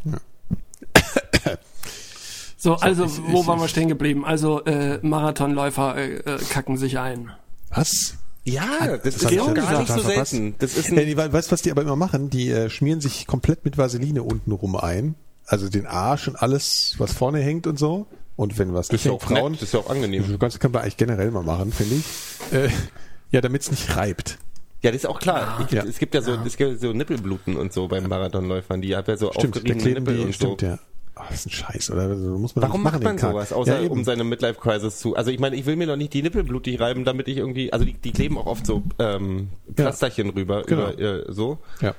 So, 2.57 2.75
also, 2.75 3.05
ich- 3.05 3.21
wo 3.27 3.41
ich- 3.41 3.47
waren 3.47 3.59
wir 3.59 3.67
stehen 3.67 3.87
geblieben? 3.89 4.23
Also, 4.23 4.63
äh, 4.65 4.99
Marathonläufer 5.01 5.97
äh, 5.97 6.17
äh, 6.17 6.37
kacken 6.49 6.77
sich 6.77 6.99
ein. 6.99 7.31
Was? 7.73 8.15
Ja, 8.43 8.97
das, 9.03 9.23
hab 9.25 9.31
ist 9.31 9.39
auch 9.39 9.47
ja 9.47 9.53
gar 9.53 9.79
nicht 9.79 9.91
so 9.91 9.99
selten. 9.99 10.55
Das 10.59 10.77
ist 10.77 10.91
Äh, 10.91 11.01
ein, 11.11 11.17
weil- 11.17 11.33
weißt 11.33 11.49
du, 11.49 11.51
was 11.53 11.61
die 11.63 11.71
aber 11.71 11.81
immer 11.81 11.95
machen? 11.95 12.29
Die 12.29 12.49
äh, 12.49 12.69
schmieren 12.69 13.01
sich 13.01 13.25
komplett 13.25 13.65
mit 13.65 13.77
Vaseline 13.79 14.21
unten 14.23 14.51
rum 14.51 14.75
ein. 14.75 15.15
Also 15.47 15.69
den 15.69 15.87
Arsch 15.87 16.27
und 16.27 16.35
alles, 16.41 16.95
was 16.99 17.13
vorne 17.13 17.39
hängt 17.39 17.65
und 17.67 17.79
so. 17.79 18.05
Und 18.35 18.57
wenn 18.57 18.73
was 18.73 18.87
das 18.87 19.01
ist 19.01 19.05
ja 19.05 19.11
auch 19.11 19.29
nett, 19.29 19.43
das 19.53 19.61
ist 19.63 19.73
ja 19.73 19.79
auch 19.81 19.89
angenehm. 19.89 20.25
Das 20.27 20.39
Ganze 20.39 20.59
kann 20.59 20.71
man 20.71 20.81
eigentlich 20.83 20.97
generell 20.97 21.31
mal 21.31 21.43
machen, 21.43 21.71
finde 21.71 21.95
ich. 21.95 22.53
Äh, 22.53 22.69
ja, 23.31 23.41
damit 23.41 23.61
es 23.61 23.71
nicht 23.71 23.95
reibt. 23.95 24.37
Ja, 24.81 24.89
das 24.91 25.01
ist 25.03 25.05
auch 25.05 25.19
klar. 25.19 25.63
Ich, 25.65 25.71
Ja. 25.71 25.83
Es 25.83 25.99
gibt 25.99 26.15
ja 26.15 26.21
so, 26.21 26.33
es 26.45 26.57
gibt 26.57 26.79
so 26.81 26.91
Nippelbluten 26.91 27.55
und 27.55 27.71
so 27.71 27.87
beim 27.87 28.07
Marathonläufern. 28.07 28.81
Die 28.81 28.95
haben 28.95 29.05
ja 29.07 29.15
so 29.17 29.31
Stimmt, 29.31 29.57
aufgeriebene 29.57 29.99
Nippel 29.99 30.17
die, 30.17 30.23
und 30.23 30.33
stimmt, 30.33 30.61
so. 30.61 30.65
ja. 30.65 30.79
Oh, 31.15 31.21
das 31.29 31.39
ist 31.39 31.47
ein 31.47 31.49
Scheiß, 31.51 31.91
oder? 31.91 32.03
Also, 32.03 32.37
muss 32.37 32.55
man 32.55 32.63
Warum 32.63 32.81
macht 32.83 33.03
man 33.03 33.17
sowas, 33.17 33.51
außer 33.53 33.75
ja, 33.79 33.81
eben. 33.83 33.91
um 33.91 34.03
seine 34.05 34.23
Midlife-Crisis 34.23 34.97
zu... 34.99 35.15
Also 35.15 35.29
ich 35.29 35.39
meine, 35.39 35.55
ich 35.57 35.65
will 35.65 35.75
mir 35.75 35.85
noch 35.85 35.97
nicht 35.97 36.13
die 36.13 36.23
Nippel 36.23 36.43
blutig 36.43 36.79
reiben, 36.79 37.03
damit 37.03 37.27
ich 37.27 37.37
irgendwie... 37.37 37.71
Also 37.71 37.85
die, 37.85 37.93
die 37.93 38.11
kleben 38.11 38.37
auch 38.37 38.45
oft 38.47 38.65
so 38.65 38.81
ähm, 38.97 39.49
Pflasterchen 39.75 40.29
rüber, 40.29 40.63
Genau. 40.63 40.89
über 40.89 40.99
äh, 40.99 41.31
so. 41.31 41.59
Ja. 41.81 41.93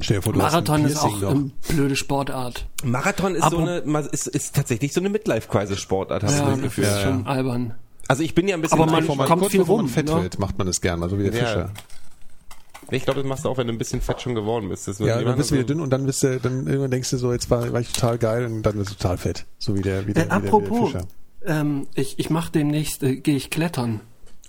Stell 0.00 0.16
dir 0.16 0.22
vor, 0.22 0.32
du 0.32 0.38
Marathon 0.40 0.82
hast 0.84 0.90
ist 0.92 0.98
auch 0.98 1.22
eine 1.22 1.50
blöde 1.68 1.94
Sportart. 1.96 2.66
Marathon 2.82 3.34
ist 3.36 3.42
Aber- 3.44 3.56
so 3.56 3.62
eine, 3.62 4.00
ist, 4.10 4.26
ist 4.26 4.54
tatsächlich 4.56 4.92
so 4.92 5.00
eine 5.00 5.08
Midlife-Crisis-Sportart, 5.10 6.24
ich 6.24 6.30
Ja, 6.30 6.40
das 6.40 6.50
das 6.54 6.60
Gefühl. 6.62 6.84
ist 6.84 7.02
schon 7.02 7.26
albern. 7.26 7.74
Also 8.08 8.22
ich 8.22 8.34
bin 8.34 8.48
ja 8.48 8.56
ein 8.56 8.60
bisschen... 8.62 8.80
Aber 8.80 8.90
man- 8.90 9.06
man, 9.06 9.26
kommt 9.28 9.40
kurz 9.40 9.52
viel 9.52 9.60
bevor 9.60 9.76
rum, 9.76 9.84
man 9.86 9.94
fett 9.94 10.06
ne? 10.08 10.22
wird, 10.22 10.38
macht 10.38 10.58
man 10.58 10.66
das 10.66 10.80
gern, 10.80 10.98
mal 11.00 11.08
so 11.08 11.18
wie 11.18 11.30
der 11.30 11.32
Ja. 11.32 11.46
Fischer. 11.46 11.70
ich 12.90 13.04
glaube, 13.04 13.20
das 13.20 13.28
machst 13.28 13.44
du 13.44 13.48
auch, 13.48 13.56
wenn 13.56 13.66
du 13.68 13.72
ein 13.72 13.78
bisschen 13.78 14.00
fett 14.00 14.20
schon 14.20 14.34
geworden 14.34 14.68
bist. 14.68 14.88
Das 14.88 14.98
Ja, 14.98 15.22
dann 15.22 15.36
bist 15.36 15.50
du 15.50 15.54
wieder 15.54 15.62
so- 15.62 15.68
dünn 15.68 15.80
und 15.80 15.90
dann 15.90 16.04
bist 16.06 16.22
du, 16.22 16.38
dann 16.40 16.66
irgendwann 16.66 16.90
denkst 16.90 17.10
du 17.10 17.16
so, 17.16 17.32
jetzt 17.32 17.48
war, 17.50 17.72
war 17.72 17.80
ich 17.80 17.90
total 17.92 18.18
geil 18.18 18.44
und 18.46 18.62
dann 18.62 18.76
bist 18.76 18.90
du 18.90 18.94
total 18.96 19.16
fett. 19.16 19.46
So 19.58 19.74
wie 19.76 19.80
der, 19.82 20.06
wie 20.06 20.12
der, 20.12 20.24
Äh, 20.24 20.26
wie 20.26 20.28
der, 20.28 20.42
wie 20.42 20.46
der 20.46 20.54
apropos, 20.54 20.90
Fischer. 20.92 21.06
ähm, 21.46 21.86
ich, 21.94 22.18
ich 22.18 22.28
mache 22.30 22.52
demnächst, 22.52 23.02
äh, 23.04 23.16
gehe 23.16 23.36
ich 23.36 23.48
klettern. 23.50 24.00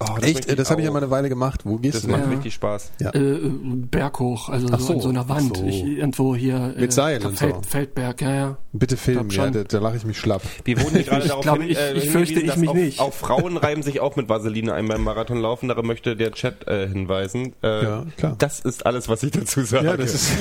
Oh, 0.01 0.05
das 0.19 0.29
Echt? 0.29 0.49
Äh, 0.49 0.55
Das 0.57 0.69
habe 0.71 0.81
ich 0.81 0.85
ja 0.85 0.89
auch. 0.91 0.93
mal 0.93 1.01
eine 1.03 1.09
Weile 1.09 1.29
gemacht. 1.29 1.61
Wo 1.63 1.77
gehst 1.77 1.95
Das 1.95 2.01
du 2.01 2.09
macht 2.09 2.23
denn? 2.23 2.29
Ja. 2.31 2.35
richtig 2.35 2.53
Spaß. 2.55 2.91
Ja. 2.99 3.11
Äh, 3.11 3.17
äh, 3.19 3.49
Berg 3.89 4.19
hoch, 4.19 4.49
also 4.49 4.67
so, 4.67 4.77
so, 4.77 4.93
an 4.93 4.99
so 5.01 5.09
einer 5.09 5.29
Wand. 5.29 5.55
so. 5.55 5.63
Ich, 5.65 5.83
irgendwo 5.85 6.35
hier. 6.35 6.73
äh, 6.75 6.81
Mit 6.81 6.91
Seil 6.91 7.19
der 7.19 7.29
und 7.29 7.37
Feld, 7.37 7.55
so. 7.55 7.61
Feldberg, 7.69 8.21
ja, 8.21 8.33
ja. 8.35 8.57
Bitte 8.73 8.97
filmen, 8.97 9.29
Glaub 9.29 9.45
ja, 9.45 9.51
da, 9.51 9.63
da 9.63 9.79
lache 9.79 9.95
ich 9.95 10.03
mich 10.05 10.17
schlapp. 10.19 10.41
Wir 10.65 10.81
wurden 10.81 10.95
gerade 11.05 11.21
Ich 11.21 11.27
darauf 11.29 11.43
glaube, 11.43 11.61
hin, 11.63 11.71
ich- 11.71 11.77
äh, 11.77 11.93
ich 11.93 12.09
fürchte, 12.09 12.41
ich 12.41 12.57
mich 12.57 12.67
auf, 12.69 12.75
nicht. 12.75 12.99
Auch 12.99 13.13
Frauen 13.13 13.55
reiben 13.55 13.83
sich 13.83 14.01
auch 14.01 14.17
mit 14.17 14.27
Vaseline 14.27 14.73
ein 14.73 14.87
beim 14.89 15.01
Marathonlaufen. 15.03 15.69
Darauf 15.69 15.85
möchte 15.85 16.17
der 16.17 16.33
Chat 16.33 16.67
äh, 16.67 16.89
hinweisen. 16.89 17.53
Äh, 17.63 17.83
Ja, 17.83 18.05
klar. 18.17 18.35
Das 18.37 18.59
ist 18.59 18.85
alles, 18.85 19.07
was 19.07 19.23
ich 19.23 19.31
dazu 19.31 19.61
sage. 19.63 19.85
Ja, 19.85 19.95
das 19.95 20.13
ist, 20.13 20.31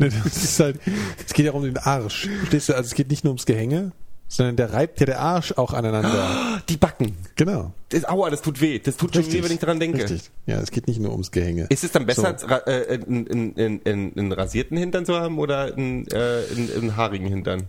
ne, 0.00 0.08
das 0.24 0.36
ist 0.42 0.58
halt, 0.58 0.80
es 1.24 1.32
geht 1.32 1.46
ja 1.46 1.52
um 1.52 1.62
den 1.62 1.76
Arsch. 1.78 2.28
Verstehst 2.40 2.68
du? 2.68 2.72
Also 2.74 2.86
es 2.88 2.94
geht 2.94 3.10
nicht 3.10 3.22
nur 3.22 3.30
ums 3.30 3.46
Gehänge, 3.46 3.92
sondern 4.34 4.56
der 4.56 4.72
reibt 4.72 4.98
ja 4.98 5.04
der 5.04 5.20
Arsch 5.20 5.52
auch 5.52 5.74
aneinander. 5.74 6.62
die 6.70 6.78
Backen. 6.78 7.16
Genau. 7.36 7.72
Das, 7.90 8.06
aua, 8.06 8.30
das 8.30 8.40
tut 8.40 8.60
weh. 8.62 8.78
Das 8.78 8.96
tut 8.96 9.14
schon 9.14 9.30
weh, 9.30 9.42
wenn 9.44 9.52
ich 9.52 9.58
dran 9.58 9.78
denke. 9.78 9.98
Richtig. 10.04 10.30
Ja, 10.46 10.58
es 10.60 10.70
geht 10.70 10.86
nicht 10.88 11.00
nur 11.00 11.12
ums 11.12 11.30
Gehänge. 11.32 11.66
Ist 11.68 11.84
es 11.84 11.92
dann 11.92 12.06
besser, 12.06 12.38
So. 12.38 12.46
ra- 12.46 12.62
äh, 12.66 12.98
einen, 13.06 13.54
einen, 13.58 13.80
einen, 13.84 14.12
einen 14.18 14.32
rasierten 14.32 14.78
Hintern 14.78 15.04
zu 15.04 15.14
haben 15.14 15.38
oder 15.38 15.74
einen, 15.74 16.06
äh, 16.08 16.42
einen 16.76 16.96
haarigen 16.96 17.26
Hintern? 17.26 17.64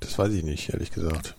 Das 0.00 0.18
weiß 0.18 0.32
ich 0.34 0.44
nicht, 0.44 0.68
ehrlich 0.74 0.90
gesagt. 0.90 1.34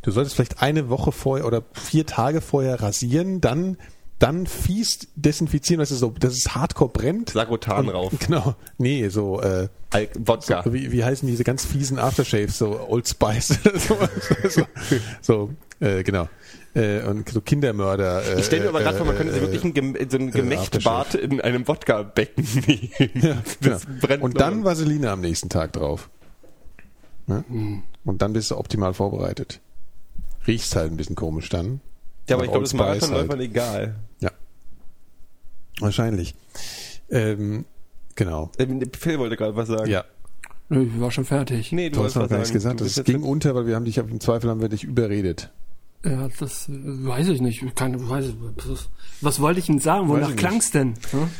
Du 0.00 0.10
solltest 0.10 0.34
vielleicht 0.36 0.62
eine 0.62 0.88
Woche 0.88 1.12
vorher 1.12 1.46
oder 1.46 1.62
vier 1.74 2.06
Tage 2.06 2.40
vorher 2.40 2.80
rasieren, 2.80 3.40
dann 3.42 3.76
dann 4.18 4.46
fies 4.46 5.08
desinfizieren, 5.14 5.80
weißt 5.80 5.92
du, 5.92 5.96
so, 5.96 6.10
dass 6.10 6.34
es 6.36 6.54
hardcore 6.54 6.90
brennt. 6.90 7.30
Sagrotan 7.30 7.86
Und- 7.88 7.94
rauf. 7.94 8.12
Genau. 8.18 8.54
Nee, 8.76 9.08
so, 9.08 9.40
äh, 9.40 9.68
Al 9.90 10.08
Wodka. 10.18 10.64
wie, 10.72 10.90
wie 10.92 11.04
heißen 11.04 11.26
diese 11.28 11.44
ganz 11.44 11.64
fiesen 11.64 11.98
Aftershaves, 11.98 12.58
so 12.58 12.78
Old 12.88 13.06
Spice 13.08 13.48
so, 13.88 13.96
so, 14.48 14.62
so 15.22 15.50
äh, 15.80 16.02
genau. 16.02 16.28
Äh, 16.74 17.02
und 17.04 17.28
so 17.28 17.40
Kindermörder. 17.40 18.22
Äh, 18.36 18.40
Ich 18.40 18.46
stelle 18.46 18.64
mir 18.64 18.68
aber 18.70 18.80
gerade 18.80 18.96
vor, 18.98 19.06
man 19.06 19.16
könnte 19.16 19.32
sich 19.32 19.40
äh, 19.42 19.46
wirklich 19.46 19.64
ein, 19.64 19.72
Gem 19.74 19.96
so 20.10 20.18
ein 20.18 20.28
äh, 20.28 20.32
Gemächtbart 20.32 21.14
in 21.14 21.40
einem 21.40 21.66
Wodka-Becken 21.66 22.44
nehmen. 22.66 23.42
das 23.60 23.86
Genau. 23.86 23.98
brennt 24.00 24.22
Und 24.22 24.34
nur. 24.34 24.38
dann 24.40 24.64
Vaseline 24.64 25.10
am 25.10 25.20
nächsten 25.20 25.48
Tag 25.48 25.72
drauf. 25.72 26.10
Ne? 27.26 27.44
Hm. 27.48 27.82
Und 28.04 28.20
dann 28.22 28.32
bist 28.32 28.50
du 28.50 28.56
optimal 28.58 28.94
vorbereitet. 28.94 29.60
Riechst 30.46 30.74
halt 30.76 30.90
ein 30.90 30.96
bisschen 30.96 31.16
komisch 31.16 31.48
dann. 31.48 31.80
Ja, 32.28 32.36
aber 32.36 32.44
ich 32.44 32.50
glaube, 32.50 32.64
das 32.64 32.74
Marathonläufern 32.74 33.38
halt. 33.38 33.40
egal. 33.50 33.94
Ja. 34.20 34.30
Wahrscheinlich. 35.80 36.34
Ähm, 37.10 37.64
genau. 38.14 38.50
Ähm, 38.58 38.82
Phil 38.98 39.18
wollte 39.18 39.36
gerade 39.36 39.56
was 39.56 39.68
sagen. 39.68 39.90
Ja. 39.90 40.04
Ich 40.70 41.00
war 41.00 41.10
schon 41.10 41.24
fertig. 41.24 41.72
Nee, 41.72 41.88
du 41.88 42.00
Du 42.00 42.04
hast 42.04 42.14
noch 42.14 42.22
was 42.24 42.30
gar 42.30 42.38
nichts 42.38 42.52
gesagt. 42.52 42.80
Das 42.82 43.02
ging 43.04 43.20
jetzt- 43.20 43.24
unter, 43.26 43.54
weil 43.54 43.66
wir 43.66 43.74
haben 43.74 43.84
dich 43.86 43.96
im 43.98 44.20
Zweifel 44.20 44.50
haben 44.50 44.60
wir 44.60 44.68
dich 44.68 44.84
überredet. 44.84 45.50
Ja, 46.04 46.28
das 46.38 46.68
äh, 46.68 46.72
weiß 46.74 47.28
ich 47.28 47.40
nicht. 47.40 47.74
Keine, 47.74 48.08
weiß 48.08 48.26
ich, 48.26 48.34
was, 48.68 48.88
was 49.20 49.40
wollte 49.40 49.60
ich 49.60 49.66
denn 49.66 49.78
sagen? 49.78 50.08
Wonach 50.08 50.30
ich 50.30 50.36
klang's 50.36 50.70
denn? 50.70 50.94
Hm? 51.10 51.30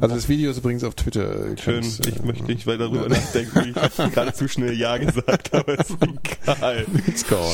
Also 0.00 0.14
das 0.14 0.28
Video 0.28 0.50
ist 0.50 0.58
übrigens 0.58 0.84
auf 0.84 0.94
Twitter. 0.94 1.56
Schön, 1.56 1.84
ich 1.84 2.20
äh, 2.20 2.22
möchte 2.22 2.44
nicht 2.44 2.66
weiter 2.66 2.88
darüber 2.88 3.08
nachdenken. 3.08 3.74
Ich 3.74 3.98
habe 3.98 4.10
gerade 4.10 4.32
zu 4.32 4.48
schnell 4.48 4.74
Ja 4.74 4.96
gesagt, 4.96 5.54
aber 5.54 5.78
ist 5.78 5.96
egal. 6.00 6.86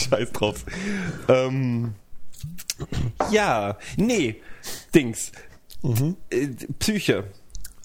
Scheiß 0.00 0.32
drauf. 0.32 0.64
Ähm, 1.28 1.94
ja, 3.30 3.78
nee, 3.96 4.36
Dings. 4.94 5.32
Äh, 6.30 6.48
Psyche. 6.78 7.24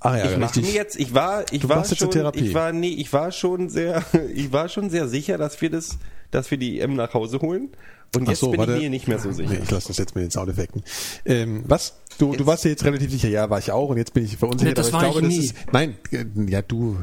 Ach 0.03 0.17
ja, 0.17 0.31
ich 0.31 0.37
mache 0.37 0.55
richtig. 0.55 0.73
mir 0.73 0.73
jetzt, 0.73 0.99
ich 0.99 1.13
war, 1.13 1.45
ich 1.51 1.61
Du 1.61 1.69
war 1.69 1.85
schon, 1.85 2.09
ich 2.33 2.53
war, 2.55 2.71
nee, 2.71 2.87
ich 2.89 3.13
war 3.13 3.31
schon 3.31 3.69
sehr, 3.69 4.03
ich 4.33 4.51
war 4.51 4.67
schon 4.67 4.89
sehr 4.89 5.07
sicher, 5.07 5.37
dass 5.37 5.61
wir 5.61 5.69
das, 5.69 5.99
dass 6.31 6.49
wir 6.49 6.57
die 6.57 6.79
EM 6.79 6.95
nach 6.95 7.13
Hause 7.13 7.39
holen. 7.39 7.69
Und 8.15 8.23
Ach 8.23 8.29
jetzt 8.29 8.39
so, 8.39 8.49
bin 8.49 8.59
warte. 8.59 8.75
ich 8.75 8.81
mir 8.81 8.89
nicht 8.89 9.07
mehr 9.07 9.19
so 9.19 9.31
sicher. 9.31 9.51
Nee, 9.51 9.59
ich 9.63 9.71
lasse 9.71 9.89
das 9.89 9.97
jetzt 9.97 10.15
mit 10.15 10.23
den 10.23 10.31
Soundeffekten. 10.31 10.83
Ähm, 11.23 11.63
was? 11.67 11.95
Du, 12.17 12.35
du 12.35 12.45
warst 12.45 12.63
ja 12.65 12.69
jetzt 12.71 12.83
relativ 12.83 13.11
sicher, 13.11 13.29
ja, 13.29 13.49
war 13.49 13.59
ich 13.59 13.71
auch 13.71 13.89
und 13.89 13.97
jetzt 13.97 14.13
bin 14.13 14.23
ich 14.23 14.37
verunsichert. 14.37 14.77
Nee, 14.77 14.81
das 14.81 14.93
aber 14.93 14.97
ich 14.97 15.03
war 15.03 15.11
glaube, 15.21 15.27
ich 15.27 15.35
das 15.35 15.39
nie. 15.39 15.45
ist. 15.45 15.73
Nein, 15.73 15.95
äh, 16.11 16.51
ja, 16.51 16.61
du. 16.61 16.97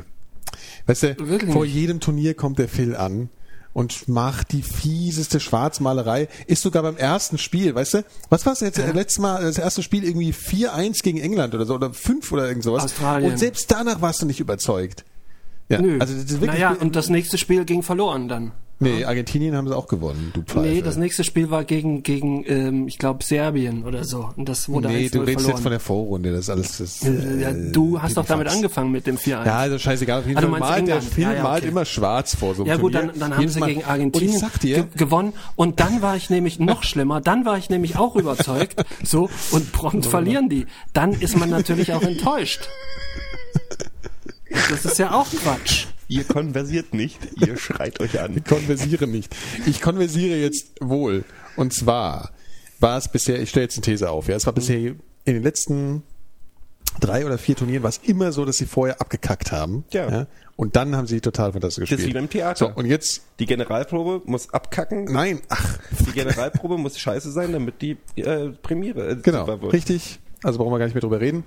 Weißt 0.87 1.03
du, 1.03 1.19
Wirklich 1.19 1.53
vor 1.53 1.65
jedem 1.65 2.01
Turnier 2.01 2.35
kommt 2.35 2.59
der 2.59 2.69
Phil 2.69 2.95
an 2.97 3.29
und 3.75 4.09
macht 4.09 4.53
die 4.53 4.63
fieseste 4.63 5.41
Schwarzmalerei. 5.41 6.29
Ist 6.47 6.63
sogar 6.63 6.83
beim 6.83 6.97
ersten 6.97 7.37
Spiel, 7.39 7.75
weißt 7.75 7.95
du? 7.95 8.05
Was 8.29 8.47
war 8.47 8.53
es 8.55 8.61
jetzt? 8.61 8.79
äh, 8.79 8.93
Letztes 8.93 9.19
Mal, 9.19 9.43
das 9.43 9.59
erste 9.59 9.83
Spiel 9.83 10.05
irgendwie 10.05 10.33
4-1 10.33 11.03
gegen 11.03 11.19
England 11.19 11.55
oder 11.55 11.67
so 11.67 11.75
oder 11.75 11.93
5 11.93 12.33
oder 12.33 12.49
irgend 12.49 12.65
sowas. 12.65 12.85
Australien. 12.85 13.33
Und 13.33 13.39
selbst 13.39 13.71
danach 13.71 14.01
warst 14.01 14.23
du 14.23 14.27
nicht 14.27 14.41
überzeugt. 14.41 15.05
Ja, 15.69 15.81
Nö. 15.83 15.99
also 16.01 16.15
das 16.15 16.25
ist 16.25 16.41
wirklich. 16.41 16.53
naja, 16.61 16.77
und 16.81 16.97
das 16.97 17.09
nächste 17.11 17.37
Spiel 17.39 17.65
ging 17.67 17.83
verloren 17.83 18.27
dann. 18.29 18.53
Nee, 18.81 19.05
Argentinien 19.05 19.57
haben 19.57 19.67
sie 19.67 19.77
auch 19.77 19.89
gewonnen, 19.89 20.31
du 20.35 20.43
Pfeife. 20.43 20.61
Nee, 20.69 20.83
das 20.83 20.97
nächste 20.97 21.25
Spiel 21.25 21.51
war 21.51 21.65
gegen, 21.65 22.05
gegen 22.05 22.45
ähm, 22.47 22.87
ich 22.87 22.97
glaube, 22.99 23.25
Serbien 23.25 23.85
oder 23.85 24.05
so. 24.05 24.31
Und 24.37 24.49
das 24.49 24.69
wurde 24.69 24.87
Nee, 24.89 25.07
1-0 25.07 25.11
du 25.11 25.19
redest 25.21 25.33
verloren. 25.35 25.51
jetzt 25.57 25.63
von 25.63 25.71
der 25.73 25.81
Vorrunde, 25.81 26.31
das 26.31 26.41
ist 26.43 26.51
alles 26.51 26.79
das. 26.79 27.03
Äh, 27.03 27.41
ja, 27.41 27.49
äh, 27.51 27.73
du 27.73 28.01
hast 28.01 28.17
doch 28.17 28.25
damit 28.25 28.47
angefangen 28.47 28.93
mit 28.93 29.07
dem 29.09 29.17
4-1. 29.17 29.47
Ja, 29.47 29.57
also 29.59 29.79
scheißegal. 29.79 30.21
Auf 30.21 30.27
jeden 30.29 30.41
du 30.41 30.49
Fall 30.49 30.61
malt 30.61 30.87
der. 30.87 31.03
Film 31.03 31.29
Ja, 31.29 31.35
ja, 31.35 31.43
malt 31.43 31.63
okay. 31.65 31.71
immer 31.73 31.85
schwarz 31.85 32.37
vor 32.37 32.55
so 32.55 32.63
einem 32.63 32.71
Ja 32.71 32.77
gut, 32.77 32.95
dann, 32.95 33.07
Turnier. 33.07 33.21
dann 33.21 33.33
haben 33.33 33.41
Jedes 33.41 33.55
sie 33.55 33.61
Mal. 33.61 33.67
gegen 33.67 33.85
Argentinien 33.85 34.35
Und 34.35 34.39
sag 34.41 34.61
dir, 34.61 34.77
ge 34.77 34.87
gewonnen. 34.97 35.33
Und 35.57 35.81
dann 35.81 36.01
war 36.01 36.15
ich 36.15 36.31
nämlich 36.31 36.61
noch 36.61 36.85
schlimmer. 36.85 37.21
Dann 37.21 37.45
war 37.45 37.59
ich 37.59 37.71
nämlich 37.71 37.97
auch 37.97 38.15
überzeugt. 38.17 38.85
So, 39.05 39.29
und 39.53 39.73
prompt 39.73 40.07
verlieren 40.07 40.49
die. 40.49 40.67
Dann 40.93 41.13
ist 41.13 41.37
man 41.37 41.49
natürlich 41.51 41.93
auch 41.95 42.03
enttäuscht. 42.03 42.69
Das 44.71 44.85
ist 44.85 44.99
ja 44.99 45.13
auch 45.13 45.27
Quatsch. 45.31 45.87
Ihr 46.09 46.25
konversiert 46.25 46.95
nicht, 46.95 47.19
ihr 47.37 47.57
schreit 47.59 48.01
euch 48.01 48.19
an. 48.21 48.37
ich 48.37 48.45
konversiere 48.45 49.07
nicht. 49.07 49.35
Ich 49.67 49.81
konversiere 49.81 50.37
jetzt 50.39 50.73
wohl. 50.81 51.25
Und 51.57 51.75
zwar 51.75 52.31
war 52.81 52.97
es 52.99 53.09
bisher, 53.09 53.41
ich 53.41 53.51
stelle 53.51 53.65
jetzt 53.65 53.77
eine 53.77 53.83
These 53.83 54.09
auf, 54.11 54.29
ja, 54.29 54.37
es 54.37 54.47
war 54.47 54.53
bisher 54.55 54.79
in 54.79 54.99
den 55.27 55.43
letzten 55.43 56.03
drei 57.01 57.27
oder 57.27 57.37
vier 57.39 57.55
Turnieren 57.57 57.83
war 57.83 57.91
es 57.91 57.99
immer 58.05 58.33
so, 58.33 58.45
dass 58.45 58.57
sie 58.57 58.67
vorher 58.67 59.01
abgekackt 59.01 59.53
haben. 59.53 59.85
Ja. 59.93 60.27
und 60.57 60.75
dann 60.77 60.97
haben 60.97 61.07
sie 61.07 61.21
total 61.21 61.53
fantastisch 61.53 61.83
Das 61.91 61.91
ist 61.91 61.97
gespielt. 62.07 62.15
wie 62.15 62.19
beim 62.21 62.31
Theater. 62.31 62.67
So, 62.69 62.73
und 62.75 62.87
jetzt, 62.87 63.23
Die 63.39 63.47
Generalprobe 63.47 64.23
muss 64.25 64.53
abkacken. 64.53 65.05
nein, 65.05 65.41
ach, 65.49 65.79
Die 66.07 66.13
Generalprobe 66.13 66.79
muss 66.79 66.99
scheiße 66.99 67.31
sein, 67.31 67.53
damit 67.53 67.83
die 67.83 67.99
äh, 68.17 68.49
Premiere 68.63 69.11
äh, 69.11 69.17
Genau, 69.17 69.45
richtig. 69.45 70.19
Also 70.43 70.59
brauchen 70.59 70.73
wir 70.73 70.79
gar 70.79 70.87
nicht 70.87 70.95
mehr 70.95 71.03
drüber 71.03 71.21
reden. 71.21 71.45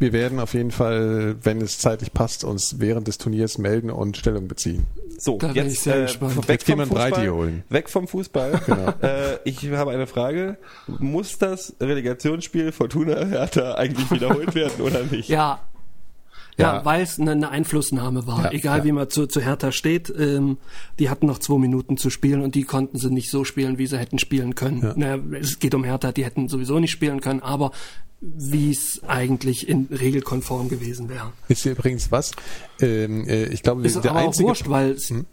Wir 0.00 0.14
werden 0.14 0.40
auf 0.40 0.54
jeden 0.54 0.70
Fall, 0.70 1.36
wenn 1.42 1.60
es 1.60 1.78
zeitlich 1.78 2.14
passt, 2.14 2.42
uns 2.42 2.80
während 2.80 3.06
des 3.06 3.18
Turniers 3.18 3.58
melden 3.58 3.90
und 3.90 4.16
Stellung 4.16 4.48
beziehen. 4.48 4.86
So, 5.18 5.36
Da 5.36 5.52
jetzt, 5.52 5.82
sehr 5.82 6.04
äh, 6.04 6.48
weg 6.48 6.62
vom 6.62 6.86
Fußball. 6.86 7.30
holen. 7.30 7.64
Weg 7.68 7.90
vom 7.90 8.08
Fußball. 8.08 8.60
Genau. 8.66 8.88
äh, 9.02 9.38
ich 9.44 9.70
habe 9.70 9.90
eine 9.90 10.06
Frage. 10.06 10.56
Muss 10.86 11.36
das 11.36 11.74
Relegationsspiel 11.80 12.72
Fortuna 12.72 13.26
Hertha 13.26 13.74
eigentlich 13.74 14.10
wiederholt 14.10 14.54
werden 14.54 14.80
oder 14.80 15.04
nicht? 15.04 15.28
Ja. 15.28 15.60
Ja, 16.60 16.76
Ja. 16.76 16.84
weil 16.84 17.02
es 17.02 17.18
eine, 17.18 17.32
eine 17.32 17.48
Einflussnahme 17.50 18.26
war. 18.26 18.44
Ja, 18.44 18.52
Egal 18.52 18.78
ja. 18.78 18.84
wie 18.84 18.92
man 18.92 19.10
zu, 19.10 19.26
zu 19.26 19.40
Hertha 19.40 19.72
steht, 19.72 20.12
ähm, 20.18 20.58
die 20.98 21.10
hatten 21.10 21.26
noch 21.26 21.38
zwei 21.38 21.58
Minuten 21.58 21.96
zu 21.96 22.10
spielen 22.10 22.42
und 22.42 22.54
die 22.54 22.64
konnten 22.64 22.98
sie 22.98 23.10
nicht 23.10 23.30
so 23.30 23.44
spielen, 23.44 23.78
wie 23.78 23.86
sie 23.86 23.98
hätten 23.98 24.18
spielen 24.18 24.54
können. 24.54 24.82
Ja. 24.82 24.94
Naja, 24.96 25.18
es 25.40 25.58
geht 25.58 25.74
um 25.74 25.84
Hertha, 25.84 26.12
die 26.12 26.24
hätten 26.24 26.48
sowieso 26.48 26.78
nicht 26.78 26.90
spielen 26.92 27.20
können, 27.20 27.40
aber 27.40 27.72
wie 28.20 28.70
es 28.70 29.00
eigentlich 29.06 29.66
in 29.68 29.86
regelkonform 29.90 30.68
gewesen 30.68 31.08
wäre. 31.08 31.32
Ihr 31.48 31.72
übrigens 31.72 32.12
was? 32.12 32.32
Ähm, 32.80 33.26
äh, 33.26 33.44
ich 33.46 33.62
glaube, 33.62 33.82
wir 33.82 33.86
Ist 33.86 33.94
sind 33.94 34.04
der 34.04 34.10
aber 34.12 34.20
auch 34.20 34.26
einzige, 34.26 34.48
wurscht, 34.48 34.68
weil 34.68 34.90
es 34.92 35.08
Hm? 35.10 35.26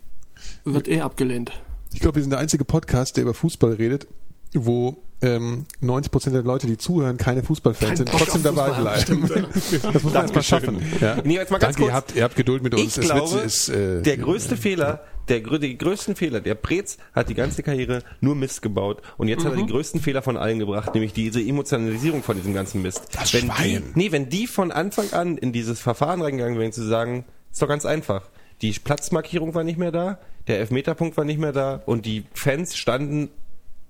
wird 0.63 0.87
eh 0.87 1.01
abgelehnt. 1.01 1.51
ich 1.93 1.99
glaube, 1.99 2.15
wir 2.15 2.23
sind 2.23 2.29
der 2.31 2.39
einzige 2.39 2.63
Podcast, 2.63 3.17
der 3.17 3.23
über 3.23 3.33
Fußball 3.33 3.73
redet, 3.73 4.07
wo 4.53 4.97
ähm, 5.21 5.65
90 5.81 6.11
Prozent 6.11 6.35
der 6.35 6.43
Leute, 6.43 6.67
die 6.67 6.77
zuhören, 6.77 7.17
keine 7.17 7.41
Fußballfans 7.43 7.97
sind, 7.97 8.11
Bock 8.11 8.19
trotzdem 8.19 8.43
dabei 8.43 8.69
bleiben. 8.71 9.27
Das 9.93 10.03
muss 10.03 10.13
man 10.13 10.13
erst 10.23 10.35
mal 10.35 10.43
schaffen. 10.43 10.81
Ja. 11.01 11.17
Nee, 11.23 11.35
jetzt 11.35 11.51
mal 11.51 11.57
ganz 11.57 11.75
Danke, 11.75 11.81
ihr 11.81 11.85
kurz. 11.91 11.93
habt, 11.95 12.15
ihr 12.15 12.23
habt 12.23 12.35
Geduld 12.35 12.63
mit 12.63 12.73
uns. 12.75 12.97
Ich 12.97 13.07
Das 13.07 13.15
glaube, 13.15 13.39
ist, 13.39 13.69
äh, 13.69 14.01
der 14.03 14.17
größte 14.17 14.55
Fehler, 14.57 15.03
der, 15.27 15.39
die 15.41 15.77
größten 15.77 16.15
Fehler, 16.15 16.39
der 16.39 16.55
Brez 16.55 16.97
hat 17.13 17.29
die 17.29 17.33
ganze 17.33 17.63
Karriere 17.63 18.03
nur 18.21 18.35
Mist 18.35 18.61
gebaut 18.61 19.01
und 19.17 19.27
jetzt 19.27 19.43
hat 19.43 19.53
er 19.53 19.57
Mhm. 19.57 19.65
die 19.67 19.71
größten 19.73 20.01
Fehler 20.01 20.21
von 20.21 20.37
allen 20.37 20.59
gebracht, 20.59 20.93
nämlich 20.93 21.13
diese 21.13 21.41
Emotionalisierung 21.41 22.23
von 22.23 22.37
diesem 22.37 22.53
ganzen 22.53 22.81
Mist. 22.81 23.09
Das 23.13 23.33
wenn 23.33 23.45
Schwein. 23.51 23.83
Die, 23.95 23.99
nee, 23.99 24.11
wenn 24.11 24.29
die 24.29 24.47
von 24.47 24.71
Anfang 24.71 25.11
an 25.13 25.37
in 25.37 25.51
dieses 25.51 25.79
Verfahren 25.79 26.21
reingegangen 26.21 26.57
wären, 26.59 26.71
zu 26.71 26.83
sagen, 26.87 27.25
ist 27.51 27.61
doch 27.61 27.67
ganz 27.67 27.85
einfach. 27.85 28.29
Die 28.61 28.71
Platzmarkierung 28.71 29.53
war 29.53 29.63
nicht 29.63 29.77
mehr 29.79 29.91
da, 29.91 30.19
der 30.47 30.59
Elfmeterpunkt 30.59 31.17
war 31.17 31.25
nicht 31.25 31.39
mehr 31.39 31.51
da 31.51 31.81
und 31.85 32.05
die 32.05 32.23
Fans 32.33 32.77
standen 32.77 33.29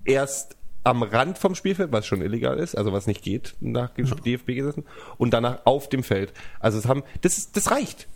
erst 0.05 0.56
am 0.87 1.03
Rand 1.03 1.37
vom 1.37 1.55
Spielfeld, 1.55 1.91
was 1.91 2.05
schon 2.05 2.21
illegal 2.21 2.57
ist, 2.57 2.75
also 2.75 2.93
was 2.93 3.07
nicht 3.07 3.21
geht 3.21 3.55
nach 3.59 3.91
DFB 3.91 4.47
gesessen, 4.47 4.85
und 5.17 5.33
danach 5.33 5.65
auf 5.65 5.89
dem 5.89 6.03
Feld. 6.03 6.33
Also 6.59 6.77
es 6.77 6.87
haben, 6.87 7.03
das, 7.21 7.51
das 7.51 7.71
reicht. 7.71 8.07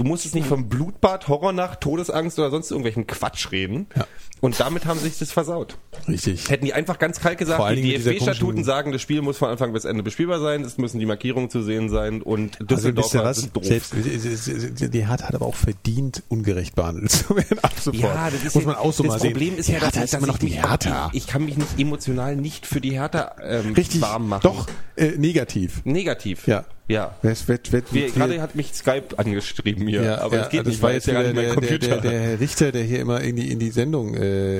Du 0.00 0.04
musst 0.06 0.24
es 0.24 0.32
nicht 0.32 0.46
vom 0.46 0.66
Blutbad, 0.66 1.28
Horrornacht, 1.28 1.82
Todesangst 1.82 2.38
oder 2.38 2.48
sonst 2.50 2.70
irgendwelchen 2.70 3.06
Quatsch 3.06 3.52
reden. 3.52 3.86
Ja. 3.94 4.06
Und 4.40 4.58
damit 4.58 4.86
haben 4.86 4.98
sie 4.98 5.10
sich 5.10 5.18
das 5.18 5.30
versaut. 5.30 5.76
richtig. 6.08 6.48
Hätten 6.48 6.64
die 6.64 6.72
einfach 6.72 6.98
ganz 6.98 7.20
kalt 7.20 7.36
gesagt, 7.36 7.58
Vor 7.60 7.70
die 7.74 7.82
DFB-Statuten 7.98 8.64
sagen, 8.64 8.92
das 8.92 9.02
Spiel 9.02 9.20
muss 9.20 9.36
von 9.36 9.50
Anfang 9.50 9.74
bis 9.74 9.84
Ende 9.84 10.02
bespielbar 10.02 10.40
sein, 10.40 10.62
es 10.64 10.78
müssen 10.78 10.98
die 11.00 11.04
Markierungen 11.04 11.50
zu 11.50 11.60
sehen 11.62 11.90
sein 11.90 12.22
und 12.22 12.58
Also 12.60 12.64
Düsseldorfer 12.76 13.24
was? 13.24 13.36
sind 13.42 13.54
doof. 13.54 13.62
Selbst, 13.66 13.92
die 13.94 15.06
Hertha 15.06 15.26
hat 15.28 15.34
aber 15.34 15.44
auch 15.44 15.54
verdient, 15.54 16.22
ungerecht 16.30 16.74
behandelt 16.74 17.10
zu 17.12 17.36
werden. 17.36 17.58
Ab 17.60 17.74
sofort. 17.78 18.02
Ja, 18.02 18.30
das 18.30 18.42
ist 18.42 18.54
muss 18.54 18.64
man 18.64 18.76
auch 18.76 18.94
so 18.94 19.02
das 19.02 19.18
Problem 19.18 19.50
sehen. 19.50 19.58
ist 19.58 19.68
ja, 19.68 19.80
dass, 19.80 19.94
ist 19.96 20.14
dass 20.14 20.22
noch 20.22 20.34
ich 20.36 20.40
die 20.40 20.46
mich- 20.46 20.62
Hertha. 20.62 21.10
Ich 21.12 21.26
kann 21.26 21.44
mich 21.44 21.58
nicht 21.58 21.78
emotional 21.78 22.36
nicht 22.36 22.64
für 22.66 22.80
die 22.80 22.92
Hertha 22.92 23.36
ähm, 23.42 23.74
Richtig, 23.74 24.00
warm 24.00 24.28
machen. 24.30 24.40
doch, 24.44 24.66
äh, 24.96 25.10
negativ. 25.18 25.82
Negativ. 25.84 26.46
Ja. 26.46 26.64
Ja. 26.90 27.14
Wer- 27.22 27.36
wer- 27.46 27.58
wer- 27.70 27.82
Wir, 27.92 28.02
wir- 28.02 28.10
gerade 28.10 28.42
hat 28.42 28.54
mich 28.56 28.74
Skype 28.74 29.16
angeschrieben 29.16 29.86
hier, 29.86 30.02
ja, 30.02 30.18
aber 30.22 30.36
ja, 30.36 30.42
es 30.42 30.48
geht 30.50 30.60
das 30.60 30.66
nicht, 30.66 30.82
war 30.82 30.88
weil 30.88 30.94
jetzt 30.96 31.08
es 31.08 31.14
nicht 31.14 31.24
der, 31.24 31.34
mein 31.34 31.44
der, 31.44 31.54
Computer. 31.54 31.86
der, 31.88 32.10
der 32.10 32.20
Herr 32.30 32.40
Richter, 32.40 32.72
der 32.72 32.82
hier 32.82 33.00
immer 33.00 33.20
in 33.20 33.36
die, 33.36 33.50
in 33.52 33.58
die 33.60 33.70
Sendung 33.70 34.14
äh, 34.14 34.58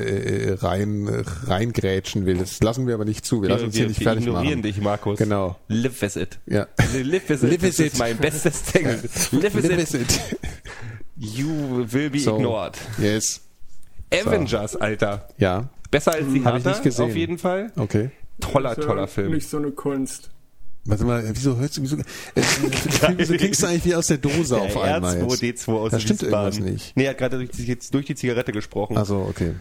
äh, 0.51 0.53
rein 0.55 1.24
reingrätschen 1.47 2.26
will. 2.26 2.39
Das 2.39 2.61
lassen 2.62 2.87
wir 2.87 2.95
aber 2.95 3.05
nicht 3.05 3.24
zu. 3.26 3.43
Wir, 3.43 3.49
lassen 3.49 3.64
uns 3.66 3.76
hier 3.76 3.89
nicht 3.89 4.03
fertig 4.03 4.26
ignorieren 4.26 4.61
machen. 4.61 4.62
dich, 4.62 4.81
Markus. 4.81 5.18
Genau. 5.18 5.57
Live 5.68 6.01
with 6.03 6.16
it. 6.16 6.39
Ja. 6.47 6.68
Live 7.03 7.28
with 7.28 7.43
it. 7.43 7.51
Live 7.51 7.61
das 7.62 7.78
with 7.78 7.81
ist 7.81 7.95
it. 7.95 7.99
mein 7.99 8.16
bestes 8.16 8.62
Ding. 8.72 8.87
Live 8.87 9.03
with 9.33 9.66
Live 9.68 9.81
it. 9.81 9.93
with 9.93 9.95
it. 9.95 10.20
You 11.16 11.87
will 11.87 12.11
be 12.11 12.18
So. 12.20 12.37
ignored. 12.37 12.76
Yes. 12.99 13.41
Avengers, 14.12 14.76
Alter. 14.76 15.28
Ja. 15.39 15.68
Besser 15.91 16.12
als 16.12 16.24
die 16.33 16.45
Hab 16.45 16.57
ich 16.59 16.64
Hertha, 16.64 16.70
nicht 16.70 16.83
gesehen. 16.85 17.05
auf 17.07 17.16
jeden 17.16 17.39
Fall. 17.39 17.72
Okay. 17.76 18.11
Toller, 18.41 18.74
toller 18.76 19.07
Film. 19.09 19.39
so 19.41 19.57
eine 19.59 19.72
Kunst. 19.72 20.31
Warte 20.87 21.05
mal, 21.05 21.22
wieso 21.35 21.57
hörst 21.59 21.76
du, 21.76 21.83
wieso, 21.83 21.97
äh, 21.97 22.03
wieso 23.16 23.35
klingst 23.35 23.62
du 23.62 23.66
eigentlich 23.66 23.85
wie 23.85 23.95
aus 23.95 24.07
der 24.07 24.16
Dose 24.18 24.59
auf 24.59 24.72
Der 24.72 24.83
einmal 24.97 25.18
jetzt? 25.20 25.43
R2D2 25.43 25.72
aus 25.72 25.91
Da 25.91 26.01
stimmt 26.01 26.22
Wiesbaden. 26.22 26.53
irgendwas 26.55 26.72
nicht. 26.72 26.97
Nee, 26.97 27.05
er 27.05 27.11
hat 27.11 27.18
gerade 27.18 27.37
durch, 27.37 27.51
die- 27.51 27.64
jetzt 27.64 27.93
durch 27.95 28.07
die 28.07 28.14
Zigarette 28.14 28.53
gesprochen. 28.53 28.97
Also 28.97 29.16
okay. 29.28 29.53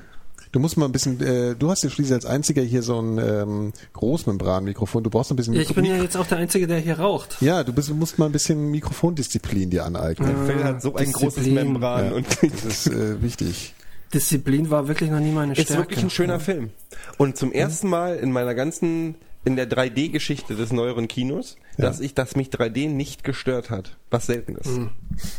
Du 0.52 0.60
musst 0.60 0.78
mal 0.78 0.86
ein 0.86 0.92
bisschen, 0.92 1.22
äh, 1.22 1.56
du 1.56 1.70
hast 1.70 1.84
ja 1.84 1.92
schließlich 1.92 2.14
als 2.16 2.26
einziger 2.26 2.64
hier 2.64 2.82
so 2.82 3.00
ein 3.00 3.20
ähm, 3.20 3.74
Großmembranmikrofon. 3.94 5.04
Du 5.04 5.10
brauchst 5.12 5.30
ein 5.32 5.36
bisschen 5.36 5.54
Ja, 5.54 5.62
ich 5.62 5.74
bin 5.76 5.86
ja 5.86 5.98
jetzt 6.02 6.18
auch 6.18 6.26
der 6.26 6.40
Einzige, 6.40 6.66
der 6.66 6.80
hier 6.80 7.00
raucht. 7.00 7.38
ja, 7.42 7.64
du 7.64 7.72
bist, 7.74 7.94
musst 7.94 8.18
mal 8.18 8.26
ein 8.26 8.32
bisschen 8.32 8.72
Mikrofondisziplin 8.72 9.70
dir 9.70 9.86
aneignen. 9.86 10.48
Phil 10.48 10.64
hat 10.64 10.82
so 10.82 10.96
ein 10.96 11.12
großes 11.12 11.36
Disziplin. 11.36 11.74
Membran 11.74 12.06
Ja, 12.06 12.12
und 12.14 12.26
das 12.42 12.66
ist 12.66 12.88
äh, 12.88 13.22
wichtig. 13.22 13.76
Disziplin 14.14 14.72
war 14.72 14.88
wirklich 14.88 15.12
noch 15.12 15.20
nie 15.20 15.32
meine 15.32 15.54
ist 15.54 15.62
Stärke. 15.64 15.84
wirklich 15.84 16.02
ein 16.04 16.10
schöner 16.10 16.40
Film. 16.40 16.72
Und 17.18 17.38
zum 17.38 17.52
ersten 17.52 17.88
Mal 17.88 18.16
in 18.16 18.32
meiner 18.32 18.56
ganzen 18.56 19.16
in 19.50 19.56
der 19.58 19.70
3D-Geschichte 19.70 20.56
des 20.56 20.72
neueren 20.72 21.08
Kinos, 21.10 21.58
dass 21.78 22.00
ich, 22.00 22.14
dass 22.14 22.36
mich 22.36 22.50
3D 22.50 22.88
nicht 22.88 23.24
gestört 23.24 23.70
hat, 23.70 23.98
was 24.10 24.28
selten 24.28 24.56
ist. 24.56 24.70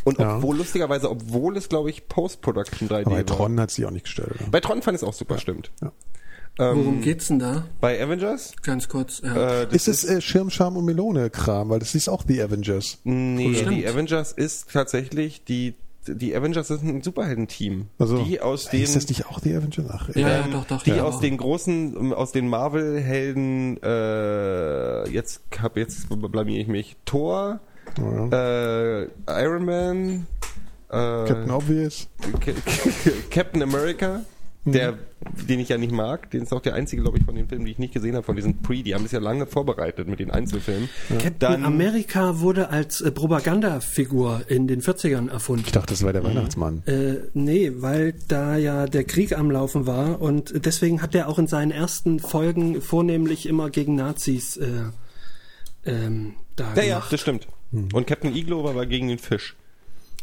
Und 0.05 0.19
Ja. 0.19 0.37
obwohl 0.37 0.57
lustigerweise, 0.59 1.11
obwohl 1.11 1.57
es 1.57 1.69
glaube 1.69 1.89
ich 1.91 2.09
Post-Production 2.09 2.89
3D 2.89 3.07
Aber 3.07 3.11
bei 3.11 3.17
war. 3.19 3.27
Tron 3.27 3.59
hat 3.61 3.71
sie 3.71 3.87
auch 3.87 3.91
nicht 3.91 4.05
gestört. 4.05 4.33
Oder? 4.41 4.51
Bei 4.51 4.61
Tron 4.61 4.83
fand 4.83 4.97
ich 4.97 5.03
es 5.03 5.09
auch 5.09 5.15
super, 5.15 5.39
stimmt. 5.39 5.71
Ja. 5.81 5.93
Worum 6.59 7.01
geht's 7.01 7.29
denn 7.29 7.39
da? 7.39 7.65
Bei 7.81 8.03
Avengers? 8.03 8.53
Ganz 8.63 8.89
kurz. 8.89 9.23
Ja. 9.25 9.63
Äh, 9.63 9.75
Ist 9.75 9.89
es 9.89 10.05
äh, 10.05 10.21
Schirmscham 10.21 10.77
und 10.77 10.85
Melone-Kram? 10.85 11.71
Weil 11.71 11.79
das 11.79 11.95
ist 11.95 12.09
auch 12.09 12.23
The 12.27 12.43
Avengers. 12.43 12.99
Nee, 13.05 13.55
Stimmt. 13.55 13.77
die 13.79 13.87
Avengers 13.87 14.33
ist 14.33 14.71
tatsächlich 14.71 15.45
die 15.45 15.75
die 16.07 16.35
Avengers 16.35 16.69
sind 16.69 16.83
ein 16.85 17.03
Superhelden-Team. 17.03 17.89
Also, 17.99 18.23
die 18.25 18.41
aus 18.41 18.69
den 18.71 18.83
ist 18.83 18.97
das 18.97 19.09
nicht 19.09 19.27
auch 19.27 19.39
The 19.41 19.55
Avengers? 19.57 19.87
Ach, 19.91 20.09
ja, 20.15 20.29
ja, 20.29 20.49
doch, 20.49 20.65
doch. 20.67 20.83
die 20.83 20.91
ja, 20.91 21.03
aus 21.05 21.15
aber- 21.15 21.23
den 21.23 21.37
großen, 21.37 21.97
ähm, 21.97 22.13
aus 22.13 22.33
den 22.33 22.49
Marvel-Helden, 22.49 23.79
äh, 23.83 25.09
jetzt 25.11 25.43
hab 25.61 25.77
jetzt 25.77 26.09
blamier 26.09 26.61
ich 26.61 26.69
mich, 26.69 26.97
Thor, 27.05 27.61
äh, 27.99 29.03
Iron 29.29 29.65
Man, 29.65 30.27
äh, 30.89 30.93
Captain 30.93 31.51
Obvious. 31.51 32.09
Ca- 32.41 32.53
Captain 33.31 33.63
America, 33.63 34.23
der, 34.67 34.99
den 35.49 35.59
ich 35.59 35.71
ja 35.71 35.79
nicht 35.79 35.91
mag, 35.93 36.31
den 36.31 36.43
ist 36.43 36.53
auch 36.53 36.61
der 36.61 36.75
einzige, 36.75 37.01
glaube 37.03 37.17
ich, 37.19 37.25
von 37.25 37.35
den 37.35 37.49
Filmen, 37.49 37.65
die 37.65 37.71
ich 37.73 37.79
nicht 37.79 37.95
gesehen 37.95 38.15
habe, 38.15 38.25
von 38.25 38.37
diesen 38.37 38.61
Pre, 38.61 38.83
die 38.83 38.95
haben 38.95 39.07
es 39.07 39.13
ja 39.13 39.19
lange 39.19 39.47
vorbereitet 39.47 40.07
mit 40.07 40.21
den 40.21 40.31
Einzelfilmen. 40.31 40.89
Captain 41.09 41.33
Dann- 41.39 41.65
Amerika 41.65 42.41
wurde 42.41 42.69
als 42.69 43.01
äh, 43.01 43.11
Propagandafigur 43.11 44.43
in 44.49 44.67
den 44.69 44.83
40ern 44.83 45.31
erfunden. 45.31 45.65
Ich 45.67 45.73
dachte, 45.73 45.95
das 45.95 46.03
war 46.03 46.13
der 46.13 46.25
Weihnachtsmann. 46.25 46.83
Äh, 46.87 47.15
nee, 47.33 47.73
weil 47.77 48.15
da 48.29 48.57
ja 48.59 48.87
der 48.87 49.05
Krieg 49.05 49.37
am 49.37 49.51
Laufen 49.51 49.87
war 49.87 50.21
und 50.21 50.53
deswegen 50.67 51.01
hat 51.01 51.15
er 51.15 51.29
auch 51.29 51.39
in 51.39 51.47
seinen 51.47 51.71
ersten 51.71 52.21
Folgen 52.21 52.83
vornehmlich 52.83 53.47
immer 53.47 53.71
gegen 53.71 53.95
Nazis 53.95 54.59
äh, 54.59 54.67
ähm, 55.87 56.35
da 56.57 56.75
Ja, 56.75 56.83
ja, 56.83 56.95
gemacht. 56.97 57.13
das 57.13 57.21
stimmt. 57.21 57.49
Und 57.73 58.07
Captain 58.07 58.35
Iglo 58.37 58.63
war 58.65 58.85
gegen 58.87 59.09
den 59.09 59.19
Fisch. 59.19 59.57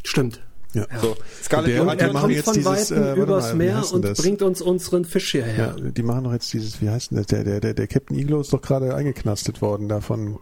Stimmt. 0.03 0.41
Ja. 0.74 0.86
So, 1.01 1.15
Scarlett 1.43 1.70
Der- 1.72 1.78
er 1.78 1.86
machen 1.86 2.22
kommt 2.22 2.34
jetzt 2.34 2.45
von 2.45 2.53
dieses, 2.53 2.91
Weitem 2.91 3.03
äh, 3.03 3.13
übers 3.22 3.45
mal, 3.45 3.53
wie 3.53 3.57
Meer 3.57 3.84
und 3.93 4.03
das? 4.05 4.18
bringt 4.22 4.41
uns 4.41 4.61
unseren 4.61 5.05
Fisch 5.05 5.32
hierher. 5.32 5.76
Ja, 5.78 5.89
die 5.91 6.03
machen 6.03 6.26
doch 6.26 6.34
jetzt 6.34 6.51
dieses, 6.53 6.82
wie 6.82 6.89
heißt 6.89 7.11
denn 7.11 7.18
das? 7.20 7.28
Der, 7.28 7.43
der, 7.43 7.59
der, 7.61 7.74
der 7.74 7.88
Captain 7.88 8.18
Iglo 8.18 8.41
ist 8.41 8.51
doch 8.53 8.61
gerade 8.61 8.93
eingeknastet 8.93 9.61
worden 9.61 9.88
da 9.88 10.01
von 10.01 10.38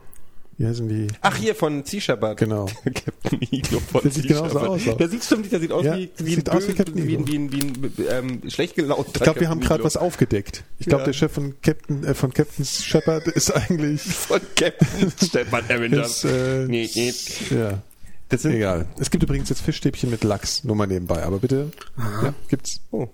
Wie 0.58 0.66
heißen 0.66 0.88
die? 0.90 1.08
Ach, 1.22 1.36
hier 1.36 1.54
von 1.54 1.84
Sea 1.86 2.00
Shepherd. 2.02 2.38
Genau. 2.38 2.66
Captain 2.86 3.40
Iglo 3.52 3.80
von 3.80 4.02
Der 4.04 4.12
sieht 4.12 4.28
genauso 4.28 4.58
aus 4.60 4.88
auch. 4.88 4.98
Der 4.98 5.10
sieht 5.10 5.24
stimmt, 5.24 5.52
der 5.52 5.60
sieht 5.60 5.72
aus 5.72 5.86
Ja, 5.86 5.98
wie, 5.98 6.10
wie, 6.18 6.36
sieht 6.36 6.50
ein 6.50 6.58
aus 6.58 6.68
wie 6.68 6.74
Captain 6.74 6.96
wie, 7.08 7.08
wie, 7.28 7.38
ein- 7.38 7.52
wie 7.52 7.60
ein 7.62 7.94
ähm, 8.10 8.50
schlecht 8.50 8.76
gelaunter 8.76 9.12
Ich 9.16 9.22
glaube, 9.22 9.42
wir 9.42 9.50
haben 9.50 9.60
gerade 9.62 9.84
was 9.84 9.96
aufgedeckt. 9.96 10.64
Ich 10.80 10.88
glaube, 10.88 11.02
Ja. 11.02 11.06
der 11.08 11.14
Chef 11.14 11.32
von 11.34 11.56
Captain, 11.62 12.04
äh, 12.04 12.14
von 12.14 12.34
Captain 12.34 12.66
Shepard 12.66 13.28
ist 13.28 13.52
eigentlich. 13.52 14.02
von 14.02 14.40
Captain 14.56 15.12
Stefan 15.24 15.64
Avengers. 15.70 16.24
Ist, 16.24 16.32
äh, 16.32 16.66
nee, 16.68 16.90
nee. 16.96 17.14
Ja. 17.52 17.82
Das 18.30 18.42
sind, 18.42 18.54
Egal. 18.54 18.88
Es 19.00 19.12
gibt 19.12 19.24
übrigens 19.24 19.50
jetzt 19.50 19.62
Fischstäbchen 19.62 20.10
mit 20.10 20.24
Lachs, 20.24 20.64
nur 20.64 20.76
mal 20.76 20.88
nebenbei. 20.88 21.24
Aber 21.24 21.40
bitte, 21.40 21.72
ja, 21.98 22.34
gibt's. 22.48 22.82
Oh. 22.92 23.08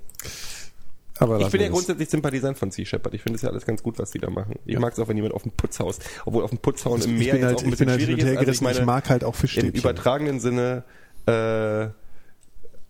Aber 1.20 1.40
Ich 1.40 1.50
bin 1.50 1.62
ja 1.62 1.70
grundsätzlich 1.70 2.10
Sympathisant 2.10 2.58
von 2.58 2.72
Sea 2.72 2.84
Shepherd. 2.86 3.14
Ich 3.14 3.22
finde 3.22 3.36
es 3.36 3.44
ja 3.44 3.50
alles 3.50 3.66
ganz 3.66 3.84
gut, 3.84 4.00
was 4.00 4.10
die 4.10 4.18
da 4.18 4.30
machen. 4.30 4.56
Ich 4.66 4.80
mag 4.80 4.94
es 4.94 5.00
auch, 5.00 5.08
wenn 5.08 5.18
jemand 5.18 5.36
auf 5.36 5.44
dem 5.44 5.52
Putzhaus, 5.52 6.00
obwohl 6.26 6.44
auf 6.44 6.50
dem 6.50 6.58
Putzhauen 6.58 7.00
im 7.02 7.12
ich 7.12 7.20
Meer 7.20 7.36
jetzt 7.36 7.46
halt, 7.46 7.58
auch 7.58 7.64
ein 7.64 7.70
bisschen 7.70 7.90
halt 7.90 8.02
schwierig 8.02 8.24
ist. 8.24 8.38
Also 8.38 8.52
ich 8.52 8.62
meine, 8.62 8.80
ich 8.80 8.86
mag 8.86 9.10
halt 9.10 9.24
auch 9.24 9.34
im 9.34 9.40
Fischstäbchen. 9.40 9.74
übertragenen 9.76 10.40
Sinne 10.40 10.84
äh, 11.28 11.90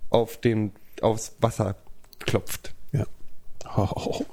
auf 0.09 0.38
den 0.38 0.72
aufs 1.01 1.36
Wasser 1.41 1.76
klopft. 2.19 2.74
Ja. 2.93 3.05
Oh, 3.76 3.88
oh, 3.95 4.15
oh. 4.19 4.26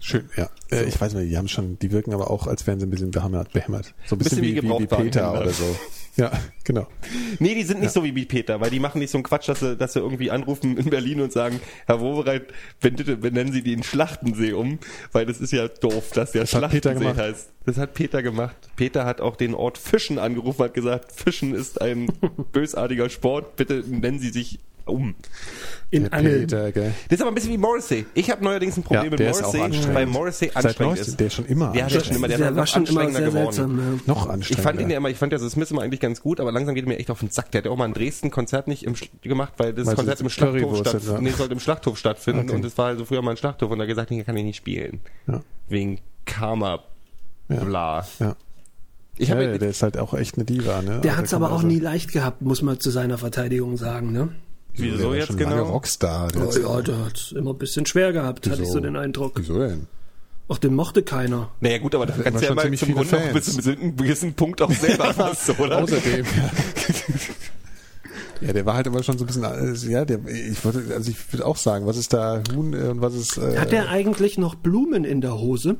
Schön, 0.00 0.28
ja. 0.36 0.50
Äh, 0.70 0.84
ich 0.84 1.00
weiß 1.00 1.14
nicht, 1.14 1.30
die 1.30 1.38
haben 1.38 1.48
schon, 1.48 1.78
die 1.78 1.92
wirken 1.92 2.12
aber 2.12 2.30
auch, 2.30 2.48
als 2.48 2.66
wären 2.66 2.80
sie 2.80 2.86
ein 2.86 2.90
bisschen 2.90 3.12
behämmert. 3.12 3.52
behämmert. 3.52 3.94
So 4.04 4.16
ein 4.16 4.18
bisschen, 4.18 4.40
Bisschen 4.40 4.56
wie 4.56 4.62
wie, 4.62 4.68
wie, 4.68 4.86
Peter 4.86 4.98
Gebrauchtwagenhändler. 4.98 5.40
oder 5.40 5.52
so. 5.52 5.64
Ja, 6.16 6.30
genau. 6.64 6.86
Nee, 7.38 7.54
die 7.54 7.62
sind 7.62 7.80
nicht 7.80 7.92
so 7.92 8.04
wie 8.04 8.12
Peter, 8.26 8.60
weil 8.60 8.70
die 8.70 8.80
machen 8.80 8.98
nicht 8.98 9.10
so 9.10 9.16
einen 9.16 9.24
Quatsch, 9.24 9.48
dass 9.48 9.60
sie, 9.60 9.76
dass 9.76 9.94
sie 9.94 10.00
irgendwie 10.00 10.30
anrufen 10.30 10.76
in 10.76 10.90
Berlin 10.90 11.22
und 11.22 11.32
sagen, 11.32 11.60
Herr 11.86 12.00
Wobereit, 12.00 12.52
bitte 12.80 13.16
benennen 13.16 13.52
Sie 13.52 13.62
den 13.62 13.82
Schlachtensee 13.82 14.52
um, 14.52 14.78
weil 15.12 15.24
das 15.24 15.40
ist 15.40 15.52
ja 15.52 15.68
doof, 15.68 16.10
dass 16.12 16.32
der 16.32 16.40
Peter 16.40 16.58
Schlachtensee 16.58 17.14
heißt. 17.14 17.50
Das 17.64 17.78
hat 17.78 17.94
Peter 17.94 18.22
gemacht. 18.22 18.56
Peter 18.76 19.06
hat 19.06 19.20
auch 19.22 19.36
den 19.36 19.54
Ort 19.54 19.78
Fischen 19.78 20.18
angerufen, 20.18 20.64
hat 20.64 20.74
gesagt, 20.74 21.12
Fischen 21.12 21.54
ist 21.54 21.80
ein 21.80 22.06
bösartiger 22.52 23.08
Sport, 23.08 23.56
bitte 23.56 23.82
nennen 23.86 24.18
Sie 24.18 24.30
sich 24.30 24.58
um. 24.92 25.14
In 25.90 26.04
Der 26.04 26.14
Angeln. 26.14 26.40
Peter, 26.42 26.72
gell. 26.72 26.94
Das 27.08 27.16
ist 27.16 27.20
aber 27.20 27.30
ein 27.30 27.34
bisschen 27.34 27.52
wie 27.52 27.58
Morrissey. 27.58 28.06
Ich 28.14 28.30
habe 28.30 28.42
neuerdings 28.42 28.78
ein 28.78 28.82
Problem 28.82 29.04
Ja, 29.04 29.10
mit 29.10 29.18
der 29.18 29.30
ist 29.30 29.36
auch 29.44 29.52
Morrissey, 29.52 29.62
anstrengend. 29.64 29.94
weil 29.94 30.06
Morrissey 30.06 30.46
Seit 30.54 30.56
anstrengend 30.64 30.80
neuestem, 30.94 31.08
ist. 31.12 31.20
der 31.20 31.26
ist 31.26 31.34
schon 31.34 31.46
immer 31.46 31.72
der 31.72 31.84
hat 31.84 31.92
ja 31.92 32.00
schon 32.04 32.16
immer, 32.16 32.28
der, 32.28 32.38
Der 32.38 32.46
ist 32.48 32.54
war 32.56 32.62
noch 32.62 32.66
schon 32.66 32.86
immer 32.86 33.00
anstrengender 33.02 33.32
sehr 33.32 33.40
geworden. 33.50 33.76
seltsam. 33.76 34.00
Ja. 34.06 34.14
Noch 34.14 34.24
Ich 34.26 34.30
anstrengender. 34.32 34.62
fand 34.62 34.80
ihn 34.80 34.90
ja 34.90 34.96
immer, 34.96 35.10
ich 35.10 35.16
fand 35.18 35.32
ja 35.32 35.38
das 35.38 35.52
Smith 35.52 35.70
immer 35.70 35.82
eigentlich 35.82 36.00
ganz 36.00 36.20
gut, 36.22 36.40
aber 36.40 36.50
langsam 36.50 36.74
geht 36.74 36.84
er 36.84 36.88
mir 36.88 36.98
echt 36.98 37.10
auf 37.10 37.20
den 37.20 37.30
Sack. 37.30 37.50
Der 37.50 37.58
hat 37.58 37.66
ja 37.66 37.70
auch 37.72 37.76
mal 37.76 37.84
in 37.86 37.92
Dresden 37.92 38.28
ein 38.28 38.30
Konzert 38.30 38.68
nicht 38.68 38.84
im, 38.84 38.94
gemacht, 39.22 39.52
weil 39.58 39.74
das 39.74 39.86
Weil 39.86 39.96
Konzert 39.96 40.20
im 40.22 40.30
Schlachthof 40.30 40.78
statt, 40.78 41.02
nee, 41.20 41.30
sollte 41.30 41.52
im 41.52 41.60
Schlachthof 41.60 41.98
stattfinden 41.98 42.48
Okay. 42.48 42.54
und 42.56 42.64
es 42.64 42.78
war 42.78 42.86
also 42.86 43.04
früher 43.04 43.20
mal 43.20 43.32
ein 43.32 43.36
Schlachthof 43.36 43.70
und 43.70 43.78
er 43.78 43.82
hat 43.82 43.88
gesagt, 43.88 44.08
hier 44.08 44.24
kann 44.24 44.36
ich 44.38 44.44
nicht 44.44 44.56
spielen. 44.56 45.00
Ja. 45.26 45.42
Wegen 45.68 45.98
Karma, 46.24 46.82
bla. 47.48 48.06
Ja. 48.18 48.36
Ich 49.18 49.28
Ja, 49.28 49.34
der 49.34 49.60
ist 49.68 49.82
halt 49.82 49.98
auch 49.98 50.14
echt 50.14 50.36
eine 50.36 50.44
Diva, 50.46 50.80
ne? 50.80 51.00
Der 51.02 51.10
Also 51.12 51.16
hat 51.18 51.24
es 51.26 51.34
aber 51.34 51.48
auch 51.50 51.56
also- 51.56 51.66
nie 51.66 51.78
leicht 51.80 52.12
gehabt, 52.12 52.40
muss 52.40 52.62
man 52.62 52.80
zu 52.80 52.88
seiner 52.90 53.18
Verteidigung 53.18 53.76
sagen. 53.76 54.10
Ne? 54.10 54.30
Der 54.78 54.84
wieso 54.84 55.14
jetzt 55.14 55.26
schon 55.26 55.38
lange 55.38 55.56
genau? 55.56 55.70
Rockstar. 55.70 56.28
Der 56.28 56.48
Oh, 56.48 56.50
ja, 56.50 56.80
der 56.80 57.04
hat 57.04 57.16
es 57.16 57.32
immer 57.32 57.50
ein 57.50 57.58
bisschen 57.58 57.84
schwer 57.86 58.12
gehabt, 58.12 58.46
hatte 58.46 58.56
ich 58.56 58.62
Wieso? 58.62 58.74
so 58.74 58.80
den 58.80 58.96
Eindruck. 58.96 59.32
Wieso 59.36 59.58
denn? 59.58 59.86
Auch 60.48 60.58
den 60.58 60.74
mochte 60.74 61.02
keiner. 61.02 61.50
Naja 61.60 61.78
gut, 61.78 61.94
aber 61.94 62.06
da 62.06 62.14
kannst 62.14 62.40
du 62.40 62.42
ja 62.42 62.46
schon 62.48 62.56
mal 62.56 62.62
ziemlich 62.62 62.80
zum 62.80 62.88
viele 62.88 63.00
Grunde 63.00 63.16
auch 63.18 63.32
bis 63.32 63.56
zu 63.56 63.70
einem 63.70 63.96
gewissen 63.96 64.34
Punkt 64.34 64.60
auch 64.60 64.72
selber 64.72 65.12
was, 65.16 65.58
oder? 65.58 65.82
Außerdem. 65.82 66.26
ja, 68.40 68.52
der 68.52 68.66
war 68.66 68.74
halt 68.74 68.86
immer 68.86 69.02
schon 69.02 69.18
so 69.18 69.24
ein 69.24 69.26
bisschen, 69.26 69.90
ja, 69.90 70.04
der, 70.04 70.18
ich 70.26 70.64
würde, 70.64 70.94
also 70.94 71.10
ich 71.10 71.32
würde 71.32 71.46
auch 71.46 71.56
sagen, 71.56 71.86
was 71.86 71.96
ist 71.96 72.12
da 72.12 72.42
Huhn 72.54 72.72
äh, 72.72 72.88
und 72.88 73.00
was 73.00 73.14
ist, 73.14 73.38
äh, 73.38 73.58
Hat 73.58 73.72
er 73.72 73.88
eigentlich 73.88 74.36
noch 74.36 74.54
Blumen 74.54 75.04
in 75.04 75.20
der 75.20 75.38
Hose? 75.38 75.76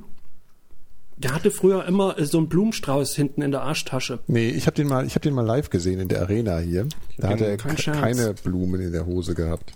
Der 1.18 1.34
hatte 1.34 1.50
früher 1.50 1.84
immer 1.86 2.18
äh, 2.18 2.24
so 2.26 2.38
einen 2.38 2.48
Blumenstrauß 2.48 3.14
hinten 3.14 3.42
in 3.42 3.50
der 3.50 3.62
Arschtasche. 3.62 4.20
Nee, 4.26 4.48
ich 4.48 4.66
habe 4.66 4.74
den 4.76 4.88
mal, 4.88 5.06
ich 5.06 5.14
habe 5.14 5.22
den 5.22 5.34
mal 5.34 5.44
live 5.46 5.70
gesehen 5.70 6.00
in 6.00 6.08
der 6.08 6.22
Arena 6.22 6.58
hier. 6.58 6.86
Da 7.18 7.28
hat 7.28 7.40
er 7.40 7.56
kein 7.56 7.76
keine 7.76 8.34
Blumen 8.42 8.80
in 8.80 8.92
der 8.92 9.06
Hose 9.06 9.34
gehabt. 9.34 9.72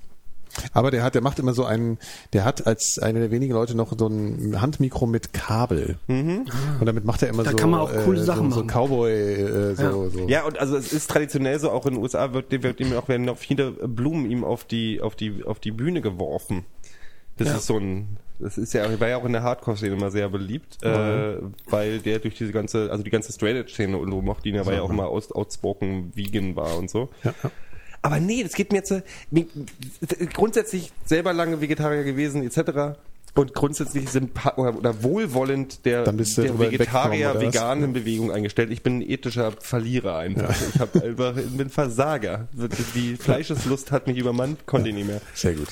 Aber 0.72 0.90
der 0.90 1.02
hat, 1.02 1.14
der 1.14 1.20
macht 1.20 1.38
immer 1.38 1.52
so 1.52 1.66
einen, 1.66 1.98
der 2.32 2.46
hat 2.46 2.66
als 2.66 2.98
einer 2.98 3.20
der 3.20 3.30
wenigen 3.30 3.52
Leute 3.52 3.76
noch 3.76 3.92
so 3.98 4.06
ein 4.06 4.58
Handmikro 4.60 5.06
mit 5.06 5.34
Kabel. 5.34 5.98
Und 6.08 6.46
damit 6.82 7.04
macht 7.04 7.22
er 7.22 7.28
immer 7.28 7.42
Da 7.42 7.50
so, 7.50 7.58
kann 7.58 7.68
man 7.68 7.80
auch 7.80 7.92
coole 8.04 8.20
äh, 8.20 8.24
Sachen 8.24 8.50
so, 8.50 8.60
so 8.60 8.64
machen. 8.64 8.68
Cowboy, 8.88 9.12
äh, 9.12 9.74
so, 9.74 9.82
Ja. 9.82 9.90
so. 10.10 10.26
Ja, 10.28 10.46
und 10.46 10.58
also 10.58 10.78
es 10.78 10.94
ist 10.94 11.10
traditionell 11.10 11.58
so, 11.60 11.70
auch 11.70 11.84
in 11.84 11.94
den 11.94 12.02
USA 12.02 12.32
wird, 12.32 12.50
wird 12.62 12.80
ihm 12.80 12.94
auch 12.94 13.06
werden 13.08 13.26
noch 13.26 13.36
viele 13.36 13.72
Blumen 13.72 14.30
ihm 14.30 14.44
auf 14.44 14.64
die, 14.64 15.02
auf 15.02 15.14
die, 15.14 15.44
auf 15.44 15.60
die 15.60 15.72
Bühne 15.72 16.00
geworfen. 16.00 16.64
Das 17.36 17.48
Ja. 17.48 17.56
ist 17.56 17.66
so 17.66 17.76
ein, 17.76 18.16
das 18.38 18.58
ist 18.58 18.72
ja, 18.74 19.00
war 19.00 19.08
ja 19.08 19.16
auch 19.16 19.24
in 19.24 19.32
der 19.32 19.42
Hardcore-Szene 19.42 19.94
immer 19.94 20.10
sehr 20.10 20.28
beliebt, 20.28 20.82
äh, 20.82 21.38
weil 21.66 22.00
der 22.00 22.18
durch 22.18 22.34
diese 22.34 22.52
ganze, 22.52 22.90
also 22.90 23.02
die 23.02 23.10
ganze 23.10 23.32
Straight 23.32 23.56
Edge-Szene 23.56 23.96
und 23.96 24.10
so 24.10 24.20
mochte 24.22 24.48
ihn 24.48 24.56
ja, 24.56 24.62
auch 24.82 24.90
immer 24.90 25.08
aus, 25.08 25.32
outspoken 25.32 26.12
vegan 26.14 26.56
war 26.56 26.76
und 26.76 26.90
so. 26.90 27.08
Ja, 27.24 27.34
ja. 27.42 27.50
Aber 28.02 28.20
nee, 28.20 28.42
das 28.42 28.52
geht 28.52 28.70
mir 28.70 28.78
jetzt, 28.78 28.94
grundsätzlich 30.32 30.92
selber 31.04 31.32
lange 31.32 31.60
Vegetarier 31.60 32.04
gewesen, 32.04 32.44
etc. 32.44 32.96
Und 33.34 33.52
grundsätzlich 33.52 34.08
sympa- 34.08 34.56
oder, 34.56 34.76
oder 34.76 35.02
wohlwollend 35.02 35.84
der, 35.84 36.04
der 36.04 36.16
vegetarier-veganen 36.16 37.92
Bewegung 37.92 38.30
eingestellt. 38.30 38.70
Ich 38.70 38.82
bin 38.82 38.98
ein 38.98 39.02
ethischer 39.02 39.52
Verlierer 39.52 40.18
einfach. 40.18 40.54
Ich 40.74 40.80
hab 40.80 40.94
einfach, 41.02 41.34
bin 41.34 41.68
Versager. 41.68 42.48
Die 42.94 43.16
Fleischeslust 43.16 43.90
hat 43.90 44.06
mich 44.06 44.18
übermannt, 44.18 44.66
konnte 44.66 44.88
ich 44.88 44.94
nicht 44.94 45.08
mehr. 45.08 45.20
Sehr 45.34 45.54
gut. 45.54 45.68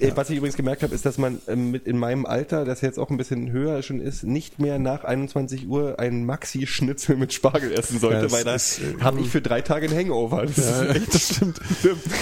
Äh, 0.00 0.12
Was 0.14 0.30
ich 0.30 0.36
übrigens 0.36 0.56
gemerkt 0.56 0.82
habe, 0.84 0.94
ist, 0.94 1.04
dass 1.04 1.18
man 1.18 1.40
ähm, 1.48 1.72
mit 1.72 1.86
in 1.86 1.98
meinem 1.98 2.24
Alter, 2.24 2.64
das 2.64 2.82
jetzt 2.82 2.98
auch 3.00 3.10
ein 3.10 3.16
bisschen 3.16 3.50
höher 3.50 3.82
schon 3.82 4.00
ist, 4.00 4.22
nicht 4.22 4.60
mehr 4.60 4.78
nach 4.78 5.02
21 5.04 5.66
Uhr 5.68 5.98
einen 5.98 6.24
Maxi-Schnitzel 6.24 7.16
mit 7.16 7.32
Spargel 7.32 7.72
essen 7.72 7.98
sollte, 7.98 8.16
Ja, 8.16 8.22
das 8.22 8.32
weil 8.32 8.44
da 8.44 8.54
äh, 8.54 9.00
habe 9.02 9.20
ich 9.20 9.28
für 9.28 9.40
drei 9.42 9.60
Tage 9.60 9.88
ein 9.88 9.96
Hangover. 9.96 10.46
Das 10.46 10.56
Ja, 10.56 10.82
ist 10.82 10.96
echt 10.96 11.14
das 11.14 11.34
stimmt. 11.34 11.60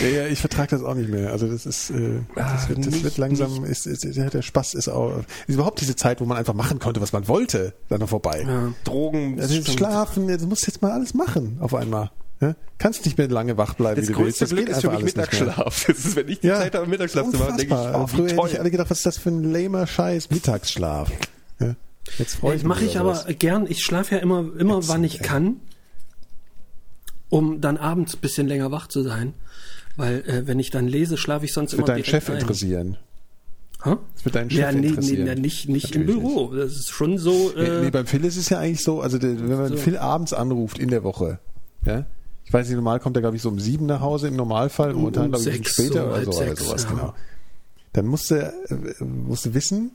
Ja, 0.03 0.09
ja, 0.09 0.27
ich 0.27 0.41
vertrage 0.41 0.70
das 0.70 0.83
auch 0.83 0.95
nicht 0.95 1.11
mehr. 1.11 1.33
Also 1.33 1.49
das 1.49 1.66
ist, 1.66 1.91
äh, 1.91 2.20
das, 2.35 2.68
wird, 2.68 2.79
das 2.79 2.87
nicht- 2.87 3.05
wird 3.05 3.18
langsam, 3.18 3.64
ist, 3.64 3.87
ist, 3.87 4.05
ist, 4.05 4.16
der 4.35 4.43
Spaß 4.43 4.72
ist 4.74 4.89
auch, 4.89 5.18
ist 5.47 5.55
überhaupt 5.55 5.81
diese 5.81 5.97
Zeit, 5.97 6.20
wo 6.20 6.24
man 6.24 6.39
einfach 6.39 6.55
machen 6.55 6.79
konnte, 6.79 7.01
was 7.03 7.12
man 7.12 7.29
wollte, 7.29 7.74
dann 7.91 8.01
noch 8.01 8.09
vorbei. 8.09 8.43
Ja. 8.47 8.72
Drogen. 8.85 9.39
Also 9.39 9.62
schlafen, 9.62 10.29
du 10.29 10.47
musst 10.47 10.66
jetzt 10.66 10.81
mal 10.81 10.93
alles 10.93 11.12
machen 11.12 11.59
auf 11.61 11.74
einmal. 11.74 12.11
Ja? 12.41 12.55
Kannst 12.78 13.05
nicht 13.07 13.16
mehr 13.16 13.28
lange 13.28 13.57
wach 13.57 13.74
bleiben, 13.74 14.01
Das 14.01 14.09
wie 14.09 14.12
du 14.12 14.18
willst. 14.20 14.41
größte 14.41 14.45
Das 14.57 14.64
Glück 14.64 14.68
ist 14.68 14.80
für 14.82 14.91
mich 14.91 15.03
nicht. 15.05 15.16
Mittagsschlaf. 15.16 15.84
Das 15.87 15.99
ist, 16.05 16.16
wenn 16.16 16.28
ich 16.28 16.41
die 16.41 16.49
Zeit 16.49 16.74
habe, 16.74 16.87
Mittagsschlaf 16.87 17.30
zu 17.30 17.39
machen, 17.39 17.57
denke 17.57 17.72
ich, 17.74 17.80
unfassbar. 17.80 18.03
oh, 18.03 18.07
Früher 18.07 18.28
hätte 18.28 18.49
ich 18.53 18.61
alle 18.61 18.70
gedacht, 18.70 18.91
was 18.91 18.99
ist 18.99 19.07
das 19.07 19.16
für 19.18 19.30
ein 19.30 19.43
lamer 19.53 19.87
Scheiß 19.87 20.30
Mittagsschlaf. 20.30 21.11
Ja? 21.61 21.74
Jetzt 22.18 22.34
freue 22.37 22.57
ich 22.57 22.62
Das 22.62 22.68
mich 22.68 22.76
mache 22.76 22.84
ich 22.84 22.99
aber 22.99 23.14
sowas. 23.14 23.34
gern. 23.39 23.66
Ich 23.68 23.82
schlafe 23.82 24.16
ja 24.16 24.20
immer, 24.20 24.41
immer 24.59 24.78
Ätzend, 24.78 24.89
wann 24.89 25.05
ich 25.05 25.20
ey. 25.20 25.26
kann, 25.26 25.57
um 27.28 27.61
dann 27.61 27.76
abends 27.76 28.14
ein 28.14 28.20
bisschen 28.20 28.47
länger 28.47 28.70
wach 28.70 28.87
zu 28.89 29.03
sein. 29.03 29.34
Weil 29.97 30.20
äh, 30.28 30.47
wenn 30.47 30.59
ich 30.59 30.70
dann 30.70 30.87
lese, 30.87 31.16
schlafe 31.16 31.47
ich 31.47 31.53
sonst 31.53 31.72
Das 31.72 31.78
wird 31.78 31.89
immer 31.89 31.95
deinen 31.97 32.05
direkt 32.05 32.24
Chef 32.24 32.30
ein. 32.34 32.41
interessieren. 32.41 32.97
Hä? 33.82 33.97
Das 34.14 34.24
wird 34.24 34.34
deinen 34.34 34.51
Chef 34.51 34.59
Ja, 34.61 34.72
nee, 34.72 34.80
nee, 34.80 34.87
interessieren. 34.89 35.24
nee, 35.24 35.34
nicht, 35.41 35.68
nicht 35.68 35.97
im 35.97 36.07
Büro. 36.07 36.55
Das 36.55 36.72
ist 36.72 36.91
schon 36.91 37.16
so. 37.18 37.53
Nee, 37.57 37.62
Äh, 37.62 37.80
nee, 37.84 37.91
beim 37.91 38.07
Phil 38.07 38.24
ist 38.24 38.37
es 38.37 38.49
ja 38.51 38.59
eigentlich 38.59 38.82
so, 38.84 39.01
also 39.01 39.20
wenn 39.22 39.49
man 39.49 39.68
So. 39.68 39.76
Phil 39.76 39.97
abends 39.97 40.32
anruft 40.34 40.78
in 40.78 40.91
der 40.91 41.03
Woche, 41.03 41.39
ja, 41.87 42.05
ich 42.47 42.53
weiß 42.53 42.66
nicht, 42.68 42.76
normal 42.76 43.01
kommt 43.01 43.16
er, 43.16 43.20
glaube 43.20 43.36
ich, 43.36 43.42
so 43.42 43.49
um 43.49 43.59
sieben 43.61 43.86
nach 43.86 44.01
Hause 44.01 44.28
im 44.28 44.36
Normalfall, 44.36 44.94
momentan, 44.94 45.26
um 45.26 45.32
glaube 45.32 45.51
ich, 45.51 45.57
ein 45.57 45.62
bisschen 45.62 45.84
sechs, 45.84 45.90
später 45.90 46.05
so 46.05 46.11
oder 46.11 46.24
so, 46.24 46.30
oder 46.40 46.49
sechs, 46.49 46.64
sowas, 46.64 46.82
ja. 46.84 46.90
genau. 46.90 47.14
Dann 47.92 48.07
musste, 48.07 48.53
äh, 49.01 49.05
musste 49.05 49.53
wissen, 49.55 49.90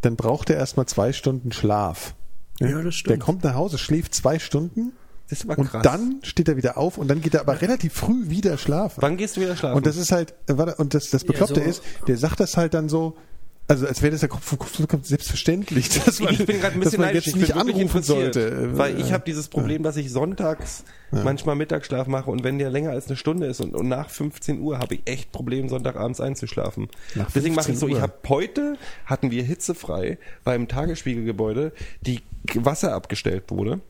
dann 0.00 0.16
braucht 0.16 0.50
er 0.50 0.56
erstmal 0.56 0.86
zwei 0.86 1.12
Stunden 1.12 1.52
Schlaf. 1.52 2.14
Ja, 2.58 2.80
das 2.82 2.94
stimmt. 2.94 3.10
Der 3.10 3.18
kommt 3.18 3.44
nach 3.44 3.54
Hause, 3.54 3.78
schläft 3.78 4.14
zwei 4.14 4.38
Stunden 4.38 4.92
Das 5.28 5.40
ist 5.40 5.50
aber 5.50 5.58
und 5.60 5.68
krass. 5.70 5.82
dann 5.82 6.20
steht 6.22 6.48
er 6.48 6.56
wieder 6.56 6.78
auf 6.78 6.96
und 6.98 7.08
dann 7.08 7.20
geht 7.20 7.34
er 7.34 7.40
aber 7.40 7.60
relativ 7.60 7.92
früh 7.94 8.30
wieder 8.30 8.56
schlafen. 8.58 9.02
Wann 9.02 9.16
gehst 9.16 9.36
du 9.36 9.40
wieder 9.42 9.56
schlafen? 9.56 9.76
Und 9.76 9.86
das 9.86 9.96
ist 9.96 10.10
halt, 10.12 10.34
warte, 10.46 10.76
und 10.76 10.94
das, 10.94 11.10
das 11.10 11.24
Bekloppte 11.24 11.60
so- 11.62 11.68
ist, 11.68 11.82
der 12.06 12.16
sagt 12.16 12.40
das 12.40 12.56
halt 12.56 12.72
dann 12.74 12.88
so, 12.88 13.16
also 13.70 13.86
als 13.86 14.02
wäre 14.02 14.10
das 14.10 14.20
ja 14.20 14.26
Kopf 14.26 14.44
von 14.44 14.58
Kopf 14.58 14.72
zu 14.72 14.84
Kopf 14.88 15.06
selbstverständlich, 15.06 15.88
dass 16.04 16.18
man, 16.18 16.34
ich 16.34 16.44
bin 16.44 16.60
gerade 16.60 16.74
ein 16.74 16.80
bisschen 16.80 17.00
man 17.00 17.14
jetzt 17.14 17.28
Ich 17.28 17.36
nicht 17.36 17.54
anrufen 17.54 18.02
sollte. 18.02 18.76
Weil 18.76 18.98
ich 18.98 19.12
habe 19.12 19.22
dieses 19.24 19.46
Problem, 19.46 19.84
dass 19.84 19.96
ich 19.96 20.10
sonntags 20.10 20.82
manchmal 21.12 21.54
Mittagsschlaf 21.54 22.08
mache 22.08 22.30
und 22.30 22.42
wenn 22.42 22.58
der 22.58 22.70
länger 22.70 22.90
als 22.90 23.06
eine 23.06 23.16
Stunde 23.16 23.46
ist 23.46 23.60
und, 23.60 23.74
und 23.76 23.88
nach 23.88 24.10
15 24.10 24.60
Uhr 24.60 24.78
habe 24.78 24.96
ich 24.96 25.02
echt 25.04 25.30
Probleme, 25.30 25.68
Sonntagabends 25.68 26.20
einzuschlafen. 26.20 26.88
Nach 27.14 27.30
Deswegen 27.30 27.54
mache 27.54 27.70
ich 27.70 27.78
15 27.78 27.78
so, 27.78 27.88
ich 27.88 27.94
Uhr? 27.94 28.02
habe 28.02 28.14
heute 28.28 28.76
hatten 29.06 29.30
wir 29.30 29.44
hitzefrei 29.44 30.18
beim 30.42 30.66
Tagesspiegelgebäude, 30.66 31.72
die 32.00 32.22
Wasser 32.54 32.92
abgestellt 32.92 33.44
wurde. 33.50 33.80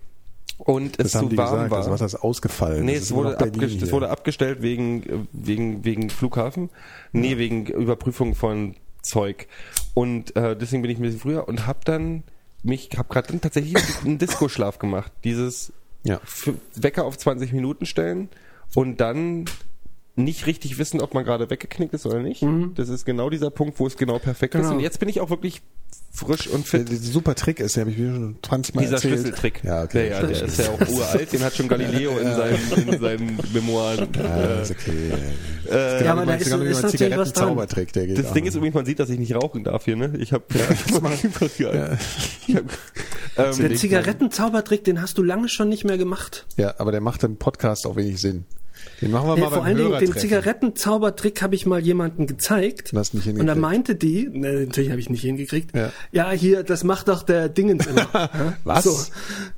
Und 0.58 0.98
es 0.98 1.12
das 1.12 1.14
haben 1.14 1.30
zu 1.30 1.36
warm 1.38 1.54
gesagt, 1.54 1.70
war. 1.70 1.78
das 1.78 1.90
Wasser 1.90 2.04
ist 2.04 2.16
ausgefallen. 2.16 2.84
Nee, 2.84 2.96
es 2.96 3.12
wurde, 3.12 3.34
es 3.80 3.92
wurde 3.92 4.10
abgestellt 4.10 4.60
wegen, 4.60 5.02
äh, 5.04 5.18
wegen, 5.32 5.84
wegen 5.86 6.10
Flughafen. 6.10 6.68
Nee, 7.12 7.38
wegen 7.38 7.64
Überprüfung 7.64 8.34
von 8.34 8.74
Zeug. 9.02 9.46
Und 9.94 10.36
äh, 10.36 10.56
deswegen 10.56 10.82
bin 10.82 10.90
ich 10.90 10.98
ein 10.98 11.02
bisschen 11.02 11.20
früher 11.20 11.48
und 11.48 11.66
hab 11.66 11.84
dann 11.84 12.22
mich, 12.62 12.90
hab 12.96 13.08
gerade 13.08 13.28
dann 13.28 13.40
tatsächlich 13.40 13.76
einen 14.04 14.18
Disco-Schlaf 14.18 14.78
gemacht. 14.78 15.12
Dieses 15.24 15.72
Ja. 16.04 16.20
Wecker 16.74 17.04
auf 17.04 17.16
20 17.18 17.52
Minuten 17.52 17.86
stellen 17.86 18.28
und 18.74 18.98
dann 19.00 19.44
nicht 20.16 20.46
richtig 20.46 20.78
wissen, 20.78 21.00
ob 21.00 21.14
man 21.14 21.24
gerade 21.24 21.48
weggeknickt 21.50 21.94
ist 21.94 22.04
oder 22.06 22.18
nicht. 22.20 22.44
Das 22.74 22.88
ist 22.88 23.04
genau 23.04 23.30
dieser 23.30 23.50
Punkt, 23.50 23.78
wo 23.78 23.86
es 23.86 23.96
genau 23.96 24.18
perfekt 24.18 24.54
ist. 24.54 24.62
Genau. 24.62 24.74
Und 24.74 24.80
jetzt 24.80 24.98
bin 25.00 25.08
ich 25.08 25.20
auch 25.20 25.30
wirklich 25.30 25.62
frisch 26.12 26.48
und 26.48 26.70
Der, 26.72 26.80
fit. 26.80 26.90
der 26.90 26.98
super 26.98 27.36
Trick 27.36 27.60
ist, 27.60 27.76
den 27.76 27.82
habe 27.82 27.92
ich 27.92 27.98
mir 27.98 28.12
schon 28.12 28.36
20 28.42 28.74
Mal 28.74 28.80
Dieser 28.82 28.94
erzählt. 28.94 29.14
Schlüsseltrick. 29.14 29.60
Ja, 29.62 29.84
okay. 29.84 30.08
Der, 30.08 30.20
ja, 30.20 30.26
der 30.26 30.42
ist 30.42 30.58
ja 30.58 30.68
auch 30.70 30.80
uralt, 30.88 31.32
den 31.32 31.42
hat 31.44 31.54
schon 31.54 31.68
Galileo 31.68 32.18
in 32.18 32.34
seinen, 32.34 32.88
in 32.88 33.00
seinen 33.00 33.38
Memoiren. 33.52 34.08
Ja, 34.16 34.36
Äh, 34.58 34.62
ist 34.62 34.70
okay. 34.72 35.10
äh, 35.70 36.04
Ja, 36.04 36.12
aber 36.12 36.26
da 36.26 36.34
ist, 36.34 36.48
ist 36.48 36.50
natürlich 36.52 36.72
was 36.76 36.80
dran. 36.82 36.90
Zigaretten-Zaubertrick, 36.90 37.92
der 37.92 38.06
geht 38.08 38.18
das 38.18 38.32
Ding 38.32 38.44
ist 38.44 38.56
übrigens, 38.56 38.74
man 38.74 38.86
sieht, 38.86 38.98
dass 38.98 39.08
ich 39.08 39.18
nicht 39.20 39.34
rauchen 39.36 39.62
darf 39.64 39.84
hier, 39.84 39.96
ne? 39.96 40.12
Ich 40.18 40.32
habe 40.32 40.44
ja, 40.52 40.64
ja. 41.72 41.96
Ich 42.48 42.56
hab, 42.56 42.64
ähm, 43.36 43.56
Der 43.58 43.74
Zigarettenzaubertrick, 43.76 44.82
den 44.84 45.00
hast 45.00 45.16
du 45.16 45.22
lange 45.22 45.48
schon 45.48 45.68
nicht 45.68 45.84
mehr 45.84 45.96
gemacht. 45.96 46.44
Ja, 46.56 46.74
aber 46.78 46.90
der 46.90 47.00
macht 47.00 47.22
im 47.22 47.36
Podcast 47.36 47.86
auch 47.86 47.94
wenig 47.96 48.20
Sinn. 48.20 48.44
Den 49.00 49.10
machen 49.10 49.28
wir 49.28 49.36
mal 49.36 49.48
vor 49.48 49.58
beim 49.58 49.62
allen 49.62 49.76
Dingen 49.76 49.98
den. 49.98 50.12
Zigarettenzaubertrick 50.14 51.40
habe 51.42 51.54
ich 51.54 51.66
mal 51.66 51.80
jemandem 51.80 52.26
gezeigt. 52.26 52.92
Hast 52.94 53.14
nicht 53.14 53.26
und 53.28 53.46
da 53.46 53.54
meinte 53.54 53.94
die, 53.94 54.28
ne, 54.28 54.66
natürlich 54.66 54.90
habe 54.90 55.00
ich 55.00 55.08
nicht 55.10 55.22
hingekriegt, 55.22 55.74
Ja. 55.74 55.92
ja. 56.12 56.30
hier, 56.32 56.62
das 56.62 56.84
macht 56.84 57.08
doch 57.08 57.22
der 57.22 57.48
Dingens 57.48 57.86
immer. 57.86 58.30
Was? 58.64 58.84
So, 58.84 58.96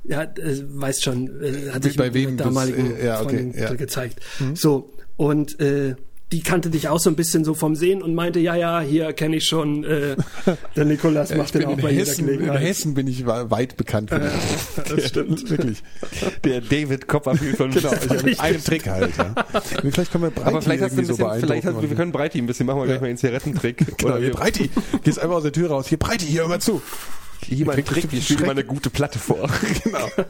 ja, 0.05 0.23
äh, 0.23 0.63
weißt 0.67 1.03
schon, 1.03 1.27
äh, 1.41 1.71
hatte 1.71 1.89
ich 1.89 1.97
Bei 1.97 2.13
wem 2.13 2.37
damaligen 2.37 2.95
äh, 2.95 3.05
ja, 3.05 3.21
okay, 3.21 3.51
ja. 3.55 3.73
gezeigt. 3.73 4.19
So, 4.53 4.93
und 5.17 5.59
äh, 5.59 5.95
die 6.33 6.41
kannte 6.41 6.71
dich 6.71 6.87
auch 6.87 6.97
so 6.97 7.11
ein 7.11 7.15
bisschen 7.15 7.45
so 7.45 7.53
vom 7.53 7.75
Sehen 7.75 8.01
und 8.01 8.15
meinte, 8.15 8.39
ja, 8.39 8.55
ja, 8.55 8.81
hier 8.81 9.13
kenne 9.13 9.35
ich 9.35 9.45
schon, 9.45 9.83
äh, 9.83 10.15
der 10.75 10.85
Nikolas 10.85 11.29
Ja, 11.29 11.37
macht 11.37 11.53
den 11.53 11.65
auch 11.65 11.77
in 11.77 11.81
bei 11.81 11.91
jeder 11.91 12.05
Hessen, 12.07 12.27
in 12.27 12.39
Gelegenheit. 12.39 12.61
Hessen 12.61 12.93
bin 12.95 13.07
ich 13.07 13.27
weit 13.27 13.77
bekannt 13.77 14.09
für 14.09 14.19
den 14.19 14.29
Das 14.95 15.07
stimmt. 15.09 15.47
Wirklich. 15.51 15.83
der 16.43 16.61
David 16.61 17.07
Copperfield 17.07 17.55
von 17.55 17.69
Genau, 17.69 17.93
ich 17.93 18.09
habe 18.09 18.23
mit 18.23 18.39
einem 18.39 18.63
Trick 18.63 18.87
halt, 18.89 19.11
ja. 19.15 19.35
Vielleicht 19.91 20.11
können 20.11 20.23
wir 20.23 20.31
Breiti 20.31 20.49
Aber 20.49 20.61
vielleicht 20.63 20.81
hast 20.81 20.97
du 20.97 21.01
ein 21.01 21.05
so 21.05 21.17
bisschen, 21.17 21.39
vielleicht 21.39 21.47
beeindrucken. 21.47 21.83
hast, 21.83 21.89
wir 21.91 21.97
können 21.97 22.11
Breiti 22.11 22.39
ein 22.39 22.47
bisschen 22.47 22.65
machen, 22.65 22.79
wir 22.79 22.85
gleich 22.87 23.01
mal 23.01 23.07
einen 23.07 23.17
Zigarettentrick. 23.17 23.97
Genau, 23.97 24.13
Oder 24.13 24.21
hier 24.23 24.31
Breiti, 24.31 24.71
gehst 25.03 25.19
einfach 25.19 25.35
aus 25.35 25.43
der 25.43 25.51
Tür 25.51 25.69
raus. 25.69 25.87
Hier 25.87 25.99
Breiti, 25.99 26.25
hier 26.25 26.41
hör 26.41 26.47
mal 26.47 26.59
zu. 26.59 26.81
Mal 27.51 27.73
einen 27.73 27.85
Trick, 27.85 28.11
ich 28.11 28.25
spiele 28.25 28.45
mal 28.45 28.51
eine 28.51 28.63
gute 28.63 28.89
Platte 28.89 29.19
vor. 29.19 29.49
Genau. 29.83 30.07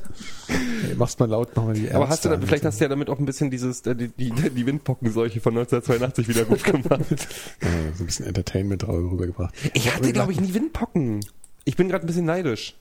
Hey, 0.47 0.95
machst 0.95 1.19
mal 1.19 1.29
laut, 1.29 1.49
mach 1.55 1.63
mal 1.63 1.73
die 1.73 1.89
Aber 1.91 2.09
hast 2.09 2.25
du 2.25 2.29
da, 2.29 2.35
Ärzte 2.35 2.47
vielleicht 2.47 2.65
hast 2.65 2.79
du 2.79 2.83
ja 2.83 2.89
damit 2.89 3.09
auch 3.09 3.17
ein 3.17 3.25
bisschen 3.25 3.49
dieses, 3.49 3.81
äh, 3.81 3.95
die, 3.95 4.09
die, 4.09 4.31
die 4.31 4.65
Windpockenseuche 4.65 5.39
von 5.39 5.57
1982 5.57 6.27
wieder 6.27 6.43
gut 6.43 6.63
gemacht. 6.63 6.89
ja, 7.61 7.69
so 7.95 8.03
ein 8.03 8.05
bisschen 8.05 8.25
Entertainment 8.25 8.85
rübergebracht. 8.85 9.53
Ich 9.73 9.93
hatte, 9.95 10.11
glaube 10.11 10.33
ich, 10.33 10.41
nie 10.41 10.53
Windpocken. 10.53 11.25
Ich 11.63 11.77
bin 11.77 11.87
gerade 11.87 12.03
ein 12.05 12.07
bisschen 12.07 12.25
neidisch. 12.25 12.75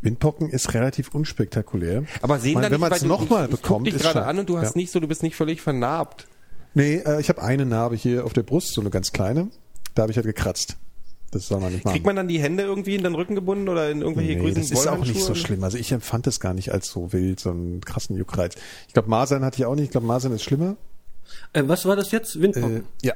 Windpocken 0.00 0.48
ist 0.48 0.72
relativ 0.72 1.14
unspektakulär. 1.14 2.04
Aber 2.22 2.38
sehen 2.38 2.60
dann 2.60 2.72
wenn 2.72 2.80
man 2.80 2.92
es 2.92 3.04
nochmal 3.04 3.46
ich- 3.46 3.54
ich 3.54 3.60
bekommt, 3.60 3.86
dich 3.86 3.94
ist 3.94 4.02
gerade 4.02 4.24
an 4.24 4.38
und 4.38 4.48
du 4.48 4.58
hast 4.58 4.74
ja. 4.74 4.80
nicht 4.80 4.90
so, 4.90 5.00
du 5.00 5.08
bist 5.08 5.22
nicht 5.22 5.36
völlig 5.36 5.60
vernarbt. 5.60 6.26
Nee, 6.74 6.96
äh, 7.06 7.20
ich 7.20 7.28
habe 7.28 7.42
eine 7.42 7.66
Narbe 7.66 7.96
hier 7.96 8.24
auf 8.24 8.32
der 8.32 8.42
Brust, 8.42 8.72
so 8.72 8.80
eine 8.80 8.90
ganz 8.90 9.12
kleine. 9.12 9.48
Da 9.94 10.02
habe 10.02 10.12
ich 10.12 10.16
halt 10.16 10.26
gekratzt. 10.26 10.76
Das 11.36 11.48
soll 11.48 11.60
man 11.60 11.72
nicht 11.72 11.84
machen. 11.84 11.94
Kriegt 11.94 12.06
man 12.06 12.16
dann 12.16 12.28
die 12.28 12.40
Hände 12.40 12.62
irgendwie 12.62 12.94
in 12.94 13.02
den 13.02 13.14
Rücken 13.14 13.34
gebunden 13.34 13.68
oder 13.68 13.90
in 13.90 14.00
irgendwelche 14.00 14.34
Nee, 14.34 14.40
grünen 14.40 14.54
das 14.54 14.70
ist 14.70 14.86
auch 14.86 15.04
nicht 15.04 15.20
so 15.20 15.34
schlimm. 15.34 15.62
Also 15.64 15.76
ich 15.76 15.92
empfand 15.92 16.26
das 16.26 16.40
gar 16.40 16.54
nicht 16.54 16.72
als 16.72 16.88
so 16.88 17.12
wild, 17.12 17.40
so 17.40 17.50
einen 17.50 17.82
krassen 17.82 18.16
Juckreiz. 18.16 18.54
Ich 18.88 18.94
glaube, 18.94 19.10
Masern 19.10 19.44
hatte 19.44 19.58
ich 19.58 19.66
auch 19.66 19.74
nicht. 19.74 19.84
Ich 19.84 19.90
glaube, 19.90 20.06
Masern 20.06 20.32
ist 20.32 20.42
schlimmer. 20.42 20.76
Äh, 21.52 21.64
was 21.66 21.84
war 21.84 21.94
das 21.94 22.10
jetzt? 22.10 22.40
Windpocken? 22.40 22.76
Äh, 23.02 23.06
ja. 23.06 23.14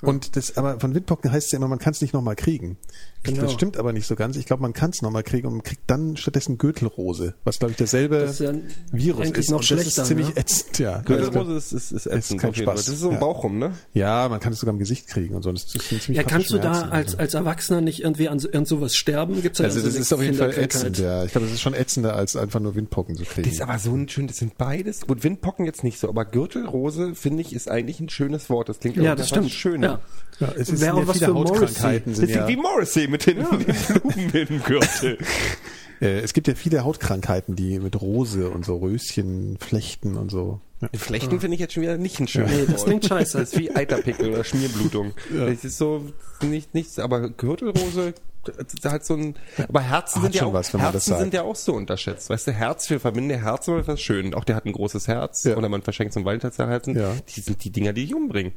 Und 0.00 0.36
das, 0.36 0.56
aber 0.56 0.80
von 0.80 0.94
Windpocken 0.94 1.30
heißt 1.30 1.46
es 1.46 1.52
ja 1.52 1.58
immer, 1.58 1.68
man 1.68 1.78
kann 1.78 1.92
es 1.92 2.00
nicht 2.00 2.14
nochmal 2.14 2.36
kriegen. 2.36 2.76
Genau. 3.24 3.42
Das 3.42 3.52
stimmt 3.52 3.76
aber 3.76 3.92
nicht 3.92 4.06
so 4.06 4.16
ganz. 4.16 4.36
Ich 4.36 4.46
glaube, 4.46 4.62
man 4.62 4.72
kann 4.72 4.90
es 4.90 5.00
nochmal 5.00 5.22
kriegen 5.22 5.46
und 5.46 5.52
man 5.54 5.62
kriegt 5.62 5.82
dann 5.86 6.16
stattdessen 6.16 6.58
Gürtelrose, 6.58 7.34
was 7.44 7.58
glaube 7.60 7.70
ich 7.72 7.76
derselbe 7.76 8.18
Das 8.18 8.32
ist 8.32 8.40
ja 8.40 8.52
Virus 8.90 9.26
eigentlich 9.26 9.38
ist. 9.38 9.50
noch 9.50 9.58
und 9.60 9.70
das 9.70 9.80
schlechter, 9.80 10.02
ist 10.02 10.08
ziemlich 10.08 10.28
ne? 10.28 10.36
ätzend, 10.36 10.78
ja. 10.80 10.98
Gürtelrose 11.02 11.52
ist, 11.56 11.72
ist, 11.72 11.92
ist 11.92 12.06
ätzend 12.06 12.40
kein 12.40 12.52
jeden 12.52 12.66
Fall. 12.66 12.76
Spaß. 12.76 12.86
Das 12.86 12.94
ist 12.94 13.00
so 13.00 13.08
ein 13.08 13.14
Ja. 13.14 13.20
Bauch 13.20 13.44
rum, 13.44 13.58
ne? 13.58 13.72
Ja, 13.94 14.28
man 14.28 14.40
kann 14.40 14.52
es 14.52 14.58
sogar 14.58 14.72
im 14.72 14.78
Gesicht 14.80 15.06
kriegen 15.06 15.34
und 15.36 15.42
so. 15.42 15.52
Das 15.52 15.62
ist 15.64 15.70
ziemlich 15.88 16.08
Ja, 16.08 16.24
kannst 16.24 16.50
du 16.50 16.58
da 16.58 16.88
als, 16.88 17.14
als 17.14 17.34
Erwachsener 17.34 17.80
nicht 17.80 18.02
irgendwie 18.02 18.28
an 18.28 18.38
so, 18.40 18.48
irgend 18.48 18.66
sowas 18.66 18.96
sterben? 18.96 19.40
Gibt's 19.40 19.58
da 19.58 19.64
also 19.64 19.78
so 19.80 19.86
das 19.86 19.94
ist 19.96 20.12
auf 20.12 20.20
jeden 20.22 20.36
Fall 20.36 20.50
ätzend, 20.58 20.98
ja. 20.98 21.24
Ich 21.24 21.30
glaube, 21.32 21.46
das 21.46 21.54
ist 21.54 21.60
schon 21.60 21.74
ätzender, 21.74 22.16
als 22.16 22.34
einfach 22.36 22.58
nur 22.60 22.74
Windpocken 22.74 23.14
zu 23.14 23.24
kriegen. 23.24 23.44
Das 23.44 23.54
ist 23.54 23.60
aber 23.62 23.78
so 23.78 23.94
ein 23.94 24.08
schön, 24.08 24.26
das 24.26 24.38
sind 24.38 24.58
beides. 24.58 25.06
Gut, 25.06 25.22
Windpocken 25.22 25.64
jetzt 25.64 25.84
nicht 25.84 26.00
so, 26.00 26.08
aber 26.08 26.24
Gürtelrose, 26.24 27.14
finde 27.14 27.42
ich, 27.42 27.52
ist 27.54 27.70
eigentlich 27.70 28.00
ein 28.00 28.08
schönes 28.08 28.50
Wort. 28.50 28.68
Das 28.68 28.80
klingt 28.80 28.96
Ja, 28.96 29.02
irgendwie 29.04 29.18
das 29.18 29.28
stimmt. 29.28 29.50
schön. 29.50 29.82
Ja. 29.82 30.00
ja, 30.40 30.52
es 30.58 30.68
ist 30.70 30.80
Wäre 30.80 30.94
auch 30.94 31.06
was 31.06 31.18
für 31.18 31.32
Morrissey. 31.32 31.56
Hautkrankheiten 31.58 32.12
Das 32.14 32.18
sind 32.28 32.48
wie 32.48 32.56
Morrissey 32.56 33.08
mit 33.12 33.26
den, 33.26 33.36
den 33.48 34.02
Blumen 34.02 34.34
im 34.34 34.62
Gürtel. 34.62 35.18
äh, 36.00 36.18
es 36.20 36.32
gibt 36.32 36.48
ja 36.48 36.54
viele 36.54 36.84
Hautkrankheiten, 36.84 37.54
die 37.54 37.78
mit 37.78 38.00
Rose 38.00 38.50
und 38.50 38.64
so 38.64 38.76
Röschen 38.76 39.56
flechten 39.60 40.16
und 40.16 40.30
so. 40.30 40.60
Ja. 40.80 40.88
Flechten 40.94 41.38
finde 41.38 41.54
ich 41.54 41.60
jetzt 41.60 41.74
schon 41.74 41.84
wieder 41.84 41.96
nicht 41.96 42.18
ein 42.18 42.26
schönes 42.26 42.50
Nee, 42.50 42.66
das 42.66 42.84
klingt 42.84 43.04
scheiße. 43.04 43.38
Das 43.38 43.52
ist 43.52 43.58
wie 43.58 43.70
Eiterpickel 43.70 44.30
oder 44.30 44.42
Schmierblutung. 44.42 45.12
Das 45.32 45.64
ist 45.64 45.78
so 45.78 46.12
nicht 46.42 46.74
nichts, 46.74 46.98
aber 46.98 47.30
Gürtelrose 47.30 48.14
das 48.44 48.92
hat 48.92 49.04
so 49.04 49.14
ein 49.14 49.36
aber 49.68 49.80
Herzen 49.80 50.16
Hat 50.16 50.22
sind 50.24 50.34
ja 50.34 50.40
schon 50.40 50.48
auch 50.48 50.54
was, 50.54 50.74
wenn 50.74 50.80
man 50.80 50.92
das 50.92 51.06
Herzen 51.06 51.20
sind 51.20 51.34
ja 51.34 51.42
auch 51.42 51.54
so 51.54 51.74
unterschätzt. 51.74 52.28
Weißt 52.28 52.48
du, 52.48 52.52
Herz 52.52 52.90
wir 52.90 52.98
verbinden 52.98 53.30
ja 53.30 53.36
Herzen 53.36 53.76
mit 53.76 53.86
was 53.86 54.00
schön. 54.00 54.34
Auch 54.34 54.44
der 54.44 54.56
hat 54.56 54.66
ein 54.66 54.72
großes 54.72 55.06
Herz 55.08 55.44
Ja. 55.44 55.56
oder 55.56 55.68
man 55.68 55.82
verschenkt 55.82 56.12
zum 56.12 56.24
Valentinstagsherzen. 56.24 56.96
Ja. 56.96 57.14
Die 57.28 57.40
sind 57.40 57.62
die 57.62 57.70
Dinger, 57.70 57.92
die 57.92 58.06
dich 58.06 58.14
umbringen. 58.14 58.52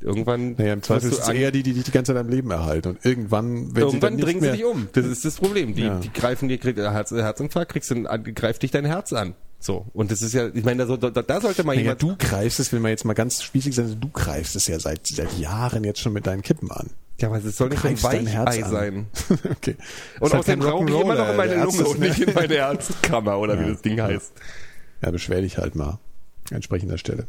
Irgendwann 0.00 0.54
Naja, 0.56 0.72
im 0.72 0.82
Zweifel 0.82 1.10
ist 1.10 1.20
es 1.20 1.28
eher 1.28 1.50
die, 1.50 1.62
die 1.62 1.74
dich 1.74 1.84
die 1.84 1.90
ganze 1.90 2.12
Zeit 2.14 2.20
am 2.20 2.28
Leben 2.28 2.50
erhalten. 2.50 2.88
Und 2.88 3.04
irgendwann, 3.04 3.74
wenn 3.74 3.74
sie 3.74 3.80
Irgendwann 3.80 4.16
nicht 4.16 4.24
bringen 4.24 4.40
sie 4.40 4.50
dich 4.52 4.64
um. 4.64 4.88
Das 4.92 5.04
ist 5.06 5.24
das 5.24 5.36
Problem. 5.36 5.74
Die, 5.74 5.82
Ja. 5.82 5.98
die 5.98 6.12
greifen 6.12 6.48
dir, 6.48 6.58
Herz, 6.58 7.10
Herzinfarkt, 7.10 7.72
kriegst 7.72 7.90
du, 7.90 8.02
greift 8.34 8.62
dich 8.62 8.70
dein 8.70 8.86
Herz 8.86 9.12
an. 9.12 9.34
So. 9.58 9.84
Und 9.92 10.10
das 10.10 10.22
ist 10.22 10.32
ja, 10.32 10.48
ich 10.52 10.64
meine, 10.64 10.86
da, 10.86 10.96
da, 10.96 11.10
da 11.10 11.40
sollte 11.40 11.64
mal 11.64 11.72
Naja, 11.74 11.82
jemand, 11.82 12.02
du 12.02 12.16
greifst 12.18 12.60
es, 12.60 12.72
wenn 12.72 12.80
man 12.80 12.92
jetzt 12.92 13.04
mal 13.04 13.12
ganz 13.12 13.42
spießig 13.42 13.74
sein, 13.74 13.94
du 14.00 14.08
greifst 14.08 14.56
es 14.56 14.66
ja 14.66 14.80
seit, 14.80 15.06
seit 15.06 15.38
Jahren 15.38 15.84
jetzt 15.84 16.00
schon 16.00 16.14
mit 16.14 16.26
deinen 16.26 16.40
Kippen 16.40 16.70
an. 16.70 16.88
ja, 17.20 17.28
aber 17.28 17.44
es 17.44 17.56
soll 17.58 17.68
nicht 17.68 17.84
ein 17.84 18.02
Weichei 18.02 18.62
sein. 18.62 19.06
okay. 19.50 19.76
Und 20.18 20.32
halt 20.32 20.40
außerdem 20.40 20.60
kein 20.60 20.68
rauche 20.70 20.88
ich 20.88 20.98
immer 20.98 21.14
noch 21.14 21.28
in 21.28 21.36
meine 21.36 21.62
Lunge 21.62 21.84
und 21.84 22.00
nicht 22.00 22.20
in 22.20 22.32
meine 22.34 22.54
Herzkammer 22.54 23.38
oder 23.38 23.60
wie 23.60 23.70
das 23.70 23.82
Ding 23.82 24.00
heißt. 24.00 24.32
Ja, 25.02 25.10
beschwer 25.10 25.42
dich 25.42 25.58
halt 25.58 25.74
mal. 25.74 25.98
An 26.48 26.56
entsprechender 26.56 26.96
Stelle. 26.96 27.26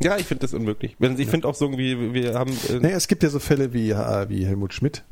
Ja, 0.00 0.16
ich 0.16 0.26
finde 0.26 0.42
das 0.42 0.54
unmöglich. 0.54 0.96
Wenn- 0.98 1.18
Ich 1.18 1.28
finde 1.28 1.48
auch 1.48 1.54
so 1.54 1.64
irgendwie, 1.66 2.14
wir 2.14 2.34
haben, 2.34 2.52
äh, 2.68 2.74
Naja, 2.80 2.96
es 2.96 3.08
gibt 3.08 3.22
ja 3.22 3.30
so 3.30 3.38
Fälle 3.40 3.72
wie, 3.72 3.90
äh, 3.90 4.28
wie 4.28 4.46
Helmut 4.46 4.72
Schmidt. 4.74 5.02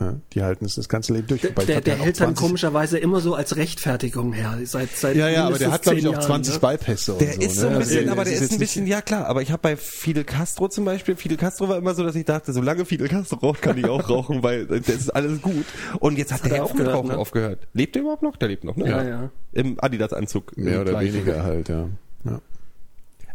Ja, 0.00 0.16
die 0.32 0.42
halten 0.42 0.64
es 0.64 0.74
das 0.74 0.88
ganze 0.88 1.12
Leben 1.12 1.28
durch. 1.28 1.42
Der, 1.42 1.50
der, 1.52 1.80
der 1.80 1.98
hat 1.98 2.04
hält 2.04 2.20
dann 2.20 2.34
20 2.34 2.36
komischerweise 2.44 2.98
immer 2.98 3.20
so 3.20 3.36
als 3.36 3.54
Rechtfertigung 3.54 4.32
her. 4.32 4.58
Seit, 4.64 4.90
seit 4.90 5.14
Ja, 5.14 5.28
ja, 5.28 5.46
aber 5.46 5.56
der 5.56 5.70
hat, 5.70 5.82
glaube 5.82 5.98
ich, 6.00 6.08
auch 6.08 6.14
Jahren, 6.14 6.22
20 6.42 6.54
ne? 6.54 6.60
Bypässe 6.60 7.12
und 7.12 7.20
Der 7.20 7.34
so. 7.34 7.40
ist 7.42 7.54
so 7.60 7.66
ein 7.68 7.72
ne? 7.74 7.78
bisschen, 7.78 7.98
Also, 8.00 8.10
aber 8.12 8.24
der 8.24 8.32
ist 8.32 8.52
ein 8.52 8.58
bisschen, 8.58 8.86
ja 8.88 9.02
klar, 9.02 9.26
aber 9.26 9.42
ich 9.42 9.52
habe 9.52 9.62
bei 9.62 9.76
Fidel 9.76 10.24
Castro 10.24 10.66
zum 10.66 10.84
Beispiel, 10.84 11.14
Fidel 11.14 11.36
Castro 11.36 11.68
war 11.68 11.78
immer 11.78 11.94
so, 11.94 12.02
dass 12.02 12.16
ich 12.16 12.24
dachte, 12.24 12.52
solange 12.52 12.84
Fidel 12.86 13.06
Castro 13.06 13.36
raucht, 13.36 13.62
kann 13.62 13.78
ich 13.78 13.84
auch 13.84 14.08
rauchen, 14.10 14.42
weil 14.42 14.66
das 14.66 14.80
ist 14.88 15.10
alles 15.14 15.40
gut. 15.40 15.64
Und 16.00 16.18
jetzt 16.18 16.32
hat 16.32 16.42
hat 16.42 16.50
der 16.50 16.58
er 16.58 16.64
auch 16.64 16.74
mit 16.74 16.80
aufgehört, 16.88 16.96
Rauchen 16.96 17.08
ne? 17.10 17.18
aufgehört. 17.18 17.68
Lebt 17.72 17.94
der 17.94 18.02
überhaupt 18.02 18.22
noch? 18.24 18.36
Der 18.36 18.48
lebt 18.48 18.64
noch, 18.64 18.74
ne? 18.76 18.88
Ja, 18.88 19.02
ja. 19.04 19.30
Im 19.52 19.76
Adidas-Anzug. 19.78 20.56
Mehr 20.56 20.80
oder 20.80 20.98
weniger 20.98 21.44
halt, 21.44 21.68
ja. 21.68 21.86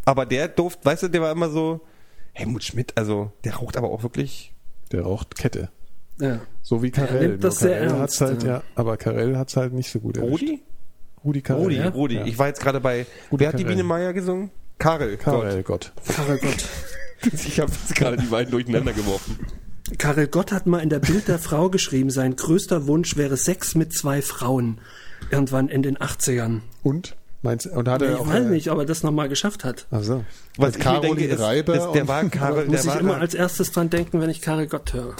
Aber 0.09 0.25
der 0.25 0.47
durft, 0.47 0.83
weißt 0.83 1.03
du, 1.03 1.07
der 1.07 1.21
war 1.21 1.31
immer 1.31 1.51
so, 1.51 1.81
Helmut 2.33 2.63
Schmidt, 2.63 2.93
also, 2.95 3.31
der 3.43 3.57
raucht 3.57 3.77
aber 3.77 3.91
auch 3.91 4.01
wirklich, 4.01 4.55
Der 4.91 5.03
raucht 5.03 5.35
Kette. 5.35 5.69
Ja. 6.19 6.39
So 6.63 6.81
wie 6.81 6.89
Karel. 6.89 7.27
nimmt 7.27 7.43
das 7.43 7.61
Nur 7.61 7.69
sehr 7.69 7.79
Karel 7.79 7.89
ernst, 7.89 8.01
hat's 8.01 8.21
halt, 8.21 8.43
ja. 8.43 8.49
ja. 8.49 8.63
aber 8.73 8.97
Karel 8.97 9.37
hat's 9.37 9.55
halt 9.55 9.71
nicht 9.73 9.91
so 9.91 9.99
gut 9.99 10.17
erwischt. 10.17 10.31
Rudi? 10.31 10.63
Rudi 11.23 11.41
Karel. 11.43 11.61
Rudi, 11.61 11.75
ja? 11.75 11.89
Rudi. 11.89 12.15
Ja. 12.15 12.25
Ich 12.25 12.39
war 12.39 12.47
jetzt 12.47 12.59
gerade 12.59 12.79
bei, 12.79 13.05
Rudi 13.31 13.39
wer 13.39 13.49
hat 13.49 13.59
die. 13.59 13.65
Biene 13.65 13.83
Meier 13.83 14.13
gesungen? 14.13 14.49
Karel. 14.79 15.17
Karel, 15.17 15.61
Gott. 15.61 15.93
Karel 16.07 16.39
Gott. 16.39 16.49
Gott. 16.51 16.69
Ich 17.33 17.59
habe 17.59 17.71
jetzt 17.71 17.93
gerade 17.95 18.17
die 18.17 18.27
beiden 18.27 18.49
durcheinander 18.49 18.93
geworfen. 18.93 19.37
Karel 19.99 20.27
Gott 20.27 20.51
hat 20.51 20.65
mal 20.65 20.79
in 20.79 20.89
der 20.89 20.99
Bild 20.99 21.27
der 21.27 21.37
Frau 21.37 21.69
geschrieben, 21.69 22.09
sein 22.09 22.35
größter 22.35 22.87
Wunsch 22.87 23.15
wäre 23.15 23.37
Sex 23.37 23.75
mit 23.75 23.93
zwei 23.93 24.23
Frauen. 24.23 24.79
Irgendwann 25.29 25.67
in 25.67 25.83
den 25.83 25.97
80ern. 25.97 26.61
Und? 26.81 27.15
Meinst 27.41 27.67
und 27.67 27.87
hat 27.87 28.01
er 28.01 28.13
Ich 28.13 28.19
auch 28.19 28.27
weiß 28.27 28.45
äh, 28.45 28.49
nicht, 28.49 28.69
ob 28.69 28.79
er 28.79 28.85
das 28.85 29.01
nochmal 29.03 29.29
geschafft 29.29 29.63
hat. 29.63 29.87
Ach 29.91 30.03
so. 30.03 30.25
Was 30.57 30.75
ich 30.75 30.81
Caroline 30.81 31.15
denke, 31.15 31.33
ist, 31.35 31.39
Reiber 31.41 31.75
ist, 31.75 31.91
der 31.93 32.07
war 32.07 32.25
Karel, 32.25 32.65
Muss 32.65 32.71
der 32.71 32.79
ich 32.81 32.87
war 32.87 32.99
immer 32.99 33.17
als 33.17 33.33
erstes 33.33 33.71
dran 33.71 33.89
denken, 33.89 34.19
wenn 34.19 34.29
ich 34.29 34.41
Karel 34.41 34.67
Gott 34.67 34.93
höre. 34.93 35.15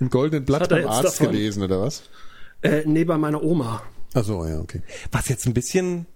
im 0.00 0.10
goldenen 0.10 0.44
Blatt 0.44 0.62
Hat 0.62 0.72
er 0.72 0.78
beim 0.78 0.88
Arzt 0.88 1.20
davon? 1.20 1.32
gelesen, 1.32 1.62
oder 1.62 1.80
was? 1.80 2.02
Äh, 2.62 2.82
nee, 2.86 3.04
bei 3.04 3.16
meiner 3.16 3.42
Oma. 3.42 3.82
Ach 4.14 4.24
so, 4.24 4.44
ja, 4.44 4.58
okay. 4.58 4.82
Was 5.12 5.28
jetzt 5.28 5.46
ein 5.46 5.54
bisschen 5.54 6.06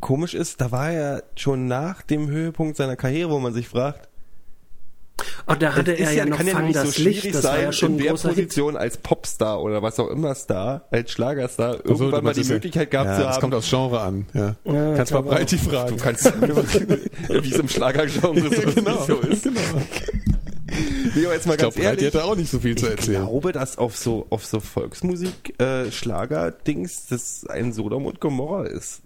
komisch 0.00 0.34
ist, 0.34 0.60
da 0.60 0.72
war 0.72 0.90
er 0.90 1.22
schon 1.36 1.66
nach 1.66 2.02
dem 2.02 2.28
Höhepunkt 2.28 2.76
seiner 2.76 2.96
Karriere, 2.96 3.30
wo 3.30 3.38
man 3.38 3.52
sich 3.52 3.68
fragt, 3.68 4.08
Oh, 5.46 5.54
da 5.58 5.74
hatte 5.74 5.92
es 5.94 6.00
er 6.00 6.10
ist 6.10 6.16
ja 6.16 6.24
noch 6.26 6.36
kann 6.36 6.46
ja 6.46 6.52
Fang 6.54 6.64
nicht 6.66 6.76
das 6.76 6.94
so 6.94 7.02
Licht, 7.02 7.20
schwierig 7.22 7.32
das 7.34 7.44
war 7.44 7.52
sein, 7.54 7.62
ja 7.64 7.72
schon 7.72 7.92
in 7.92 7.98
der 7.98 8.12
Hit. 8.12 8.22
Position 8.22 8.76
als 8.76 8.96
Popstar 8.98 9.60
oder 9.62 9.82
was 9.82 9.98
auch 9.98 10.08
immer 10.08 10.34
Star, 10.34 10.86
als 10.90 11.10
Schlagerstar, 11.10 11.78
so, 11.84 12.04
irgendwann 12.04 12.24
mal 12.24 12.32
die 12.34 12.40
das 12.40 12.48
ja- 12.48 12.54
Möglichkeit 12.54 12.90
gehabt 12.90 13.08
ja, 13.10 13.16
zu 13.16 13.22
Das 13.22 13.34
haben. 13.34 13.40
kommt 13.40 13.54
aufs 13.54 13.68
Genre 13.70 14.00
an, 14.00 14.26
ja. 14.34 14.54
Ja, 14.64 14.94
Kannst 14.96 14.96
mal 14.96 15.02
ich 15.02 15.06
glaube 15.08 15.28
Breiti 15.28 15.56
Du 15.58 15.96
kannst, 15.96 16.24
wie 17.44 17.50
es 17.50 17.58
im 17.58 17.68
Schlagergenre 17.68 18.54
so, 18.54 18.70
genau, 18.74 19.04
so 19.06 19.16
ist. 19.20 19.42
genau. 19.44 19.60
Nee, 21.16 21.24
aber 21.24 21.34
jetzt 21.34 21.46
mal 21.46 21.54
Ich 21.54 21.58
glaube, 21.58 21.74
ganz 21.74 21.74
Breiti 21.74 22.04
ehrlich. 22.04 22.10
da 22.12 22.22
auch 22.24 22.36
nicht 22.36 22.50
so 22.50 22.60
viel 22.60 22.76
zu 22.76 22.86
Ich 22.86 22.92
erzählen. 22.92 23.22
glaube, 23.26 23.52
dass 23.52 23.76
auf 23.78 23.96
so, 23.96 24.26
auf 24.30 24.46
so 24.46 24.60
Volksmusik, 24.60 25.60
äh, 25.60 25.90
Schlager-Dings, 25.90 27.06
das 27.08 27.44
ein 27.48 27.72
Sodom 27.72 28.06
und 28.06 28.20
Gomorra 28.20 28.66
ist. 28.66 29.02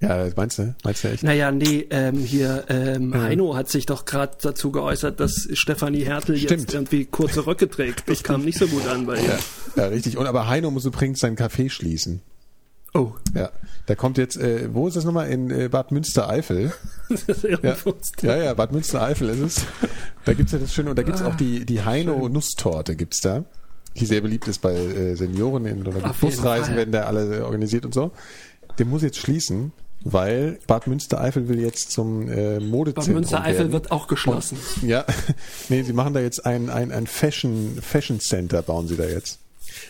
Ja, 0.00 0.28
meinst 0.36 0.58
du? 0.58 0.74
Meinst 0.84 1.02
du 1.02 1.08
echt? 1.08 1.22
Naja, 1.24 1.50
nee, 1.50 1.86
ähm, 1.90 2.18
hier, 2.18 2.64
ähm, 2.68 3.14
Heino 3.20 3.56
hat 3.56 3.68
sich 3.68 3.84
doch 3.86 4.04
gerade 4.04 4.36
dazu 4.40 4.70
geäußert, 4.70 5.18
dass 5.18 5.48
Stefanie 5.54 6.04
Hertel 6.04 6.36
jetzt 6.36 6.52
Stimmt. 6.52 6.72
irgendwie 6.72 7.04
kurze 7.04 7.46
Röcke 7.46 7.68
trägt. 7.68 8.08
Das 8.08 8.22
kam 8.22 8.44
nicht 8.44 8.58
so 8.58 8.68
gut 8.68 8.86
an 8.86 9.06
bei 9.06 9.20
ihr. 9.20 9.38
Ja, 9.74 9.86
richtig. 9.86 10.16
Und 10.16 10.26
aber 10.26 10.46
Heino 10.46 10.70
muss 10.70 10.84
übrigens 10.84 11.18
sein 11.18 11.36
Café 11.36 11.68
schließen. 11.68 12.22
Oh, 12.94 13.12
Ja. 13.34 13.50
Da 13.86 13.94
kommt 13.94 14.18
jetzt, 14.18 14.36
äh, 14.36 14.68
wo 14.74 14.86
ist 14.86 14.96
das 14.98 15.04
nochmal? 15.04 15.30
In 15.30 15.50
äh, 15.50 15.68
Bad 15.68 15.92
Münstereifel. 15.92 16.72
Ja. 17.62 17.74
ja, 18.20 18.36
ja, 18.36 18.54
Bad 18.54 18.72
Münstereifel 18.72 19.30
ist 19.30 19.40
es. 19.40 19.66
Da 20.26 20.34
gibt's 20.34 20.52
ja 20.52 20.58
das 20.58 20.74
schöne, 20.74 20.90
und 20.90 20.98
da 20.98 21.02
gibt's 21.02 21.22
auch 21.22 21.34
die, 21.36 21.64
die 21.64 21.82
Heino-Nusstorte 21.82 22.96
gibt's 22.96 23.22
da. 23.22 23.44
Die 23.96 24.04
sehr 24.04 24.20
beliebt 24.20 24.46
ist 24.46 24.60
bei 24.60 24.74
äh, 24.74 25.14
Senioren 25.16 25.64
in 25.64 25.86
oder 25.86 25.92
Busreisen 26.20 26.76
werden 26.76 26.92
da 26.92 27.04
alle 27.04 27.46
organisiert 27.46 27.86
und 27.86 27.94
so. 27.94 28.12
Der 28.78 28.84
muss 28.84 29.00
jetzt 29.02 29.16
schließen, 29.16 29.72
weil 30.04 30.58
Bad 30.66 30.86
Münstereifel 30.86 31.48
will 31.48 31.60
jetzt 31.60 31.90
zum 31.90 32.28
äh, 32.28 32.58
Bad 32.58 32.62
Modezentrum 32.62 33.14
Münstereifel 33.14 33.58
werden. 33.58 33.72
wird 33.72 33.90
auch 33.90 34.06
geschlossen. 34.06 34.58
Ja, 34.82 35.04
nee, 35.68 35.82
sie 35.82 35.92
machen 35.92 36.14
da 36.14 36.20
jetzt 36.20 36.46
ein, 36.46 36.70
ein, 36.70 36.92
ein 36.92 37.06
Fashion, 37.06 37.78
Fashion 37.82 38.20
Center, 38.20 38.62
bauen 38.62 38.88
sie 38.88 38.96
da 38.96 39.04
jetzt 39.04 39.40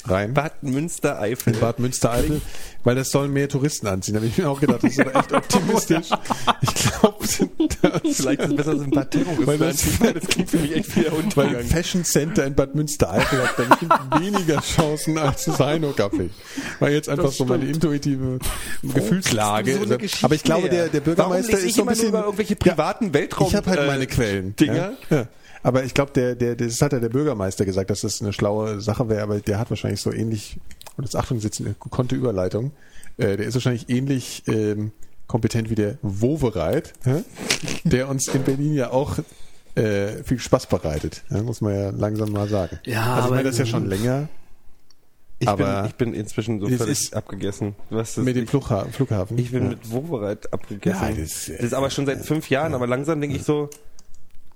rein. 0.06 0.34
Bad 0.34 0.62
Münstereifel. 0.62 1.52
Bad 1.54 1.78
Münstereifel, 1.78 2.40
weil 2.84 2.94
das 2.94 3.10
sollen 3.10 3.32
mehr 3.32 3.48
Touristen 3.48 3.86
anziehen. 3.86 4.14
Da 4.14 4.20
habe 4.20 4.28
ich 4.28 4.38
mir 4.38 4.48
auch 4.48 4.60
gedacht, 4.60 4.82
das 4.82 4.92
ist 4.92 5.00
aber 5.00 5.14
echt 5.16 5.32
optimistisch. 5.34 6.06
Ich 6.62 6.74
glaube, 6.74 7.16
das 7.20 7.38
Vielleicht 8.16 8.40
ist 8.40 8.50
es 8.50 8.56
besser, 8.56 8.76
so 8.76 8.82
ein 8.84 8.90
paar 8.90 9.08
Terroristen 9.10 9.46
Weil 9.46 9.62
anziehen. 9.62 10.14
Das 10.14 10.26
klingt 10.28 10.50
für 10.50 10.58
mich 10.58 10.76
echt 10.76 10.96
wieder 10.96 11.12
weil 11.12 11.18
ein 11.18 11.24
Untergang. 11.24 11.64
Fashion 11.64 12.04
Center 12.04 12.44
in 12.46 12.54
Bad 12.54 12.74
Münstereifel 12.74 13.42
hat 13.42 13.56
bestimmt 13.56 13.92
weniger 14.20 14.60
Chancen 14.60 15.18
als 15.18 15.44
das 15.44 15.58
Heino 15.58 15.90
Café. 15.90 16.30
War 16.80 16.90
jetzt 16.90 17.08
einfach 17.08 17.32
so 17.32 17.44
meine 17.44 17.64
intuitive 17.66 18.38
Gefühlslage. 18.82 19.74
So 19.76 19.82
eine 19.82 19.98
Geschichte 19.98 20.24
aber 20.24 20.34
ich 20.34 20.42
glaube, 20.42 20.68
der, 20.68 20.88
der 20.88 21.00
Bürgermeister 21.00 21.58
ist 21.58 21.64
ich 21.64 21.74
so 21.74 21.82
ein 21.82 21.88
immer 21.88 21.90
nur 21.90 21.94
bisschen 21.94 22.08
über 22.08 22.24
irgendwelche 22.24 22.56
privaten 22.56 23.12
Weltraum- 23.14 23.48
Ich 23.48 23.54
habe 23.54 23.70
halt 23.70 23.80
äh, 23.80 23.86
meine 23.86 24.06
Quellen. 24.06 24.56
Dinger. 24.56 24.92
Ja? 25.10 25.26
Aber 25.62 25.84
ich 25.84 25.94
glaube, 25.94 26.12
der, 26.12 26.34
der, 26.34 26.56
das 26.56 26.80
hat 26.80 26.92
ja 26.92 27.00
der 27.00 27.08
Bürgermeister 27.08 27.64
gesagt, 27.64 27.90
dass 27.90 28.02
das 28.02 28.22
eine 28.22 28.32
schlaue 28.32 28.80
Sache 28.80 29.08
wäre, 29.08 29.22
aber 29.22 29.40
der 29.40 29.58
hat 29.58 29.70
wahrscheinlich 29.70 30.00
so 30.00 30.12
ähnlich, 30.12 30.58
und 30.96 31.04
jetzt 31.04 31.16
Achtung, 31.16 31.38
jetzt 31.40 31.60
eine 31.60 31.74
gekonnte 31.74 32.14
Überleitung, 32.14 32.72
äh, 33.16 33.36
der 33.36 33.46
ist 33.46 33.54
wahrscheinlich 33.54 33.88
ähnlich 33.88 34.44
ähm, 34.46 34.92
kompetent 35.26 35.70
wie 35.70 35.74
der 35.74 35.98
Wovereit, 36.02 36.92
ja? 37.04 37.20
der 37.84 38.08
uns 38.08 38.28
in 38.28 38.42
Berlin 38.44 38.74
ja 38.74 38.90
auch 38.90 39.18
äh, 39.74 40.22
viel 40.24 40.38
Spaß 40.38 40.66
bereitet, 40.66 41.22
ja? 41.30 41.42
muss 41.42 41.60
man 41.60 41.74
ja 41.74 41.90
langsam 41.90 42.32
mal 42.32 42.48
sagen. 42.48 42.78
Ja, 42.84 43.14
also 43.14 43.28
ich 43.28 43.30
meine, 43.30 43.42
das 43.44 43.54
ist 43.54 43.58
ja 43.58 43.66
schon 43.66 43.86
länger 43.86 44.28
Ich, 45.38 45.48
aber- 45.48 45.82
bin, 45.82 45.86
ich 45.86 45.94
bin 45.96 46.14
inzwischen 46.14 46.60
so 46.60 46.68
völlig 46.68 47.14
abgegessen. 47.14 47.74
Was 47.90 48.16
mit 48.16 48.36
dem 48.36 48.46
Flughafen. 48.46 49.38
ich 49.38 49.50
bin 49.50 49.64
ja. 49.64 49.68
mit 49.70 49.90
Wovereit 49.90 50.52
abgegessen. 50.52 51.00
Ja, 51.00 51.10
das, 51.10 51.46
das, 51.46 51.48
äh, 51.48 51.64
ist 51.64 51.74
aber 51.74 51.90
schon 51.90 52.06
seit 52.06 52.24
fünf 52.24 52.48
Jahren, 52.48 52.74
aber 52.74 52.86
langsam 52.86 53.20
denke 53.20 53.36
ich 53.36 53.44
so, 53.44 53.68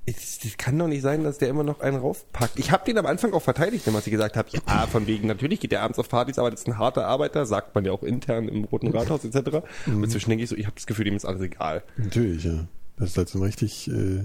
es, 0.04 0.40
das 0.40 0.56
kann 0.56 0.78
doch 0.78 0.88
nicht 0.88 1.02
sein, 1.02 1.22
dass 1.22 1.38
der 1.38 1.48
immer 1.48 1.62
noch 1.62 1.80
einen 1.80 1.98
raufpackt. 1.98 2.58
Ich 2.58 2.72
habe 2.72 2.84
den 2.84 2.98
am 2.98 3.06
Anfang 3.06 3.32
auch 3.34 3.42
verteidigt, 3.42 3.84
was 3.92 4.06
ich 4.06 4.10
gesagt 4.10 4.36
habe, 4.36 4.48
ja, 4.50 4.86
von 4.86 5.06
wegen, 5.06 5.28
natürlich 5.28 5.60
geht 5.60 5.70
der 5.70 5.82
abends 5.82 5.98
auf 5.98 6.08
Partys, 6.08 6.38
aber 6.38 6.50
das 6.50 6.60
ist 6.60 6.66
ein 6.66 6.78
harter 6.78 7.06
Arbeiter, 7.06 7.46
sagt 7.46 7.74
man 7.74 7.84
ja 7.84 7.92
auch 7.92 8.02
intern 8.02 8.48
im 8.48 8.64
Roten 8.64 8.88
Rathaus 8.88 9.24
etc. 9.24 9.62
Mhm. 9.86 9.96
Und 9.96 10.04
inzwischen 10.04 10.30
denke 10.30 10.44
ich 10.44 10.50
so, 10.50 10.56
ich 10.56 10.66
habe 10.66 10.74
das 10.74 10.86
Gefühl, 10.86 11.06
ihm 11.06 11.14
ist 11.14 11.24
alles 11.24 11.42
egal. 11.42 11.82
Natürlich, 11.96 12.44
ja. 12.44 12.66
Das 12.96 13.10
ist 13.10 13.16
halt 13.16 13.28
so 13.28 13.38
ein 13.38 13.44
richtig. 13.44 13.88
Äh, 13.88 14.24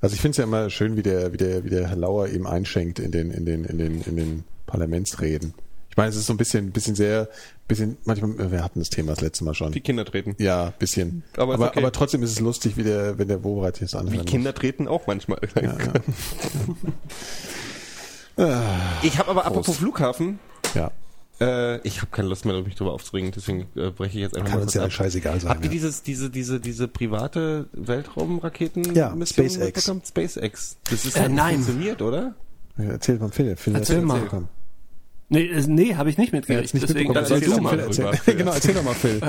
also 0.00 0.14
ich 0.14 0.20
finde 0.20 0.32
es 0.32 0.36
ja 0.38 0.44
immer 0.44 0.70
schön, 0.70 0.96
wie 0.96 1.02
der, 1.02 1.32
wie 1.32 1.36
der, 1.36 1.64
wie 1.64 1.70
der 1.70 1.88
Herr 1.88 1.96
Lauer 1.96 2.28
eben 2.28 2.46
einschenkt 2.46 2.98
in 2.98 3.10
den, 3.10 3.30
in 3.30 3.46
den, 3.46 3.64
in 3.64 3.78
den, 3.78 4.02
in 4.02 4.16
den 4.16 4.44
Parlamentsreden. 4.66 5.54
Ich 5.98 6.00
meine, 6.00 6.10
es 6.10 6.16
ist 6.16 6.26
so 6.26 6.32
ein 6.32 6.36
bisschen, 6.36 6.70
bisschen 6.70 6.94
sehr, 6.94 7.28
bisschen. 7.66 7.96
Manchmal, 8.04 8.30
äh, 8.38 8.52
wir 8.52 8.62
hatten 8.62 8.78
das 8.78 8.88
Thema 8.88 9.10
das 9.10 9.20
letzte 9.20 9.42
Mal 9.42 9.54
schon. 9.54 9.74
Wie 9.74 9.80
Kinder 9.80 10.04
treten. 10.04 10.36
Ja, 10.38 10.72
bisschen. 10.78 11.24
Aber 11.36 11.54
Aber, 11.54 11.66
okay. 11.70 11.80
aber, 11.80 11.90
trotzdem 11.90 12.22
ist 12.22 12.30
es 12.30 12.38
lustig, 12.38 12.76
wie 12.76 12.84
der, 12.84 13.18
wenn 13.18 13.26
der 13.26 13.42
Wobereit 13.42 13.82
es 13.82 13.96
anhört. 13.96 14.20
Wie 14.20 14.24
Kinder 14.24 14.54
treten 14.54 14.86
auch 14.86 15.08
manchmal. 15.08 15.40
Ich 19.02 19.18
habe 19.18 19.30
aber 19.30 19.44
apropos 19.44 19.78
Flughafen, 19.78 20.38
Ja. 20.72 20.92
Äh, 21.40 21.80
ich 21.80 21.98
habe 22.02 22.12
keine 22.12 22.28
Lust 22.28 22.44
mehr, 22.44 22.62
mich 22.62 22.76
darüber 22.76 22.92
aufzuregen, 22.94 23.32
deswegen 23.34 23.62
äh, 23.74 23.90
breche 23.90 24.18
ich 24.18 24.22
jetzt 24.22 24.36
einfach 24.36 24.50
Kann 24.50 24.58
mal 24.60 24.62
uns 24.62 24.74
ja 24.74 24.84
ab. 24.84 24.92
scheißegal 24.92 25.40
sein. 25.40 25.50
Habt 25.50 25.62
ihr 25.62 25.66
ja. 25.66 25.72
dieses, 25.72 26.04
diese, 26.04 26.30
diese, 26.30 26.60
diese 26.60 26.86
private 26.86 27.66
Weltraumraketen 27.72 28.94
Ja, 28.94 29.12
SpaceX. 29.26 29.90
SpaceX. 30.06 30.76
Das 30.88 31.04
ist 31.04 31.16
Äh, 31.16 31.28
nein. 31.28 31.54
funktioniert, 31.56 32.00
oder? 32.02 32.36
Ja, 32.76 32.84
erzähl 32.84 33.18
mal, 33.18 33.30
Philipp. 33.32 33.58
Philipp 33.58 33.80
Erzähl 33.80 34.02
mal. 34.02 34.20
Komm. 34.30 34.46
Nee, 35.30 35.46
äh, 35.46 35.62
nee 35.66 35.94
habe 35.94 36.08
ich 36.08 36.16
nicht 36.16 36.32
mitgekriegt. 36.32 36.72
deswegen. 36.72 37.12
Dann 37.12 37.24
erzähl 37.24 37.40
du 37.40 37.60
mal 37.60 37.76
genau, 38.26 38.52
erzähl 38.52 38.74
doch 38.74 38.82
mal, 38.82 38.94
Phil. 38.94 39.20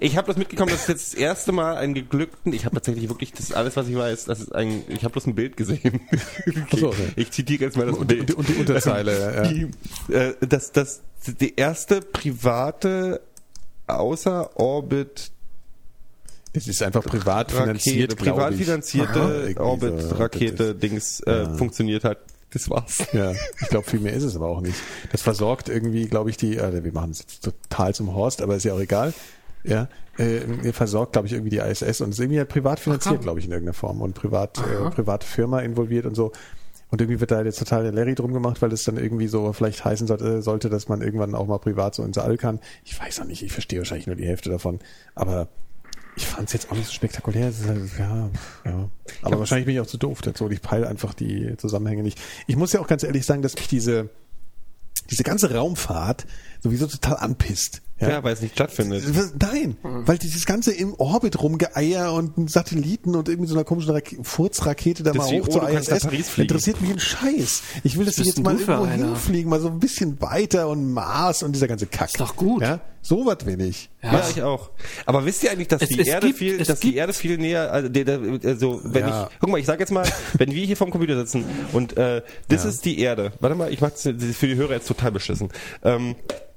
Ich 0.00 0.16
habe 0.16 0.26
das 0.26 0.36
mitgekommen, 0.36 0.70
das 0.70 0.82
ist 0.82 0.88
jetzt 0.88 1.12
das 1.14 1.20
erste 1.20 1.52
Mal 1.52 1.76
einen 1.76 1.94
geglückten, 1.94 2.52
ich 2.52 2.66
habe 2.66 2.74
tatsächlich 2.74 3.08
wirklich, 3.08 3.32
das 3.32 3.52
alles, 3.52 3.74
was 3.76 3.88
ich 3.88 3.96
weiß, 3.96 4.26
das 4.26 4.40
ist 4.40 4.54
ein, 4.54 4.82
ich 4.88 5.02
habe 5.04 5.12
bloß 5.12 5.26
ein 5.26 5.34
Bild 5.34 5.56
gesehen. 5.56 6.00
Ach 6.70 6.78
so, 6.78 6.88
okay. 6.88 7.08
Ich 7.16 7.30
zitiere 7.30 7.64
jetzt 7.64 7.76
mal 7.76 7.86
das 7.86 7.96
Und, 7.96 8.06
Bild. 8.06 8.32
und, 8.32 8.38
und 8.38 8.48
die 8.48 8.54
Unterzeile. 8.54 9.34
Ja. 9.34 9.42
Die, 9.50 10.12
äh, 10.12 10.34
das, 10.46 10.72
das, 10.72 11.00
die 11.40 11.54
erste 11.56 12.02
private 12.02 13.22
Außerorbit 13.86 15.30
Das 16.52 16.68
ist 16.68 16.82
einfach 16.82 17.04
privat 17.04 17.50
finanziert, 17.50 18.12
Rakete, 18.12 18.30
privat 18.30 18.54
finanzierte 18.54 19.20
Aha, 19.20 19.30
irgendwie 19.30 19.54
so. 19.54 19.60
Orbit-Rakete, 19.62 20.74
Das 20.74 20.78
Dings, 20.78 21.20
äh, 21.20 21.46
funktioniert 21.56 22.04
hat. 22.04 22.18
Das 22.56 22.70
war's. 22.70 23.06
Ja, 23.12 23.32
ich 23.32 23.68
glaube, 23.68 23.88
viel 23.88 24.00
mehr 24.00 24.14
ist 24.14 24.22
es 24.22 24.34
aber 24.34 24.48
auch 24.48 24.62
nicht. 24.62 24.76
Das 25.12 25.20
versorgt 25.20 25.68
irgendwie, 25.68 26.06
glaube 26.06 26.30
ich, 26.30 26.38
die, 26.38 26.56
äh, 26.56 26.82
wir 26.82 26.92
machen 26.92 27.10
es 27.10 27.18
jetzt 27.18 27.44
total 27.44 27.94
zum 27.94 28.14
Horst, 28.14 28.40
aber 28.40 28.56
ist 28.56 28.64
ja 28.64 28.72
auch 28.72 28.80
egal. 28.80 29.12
Ja, 29.62 29.88
äh, 30.16 30.72
versorgt, 30.72 31.12
glaube 31.12 31.26
ich, 31.26 31.34
irgendwie 31.34 31.50
die 31.50 31.58
ISS 31.58 32.00
und 32.00 32.10
ist 32.10 32.18
irgendwie 32.18 32.38
halt 32.38 32.48
privat 32.48 32.80
finanziert, 32.80 33.20
glaube 33.20 33.40
ich, 33.40 33.44
in 33.44 33.52
irgendeiner 33.52 33.74
Form 33.74 34.00
und 34.00 34.14
privat, 34.14 34.58
äh, 34.58 34.90
private 34.90 35.26
Firma 35.26 35.60
involviert 35.60 36.06
und 36.06 36.14
so. 36.14 36.32
Und 36.90 37.02
irgendwie 37.02 37.20
wird 37.20 37.30
da 37.30 37.42
jetzt 37.42 37.58
total 37.58 37.82
der 37.82 37.92
Larry 37.92 38.14
drum 38.14 38.32
gemacht, 38.32 38.62
weil 38.62 38.72
es 38.72 38.84
dann 38.84 38.96
irgendwie 38.96 39.26
so 39.26 39.52
vielleicht 39.52 39.84
heißen 39.84 40.06
sollte, 40.06 40.40
sollte, 40.40 40.70
dass 40.70 40.88
man 40.88 41.02
irgendwann 41.02 41.34
auch 41.34 41.46
mal 41.46 41.58
privat 41.58 41.94
so 41.94 42.04
ins 42.04 42.16
All 42.16 42.38
kann. 42.38 42.60
Ich 42.84 42.98
weiß 42.98 43.20
auch 43.20 43.26
nicht, 43.26 43.42
ich 43.42 43.52
verstehe 43.52 43.80
wahrscheinlich 43.80 44.06
nur 44.06 44.16
die 44.16 44.26
Hälfte 44.26 44.48
davon, 44.48 44.78
aber 45.14 45.48
ich 46.16 46.26
fand 46.26 46.48
es 46.48 46.54
jetzt 46.54 46.70
auch 46.70 46.76
nicht 46.76 46.86
so 46.86 46.92
spektakulär. 46.92 47.52
Halt, 47.66 47.90
ja, 47.98 48.30
ja. 48.64 48.90
Aber 49.22 49.38
wahrscheinlich 49.38 49.66
bin 49.66 49.74
ich 49.74 49.80
auch 49.80 49.86
zu 49.86 49.98
doof 49.98 50.22
dazu. 50.22 50.46
und 50.46 50.52
Ich 50.52 50.62
peile 50.62 50.88
einfach 50.88 51.12
die 51.12 51.56
Zusammenhänge 51.58 52.02
nicht. 52.02 52.18
Ich 52.46 52.56
muss 52.56 52.72
ja 52.72 52.80
auch 52.80 52.86
ganz 52.86 53.02
ehrlich 53.02 53.26
sagen, 53.26 53.42
dass 53.42 53.54
mich 53.54 53.68
diese, 53.68 54.08
diese 55.10 55.22
ganze 55.22 55.54
Raumfahrt 55.54 56.26
sowieso 56.60 56.86
total 56.86 57.16
anpisst. 57.18 57.82
Ja, 57.98 58.22
weil 58.22 58.34
es 58.34 58.42
nicht 58.42 58.52
stattfindet. 58.52 59.04
Nein, 59.40 59.78
weil 59.82 60.18
dieses 60.18 60.44
ganze 60.44 60.70
im 60.70 60.92
Orbit 60.96 61.42
rumgeeier 61.42 62.12
und 62.12 62.36
ein 62.36 62.46
Satelliten 62.46 63.14
und 63.14 63.30
irgendwie 63.30 63.48
so 63.48 63.54
einer 63.54 63.64
komischen 63.64 63.90
Rak 63.92 64.14
Furzrakete 64.20 65.02
da 65.02 65.12
Das 65.12 65.30
mal 65.30 65.40
hoch 65.40 65.46
oh, 65.48 65.52
zur 65.52 65.70
ISS 65.70 66.04
interessiert 66.36 66.78
mich 66.82 66.90
ein 66.90 67.00
Scheiß. 67.00 67.62
Ich 67.84 67.96
will, 67.96 68.04
dass 68.04 68.16
die 68.16 68.24
bist 68.24 68.36
jetzt 68.36 68.44
mal 68.44 68.52
irgendwo 68.52 68.82
einer? 68.84 69.06
hinfliegen, 69.06 69.48
mal 69.48 69.60
so 69.62 69.68
ein 69.68 69.80
bisschen 69.80 70.20
weiter 70.20 70.68
und 70.68 70.92
Mars 70.92 71.42
und 71.42 71.52
dieser 71.54 71.68
ganze 71.68 71.86
Kack. 71.86 72.08
Ist 72.08 72.20
doch 72.20 72.36
gut. 72.36 72.60
Ja, 72.60 72.80
so 73.00 73.24
was 73.24 73.46
will 73.46 73.62
ich. 73.62 73.88
Ja, 74.02 74.22
ich 74.28 74.42
auch. 74.42 74.68
Aber 75.06 75.24
wisst 75.24 75.42
ihr 75.44 75.50
eigentlich, 75.50 75.68
dass 75.68 75.80
Es- 75.80 75.88
die 75.88 75.98
es 76.00 76.06
Erde 76.06 76.26
gibt- 76.26 76.38
viel, 76.38 76.58
dass 76.58 76.80
die 76.80 76.88
gibt- 76.88 76.98
Erde 76.98 77.14
viel 77.14 77.38
näher, 77.38 77.72
also, 77.72 77.88
also 78.44 78.80
wenn 78.84 79.08
Ja. 79.08 79.30
ich, 79.32 79.38
guck 79.40 79.48
mal, 79.48 79.58
ich 79.58 79.64
sag 79.66 79.80
jetzt 79.80 79.90
mal, 79.92 80.06
wenn 80.34 80.52
wir 80.52 80.66
hier 80.66 80.76
vorm 80.76 80.90
Computer 80.90 81.16
sitzen 81.16 81.46
und 81.72 81.96
äh, 81.96 82.20
das 82.48 82.66
ist 82.66 82.84
die 82.84 82.98
Erde. 82.98 83.32
Warte 83.40 83.56
mal, 83.56 83.72
ich 83.72 83.80
mach's 83.80 84.02
für 84.02 84.12
die 84.12 84.54
Hörer 84.56 84.74
jetzt 84.74 84.86
total 84.88 85.12
beschissen. 85.12 85.48
Ähm, 85.82 86.14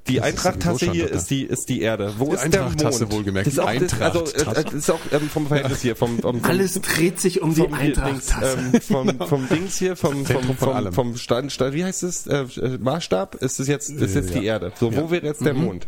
die 0.10 0.16
Das 0.18 0.26
Eintracht-Tasse 0.26 0.92
hier 0.92 1.10
ist 1.12 1.30
die 1.30 1.44
ist 1.44 1.70
die 1.70 1.82
Erde. 1.82 2.14
Wo 2.18 2.26
Die 2.26 2.32
ist 2.36 2.42
der 2.42 2.46
Eintracht-Tasse 2.66 3.04
Mond? 3.06 3.14
wohlgemerkt, 3.16 3.48
Das 3.48 3.54
ist 3.54 3.60
auch, 3.60 3.72
die 3.72 3.80
das, 3.80 4.02
also, 4.02 4.20
äh, 4.20 4.24
Eintracht-Tasse. 4.24 4.64
das 4.66 4.74
ist 4.74 4.90
auch 4.92 5.00
ähm, 5.12 5.30
vom 5.30 5.48
Verhältnis 5.48 5.82
hier, 5.82 5.96
vom, 5.96 6.20
vom, 6.20 6.42
vom 6.42 6.50
Alles 6.50 6.74
dreht 6.82 7.20
sich 7.20 7.42
um 7.42 7.54
die 7.56 7.62
vom, 7.62 7.80
hier, 7.80 7.94
Dings, 7.94 8.34
Eintracht. 8.34 8.58
ähm, 8.74 8.82
vom, 8.82 9.28
vom 9.28 9.50
Dings 9.50 9.78
hier, 9.78 9.96
vom, 9.96 10.26
vom, 10.26 10.44
vom, 10.58 10.94
vom 10.94 11.16
Stand, 11.18 11.52
Stand, 11.52 11.74
wie 11.74 11.84
heißt 11.86 12.04
es, 12.04 12.28
äh, 12.28 12.42
äh, 12.58 12.78
Maßstab, 12.80 13.36
ist 13.36 13.60
es 13.60 13.68
jetzt, 13.68 13.90
ist 13.90 14.16
jetzt 14.16 14.32
Äh, 14.32 14.40
die 14.40 14.46
ja. 14.46 14.54
Erde. 14.54 14.74
So, 14.80 14.96
wo 14.96 15.10
wäre 15.12 15.26
jetzt 15.26 15.46
der 15.46 15.54
Mond? 15.54 15.88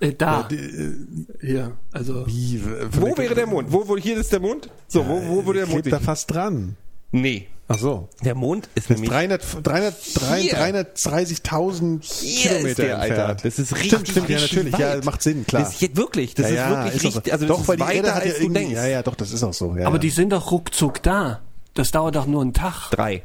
äh, 0.00 0.12
da. 0.12 0.44
Die, 0.44 0.56
äh, 0.56 0.94
Hier, 1.40 1.72
also. 1.92 2.26
wie, 2.26 2.62
Wo 2.92 3.16
wäre 3.16 3.34
der 3.34 3.46
Mond? 3.46 3.72
Wo, 3.72 3.86
wo, 3.88 3.96
hier 3.96 4.16
ist 4.16 4.32
der 4.32 4.40
Mond? 4.40 4.70
So, 4.86 5.06
wo, 5.06 5.20
wo 5.26 5.44
würde 5.46 5.60
der 5.60 5.68
Mond 5.68 5.82
Klebt 5.82 5.92
da 5.92 6.00
fast 6.00 6.32
dran. 6.32 6.76
Nee. 7.12 7.48
Ach 7.70 7.78
so. 7.78 8.08
Der 8.24 8.34
Mond 8.34 8.68
ist 8.74 8.88
Das 8.88 8.96
nämlich 8.96 9.10
300, 9.10 9.66
300, 9.66 9.94
Hier. 9.94 10.54
330.000 10.56 12.02
Hier 12.02 12.50
Kilometer 12.50 12.68
ist 12.68 12.78
der, 12.78 12.98
Alter. 12.98 13.14
entfernt. 13.16 13.44
Das 13.44 13.58
ist 13.58 13.72
richtig, 13.74 13.88
Stimmt, 13.90 14.08
stimmt, 14.08 14.28
ja, 14.30 14.40
natürlich. 14.40 14.78
Ja, 14.78 14.94
weit. 14.96 15.04
macht 15.04 15.22
Sinn, 15.22 15.46
klar. 15.46 15.62
Das 15.64 15.82
ist 15.82 15.96
wirklich, 15.96 16.34
das 16.34 16.46
ja, 16.46 16.52
ist 16.52 16.56
ja, 16.56 16.70
wirklich 16.70 16.94
ist 16.94 17.00
auch 17.00 17.04
richtig, 17.16 17.24
so. 17.26 17.32
also 17.32 17.46
das 17.46 17.56
doch, 17.56 17.60
ist 17.62 17.68
weil 17.68 17.76
die 17.76 17.82
weiter, 17.82 17.94
Erde 17.94 18.14
hat 18.14 18.24
ja 18.24 18.28
als 18.30 18.38
du 18.38 18.44
irgendwie, 18.44 18.60
denkst. 18.60 18.74
ja, 18.74 18.86
ja, 18.86 19.02
doch, 19.02 19.14
das 19.14 19.30
ist 19.32 19.42
auch 19.42 19.52
so. 19.52 19.76
Ja, 19.76 19.86
Aber 19.86 19.96
ja. 19.96 20.00
die 20.00 20.10
sind 20.10 20.30
doch 20.30 20.50
ruckzuck 20.50 21.02
da. 21.02 21.40
Das 21.74 21.90
dauert 21.90 22.16
doch 22.16 22.26
nur 22.26 22.40
einen 22.42 22.54
Tag. 22.54 22.90
Drei. 22.90 23.22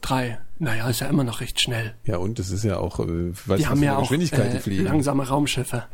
Drei. 0.00 0.38
Naja, 0.60 0.88
ist 0.88 1.00
ja 1.00 1.08
immer 1.08 1.24
noch 1.24 1.40
recht 1.40 1.60
schnell. 1.60 1.94
ja, 2.04 2.18
und 2.18 2.38
es 2.38 2.50
ist 2.50 2.62
ja 2.62 2.78
auch, 2.78 3.00
äh, 3.00 3.02
weiß 3.06 3.58
Die 3.58 3.64
was 3.64 3.66
haben 3.66 3.82
ja 3.82 3.96
auch 3.96 4.02
Geschwindigkeit 4.02 4.52
die 4.52 4.56
äh, 4.58 4.60
fliegen. 4.60 4.84
langsame 4.84 5.26
Raumschiffe. 5.26 5.84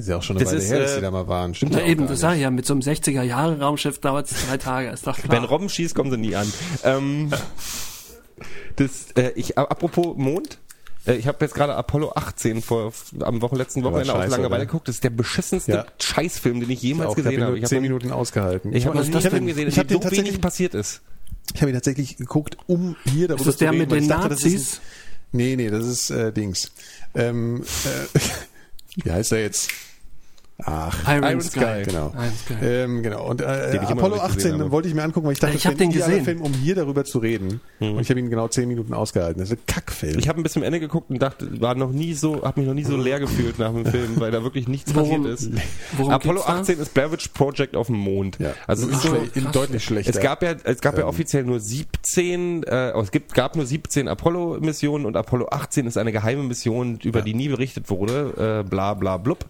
Ist 0.00 0.08
ja 0.08 0.16
auch 0.16 0.22
schon 0.22 0.36
eine 0.36 0.44
Das 0.44 0.52
Weile 0.52 0.62
ist, 0.62 0.70
her, 0.70 0.78
dass 0.80 0.92
äh, 0.92 0.96
die 0.96 1.00
da 1.02 1.10
mal 1.10 1.28
waren. 1.28 1.54
Stimmt 1.54 1.72
Na 1.72 1.80
ja 1.80 1.86
eben, 1.86 2.06
das 2.06 2.20
sag 2.20 2.34
ich 2.34 2.40
ja, 2.42 2.50
mit 2.50 2.66
so 2.66 2.74
einem 2.74 2.82
60er-Jahre-Raumschiff 2.82 3.98
dauert 4.00 4.30
es 4.30 4.46
drei 4.46 4.56
Tage, 4.56 4.88
ist 4.90 5.06
doch 5.06 5.16
klar. 5.18 5.36
Wenn 5.36 5.44
Robben 5.44 5.68
schießt, 5.68 5.94
kommen 5.94 6.10
sie 6.10 6.16
nie 6.16 6.34
an. 6.36 6.52
Ähm, 6.84 7.30
das, 8.76 9.08
äh, 9.16 9.32
ich, 9.36 9.58
apropos 9.58 10.16
Mond, 10.16 10.58
Äh, 11.06 11.14
Ich 11.16 11.26
habe 11.26 11.38
jetzt 11.44 11.54
gerade 11.54 11.74
Apollo 11.74 12.12
18 12.14 12.60
vor 12.62 12.92
am 13.20 13.40
Wochen 13.42 13.56
letzten 13.56 13.82
Wochenende 13.84 14.12
auf 14.12 14.20
scheiße, 14.20 14.30
Langeweile 14.36 14.66
geguckt. 14.66 14.86
Das 14.88 14.96
ist 14.96 15.04
der 15.04 15.10
beschissenste 15.10 15.72
Ja. 15.72 15.86
Scheißfilm, 16.00 16.60
den 16.60 16.68
ich 16.70 16.82
jemals 16.82 17.10
Auch, 17.10 17.16
ich 17.18 17.24
gesehen 17.24 17.42
habe 17.42 17.56
Ich 17.56 17.62
habe 17.64 17.68
zehn 17.70 17.82
Minuten 17.82 18.10
ausgehalten. 18.12 18.74
ich 18.74 18.84
habe 18.86 18.96
noch 18.98 19.04
nie 19.06 19.12
einen 19.14 19.22
Film 19.30 19.46
gesehen, 19.46 19.68
Ich 19.68 19.74
in 19.76 19.78
habe 19.80 19.88
dem 19.88 20.00
den 20.00 20.02
so 20.02 20.10
wenig 20.10 20.18
tatsächlich, 20.18 20.40
passiert 20.42 20.74
ist. 20.74 21.00
ich 21.54 21.60
habe 21.62 21.70
ihn 21.70 21.74
tatsächlich 21.74 22.16
geguckt, 22.18 22.58
um 22.66 22.96
hier 23.04 23.28
darüber 23.28 23.40
Ist 23.40 23.46
das 23.48 23.54
zu 23.56 23.64
der 23.64 23.70
reden. 23.72 23.80
mit 23.80 23.90
den 23.92 24.02
ich 24.04 24.08
dachte, 24.08 24.28
das 24.28 24.40
ist 24.40 24.44
ein- 24.44 24.52
Nazis? 24.52 24.80
Nee, 25.32 25.56
nee, 25.56 25.70
das 25.70 25.84
ist 25.86 26.10
äh, 26.10 26.32
Dings. 26.32 26.70
Ähm, 27.14 27.62
äh, 28.14 28.18
wie 29.04 29.10
heißt 29.10 29.32
er 29.32 29.40
jetzt? 29.40 29.70
Ach, 30.64 31.08
Iron, 31.12 31.24
Iron 31.24 31.40
Sky. 31.40 31.58
Sky. 31.60 31.82
Genau. 31.86 32.12
Iron 32.14 32.32
Sky. 32.44 32.54
Ähm, 32.64 33.02
genau. 33.02 33.26
Und 33.28 33.40
äh, 33.40 33.44
Apollo 33.44 34.16
noch 34.16 34.22
nicht 34.24 34.36
gesehen 34.36 34.50
18 34.52 34.60
habe. 34.60 34.70
wollte 34.70 34.88
ich 34.88 34.94
mir 34.94 35.02
angucken, 35.02 35.26
weil 35.26 35.32
ich 35.34 35.40
dachte, 35.40 35.56
Ich 35.56 35.62
das 35.62 35.72
hab 35.72 35.78
wäre 35.78 35.88
ein 35.88 35.92
den 35.92 35.98
gesehen. 36.00 36.24
Film, 36.24 36.40
um 36.42 36.52
hier 36.52 36.74
darüber 36.74 37.04
zu 37.04 37.18
reden. 37.18 37.60
Und 37.80 38.00
ich 38.00 38.10
habe 38.10 38.20
ihn 38.20 38.30
genau 38.30 38.48
zehn 38.48 38.68
Minuten 38.68 38.94
ausgehalten. 38.94 39.40
Das 39.40 39.50
ist 39.50 39.58
ein 39.58 39.66
Kackfilm. 39.66 40.18
Ich 40.18 40.28
habe 40.28 40.40
ein 40.40 40.42
bisschen 40.42 40.62
am 40.62 40.66
Ende 40.66 40.80
geguckt 40.80 41.10
und 41.10 41.20
dachte, 41.20 41.60
war 41.60 41.74
noch 41.74 41.90
nie 41.92 42.14
so, 42.14 42.42
habe 42.42 42.60
mich 42.60 42.68
noch 42.68 42.74
nie 42.74 42.84
so 42.84 42.96
leer 42.96 43.20
gefühlt 43.20 43.58
nach 43.58 43.72
dem 43.72 43.86
Film, 43.86 44.18
weil 44.20 44.30
da 44.30 44.42
wirklich 44.42 44.68
nichts 44.68 44.94
Worum- 44.94 45.24
passiert 45.24 45.40
ist. 45.54 45.62
worum 45.96 46.12
Apollo 46.12 46.34
geht's 46.40 46.46
da? 46.46 46.60
18 46.60 46.78
ist 46.78 46.94
Blair 46.94 47.12
Witch 47.12 47.28
Project 47.28 47.76
auf 47.76 47.86
dem 47.88 47.96
Mond. 47.96 48.38
ja. 48.38 48.52
Also 48.66 48.88
es 48.88 48.96
ist 48.96 49.02
so, 49.02 49.08
Schle- 49.14 49.50
deutlich 49.52 49.84
schlechter. 49.84 50.10
es 50.10 50.20
gab 50.20 50.42
ja, 50.42 50.54
es 50.64 50.80
gab 50.80 50.96
ja 50.96 51.02
Ähm. 51.02 51.08
offiziell 51.08 51.44
nur 51.44 51.60
17, 51.60 52.62
äh, 52.64 52.92
oh, 52.94 53.00
es 53.00 53.10
gibt, 53.10 53.34
gab 53.34 53.56
nur 53.56 53.66
17 53.66 54.08
Apollo-Missionen 54.08 55.06
und 55.06 55.16
Apollo 55.16 55.48
18 55.50 55.86
ist 55.86 55.96
eine 55.96 56.12
geheime 56.12 56.42
Mission, 56.42 56.98
über 57.02 57.22
die 57.22 57.34
nie 57.34 57.48
berichtet 57.48 57.90
wurde, 57.90 58.60
äh, 58.64 58.68
bla 58.68 58.94
bla 58.94 59.16
blub. 59.16 59.46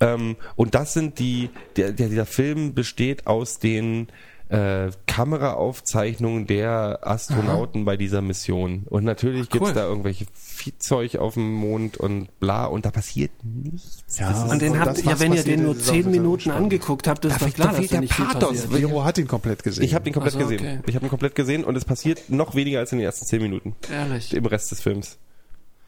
Ähm, 0.00 0.36
und 0.56 0.74
das 0.74 0.92
sind 0.92 1.18
die, 1.18 1.50
der, 1.76 1.92
der, 1.92 2.08
dieser 2.08 2.26
Film 2.26 2.74
besteht 2.74 3.26
aus 3.26 3.58
den 3.58 4.08
äh, 4.50 4.90
Kameraaufzeichnungen 5.06 6.46
der 6.46 6.98
Astronauten 7.02 7.84
bei 7.84 7.96
dieser 7.96 8.20
Mission. 8.20 8.82
Und 8.90 9.04
natürlich 9.04 9.48
gibt's 9.48 9.68
cool. 9.68 9.74
da 9.74 9.84
irgendwelche 9.86 10.26
Viehzeug 10.34 11.16
auf 11.16 11.34
dem 11.34 11.52
Mond 11.54 11.96
und 11.96 12.28
bla 12.40 12.66
und 12.66 12.84
da 12.84 12.90
passiert 12.90 13.30
nichts. 13.42 14.18
ja, 14.18 14.44
Und 14.44 14.60
den 14.60 14.78
habt 14.78 15.02
ja, 15.02 15.18
wenn 15.18 15.32
ihr 15.32 15.42
den 15.44 15.62
nur 15.62 15.78
zehn 15.78 16.10
Minuten 16.10 16.42
spannend. 16.42 16.62
angeguckt 16.64 17.08
habt, 17.08 17.24
ist 17.24 17.40
Da 17.40 17.46
doch 17.46 17.54
klar, 17.54 17.72
da 17.72 17.78
dass 17.78 17.86
da 17.86 17.92
der 17.92 18.00
nicht 18.02 18.16
Pathos. 18.16 18.62
passiert. 18.66 18.72
Vero 18.72 19.04
hat 19.04 19.18
ihn 19.18 19.26
komplett 19.28 19.62
gesehen. 19.62 19.84
Ich 19.84 19.94
habe 19.94 20.04
den 20.04 20.12
komplett 20.12 20.34
Also, 20.34 20.46
gesehen. 20.48 20.60
okay. 20.78 20.80
Ich 20.86 20.94
habe 20.94 21.06
ihn 21.06 21.10
komplett 21.10 21.34
gesehen 21.34 21.64
und 21.64 21.76
es 21.76 21.84
passiert 21.84 22.28
noch 22.28 22.54
weniger 22.54 22.80
als 22.80 22.92
in 22.92 22.98
den 22.98 23.06
ersten 23.06 23.24
zehn 23.26 23.40
Minuten 23.42 23.74
Ehrlich. 23.90 24.34
im 24.34 24.44
Rest 24.46 24.70
des 24.70 24.80
Films. 24.82 25.18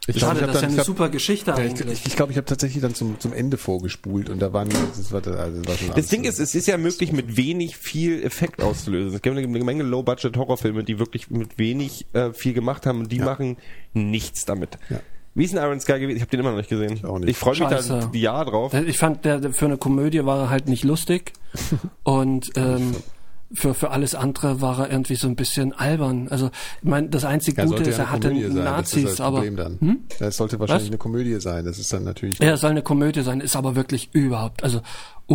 Ich 0.08 0.16
glaub, 0.16 0.30
Schade, 0.30 0.40
ich 0.40 0.42
hab 0.42 0.52
das 0.52 0.56
ist 0.56 0.62
ja 0.62 0.66
eine 0.68 0.72
ich 0.74 0.78
hab- 0.80 0.86
super 0.86 1.08
Geschichte 1.08 1.50
Ja, 1.50 1.58
ich 1.58 1.70
eigentlich. 1.70 2.00
ich, 2.00 2.06
ich, 2.06 2.16
glaube, 2.16 2.32
ich 2.32 2.38
habe 2.38 2.44
tatsächlich 2.46 2.80
dann 2.82 2.94
zum, 2.94 3.18
zum 3.20 3.32
Ende 3.32 3.56
vorgespult 3.56 4.28
und 4.30 4.40
da 4.40 4.52
waren 4.52 4.68
das 4.68 5.12
war, 5.12 5.26
also 5.26 5.60
das 5.62 5.68
war 5.68 5.76
schon 5.76 5.94
Das 5.96 6.06
Ding 6.08 6.24
ist, 6.24 6.38
es 6.38 6.54
ist 6.54 6.66
ja 6.66 6.76
möglich, 6.78 7.12
mit 7.12 7.36
wenig 7.36 7.76
viel 7.76 8.22
Effekt 8.22 8.62
auszulösen. 8.62 9.14
Es 9.16 9.22
gibt 9.22 9.36
eine 9.36 9.46
Menge 9.46 9.82
Low-Budget-Horrorfilme, 9.82 10.84
die 10.84 10.98
wirklich 10.98 11.30
mit 11.30 11.58
wenig 11.58 12.06
äh, 12.12 12.32
viel 12.32 12.52
gemacht 12.52 12.86
haben 12.86 13.00
und 13.00 13.12
die 13.12 13.18
machen 13.18 13.56
nichts 13.94 14.44
damit. 14.44 14.78
Ja. 14.90 15.00
Wie 15.34 15.44
ist 15.44 15.52
denn 15.52 15.62
Iron 15.62 15.80
Sky 15.80 16.00
gewesen? 16.00 16.16
Ich 16.16 16.22
habe 16.22 16.30
den 16.30 16.40
immer 16.40 16.50
noch 16.52 16.56
nicht 16.56 16.70
gesehen. 16.70 16.94
nicht. 16.94 17.28
Ich 17.28 17.36
freue 17.36 17.58
mich 17.58 17.68
da 17.68 17.98
ein 18.00 18.12
Jahr 18.14 18.44
drauf. 18.46 18.72
Ich 18.72 18.96
fand, 18.96 19.24
der, 19.26 19.38
der- 19.38 19.52
für 19.52 19.66
eine 19.66 19.76
Komödie 19.76 20.24
war 20.24 20.44
er 20.44 20.50
halt 20.50 20.66
nicht 20.68 20.82
lustig 20.84 21.32
und 22.04 22.50
ähm, 22.56 22.94
für, 23.52 23.74
für 23.74 23.90
alles 23.90 24.14
andere 24.14 24.60
war 24.60 24.80
er 24.80 24.90
irgendwie 24.90 25.14
so 25.14 25.28
ein 25.28 25.36
bisschen 25.36 25.72
albern. 25.72 26.28
Also, 26.28 26.50
ich 26.82 26.88
meine, 26.88 27.08
das 27.08 27.24
einzige 27.24 27.58
Ja, 27.58 27.64
Gute 27.64 27.76
sollte 27.76 27.90
ist, 27.90 27.98
ja 27.98 28.04
er 28.04 28.10
hatte 28.10 28.28
Komödie 28.28 28.46
sein. 28.52 28.64
Nazis, 28.64 29.02
das 29.02 29.10
ist 29.12 29.18
das 29.20 29.26
aber 29.26 29.36
Problem 29.38 29.56
dann. 29.56 29.98
Ja, 30.18 30.26
Es 30.26 30.36
sollte 30.36 30.58
wahrscheinlich 30.58 30.84
Was? 30.86 30.90
eine 30.90 30.98
Komödie 30.98 31.40
sein. 31.40 31.64
Das 31.64 31.78
ist 31.78 31.92
dann 31.92 32.04
natürlich. 32.04 32.40
er 32.40 32.56
soll 32.56 32.70
eine 32.70 32.82
Komödie 32.82 33.22
sein, 33.22 33.40
ist 33.40 33.54
aber 33.56 33.76
wirklich 33.76 34.08
überhaupt, 34.12 34.62
also 34.64 34.80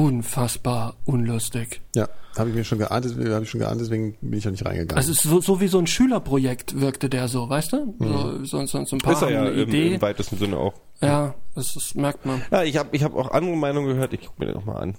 unfassbar 0.06 0.96
unlustig. 1.06 1.82
Ja, 1.96 2.08
habe 2.38 2.50
ich 2.50 2.56
mir 2.56 2.64
schon 2.64 2.80
geahnt, 2.80 3.06
deswegen- 3.06 3.32
habe 3.34 3.44
ich 3.44 3.50
schon 3.50 3.60
geahnt, 3.60 3.80
deswegen 3.82 4.16
bin 4.22 4.40
ich 4.40 4.48
auch 4.48 4.52
nicht 4.52 4.66
reingegangen. 4.66 4.98
Also 4.98 5.12
es 5.12 5.18
ist 5.24 5.30
so, 5.30 5.42
so 5.42 5.62
wie 5.62 5.68
so 5.68 5.80
ein 5.80 5.88
Schülerprojekt 5.88 6.80
wirkte 6.80 7.10
der 7.10 7.28
so, 7.28 7.50
weißt 7.50 7.74
du? 7.74 7.94
So, 8.00 8.44
so, 8.46 8.66
so, 8.66 8.86
so 8.86 8.96
ein 8.96 9.00
paar 9.00 9.14
Ist 9.14 9.22
er 9.22 9.32
ja 9.32 9.46
im, 9.50 9.70
Idee. 9.70 9.96
im 9.96 10.02
weitesten 10.02 10.38
Sinne 10.38 10.58
auch. 10.58 10.74
ja, 11.02 11.34
das, 11.56 11.74
das 11.74 11.96
merkt 11.96 12.26
man. 12.26 12.42
Ja, 12.52 12.64
ich 12.64 12.78
habe 12.78 12.90
ich 12.94 13.04
hab 13.04 13.16
auch 13.16 13.32
andere 13.32 13.56
Meinungen 13.56 13.88
gehört. 13.90 14.14
Ich 14.14 14.22
gucke 14.22 14.34
mir 14.40 14.46
den 14.48 14.56
nochmal 14.56 14.82
an. 14.82 14.96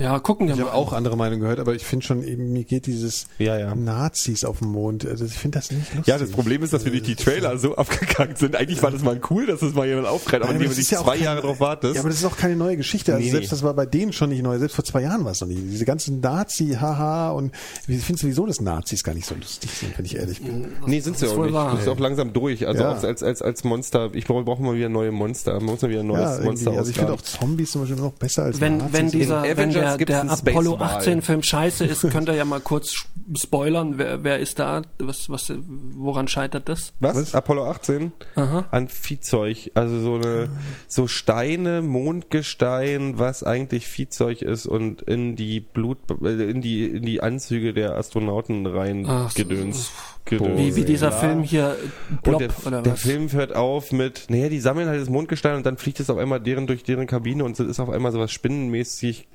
Ja, 0.00 0.18
gucken 0.18 0.46
wir 0.48 0.54
ich 0.54 0.60
mal. 0.60 0.66
habe 0.68 0.76
auch 0.76 0.92
andere 0.94 1.16
Meinungen 1.16 1.42
gehört, 1.42 1.60
aber 1.60 1.74
ich 1.74 1.84
finde 1.84 2.06
schon 2.06 2.24
eben, 2.24 2.52
mir 2.52 2.64
geht 2.64 2.86
dieses 2.86 3.26
Ja, 3.38 3.58
ja. 3.58 3.74
Nazis 3.74 4.44
auf 4.44 4.58
dem 4.60 4.68
Mond, 4.68 5.06
also 5.06 5.24
ich 5.26 5.34
finde 5.34 5.58
das 5.58 5.70
nicht 5.70 5.94
lustig. 5.94 6.06
Ja, 6.06 6.16
das 6.18 6.30
Problem 6.30 6.62
ist, 6.62 6.72
dass 6.72 6.84
wir 6.84 6.90
durch 6.90 7.02
die 7.02 7.16
Trailer 7.16 7.58
so 7.58 7.76
abgekackt 7.76 8.38
sind. 8.38 8.56
Eigentlich 8.56 8.82
war 8.82 8.90
das 8.90 9.02
mal 9.02 9.20
cool, 9.30 9.44
dass 9.46 9.60
das 9.60 9.74
mal 9.74 9.86
jemand 9.86 10.06
aufgreift, 10.08 10.42
aber 10.44 10.54
das 10.54 10.68
du 10.70 10.74
dich 10.74 10.88
zwei 10.88 11.16
kein- 11.16 11.22
Jahre 11.24 11.42
drauf 11.42 11.60
wartest. 11.60 11.96
Ja, 11.96 12.00
aber 12.00 12.08
das 12.08 12.18
ist 12.18 12.24
auch 12.24 12.36
keine 12.38 12.56
neue 12.56 12.76
Geschichte. 12.78 13.12
Also 13.12 13.22
Nee, 13.24 13.30
selbst 13.30 13.48
nee. 13.48 13.50
das 13.50 13.62
war 13.62 13.74
bei 13.74 13.84
denen 13.84 14.12
schon 14.14 14.30
nicht 14.30 14.42
neu. 14.42 14.58
Selbst 14.58 14.74
vor 14.74 14.84
zwei 14.84 15.02
Jahren 15.02 15.24
war 15.24 15.32
es 15.32 15.40
noch 15.42 15.48
nicht. 15.48 15.60
Diese 15.70 15.84
ganzen 15.84 16.20
Nazi, 16.20 16.76
haha, 16.80 17.30
und 17.32 17.52
ich 17.86 18.02
finde 18.02 18.22
sowieso, 18.22 18.46
dass 18.46 18.60
Nazis 18.62 19.04
gar 19.04 19.14
nicht 19.14 19.26
so 19.26 19.34
lustig 19.34 19.70
sind, 19.70 19.98
wenn 19.98 20.06
ich 20.06 20.16
ehrlich 20.16 20.40
bin. 20.40 20.66
Nee, 20.86 21.00
sind 21.00 21.18
sie 21.18 21.26
auch 21.28 21.36
nicht. 21.44 21.52
wahr. 21.52 21.72
Das 21.72 21.82
ist 21.82 21.88
auch 21.88 21.98
langsam 21.98 22.32
durch. 22.32 22.66
Also 22.66 22.82
Ja. 22.84 22.92
als, 22.92 23.22
als, 23.22 23.42
als 23.42 23.64
Monster. 23.64 24.08
Ich 24.14 24.24
brauche 24.24 24.44
brauche 24.44 24.62
mal 24.62 24.74
wieder 24.74 24.88
neue 24.88 25.12
Monster. 25.12 25.54
Man 25.56 25.64
muss 25.66 25.82
mal 25.82 25.90
wieder 25.90 26.00
ein 26.00 26.06
neues 26.06 26.38
Ja. 26.38 26.44
Monster 26.44 26.70
Also 26.72 26.90
ich 26.90 26.96
finde 26.96 27.12
auch. 27.12 27.20
Zombies 27.20 27.72
zum 27.72 27.82
Beispiel 27.82 28.00
noch 28.00 28.12
besser 28.12 28.44
als 28.44 28.60
wenn, 28.62 28.78
Nazis. 28.78 28.92
wenn 28.94 29.10
dieser, 29.10 29.42
wenn 29.56 29.70
der, 29.90 29.98
gibt's 29.98 30.12
der 30.12 30.30
Apollo 30.52 30.76
Space-Wal. 30.76 30.96
18 30.98 31.22
Film 31.22 31.42
scheiße 31.42 31.84
ist, 31.84 32.02
könnt 32.10 32.28
ihr 32.28 32.34
ja 32.34 32.44
mal 32.44 32.60
kurz 32.60 33.04
spoilern. 33.36 33.98
Wer, 33.98 34.24
wer 34.24 34.38
ist 34.38 34.58
da? 34.58 34.82
Was, 34.98 35.28
was, 35.30 35.52
woran 35.96 36.28
scheitert 36.28 36.68
das? 36.68 36.92
Was? 37.00 37.34
Apollo 37.34 37.66
18? 37.70 38.12
Aha. 38.36 38.64
An 38.70 38.88
Viehzeug. 38.88 39.70
Also 39.74 40.00
so 40.00 40.14
eine, 40.16 40.50
so 40.88 41.06
Steine, 41.06 41.82
Mondgestein, 41.82 43.18
was 43.18 43.42
eigentlich 43.42 43.86
Viehzeug 43.86 44.42
ist 44.42 44.66
und 44.66 45.02
in 45.02 45.36
die 45.36 45.60
Blut, 45.60 45.98
äh, 46.22 46.50
in 46.50 46.60
die, 46.62 46.84
in 46.86 47.02
die 47.04 47.22
Anzüge 47.22 47.72
der 47.72 47.96
Astronauten 47.96 48.66
rein 48.66 49.04
Ach, 49.08 49.32
gedöns. 49.34 49.90
Wie, 50.26 50.36
gedöns. 50.36 50.76
wie 50.76 50.84
dieser 50.84 51.10
Ja. 51.10 51.16
Film 51.16 51.42
hier, 51.42 51.76
Blob, 52.22 52.38
der, 52.38 52.50
oder 52.66 52.82
der 52.82 52.92
was? 52.92 53.00
Film 53.00 53.32
hört 53.32 53.54
auf 53.56 53.90
mit, 53.90 54.26
naja, 54.28 54.48
die 54.48 54.60
sammeln 54.60 54.88
halt 54.88 55.00
das 55.00 55.08
Mondgestein 55.08 55.56
und 55.56 55.66
dann 55.66 55.76
fliegt 55.76 55.98
es 55.98 56.08
auf 56.10 56.18
einmal 56.18 56.40
deren 56.40 56.66
durch 56.66 56.84
deren 56.84 57.06
Kabine 57.06 57.42
und 57.44 57.58
es 57.58 57.66
ist 57.66 57.80
auf 57.80 57.90
einmal 57.90 58.12
sowas 58.12 58.30
spinnenmäßig 58.30 59.28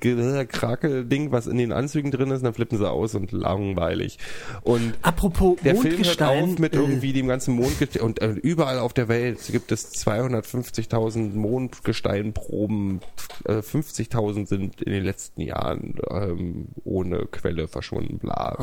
Krakel-Ding, 0.46 1.32
was 1.32 1.48
in 1.48 1.58
den 1.58 1.72
Anzügen 1.72 2.12
drin 2.12 2.32
ist 2.32 2.40
und 2.40 2.46
dann 2.46 2.54
flippen 2.54 2.78
sie 2.78 2.90
aus 2.90 3.16
und 3.16 3.32
langweilig. 3.32 4.20
Und 4.62 4.94
Apropos 5.02 5.58
der 5.64 5.76
Film 5.76 5.84
hört 5.84 5.94
Mondgestein. 5.98 6.44
auf 6.44 6.60
mit 6.60 6.74
irgendwie 6.76 7.14
dem 7.14 7.28
ganzen 7.28 7.56
Mondgestein 7.56 8.04
und 8.04 8.22
äh, 8.22 8.32
überall 8.32 8.80
auf 8.80 8.94
der 8.94 9.08
Welt 9.08 9.40
gibt 9.52 9.72
es 9.72 9.94
250.000 9.94 11.36
Mondgesteinproben, 11.36 13.02
äh, 13.46 13.54
50.000 13.60 14.48
sind 14.48 14.82
in 14.82 14.92
den 14.92 15.04
letzten 15.04 15.42
Jahren 15.42 15.96
ähm, 16.10 16.68
ohne 16.84 17.26
Quelle 17.32 17.68
verschwunden, 17.68 18.20
bla. 18.20 18.58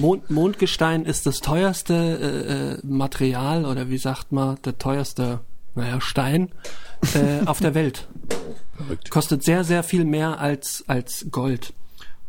Mond, 0.00 0.30
Mondgestein 0.30 1.04
ist 1.04 1.26
das 1.26 1.40
teuerste 1.40 1.94
äh, 1.94 2.74
äh, 2.74 2.78
Material 2.82 3.64
oder 3.64 3.88
wie 3.88 3.98
sagt 3.98 4.32
man, 4.32 4.58
der 4.64 4.78
teuerste, 4.78 5.40
naja, 5.74 6.00
Stein 6.00 6.50
äh, 7.14 7.46
auf 7.46 7.60
der 7.60 7.74
Welt. 7.74 8.08
Kostet 9.10 9.44
sehr, 9.44 9.64
sehr 9.64 9.82
viel 9.82 10.04
mehr 10.04 10.38
als, 10.38 10.84
als 10.86 11.26
Gold. 11.30 11.72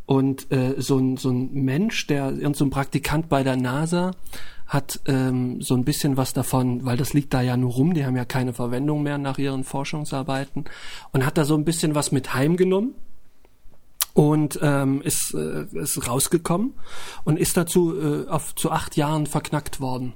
Und 0.06 0.52
äh, 0.52 0.76
so, 0.78 0.98
ein, 0.98 1.18
so 1.18 1.30
ein 1.30 1.54
Mensch, 1.54 2.08
der 2.08 2.32
irgend 2.32 2.58
so 2.58 2.66
ein 2.66 2.70
Praktikant 2.70 3.30
bei 3.30 3.44
der 3.44 3.56
NASA, 3.56 4.12
hat 4.68 5.00
ähm, 5.06 5.62
so 5.62 5.76
ein 5.76 5.86
bisschen 5.86 6.18
was 6.18 6.34
davon, 6.34 6.86
weil 6.86 6.98
das 6.98 7.14
liegt 7.14 7.34
da 7.34 7.42
ja 7.42 7.56
nur 7.58 7.72
rum, 7.72 7.94
die 7.94 8.06
haben 8.06 8.16
ja 8.16 8.26
keine 8.26 8.54
Verwendung 8.54 9.04
mehr 9.04 9.18
nach 9.18 9.38
ihren 9.38 9.64
Forschungsarbeiten 9.64 10.66
und 11.12 11.26
hat 11.26 11.38
da 11.38 11.46
so 11.46 11.56
ein 11.56 11.66
bisschen 11.66 11.96
was 11.96 12.12
mit 12.12 12.34
heimgenommen 12.34 12.96
und 14.14 14.60
ähm, 14.62 15.02
ist, 15.02 15.34
äh, 15.34 15.66
ist 15.74 16.08
rausgekommen 16.08 16.74
und 17.24 17.38
ist 17.38 17.58
dazu 17.58 17.96
äh, 18.00 18.28
auf, 18.28 18.56
zu 18.56 18.72
acht 18.72 18.96
Jahren 18.96 19.28
verknackt 19.28 19.80
worden. 19.80 20.14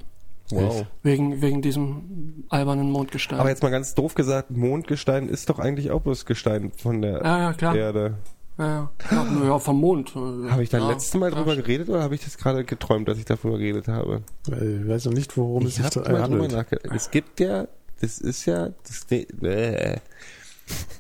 Wow. 0.49 0.85
Wegen, 1.03 1.41
wegen 1.41 1.61
diesem 1.61 2.45
albernen 2.49 2.89
Mondgestein. 2.91 3.39
Aber 3.39 3.49
jetzt 3.49 3.63
mal 3.63 3.69
ganz 3.69 3.93
doof 3.95 4.15
gesagt, 4.15 4.49
Mondgestein 4.51 5.27
ist 5.27 5.49
doch 5.49 5.59
eigentlich 5.59 5.91
auch 5.91 6.01
bloß 6.01 6.25
Gestein 6.25 6.71
von 6.77 7.01
der 7.01 7.21
Ja, 7.23 7.39
ja, 7.39 7.53
klar. 7.53 7.75
Erde. 7.75 8.13
ja, 8.57 8.89
ja. 9.11 9.25
ja, 9.45 9.59
vom 9.59 9.79
Mond. 9.81 10.15
äh, 10.15 10.49
Habe 10.49 10.63
ich 10.63 10.69
da 10.69 10.77
ja, 10.79 10.87
letztes 10.89 11.13
Mal 11.15 11.31
drüber 11.31 11.55
geredet 11.57 11.89
oder 11.89 12.01
habe 12.01 12.15
ich 12.15 12.23
das 12.23 12.37
gerade 12.37 12.63
geträumt, 12.63 13.07
dass 13.09 13.17
ich 13.17 13.25
davon 13.25 13.51
geredet 13.51 13.87
habe? 13.89 14.21
Ich 14.47 14.87
weiß 14.87 15.05
noch 15.05 15.13
nicht, 15.13 15.35
worum 15.35 15.63
es 15.65 15.77
Ich 15.77 15.83
sich 15.85 15.97
habe 15.97 16.09
da 16.13 16.21
handelt. 16.21 16.51
nachgedacht. 16.53 16.95
Es 16.95 17.11
gibt 17.11 17.39
ja, 17.41 17.67
das 17.99 18.19
ist 18.19 18.45
ja, 18.45 18.69
das, 18.87 19.05
äh, 19.11 19.97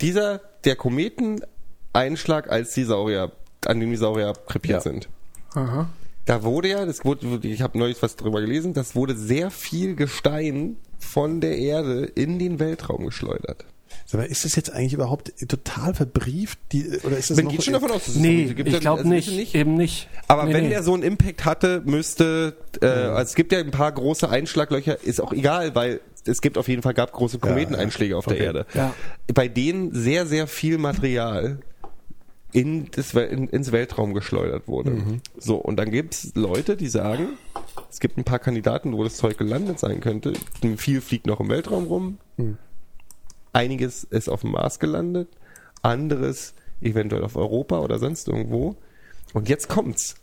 dieser, 0.01 0.41
der 0.65 0.75
Kometeneinschlag, 0.75 2.49
als 2.51 2.73
die 2.73 2.83
Saurier, 2.83 3.31
an 3.65 3.79
dem 3.79 3.89
die 3.91 3.95
Saurier 3.97 4.33
krepiert 4.47 4.83
Ja. 4.85 4.91
sind. 4.91 5.09
Aha. 5.53 5.87
Da 6.27 6.43
wurde 6.43 6.67
ja, 6.69 6.85
das 6.85 7.03
wurde, 7.03 7.39
ich 7.47 7.61
habe 7.61 7.77
neulich 7.79 8.01
was 8.03 8.15
drüber 8.15 8.41
gelesen, 8.41 8.73
das 8.73 8.95
wurde 8.95 9.15
sehr 9.15 9.49
viel 9.49 9.95
Gestein 9.95 10.75
von 10.99 11.41
der 11.41 11.57
Erde 11.57 12.03
in 12.05 12.37
den 12.37 12.59
Weltraum 12.59 13.05
geschleudert. 13.05 13.65
Sag 14.05 14.21
mal, 14.21 14.25
ist 14.27 14.45
das 14.45 14.55
jetzt 14.55 14.71
eigentlich 14.71 14.93
überhaupt 14.93 15.33
total 15.49 15.93
verbrieft? 15.93 16.59
Die, 16.71 16.85
oder 17.03 17.17
ist 17.17 17.29
das 17.29 17.37
Man 17.37 17.45
noch, 17.45 17.51
geht 17.53 17.63
schon 17.63 17.73
davon 17.73 17.91
aus, 17.91 18.05
dass 18.05 18.15
es 18.15 18.21
Nee, 18.21 18.47
so 18.47 18.55
gibt. 18.55 18.67
ich 18.67 18.73
Ja- 18.75 18.79
glaube 18.79 18.99
also 18.99 19.09
nicht, 19.09 19.55
eben 19.55 19.75
nicht. 19.75 20.07
Aber 20.27 20.43
nee, 20.45 20.53
wenn 20.53 20.63
nee. 20.65 20.69
der 20.69 20.83
so 20.83 20.93
einen 20.93 21.03
Impact 21.03 21.43
hatte, 21.45 21.81
müsste, 21.85 22.55
äh, 22.81 22.85
also 22.85 23.23
es 23.23 23.35
gibt 23.35 23.51
ja 23.51 23.59
ein 23.59 23.71
paar 23.71 23.91
große 23.91 24.29
Einschlaglöcher, 24.29 25.01
ist 25.03 25.19
auch 25.21 25.33
egal, 25.33 25.75
weil 25.75 25.99
es 26.25 26.41
gibt 26.41 26.57
auf 26.57 26.67
jeden 26.67 26.81
Fall, 26.81 26.93
gab 26.93 27.11
große 27.13 27.39
Kometeneinschläge 27.39 28.17
auf 28.17 28.27
Okay. 28.27 28.37
der 28.37 28.45
Erde. 28.45 28.65
Ja. 28.73 28.93
Bei 29.33 29.47
denen 29.47 29.93
sehr, 29.93 30.25
sehr 30.25 30.47
viel 30.47 30.77
Material 30.77 31.59
in 32.57 32.87
das, 32.91 33.13
in, 33.13 33.47
ins 33.49 33.71
Weltraum 33.71 34.13
geschleudert 34.13 34.67
wurde. 34.67 34.91
Mhm. 34.91 35.21
So, 35.37 35.55
und 35.57 35.77
dann 35.77 35.91
gibt's 35.91 36.31
Leute, 36.33 36.75
die 36.75 36.87
sagen, 36.87 37.37
Es 37.91 37.99
gibt 37.99 38.17
ein 38.17 38.23
paar 38.23 38.39
Kandidaten, 38.39 38.93
wo 38.93 39.03
das 39.03 39.15
Zeug 39.17 39.37
gelandet 39.37 39.79
sein 39.79 39.99
könnte. 39.99 40.33
Viel 40.77 41.01
fliegt 41.01 41.27
noch 41.27 41.39
im 41.39 41.49
Weltraum 41.49 41.85
rum. 41.85 42.17
Einiges 43.53 44.03
ist 44.03 44.29
auf 44.29 44.41
dem 44.41 44.51
Mars 44.51 44.79
gelandet. 44.79 45.29
Anderes 45.81 46.53
eventuell 46.81 47.23
auf 47.23 47.35
Europa 47.35 47.79
oder 47.79 47.99
sonst 47.99 48.27
irgendwo. 48.27 48.75
Und 49.33 49.49
jetzt 49.49 49.67
kommt's. 49.69 50.15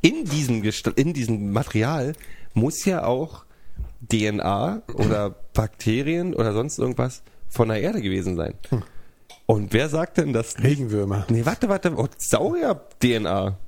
In 0.00 0.24
diesem, 0.24 0.62
Gest- 0.62 0.92
in 0.98 1.12
diesem 1.14 1.52
Material 1.52 2.12
muss 2.52 2.84
ja 2.84 3.04
auch 3.04 3.44
DNA 4.12 4.82
oder 4.94 5.30
Bakterien 5.54 6.34
oder 6.34 6.52
sonst 6.52 6.78
irgendwas 6.78 7.22
von 7.48 7.68
der 7.68 7.80
Erde 7.80 8.02
gewesen 8.02 8.36
sein. 8.36 8.54
Und 9.46 9.72
wer 9.72 9.88
sagt 9.88 10.16
denn 10.18 10.32
das? 10.32 10.62
Regenwürmer. 10.62 11.26
Nee, 11.28 11.44
warte, 11.44 11.68
warte. 11.68 11.92
Oh, 11.96 12.08
Saurier-DNA. 12.16 13.58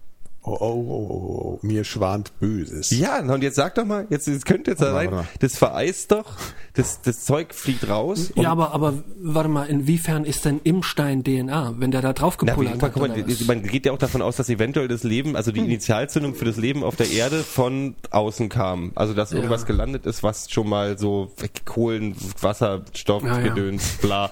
Oh, 0.49 0.57
oh, 0.61 0.65
oh, 0.65 1.07
oh, 1.11 1.43
oh, 1.45 1.59
mir 1.63 1.83
schwant 1.83 2.31
Böses. 2.39 2.91
Ja, 2.91 3.21
na, 3.21 3.35
und 3.35 3.43
jetzt 3.43 3.57
sag 3.57 3.75
doch 3.75 3.85
mal, 3.85 4.07
jetzt, 4.11 4.29
jetzt 4.29 4.47
könnte 4.47 4.71
jetzt 4.71 4.81
sein, 4.81 5.11
das 5.41 5.57
vereist 5.59 6.13
doch, 6.13 6.35
das, 6.75 7.01
das 7.03 7.25
Zeug 7.25 7.53
fliegt 7.53 7.89
raus. 7.89 8.31
und- 8.33 8.45
Ja, 8.45 8.53
aber, 8.53 8.71
aber 8.73 8.95
warte 9.21 9.49
mal, 9.49 9.65
inwiefern 9.65 10.25
ist 10.25 10.45
denn 10.45 10.61
im 10.63 10.85
Stein 10.85 11.25
DNA, 11.25 11.75
wenn 11.79 11.91
der 11.91 12.01
da 12.01 12.13
drauf 12.13 12.37
gepullert 12.37 12.81
hat? 12.81 12.93
guck 12.93 13.09
mal, 13.09 13.25
man 13.49 13.63
geht 13.65 13.87
ja 13.87 13.93
auch 13.93 13.99
davon 13.99 14.23
aus, 14.23 14.37
dass 14.37 14.49
eventuell 14.49 14.87
das 14.87 15.03
Leben, 15.03 15.35
also 15.35 15.51
die 15.51 15.59
Initialzündung 15.61 16.37
für 16.37 16.45
das 16.45 16.59
Leben 16.59 16.85
auf 16.85 16.95
der 16.95 17.11
Erde 17.11 17.43
von 17.43 17.97
außen 18.11 18.49
kam. 18.49 18.93
Also 18.95 19.15
dass 19.15 19.33
irgendwas 19.33 19.67
gelandet 19.67 20.07
ist, 20.07 20.23
was 20.23 20.49
schon 20.49 20.69
mal 20.69 20.97
so 20.97 21.33
Kohlen, 21.65 22.15
Wasserstoff, 22.41 23.25
Ja, 23.25 23.41
ja. 23.41 23.49
Gedöns, 23.49 23.97
bla. 24.01 24.31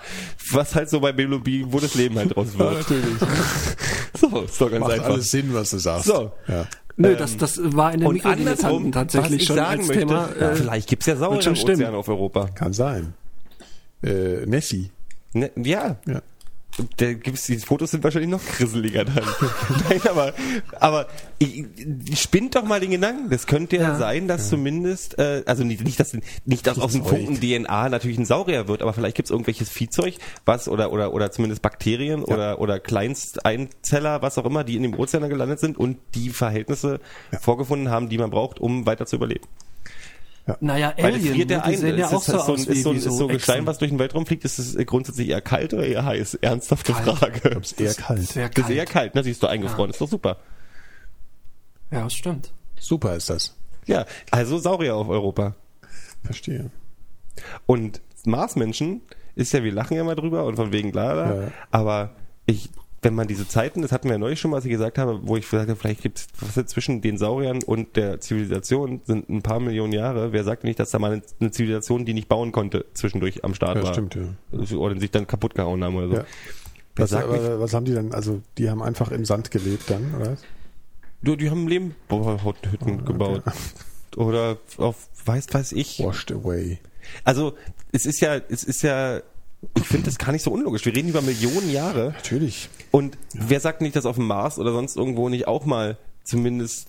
Was 0.52 0.76
halt 0.76 0.90
so 0.90 1.00
bei 1.00 1.10
Biologie, 1.12 1.66
wo 1.68 1.80
das 1.80 1.96
Leben 1.96 2.14
halt 2.16 2.36
draus 2.36 2.48
Ja, 2.56 2.58
wird. 2.70 2.74
natürlich. 2.74 3.18
so, 4.20 4.40
ist 4.42 4.60
doch 4.60 4.70
ganz 4.70 4.80
Macht 4.82 4.92
einfach. 4.92 5.06
alles 5.06 5.30
Sinn, 5.32 5.52
was 5.52 5.70
du 5.70 5.78
sagst. 5.78 6.03
So. 6.04 6.32
Ja. 6.48 6.66
Nö, 6.96 7.16
das, 7.16 7.36
das 7.36 7.58
war 7.62 7.92
in 7.92 8.00
den 8.00 8.06
Und 8.08 8.14
Mikrodilettanten 8.14 8.68
andersrum, 8.68 8.92
tatsächlich 8.92 9.32
was 9.32 9.40
ich 9.40 9.46
schon 9.46 9.56
sagen 9.56 9.80
als 9.80 9.88
möchte, 9.88 10.06
Thema. 10.06 10.28
Äh, 10.38 10.54
vielleicht 10.54 10.88
gibt's 10.88 11.06
ja 11.06 11.14
schon 11.14 11.20
Saurier-Ozeane 11.20 11.56
stimmen. 11.56 11.94
auf 11.94 12.08
Europa. 12.08 12.46
Kann 12.54 12.72
sein. 12.72 13.14
Äh, 14.02 14.46
Nessie. 14.46 14.90
Ne, 15.32 15.50
ja, 15.56 15.96
Ja. 16.06 16.22
Da 16.96 17.12
gibt's, 17.12 17.44
die 17.44 17.56
Fotos 17.58 17.92
sind 17.92 18.02
wahrscheinlich 18.02 18.30
noch 18.30 18.44
grisseliger 18.44 19.04
dann. 19.04 19.22
Nein, 19.88 20.00
aber, 20.10 20.34
aber 20.80 21.06
ich, 21.38 21.64
spinnt 22.20 22.56
doch 22.56 22.64
mal 22.64 22.80
den 22.80 22.90
Gedanken. 22.90 23.30
Das 23.30 23.46
könnte 23.46 23.76
ja, 23.76 23.82
Ja. 23.82 23.96
sein, 23.96 24.26
dass 24.26 24.48
zumindest, 24.48 25.18
äh, 25.18 25.44
also 25.46 25.62
nicht, 25.62 25.84
nicht, 25.84 26.00
dass, 26.00 26.16
nicht, 26.44 26.66
dass 26.66 26.78
aus 26.80 26.92
dem. 26.92 27.04
Funken 27.04 27.38
DNA 27.40 27.88
natürlich 27.90 28.18
ein 28.18 28.24
Saurier 28.24 28.66
wird, 28.66 28.82
aber 28.82 28.92
vielleicht 28.92 29.16
gibt's 29.16 29.30
irgendwelches 29.30 29.70
Viehzeug, 29.70 30.14
was, 30.46 30.68
oder, 30.68 30.90
oder, 30.92 31.12
oder 31.12 31.30
zumindest 31.30 31.62
Bakterien 31.62 32.24
oder, 32.24 32.58
oder 32.60 32.80
Kleinsteinzeller, 32.80 34.22
was 34.22 34.38
auch 34.38 34.44
immer, 34.44 34.64
die 34.64 34.76
in 34.76 34.82
dem 34.82 34.98
Ozean 34.98 35.28
gelandet 35.28 35.60
sind 35.60 35.78
und 35.78 35.98
die 36.14 36.30
Verhältnisse 36.30 37.00
vorgefunden 37.40 37.90
haben, 37.90 38.08
die 38.08 38.18
man 38.18 38.30
braucht, 38.30 38.58
um 38.58 38.84
weiter 38.86 39.06
zu 39.06 39.16
überleben. 39.16 39.46
Naja, 40.60 40.92
Weil 40.98 41.14
es 41.14 41.20
Alien, 41.20 41.34
friert 41.34 41.50
ja 41.50 41.56
ne, 41.58 41.62
die 41.64 41.72
ein. 41.74 41.78
sehen 41.78 41.98
ja 41.98 42.06
Ist 42.06 42.12
auch 42.14 42.22
so 42.22 42.32
halt 42.34 42.42
so, 42.44 42.52
ein- 42.52 42.54
aus 42.54 42.60
ist 42.66 42.68
wie, 42.70 42.80
so, 42.82 42.92
wie 42.92 42.96
ist 42.98 43.04
so 43.04 43.10
so 43.10 43.26
Gestein, 43.28 43.66
was 43.66 43.78
durch 43.78 43.90
den 43.90 43.98
Weltraum 43.98 44.26
fliegt, 44.26 44.44
ist 44.44 44.58
es 44.58 44.76
grundsätzlich 44.86 45.28
eher 45.30 45.40
kalt 45.40 45.72
oder 45.72 45.86
eher 45.86 46.04
heiß? 46.04 46.34
Ernsthafte 46.34 46.92
Kalt. 46.92 47.18
Frage. 47.18 47.48
Ist 47.60 47.80
eher 47.80 47.94
kalt. 47.94 48.20
Sehr 48.28 48.48
Das 48.50 48.64
ist 48.64 48.70
eher 48.70 48.84
kalt. 48.84 49.12
kalt, 49.12 49.14
ne? 49.14 49.24
Siehst 49.24 49.42
du, 49.42 49.46
eingefroren, 49.46 49.90
ist 49.90 50.00
doch 50.00 50.08
super. 50.08 50.36
Ja, 51.90 52.02
das 52.04 52.14
stimmt. 52.14 52.52
Super 52.78 53.16
ist 53.16 53.30
das. 53.30 53.54
Ja, 53.86 54.04
also 54.30 54.58
Saurier 54.58 54.96
auf 54.96 55.08
Europa. 55.08 55.54
Verstehe. 56.22 56.70
Und 57.66 58.00
Marsmenschen 58.24 59.02
ist 59.34 59.52
ja, 59.52 59.62
wir 59.62 59.72
lachen 59.72 59.96
ja 59.96 60.04
mal 60.04 60.14
drüber 60.14 60.44
und 60.44 60.56
von 60.56 60.72
wegen 60.72 60.92
bla, 60.92 61.42
Ja. 61.42 61.48
aber 61.70 62.10
ich, 62.46 62.70
wenn 63.04 63.14
man 63.14 63.28
diese 63.28 63.46
Zeiten, 63.46 63.82
das 63.82 63.92
hatten 63.92 64.08
wir 64.08 64.12
ja 64.12 64.18
neulich 64.18 64.40
schon 64.40 64.50
mal, 64.50 64.56
als 64.56 64.64
ich 64.64 64.70
gesagt 64.70 64.98
habe, 64.98 65.20
wo 65.22 65.36
ich 65.36 65.48
gesagt 65.48 65.68
habe, 65.68 65.78
vielleicht 65.78 66.02
gibt 66.02 66.18
es 66.18 66.26
was 66.40 66.66
zwischen 66.66 67.02
den 67.02 67.18
Sauriern 67.18 67.62
und 67.62 67.96
der 67.96 68.20
Zivilisation 68.20 69.02
sind 69.04 69.28
ein 69.28 69.42
paar 69.42 69.60
Millionen 69.60 69.92
Jahre. 69.92 70.32
Wer 70.32 70.42
sagt 70.42 70.64
nicht, 70.64 70.80
dass 70.80 70.90
da 70.90 70.98
mal 70.98 71.12
eine, 71.12 71.22
eine 71.40 71.50
Zivilisation, 71.50 72.04
die 72.04 72.14
nicht 72.14 72.28
bauen 72.28 72.50
konnte, 72.50 72.86
zwischendurch 72.94 73.44
am 73.44 73.54
Start 73.54 73.76
Ja, 73.76 73.84
war? 73.84 73.92
stimmt, 73.92 74.16
ja. 74.16 74.76
Oder 74.76 74.98
sich 74.98 75.10
dann 75.10 75.26
kaputt 75.26 75.54
gehauen 75.54 75.84
haben 75.84 75.96
oder 75.96 76.08
so. 76.08 76.14
Ja. 76.14 76.24
Was, 76.96 77.12
aber, 77.12 77.60
was 77.60 77.74
haben 77.74 77.84
die 77.84 77.92
dann? 77.94 78.12
Also, 78.12 78.40
die 78.56 78.70
haben 78.70 78.82
einfach 78.82 79.10
im 79.10 79.24
Sand 79.24 79.50
gelebt 79.50 79.90
dann, 79.90 80.14
oder? 80.14 80.32
was? 80.32 80.42
du, 81.22 81.36
die 81.36 81.50
haben 81.50 81.66
Lehmhütten 81.68 83.04
gebaut. 83.04 83.42
Oder 84.16 84.58
auf, 84.78 85.08
weiß, 85.24 85.46
weiß 85.52 85.72
ich. 85.72 86.00
Washed 86.00 86.30
away. 86.30 86.78
Also, 87.24 87.54
es 87.92 88.06
ist 88.06 88.20
ja, 88.20 88.36
es 88.48 88.64
ist 88.64 88.82
ja, 88.82 89.20
ich 89.76 89.84
finde 89.84 90.06
das 90.06 90.18
gar 90.18 90.32
nicht 90.32 90.42
so 90.42 90.50
unlogisch. 90.50 90.84
Wir 90.84 90.94
reden 90.94 91.08
über 91.08 91.22
Millionen 91.22 91.70
Jahre. 91.70 92.12
Natürlich. 92.16 92.68
Und 92.90 93.16
wer 93.32 93.60
sagt 93.60 93.80
nicht, 93.80 93.96
dass 93.96 94.06
auf 94.06 94.16
dem 94.16 94.26
Mars 94.26 94.58
oder 94.58 94.72
sonst 94.72 94.96
irgendwo 94.96 95.28
nicht 95.28 95.46
auch 95.48 95.64
mal 95.64 95.96
zumindest, 96.22 96.88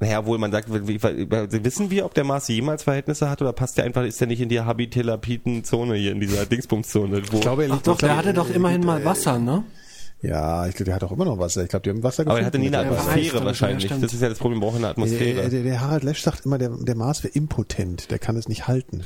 naja, 0.00 0.24
wohl 0.26 0.38
man 0.38 0.52
sagt, 0.52 0.68
wissen 0.70 1.90
wir, 1.90 2.04
ob 2.04 2.14
der 2.14 2.24
Mars 2.24 2.46
jemals 2.48 2.84
Verhältnisse 2.84 3.28
hat 3.28 3.42
oder 3.42 3.52
passt 3.52 3.78
der 3.78 3.84
einfach, 3.84 4.04
ist 4.04 4.20
der 4.20 4.28
nicht 4.28 4.40
in 4.40 4.48
die 4.48 4.60
Habitelapiten-Zone 4.60 5.96
hier, 5.96 6.12
in 6.12 6.20
dieser 6.20 6.46
Dingsbumszone? 6.46 7.22
Wo, 7.32 7.36
Ich 7.36 7.40
glaube, 7.40 7.64
er 7.64 7.70
Ach 7.70 7.74
liegt- 7.74 7.86
doch, 7.88 7.98
der 7.98 8.16
hatte 8.16 8.32
doch 8.32 8.48
er 8.48 8.54
immerhin 8.56 8.82
mal 8.84 9.00
äh, 9.00 9.04
Wasser, 9.04 9.38
ne? 9.38 9.64
Ja, 10.22 10.66
ich 10.66 10.74
glaube, 10.74 10.86
der 10.86 10.94
hat 10.96 11.04
auch 11.04 11.12
immer 11.12 11.24
noch 11.24 11.38
Wasser. 11.38 11.62
Ich 11.62 11.68
glaube, 11.68 11.84
die 11.84 11.90
haben 11.90 12.02
Wasser 12.02 12.22
aber 12.26 12.40
er 12.40 12.46
hatte 12.46 12.58
nie 12.58 12.66
eine 12.68 12.78
Atmosphäre 12.78 13.44
wahrscheinlich. 13.44 13.88
ja, 13.88 13.96
das 13.98 14.12
ist 14.12 14.20
ja 14.20 14.28
das 14.28 14.38
Problem, 14.38 14.60
wir 14.60 14.66
brauchen 14.66 14.76
eine 14.76 14.86
Der, 14.86 14.90
Atmosphäre. 14.90 15.48
der, 15.48 15.62
der 15.62 15.80
Harald 15.80 16.02
Lesch 16.02 16.22
sagt 16.22 16.44
immer, 16.44 16.58
der, 16.58 16.70
der 16.70 16.96
Mars 16.96 17.22
wäre 17.22 17.32
impotent. 17.34 18.10
Der 18.10 18.18
kann 18.18 18.36
es 18.36 18.48
nicht 18.48 18.66
halten. 18.66 19.04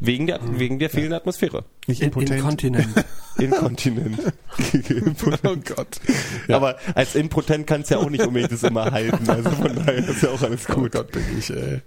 Wegen 0.00 0.26
der, 0.26 0.40
wegen 0.58 0.78
der 0.78 0.90
fehlenden 0.90 1.14
Atmosphäre. 1.14 1.64
Nicht 1.86 2.02
impotent. 2.02 2.38
Inkontinent. 2.38 2.88
Inkontinent. 3.38 4.18
oh 5.44 5.56
Gott. 5.64 6.00
Aber 6.48 6.76
als 6.94 7.14
impotent 7.14 7.66
kannst 7.66 7.90
du 7.90 7.94
ja 7.94 8.00
auch 8.00 8.10
nicht 8.10 8.26
unbedingt 8.26 8.52
das 8.52 8.62
immer 8.62 8.90
halten. 8.90 9.28
Also 9.28 9.50
von 9.50 9.74
daher 9.74 9.96
ist 10.08 10.22
ja 10.22 10.30
auch 10.30 10.42
alles 10.42 10.68
Oh 10.68 10.74
gut. 10.74 10.92
Gott, 10.92 11.12
bin 11.12 11.22
ich 11.38 11.50
äh, 11.50 11.80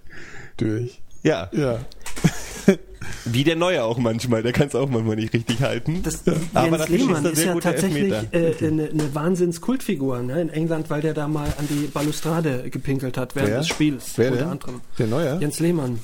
durch. 0.56 1.00
Ja, 1.22 1.48
Ja. 1.52 1.80
wie 3.24 3.44
der 3.44 3.56
Neue 3.56 3.84
auch 3.84 3.98
manchmal. 3.98 4.42
Der 4.42 4.52
kann 4.52 4.68
es 4.68 4.74
auch 4.74 4.88
manchmal 4.88 5.16
nicht 5.16 5.32
richtig 5.32 5.62
halten. 5.62 6.02
Das, 6.02 6.22
Aber 6.54 6.78
Jens 6.78 6.88
Lehmann 6.88 7.24
ist 7.24 7.36
sehr 7.36 7.46
ja 7.46 7.52
gute 7.52 7.70
tatsächlich 7.70 8.12
äh, 8.32 8.54
eine, 8.66 8.88
eine 8.88 9.14
Wahnsinnskultfigur 9.14 10.22
ne, 10.22 10.40
in 10.42 10.50
England, 10.50 10.90
weil 10.90 11.00
der 11.00 11.14
da 11.14 11.28
mal 11.28 11.52
an 11.58 11.68
die 11.68 11.86
Balustrade 11.86 12.68
gepinkelt 12.70 13.16
hat 13.16 13.36
während 13.36 13.50
Wer? 13.50 13.58
des 13.58 13.68
Spiels. 13.68 14.12
Wer 14.16 14.32
unter 14.32 14.42
denn? 14.42 14.50
anderem. 14.50 14.80
Der 14.98 15.06
Neue? 15.06 15.38
Jens 15.40 15.60
Lehmann. 15.60 16.00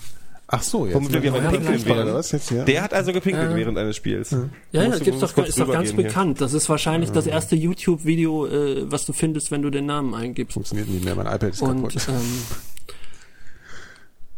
Ach 0.57 0.63
so, 0.63 0.87
jetzt. 0.87 0.95
Womit 0.95 1.13
wir 1.23 1.33
beim 1.33 1.43
Ja, 1.45 1.51
Pinkeln 1.51 1.85
wären. 1.85 2.17
jetzt 2.23 2.49
hier? 2.49 2.65
Der 2.65 2.83
hat 2.83 2.95
also 2.95 3.13
gepinkelt 3.13 3.51
Ja. 3.51 3.57
während 3.57 3.77
eines 3.79 3.97
Spiels. 3.97 4.31
Ja, 4.31 4.39
ja, 4.85 4.89
du- 4.91 5.01
gibt's 5.05 5.21
doch, 5.21 5.37
ist 5.45 5.59
doch 5.59 5.67
ganz 5.67 5.89
rübergehen 5.91 5.95
hier. 5.97 6.05
bekannt. 6.05 6.41
Das 6.41 6.53
ist 6.53 6.69
wahrscheinlich 6.69 7.11
das 7.11 7.27
erste 7.27 7.57
YouTube-Video, 7.57 8.47
äh, 8.47 8.91
was 8.91 9.05
du 9.07 9.13
findest, 9.13 9.51
wenn 9.51 9.63
du 9.63 9.71
den 9.71 9.87
Namen 9.87 10.15
eingibst. 10.15 10.55
Funktioniert 10.55 10.89
nicht 10.89 11.05
mehr, 11.05 11.15
mein 11.17 11.27
iPad 11.27 11.45
ist 11.55 11.63
Und 11.63 11.77
kaputt. 11.83 11.97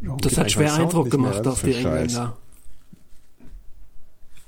ähm, 0.01 0.16
das 0.22 0.36
hat 0.38 0.51
schwer 0.51 0.74
Eindruck 0.74 1.10
gemacht 1.10 1.47
auf 1.47 1.62
die 1.62 1.72
Scheiß? 1.74 1.84
Engländer. 1.84 2.36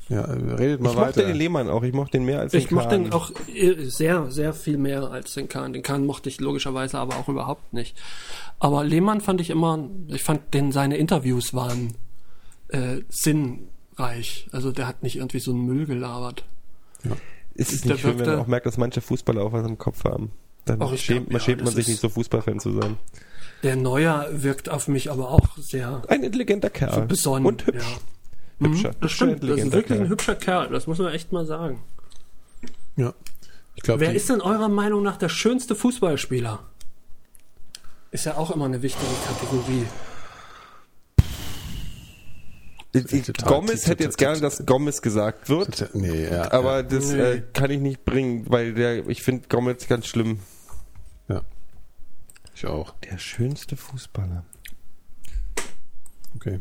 Ja, 0.08 0.22
redet 0.22 0.80
mal 0.80 0.90
Ich 0.90 0.96
mochte 0.96 1.16
weiter. 1.16 1.26
den 1.26 1.36
Lehmann 1.36 1.68
auch. 1.68 1.82
Ich 1.82 1.92
mochte 1.92 2.12
den 2.12 2.24
mehr 2.24 2.40
als 2.40 2.52
den 2.52 2.60
Ich 2.62 2.70
mochte 2.70 2.88
Kahn. 2.90 3.04
den 3.04 3.12
auch 3.12 3.30
äh, 3.54 3.84
sehr, 3.84 4.30
sehr 4.30 4.54
viel 4.54 4.78
mehr 4.78 5.10
als 5.10 5.34
den 5.34 5.48
Kahn. 5.48 5.72
Den 5.74 5.82
Kahn 5.82 6.06
mochte 6.06 6.28
ich 6.30 6.40
logischerweise 6.40 6.98
aber 6.98 7.16
auch 7.16 7.28
überhaupt 7.28 7.72
nicht. 7.74 7.94
Aber 8.58 8.84
Lehmann 8.84 9.20
fand 9.20 9.40
ich 9.42 9.50
immer, 9.50 9.86
ich 10.08 10.22
fand 10.22 10.54
den, 10.54 10.72
seine 10.72 10.96
Interviews 10.96 11.52
waren 11.52 11.94
äh, 12.68 13.02
sinnreich. 13.10 14.48
Also 14.52 14.72
der 14.72 14.86
hat 14.88 15.02
nicht 15.02 15.16
irgendwie 15.16 15.40
so 15.40 15.50
einen 15.52 15.64
Müll 15.66 15.86
gelabert. 15.86 16.44
Es 17.54 17.72
ist 17.72 17.84
der 17.84 17.92
nicht 17.92 18.00
schön, 18.02 18.18
wenn 18.18 18.26
man 18.26 18.38
auch 18.40 18.46
merkt, 18.46 18.66
dass 18.66 18.78
manche 18.78 19.00
Fußballer 19.00 19.42
auch 19.42 19.52
was 19.52 19.66
im 19.66 19.78
Kopf 19.78 20.04
haben. 20.04 20.30
Dann 20.64 20.80
Ach, 20.82 20.92
ich 20.92 21.02
schämt, 21.02 21.28
glaub, 21.28 21.32
man, 21.32 21.40
ja, 21.40 21.44
schämt 21.44 21.64
man 21.64 21.74
sich 21.74 21.88
nicht 21.88 22.00
so 22.00 22.08
Fußballfan 22.08 22.60
zu 22.60 22.72
sein. 22.80 22.96
Der 23.62 23.74
Neuer 23.76 24.26
wirkt 24.30 24.68
auf 24.68 24.86
mich 24.88 25.10
aber 25.10 25.30
auch 25.30 25.56
sehr 25.58 26.02
Ein 26.08 26.22
intelligenter 26.22 26.70
Kerl. 26.70 27.06
besonnen. 27.06 27.46
Und 27.46 27.66
hübsch. 27.66 27.82
Ja. 27.82 27.98
Hübscher. 28.60 28.90
Mhm, 28.90 28.94
das 29.00 29.12
stimmt, 29.12 29.42
das 29.42 29.50
ist 29.58 29.72
wirklich 29.72 29.92
ein 29.92 29.98
Kerl. 29.98 30.08
hübscher 30.08 30.34
Kerl, 30.34 30.68
das 30.70 30.86
muss 30.86 30.98
man 30.98 31.12
echt 31.12 31.32
mal 31.32 31.46
sagen. 31.46 31.82
Ja. 32.96 33.14
Ich 33.76 33.82
glaube, 33.82 34.00
Wer 34.00 34.14
ist 34.14 34.28
denn 34.28 34.40
eurer 34.40 34.68
Meinung 34.68 35.02
nach 35.04 35.16
der 35.16 35.28
schönste 35.28 35.74
Fußballspieler? 35.76 36.58
Ist 38.10 38.24
ja 38.26 38.36
auch 38.36 38.50
immer 38.50 38.64
eine 38.64 38.82
wichtige 38.82 39.12
Kategorie. 39.26 39.84
Total- 43.22 43.48
Gomez 43.52 43.86
hätte 43.86 44.02
jetzt 44.02 44.18
gerne, 44.18 44.40
dass 44.40 44.64
Gomez 44.66 45.02
gesagt 45.02 45.48
wird. 45.48 45.94
Nee, 45.94 46.24
ja. 46.28 46.50
Aber 46.50 46.82
das 46.82 47.12
Nee. 47.12 47.20
äh, 47.20 47.42
kann 47.52 47.70
ich 47.70 47.80
nicht 47.80 48.04
bringen, 48.04 48.46
weil 48.48 48.74
der, 48.74 49.06
ich 49.08 49.22
finde 49.22 49.46
Gomez 49.48 49.86
ganz 49.86 50.06
schlimm. 50.06 50.40
ja. 51.28 51.36
ja. 51.36 51.42
Ich 52.54 52.66
auch. 52.66 52.94
Der 53.08 53.18
schönste 53.18 53.76
Fußballer. 53.76 54.44
Okay. 56.34 56.60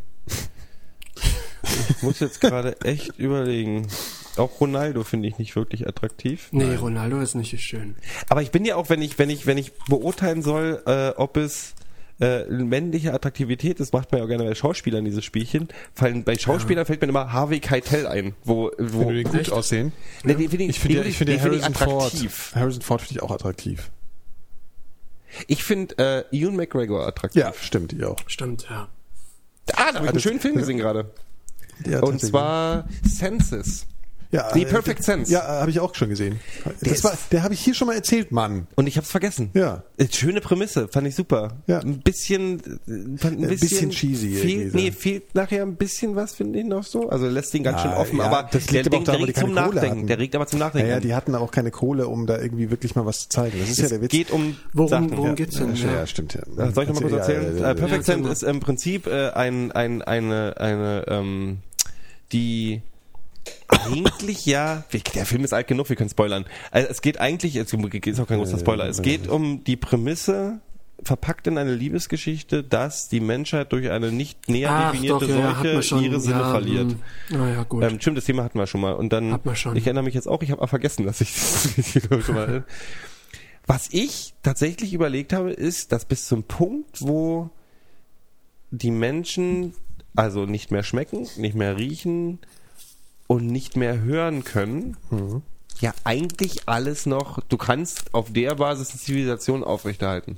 Ich 1.90 2.04
muss 2.04 2.20
jetzt 2.20 2.42
gerade 2.42 2.80
echt 2.82 3.18
überlegen. 3.18 3.88
Auch 4.38 4.60
Ronaldo 4.62 5.04
finde 5.04 5.28
ich 5.28 5.38
nicht 5.40 5.56
wirklich 5.56 5.88
attraktiv. 5.88 6.50
Nee, 6.52 6.76
Ronaldo 6.76 7.20
ist 7.20 7.36
nicht 7.36 7.60
schön. 7.60 7.96
Aber 8.30 8.42
ich 8.42 8.52
bin 8.52 8.66
ja 8.66 8.76
auch, 8.76 8.90
wenn 8.90 9.02
ich, 9.02 9.18
wenn 9.18 9.30
ich, 9.30 9.48
wenn 9.48 9.58
ich 9.58 9.74
beurteilen 9.90 10.44
soll, 10.44 10.84
äh, 10.86 11.10
ob 11.20 11.38
es 11.38 11.74
äh, 12.20 12.46
männliche 12.46 13.14
Attraktivität 13.14 13.80
ist, 13.80 13.94
macht 13.94 14.12
man 14.12 14.20
ja 14.20 14.26
auch 14.26 14.30
gerne 14.30 14.44
bei 14.44 14.56
Schauspielern 14.56 15.06
dieses 15.06 15.24
Spielchen. 15.24 15.68
Fallen, 15.94 16.24
bei 16.24 16.38
Schauspielern 16.38 16.86
fällt 16.86 17.02
mir 17.02 17.08
immer 17.08 17.32
Harvey 17.32 17.60
Keitel 17.60 18.08
ein, 18.08 18.34
wo, 18.44 18.72
wo 18.78 19.12
die 19.12 19.24
gut 19.24 19.36
Echt? 19.42 19.52
aussehen? 19.52 19.92
Ne, 20.24 20.36
den 20.36 20.50
finde 20.50 20.66
Ich 20.66 20.80
finde, 20.80 21.02
den 21.02 21.10
ich 21.10 21.18
finde 21.18 21.34
den 21.34 21.42
find 21.42 21.54
Harrison 21.64 21.74
Ford. 21.76 22.06
attraktiv. 22.06 22.52
Harrison 22.56 22.82
Ford 22.82 23.02
finde 23.02 23.14
ich 23.16 23.22
auch 23.24 23.32
attraktiv. 23.32 23.92
Ich 25.48 25.64
finde 25.64 26.26
äh, 26.32 26.36
Ewan 26.36 26.56
McGregor 26.56 27.06
attraktiv. 27.06 27.42
Ja, 27.42 27.54
stimmt, 27.60 27.94
ich 27.94 28.04
auch. 28.04 28.18
Stimmt, 28.28 28.68
ja. 28.70 28.88
Ah, 29.74 29.92
da 29.92 29.96
habe 29.96 30.06
ich 30.06 30.12
einen 30.12 30.20
schönen 30.20 30.40
Film 30.40 30.56
gesehen 30.56 30.78
gerade. 30.78 31.12
Ja, 31.86 32.02
Und 32.02 32.20
zwar 32.22 32.88
Senses. 33.04 33.86
Ja, 34.32 34.50
nee, 34.54 34.64
äh, 34.64 34.66
Perfect 34.66 35.04
Sense. 35.04 35.32
Ja, 35.32 35.42
habe 35.42 35.70
ich 35.72 35.80
auch 35.80 35.96
schon 35.96 36.10
gesehen. 36.10 36.40
Der 36.82 36.92
Das 36.94 37.04
war, 37.04 37.18
der 37.32 37.44
habe 37.44 37.54
ich 37.54 37.60
hier 37.62 37.74
schon 37.74 37.88
mal 37.88 37.94
erzählt, 37.96 38.32
Mann. 38.32 38.68
Und 38.76 38.88
ich 38.88 38.98
hab's 38.98 39.10
vergessen. 39.12 39.50
Ja. 39.54 39.84
Äh, 39.98 40.08
Schöne 40.12 40.42
Prämisse, 40.42 40.88
fand 40.90 41.08
ich 41.08 41.16
super. 41.16 41.58
Ja. 41.68 41.80
Ein 41.80 42.00
bisschen, 42.02 42.60
äh, 42.60 43.18
fand 43.18 43.40
ein 43.40 43.44
Ein 43.44 43.50
bisschen, 43.50 43.70
bisschen 43.70 43.90
cheesy 43.92 44.34
Fehlt, 44.36 44.74
nee, 44.76 44.92
fehlt 44.92 45.34
nachher 45.36 45.62
ein 45.64 45.76
bisschen 45.76 46.16
was, 46.16 46.36
finde 46.36 46.60
ich 46.60 46.66
noch 46.66 46.84
so. 46.84 47.10
Also 47.10 47.28
lässt 47.28 47.54
ihn 47.54 47.64
ganz 47.64 47.78
Ja, 47.84 47.90
schön 47.90 47.94
offen, 47.94 48.18
ja, 48.20 48.26
aber 48.26 48.50
das 48.52 48.66
der, 48.66 48.84
liegt 48.84 48.88
aber 48.88 48.98
auch 48.98 49.04
der 49.06 49.20
regt 49.28 49.38
zum 49.38 49.50
Kohle 49.50 49.56
Nachdenken. 49.62 49.90
hatten. 49.98 50.08
Der 50.08 50.20
regt 50.20 50.36
aber 50.36 50.48
zum 50.48 50.60
Nachdenken. 50.60 50.88
Naja, 50.88 50.98
an. 50.98 51.04
die 51.04 51.16
hatten 51.16 51.36
auch 51.36 51.52
keine 51.52 51.72
Kohle, 51.72 52.08
um 52.08 52.28
da 52.28 52.38
irgendwie 52.40 52.70
wirklich 52.70 52.96
mal 52.96 53.06
was 53.06 53.20
zu 53.22 53.30
zeigen. 53.30 53.58
Das 53.60 53.70
ist 53.70 53.78
ja 53.78 53.86
es 53.86 53.90
der 53.92 54.02
Witz. 54.02 54.12
geht 54.12 54.32
um 54.32 54.58
Worum, 54.74 54.90
Sachen. 54.90 55.12
worum 55.12 55.26
ja, 55.28 55.34
geht's 55.36 55.56
denn? 55.56 55.74
Ja, 55.76 55.86
Ja. 55.86 55.94
ja, 56.00 56.08
stimmt 56.08 56.34
ja. 56.34 56.42
Äh, 56.42 56.72
Soll 56.74 56.84
ich 56.84 56.90
noch 56.90 57.02
mal 57.02 57.10
kurz 57.10 57.12
Ja, 57.12 57.34
erzählen? 57.34 57.56
ja, 57.58 57.62
ja, 57.64 57.72
äh, 57.72 57.76
Perfect 57.76 58.04
Sense 58.06 58.30
ist 58.32 58.44
im 58.44 58.60
Prinzip 58.60 59.08
äh, 59.08 59.30
ein, 59.30 59.72
ein, 59.72 60.02
eine, 60.02 60.56
eine, 60.58 61.06
ähm, 61.08 61.58
die 62.34 62.82
eigentlich 63.68 64.46
ja, 64.46 64.84
der 65.16 65.26
Film 65.26 65.44
ist 65.44 65.54
alt 65.54 65.68
genug, 65.68 65.90
wir 65.90 65.96
können 65.96 66.10
spoilern. 66.10 66.46
Also 66.72 66.90
es 66.90 67.02
geht 67.02 67.20
eigentlich, 67.20 67.56
es 67.56 67.74
ist 67.74 68.20
auch 68.20 68.28
kein 68.28 68.38
großer 68.38 68.60
Spoiler, 68.60 68.88
es 68.88 69.02
geht 69.02 69.28
um 69.28 69.64
die 69.64 69.76
Prämisse, 69.76 70.60
verpackt 71.04 71.48
in 71.48 71.58
eine 71.58 71.76
Liebesgeschichte, 71.76 72.64
dass 72.64 73.08
die 73.10 73.20
Menschheit 73.20 73.72
durch 73.72 73.90
eine 73.92 74.12
nicht 74.12 74.50
näher 74.50 74.72
Ach, 74.72 74.92
definierte 74.92 75.28
doch, 75.28 75.36
ja, 75.36 75.56
Seuche 75.56 75.84
schon. 75.84 76.04
ihre 76.04 76.20
Sinne 76.20 76.40
ja, 76.40 76.52
verliert. 76.52 76.92
hm. 76.92 77.00
Na 77.30 77.52
ja, 77.52 77.64
gut. 77.64 77.84
Ähm, 77.84 78.00
stimmt, 78.02 78.18
das 78.18 78.26
Thema 78.26 78.44
hatten 78.44 78.58
wir 78.58 78.68
schon 78.68 78.82
mal. 78.82 78.94
Und 78.94 79.14
dann, 79.14 79.40
ich 79.76 79.86
erinnere 79.86 80.04
mich 80.04 80.16
jetzt 80.16 80.28
auch, 80.28 80.42
ich 80.42 80.52
habe 80.52 80.68
vergessen, 80.68 81.06
dass 81.06 81.22
ich 81.22 81.34
das 82.10 82.26
schon 82.26 82.36
mal. 82.36 82.64
Was 83.68 83.90
ich 83.92 84.34
tatsächlich 84.44 84.94
überlegt 84.94 85.34
habe, 85.34 85.52
ist, 85.52 85.92
dass 85.92 86.06
bis 86.06 86.28
zum 86.28 86.44
Punkt, 86.44 87.02
wo 87.02 87.50
die 88.72 88.92
Menschen 88.92 89.74
also 90.16 90.46
nicht 90.46 90.72
mehr 90.72 90.84
schmecken, 90.84 91.28
nicht 91.38 91.56
mehr 91.56 91.78
riechen 91.78 92.40
und 93.28 93.48
nicht 93.48 93.76
mehr 93.76 94.02
hören 94.02 94.44
können, 94.44 94.98
Mhm. 95.10 95.42
ja 95.80 95.94
eigentlich 96.04 96.68
alles 96.68 97.06
noch, 97.06 97.40
du 97.50 97.58
kannst 97.58 98.14
auf 98.14 98.32
der 98.32 98.56
Basis 98.56 98.92
eine 98.92 99.00
Zivilisation 99.00 99.64
aufrechterhalten. 99.64 100.38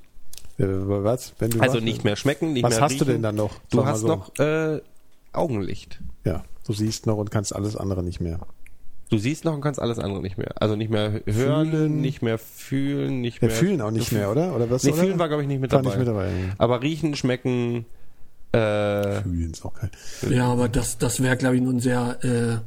Ja, 0.57 0.67
was? 0.67 1.33
Wenn 1.39 1.51
du 1.51 1.59
Also 1.61 1.77
was- 1.77 1.83
nicht 1.83 2.03
mehr 2.03 2.15
schmecken, 2.17 2.51
nicht 2.53 2.63
Was 2.63 2.71
mehr 2.75 2.81
hast 2.81 2.91
riechen. 2.93 3.05
du 3.07 3.13
denn 3.13 3.21
dann 3.23 3.35
noch? 3.35 3.55
Du 3.71 3.85
hast 3.85 4.01
so. 4.01 4.07
noch 4.07 4.37
äh, 4.39 4.81
Augenlicht. 5.31 6.01
Ja, 6.25 6.43
du 6.65 6.73
siehst 6.73 7.05
noch 7.05 7.17
und 7.17 7.31
kannst 7.31 7.55
alles 7.55 7.75
andere 7.77 8.03
nicht 8.03 8.19
mehr. 8.19 8.39
Du 9.09 9.17
siehst 9.17 9.45
noch 9.45 9.53
und 9.53 9.61
kannst 9.61 9.79
alles 9.81 9.97
andere 9.97 10.21
nicht 10.21 10.37
mehr. 10.37 10.51
Also 10.61 10.75
nicht 10.75 10.91
mehr 10.91 11.21
hören, 11.25 11.71
Fühlen. 11.71 12.01
nicht 12.01 12.21
mehr 12.21 12.37
fühlen, 12.37 13.21
nicht 13.21 13.41
Wir 13.41 13.47
mehr. 13.47 13.57
fühlen 13.57 13.81
auch 13.81 13.89
nicht 13.91 14.11
mehr, 14.11 14.29
oder? 14.29 14.55
Oder 14.55 14.69
was? 14.69 14.83
Nee, 14.83 14.91
oder? 14.91 15.01
fühlen 15.03 15.17
war, 15.19 15.27
glaube 15.29 15.41
ich, 15.43 15.47
nicht 15.47 15.61
mit 15.61 15.71
War 15.71 15.81
dabei. 15.81 15.95
nicht 15.95 15.99
mit 15.99 16.07
dabei. 16.07 16.27
ja. 16.27 16.53
Aber 16.59 16.81
riechen, 16.83 17.15
schmecken, 17.15 17.85
äh, 18.51 19.21
Fühlen 19.21 19.51
ist 19.51 19.63
auch 19.65 19.73
geil. 19.73 19.89
ja, 20.29 20.45
aber 20.51 20.69
das, 20.69 20.97
das 20.97 21.23
wäre, 21.23 21.37
glaube 21.37 21.55
ich, 21.55 21.61
nur 21.61 21.73
ein 21.73 21.79
sehr 21.79 22.17
äh, 22.23 22.57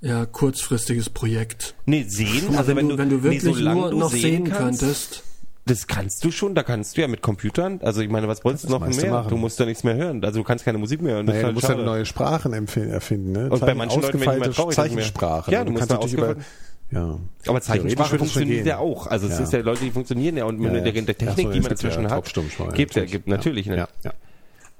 ja, 0.00 0.26
kurzfristiges 0.26 1.10
Projekt. 1.10 1.74
nee, 1.86 2.04
sehen. 2.08 2.46
Also 2.48 2.58
Also 2.58 2.76
wenn, 2.76 2.88
du, 2.88 2.98
wenn 2.98 3.08
du 3.10 3.16
nee, 3.16 3.22
wirklich 3.24 3.42
solange 3.42 3.80
nur 3.80 3.90
du 3.90 3.98
noch 3.98 4.10
sehen 4.10 4.44
kannst, 4.44 4.80
könntest. 4.80 5.24
Das 5.66 5.86
kannst 5.86 6.24
du 6.24 6.30
schon, 6.30 6.54
da 6.54 6.62
kannst 6.62 6.96
du 6.96 7.02
ja 7.02 7.08
mit 7.08 7.20
Computern, 7.20 7.80
also 7.82 8.00
ich 8.00 8.08
meine, 8.08 8.26
was 8.26 8.42
wolltest 8.42 8.64
du 8.64 8.70
noch 8.70 8.80
mehr? 8.80 9.10
machen. 9.10 9.28
Du 9.28 9.36
musst 9.36 9.58
ja 9.60 9.66
nichts 9.66 9.84
mehr 9.84 9.96
hören, 9.96 10.24
also 10.24 10.38
du 10.40 10.44
kannst 10.44 10.64
keine 10.64 10.78
Musik 10.78 11.02
mehr 11.02 11.16
hören. 11.16 11.26
Naja, 11.26 11.36
ist 11.36 11.42
du 11.42 11.46
halt 11.46 11.54
musst 11.56 11.68
ja 11.68 11.74
schade. 11.74 11.84
neue 11.84 12.06
Sprachen 12.06 12.52
erfinden, 12.54 13.32
ne? 13.32 13.50
Und 13.50 13.60
bei 13.60 13.74
manchen 13.74 14.00
Leuten 14.00 14.18
werden 14.20 14.34
die 14.34 14.40
mal 14.48 14.52
traurig, 14.54 14.74
Zeichensprache. 14.74 15.50
Ja, 15.52 15.58
ne? 15.58 15.64
du 15.66 15.72
musst 15.72 15.88
kannst 15.88 15.92
natürlich 15.92 16.14
über, 16.14 16.36
ja. 16.90 17.18
Aber 17.46 17.60
Zeichensprache 17.60 18.14
es 18.16 18.18
funktioniert 18.18 18.66
ja 18.66 18.78
auch. 18.78 19.08
Also 19.08 19.26
es 19.26 19.36
Ja. 19.36 19.44
ist 19.44 19.52
ja 19.52 19.58
Leute, 19.60 19.84
die 19.84 19.90
funktionieren 19.90 20.38
ja 20.38 20.44
und 20.46 20.58
mit 20.58 20.72
Ja, 20.72 20.80
der, 20.80 20.94
ja. 20.94 21.02
der 21.02 21.14
Ach 21.28 21.36
so, 21.36 21.36
Technik, 21.36 21.52
die 21.52 21.58
es 21.58 21.64
man 21.64 21.72
inzwischen 21.72 22.02
ja 22.04 22.10
hat, 22.10 22.24
gibt 22.24 22.94
ja, 22.94 23.02
natürlich. 23.02 23.10
gibt 23.12 23.26
natürlich. 23.28 23.66
Ne? 23.66 23.76
Ja, 23.76 23.88
ja. 24.04 24.12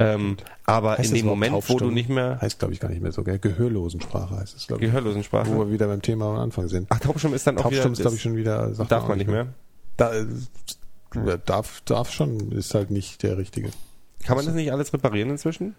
Ähm, 0.01 0.37
aber 0.65 0.97
Heißt 0.99 1.11
in 1.11 1.17
dem 1.17 1.27
Moment, 1.27 1.55
wo 1.69 1.79
du 1.79 1.91
nicht 1.91 2.09
mehr 2.09 2.39
Heißt, 2.41 2.59
glaube 2.61 2.73
ich, 2.73 2.81
gar 2.81 2.89
nicht 2.89 3.03
mehr 3.03 3.11
so, 3.11 3.25
gell? 3.25 3.39
Gehörlosensprache 3.39 4.37
heißt 4.37 4.57
es, 4.57 4.67
glaube 4.69 4.85
ich. 4.85 4.91
Gehörlosensprache. 4.91 5.49
Wo 5.53 5.59
wir 5.67 5.73
wieder 5.73 5.89
beim 5.89 6.03
Thema 6.03 6.27
am 6.31 6.37
Anfang 6.37 6.69
sind. 6.69 6.87
Ach, 6.91 7.01
Taubstumm 7.01 7.35
ist 7.35 7.47
dann 7.47 7.59
auch 7.59 7.63
Taubstumm 7.63 7.83
wieder, 7.85 7.93
ist, 7.93 8.01
glaube 8.03 8.17
ich, 8.17 8.23
schon 8.23 8.37
wieder... 8.37 8.75
sagt 8.75 8.93
darf 8.93 9.05
auch 9.05 9.09
man 9.09 9.19
nicht 9.19 9.29
mehr. 9.31 9.49
Da, 9.97 10.13
äh, 10.15 10.27
darf, 11.45 11.81
darf 11.85 12.13
schon, 12.13 12.53
ist 12.53 12.75
halt 12.75 12.91
nicht 12.91 13.23
der 13.25 13.39
richtige. 13.39 13.71
Kann 14.25 14.37
man 14.37 14.47
das 14.47 14.55
nicht 14.55 14.71
alles 14.71 14.93
reparieren 14.93 15.31
inzwischen? 15.31 15.75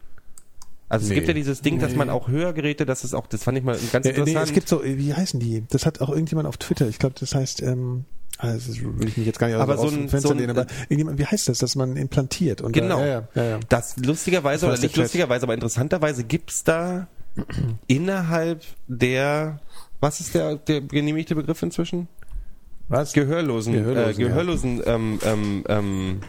Also 0.89 1.03
es 1.03 1.09
Nee. 1.09 1.15
gibt 1.15 1.27
ja 1.27 1.33
dieses 1.33 1.61
Ding, 1.61 1.79
dass 1.79 1.95
man 1.95 2.09
auch 2.09 2.27
Hörgeräte, 2.27 2.85
das 2.85 3.03
ist 3.03 3.13
auch, 3.13 3.27
das 3.27 3.43
fand 3.43 3.57
ich 3.59 3.63
mal 3.63 3.77
ganz 3.91 4.05
Ja, 4.05 4.11
nee, 4.11 4.17
interessant. 4.17 4.47
es 4.47 4.53
gibt 4.53 4.67
so, 4.67 4.83
wie 4.83 5.13
heißen 5.13 5.39
die? 5.39 5.63
Das 5.69 5.85
hat 5.85 6.01
auch 6.01 6.09
irgendjemand 6.09 6.47
auf 6.47 6.57
Twitter. 6.57 6.87
Ich 6.89 6.97
glaube, 6.99 7.15
das 7.19 7.35
heißt, 7.35 7.61
ähm, 7.61 8.05
ah, 8.39 8.53
das 8.53 8.67
will 8.81 9.07
ich 9.07 9.15
mich 9.17 9.25
jetzt 9.27 9.37
gar 9.39 9.47
nicht 9.47 9.55
Aber 9.57 9.77
so 9.77 9.87
ein- 9.87 10.09
Fenster 10.09 10.29
so 10.29 10.33
ein- 10.33 10.39
lehnen, 10.39 10.49
aber 10.57 10.65
irgendjemand, 10.89 11.19
wie 11.19 11.25
heißt 11.25 11.47
das, 11.47 11.59
dass 11.59 11.75
man 11.75 11.95
implantiert? 11.95 12.61
Und 12.61 12.71
Genau. 12.73 12.99
Da, 12.99 13.05
ja, 13.07 13.27
ja, 13.35 13.43
ja. 13.43 13.59
Das 13.69 13.95
lustigerweise 13.97 14.65
Das 14.65 14.73
oder 14.79 14.81
nicht 14.83 14.97
lustigerweise, 14.97 15.43
aber 15.43 15.53
interessanterweise 15.53 16.23
gibt's 16.23 16.63
da 16.63 17.07
innerhalb 17.87 18.63
der, 18.87 19.59
was 19.99 20.19
ist 20.19 20.33
der, 20.33 20.55
der 20.55 20.81
genehmigte 20.81 21.35
Begriff 21.35 21.61
inzwischen? 21.61 22.07
Was? 22.87 23.13
Gehörlosen, 23.13 23.73
Gehörlosen, 23.73 24.09
äh, 24.09 24.13
Gehörlosen 24.15 24.81
ähm, 24.85 25.19
ähm, 25.23 25.63
ähm, 25.69 26.21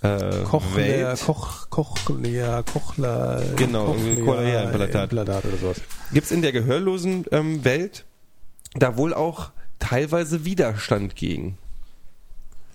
äh, 0.00 0.44
Cochlea. 0.44 1.16
Koch, 1.16 1.68
Cochlea, 1.70 2.62
Kochler, 2.62 3.42
Genau, 3.56 3.96
Cochlea-Implantat. 4.24 5.04
Implantat 5.10 5.44
oder 5.44 5.56
sowas. 5.56 5.80
Gibt's 6.12 6.30
in 6.30 6.40
der 6.42 6.52
gehörlosen 6.52 7.24
ähm, 7.32 7.64
Welt 7.64 8.04
da 8.76 8.96
wohl 8.96 9.12
auch 9.12 9.50
teilweise 9.78 10.44
Widerstand 10.44 11.16
gegen? 11.16 11.56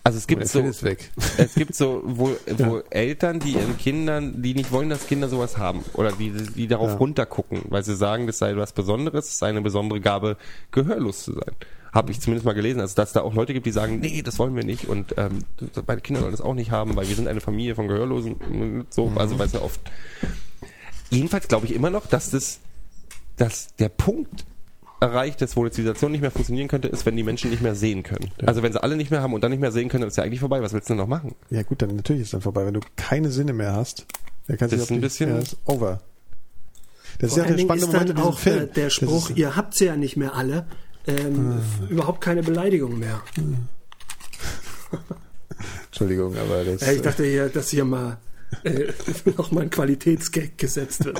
Also 0.05 0.17
es 0.17 0.27
gibt 0.27 0.45
so, 0.47 0.59
Phil 0.59 0.69
ist 0.69 0.83
weg. 0.83 1.11
es 1.37 1.53
gibt 1.55 1.75
so 1.75 2.01
wo, 2.05 2.35
wo 2.57 2.79
Eltern, 2.89 3.39
die 3.39 3.53
ihren 3.53 3.77
Kindern, 3.77 4.41
die 4.41 4.53
nicht 4.53 4.71
wollen, 4.71 4.89
dass 4.89 5.07
Kinder 5.07 5.29
sowas 5.29 5.57
haben 5.57 5.83
oder 5.93 6.11
die, 6.11 6.31
die 6.31 6.67
darauf 6.67 6.89
Ja. 6.91 6.97
runtergucken, 6.97 7.61
weil 7.69 7.83
sie 7.85 7.95
sagen, 7.95 8.27
das 8.27 8.37
sei 8.37 8.55
was 8.57 8.73
Besonderes, 8.73 9.27
es 9.29 9.39
sei 9.39 9.47
eine 9.47 9.61
besondere 9.61 10.01
Gabe, 10.01 10.35
gehörlos 10.71 11.23
zu 11.23 11.33
sein. 11.33 11.55
Habe 11.93 12.11
ich 12.11 12.19
zumindest 12.19 12.45
mal 12.45 12.53
gelesen, 12.53 12.81
also 12.81 12.95
dass 12.95 13.13
da 13.13 13.21
auch 13.21 13.33
Leute 13.33 13.53
gibt, 13.53 13.65
die 13.65 13.71
sagen, 13.71 13.99
nee, 13.99 14.21
das 14.23 14.39
wollen 14.39 14.55
wir 14.55 14.65
nicht 14.65 14.89
und 14.89 15.13
ähm, 15.17 15.39
meine 15.87 16.01
Kinder 16.01 16.19
sollen 16.21 16.31
das 16.33 16.41
auch 16.41 16.55
nicht 16.55 16.71
haben, 16.71 16.95
weil 16.97 17.07
wir 17.07 17.15
sind 17.15 17.27
eine 17.29 17.39
Familie 17.39 17.75
von 17.75 17.87
Gehörlosen. 17.87 18.85
So, 18.89 19.09
Mhm. 19.09 19.17
also 19.19 19.39
weißt 19.39 19.55
du 19.55 19.61
oft. 19.61 19.79
Jedenfalls 21.11 21.47
glaube 21.47 21.65
ich 21.67 21.73
immer 21.73 21.91
noch, 21.91 22.07
dass 22.07 22.31
das, 22.31 22.59
dass 23.37 23.73
der 23.75 23.89
Punkt 23.89 24.43
erreicht 25.03 25.41
ist, 25.41 25.55
wo 25.55 25.61
eine 25.61 25.71
Zivilisation 25.71 26.11
nicht 26.11 26.21
mehr 26.21 26.31
funktionieren 26.31 26.67
könnte, 26.69 26.87
ist, 26.87 27.05
wenn 27.05 27.15
die 27.17 27.23
Menschen 27.23 27.49
nicht 27.51 27.61
mehr 27.61 27.75
sehen 27.75 28.03
können. 28.03 28.31
Also 28.45 28.63
wenn 28.63 28.71
sie 28.71 28.81
alle 28.81 28.95
nicht 28.95 29.11
mehr 29.11 29.21
haben 29.21 29.33
und 29.33 29.43
dann 29.43 29.51
nicht 29.51 29.59
mehr 29.59 29.71
sehen 29.71 29.89
können, 29.89 30.01
dann 30.01 30.07
ist 30.07 30.17
ja 30.17 30.23
eigentlich 30.23 30.39
vorbei. 30.39 30.61
Was 30.61 30.73
willst 30.73 30.89
du 30.89 30.93
denn 30.93 30.97
noch 30.99 31.07
machen? 31.07 31.35
Ja 31.49 31.61
gut, 31.63 31.81
dann 31.81 31.95
natürlich 31.95 32.23
ist 32.23 32.33
dann 32.33 32.41
vorbei. 32.41 32.65
Wenn 32.65 32.73
du 32.73 32.79
keine 32.95 33.29
Sinne 33.29 33.51
mehr 33.53 33.73
hast, 33.73 34.05
dann 34.47 34.57
kannst 34.57 34.71
du 34.73 34.77
Das 34.77 34.85
ist 34.85 34.91
ein 34.91 35.01
bisschen- 35.01 35.29
ja, 35.29 35.39
ist 35.39 35.57
over. 35.65 36.01
Das 37.19 37.29
ist 37.29 37.35
Vor 37.35 37.43
ja 37.43 37.43
allen 37.49 37.57
der 37.57 37.63
spannende 37.63 37.85
ist 37.85 37.93
Moment 37.93 38.09
in 38.11 38.17
auch 38.17 38.39
Film. 38.39 38.69
der, 38.75 38.89
Spruch, 38.89 39.29
ist- 39.29 39.37
ihr 39.37 39.55
habt 39.55 39.75
sie 39.75 39.85
ja 39.85 39.95
nicht 39.97 40.17
mehr 40.17 40.33
alle, 40.35 40.65
ähm, 41.05 41.59
überhaupt 41.89 42.21
keine 42.21 42.41
Beleidigung 42.41 42.97
mehr. 42.97 43.21
Entschuldigung, 45.87 46.35
aber 46.37 46.63
das... 46.63 46.81
Ja, 46.81 46.91
ich 46.93 47.01
dachte 47.01 47.23
hier, 47.23 47.49
dass 47.49 47.69
hier 47.69 47.85
mal 47.85 48.17
äh, 48.63 48.91
noch 49.37 49.51
mal 49.51 49.61
ein 49.61 49.69
Qualitätsgag 49.69 50.57
gesetzt 50.57 51.05
wird. 51.05 51.19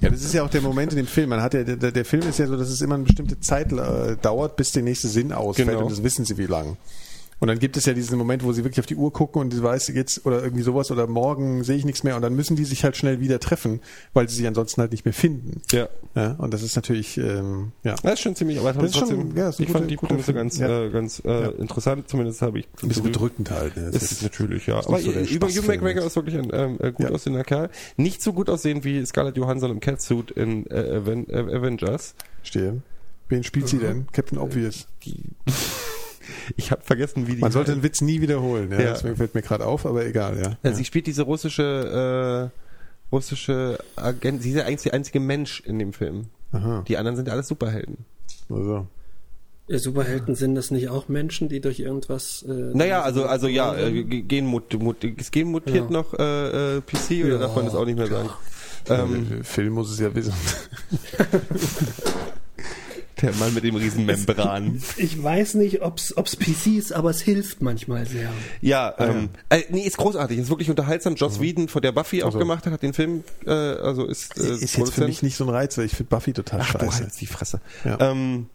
Ja, 0.00 0.10
das 0.10 0.22
ist 0.22 0.34
ja 0.34 0.42
auch 0.44 0.50
der 0.50 0.60
Moment 0.62 0.92
in 0.92 0.96
dem 0.96 1.06
Film. 1.06 1.30
Man 1.30 1.42
hat 1.42 1.54
ja, 1.54 1.64
der, 1.64 1.92
der 1.92 2.04
Film 2.04 2.28
ist 2.28 2.38
ja 2.38 2.46
so, 2.46 2.56
dass 2.56 2.68
es 2.68 2.80
immer 2.80 2.94
eine 2.96 3.04
bestimmte 3.04 3.38
Zeit 3.40 3.72
äh, 3.72 4.16
dauert, 4.20 4.56
bis 4.56 4.72
der 4.72 4.82
nächste 4.82 5.08
Sinn 5.08 5.32
ausfällt 5.32 5.68
Genau. 5.68 5.82
und 5.84 5.90
das 5.92 6.02
wissen 6.02 6.24
sie 6.24 6.36
wie 6.38 6.46
lang. 6.46 6.76
Und 7.42 7.48
dann 7.48 7.58
gibt 7.58 7.76
es 7.76 7.86
ja 7.86 7.92
diesen 7.92 8.16
Moment, 8.18 8.44
wo 8.44 8.52
sie 8.52 8.62
wirklich 8.62 8.78
auf 8.78 8.86
die 8.86 8.94
Uhr 8.94 9.12
gucken 9.12 9.42
und 9.42 9.52
sie 9.52 9.60
weiß 9.60 9.88
jetzt 9.88 10.24
oder 10.26 10.44
irgendwie 10.44 10.62
sowas 10.62 10.92
oder 10.92 11.08
morgen 11.08 11.64
sehe 11.64 11.74
ich 11.76 11.84
nichts 11.84 12.04
mehr 12.04 12.14
und 12.14 12.22
dann 12.22 12.36
müssen 12.36 12.54
die 12.54 12.64
sich 12.64 12.84
halt 12.84 12.96
schnell 12.96 13.18
wieder 13.18 13.40
treffen, 13.40 13.80
weil 14.14 14.28
sie 14.28 14.36
sich 14.36 14.46
ansonsten 14.46 14.80
halt 14.80 14.92
nicht 14.92 15.04
mehr 15.04 15.12
finden. 15.12 15.60
Ja. 15.72 15.88
Ja, 16.14 16.32
und 16.38 16.54
das 16.54 16.62
ist 16.62 16.76
natürlich, 16.76 17.18
ähm, 17.18 17.72
ja, 17.82 17.96
Das 18.00 18.12
ist 18.14 18.20
schon 18.20 18.36
ziemlich, 18.36 18.60
aber 18.60 18.72
Das 18.72 18.84
ist 18.84 18.96
schon- 18.96 19.08
trotzdem, 19.08 19.36
ja, 19.36 19.48
ist 19.48 19.58
ich 19.58 19.66
guter- 19.66 19.78
fand 19.80 19.90
die 19.90 19.96
Prämisse 19.96 20.34
ganz, 20.34 20.58
Ja. 20.58 20.84
äh, 20.84 20.90
ganz 20.90 21.20
äh, 21.24 21.48
interessant, 21.58 22.08
zumindest 22.08 22.42
habe 22.42 22.60
ich. 22.60 22.68
ein 22.80 22.86
bisschen 22.88 23.02
bedrückend 23.02 23.50
halt. 23.50 23.76
Ne? 23.76 23.90
Das 23.90 24.02
Ist 24.04 24.12
es 24.12 24.22
natürlich, 24.22 24.68
ja. 24.68 24.78
Aber 24.78 24.98
nicht 24.98 25.04
so 25.28 25.34
über 25.34 25.48
Hugh 25.48 25.66
McGregor 25.66 26.04
ist 26.06 26.14
wirklich 26.14 26.36
ein 26.38 26.48
ähm, 26.52 26.76
äh, 26.80 26.92
gut 26.92 27.06
Ja. 27.08 27.10
aussehender 27.12 27.42
Kerl. 27.42 27.70
Nicht 27.96 28.22
so 28.22 28.32
gut 28.32 28.50
aussehen 28.50 28.84
wie 28.84 29.04
Scarlett 29.04 29.36
Johansson 29.36 29.72
im 29.72 29.80
Catsuit 29.80 30.30
in 30.30 30.64
äh, 30.70 30.80
äh, 30.98 31.56
Avengers. 31.56 32.14
Stehe. 32.44 32.82
Wen 33.28 33.42
spielt 33.42 33.66
sie 33.66 33.78
denn? 33.78 34.06
Captain 34.12 34.38
Obvious. 34.38 34.86
Ich 36.56 36.70
habe 36.70 36.82
vergessen, 36.82 37.26
wie 37.26 37.34
die. 37.34 37.40
Man 37.40 37.52
sollte 37.52 37.72
den 37.72 37.82
Witz 37.82 38.00
nie 38.00 38.20
wiederholen, 38.20 38.70
ja. 38.72 38.80
Ja. 38.80 38.92
Deswegen 38.92 39.16
fällt 39.16 39.34
mir 39.34 39.42
gerade 39.42 39.66
auf, 39.66 39.86
aber 39.86 40.04
egal, 40.06 40.38
ja. 40.42 40.56
Ja, 40.62 40.72
Sie 40.74 40.84
spielt 40.84 41.06
diese 41.06 41.22
russische, 41.22 42.50
äh, 42.52 43.12
russische 43.14 43.78
Agent. 43.96 44.42
Sie 44.42 44.50
ist 44.50 44.56
ja 44.56 44.64
eigentlich 44.64 44.82
der 44.82 44.94
einzige 44.94 45.20
Mensch 45.20 45.60
in 45.60 45.78
dem 45.78 45.92
Film. 45.92 46.26
Aha. 46.52 46.84
Die 46.86 46.96
anderen 46.96 47.16
sind 47.16 47.26
ja 47.28 47.32
alles 47.34 47.48
Superhelden. 47.48 47.98
Also. 48.50 48.86
Ja, 49.68 49.78
Superhelden 49.78 50.34
sind 50.34 50.54
das 50.56 50.70
nicht 50.70 50.88
auch 50.88 51.08
Menschen, 51.08 51.48
die 51.48 51.60
durch 51.60 51.78
irgendwas. 51.80 52.42
Äh, 52.48 52.52
Naja, 52.74 53.02
also 53.02 53.24
also 53.24 53.46
ja, 53.46 53.74
äh, 53.76 54.02
Genmut, 54.02 54.74
mut, 54.78 55.04
ist 55.04 55.30
Genmutiert 55.32 55.76
Ja. 55.76 55.90
noch 55.90 56.12
äh, 56.18 56.76
äh, 56.78 56.80
PC 56.80 57.24
oder 57.24 57.34
Ja, 57.34 57.38
darf 57.38 57.54
man 57.56 57.64
das 57.66 57.74
auch 57.74 57.86
nicht 57.86 57.96
mehr 57.96 58.08
sagen? 58.08 58.28
Ähm, 58.88 59.26
Ähm, 59.30 59.44
Phil 59.44 59.70
muss 59.70 59.92
es 59.92 60.00
ja 60.00 60.12
wissen. 60.14 60.32
Der 63.22 63.32
Mann 63.34 63.54
mit 63.54 63.64
dem 63.64 63.76
riesen 63.76 64.04
Membran. 64.04 64.82
Ich 64.96 65.22
weiß 65.22 65.54
nicht, 65.54 65.82
ob's, 65.82 66.16
ob's 66.16 66.36
PC 66.36 66.78
ist, 66.78 66.92
aber 66.92 67.10
es 67.10 67.20
hilft 67.20 67.62
manchmal 67.62 68.06
sehr. 68.06 68.30
Ja, 68.60 68.94
ähm, 68.98 69.30
äh, 69.48 69.62
nee, 69.70 69.82
ist 69.82 69.96
großartig, 69.96 70.38
ist 70.38 70.50
wirklich 70.50 70.70
unterhaltsam. 70.70 71.14
Joss 71.14 71.40
Whedon, 71.40 71.68
von 71.68 71.82
der 71.82 71.92
Buffy 71.92 72.22
auch 72.22 72.36
gemacht 72.36 72.66
hat, 72.66 72.72
hat 72.72 72.82
den 72.82 72.92
Film, 72.92 73.24
äh, 73.46 73.50
also 73.50 74.06
ist, 74.06 74.36
äh, 74.38 74.54
ist 74.54 74.76
jetzt 74.76 74.92
für 74.92 75.06
mich 75.06 75.22
nicht 75.22 75.36
so 75.36 75.44
ein 75.44 75.50
Reiz, 75.50 75.78
weil 75.78 75.86
ich 75.86 75.92
finde 75.92 76.10
Buffy 76.10 76.32
total 76.32 76.60
Ach, 76.62 76.74
du 76.74 76.86
scheiße. 76.86 77.02
hältst 77.02 77.20
die 77.20 77.26
Fresse. 77.26 77.60
Ja. 77.84 77.98
Ähm, 78.00 78.46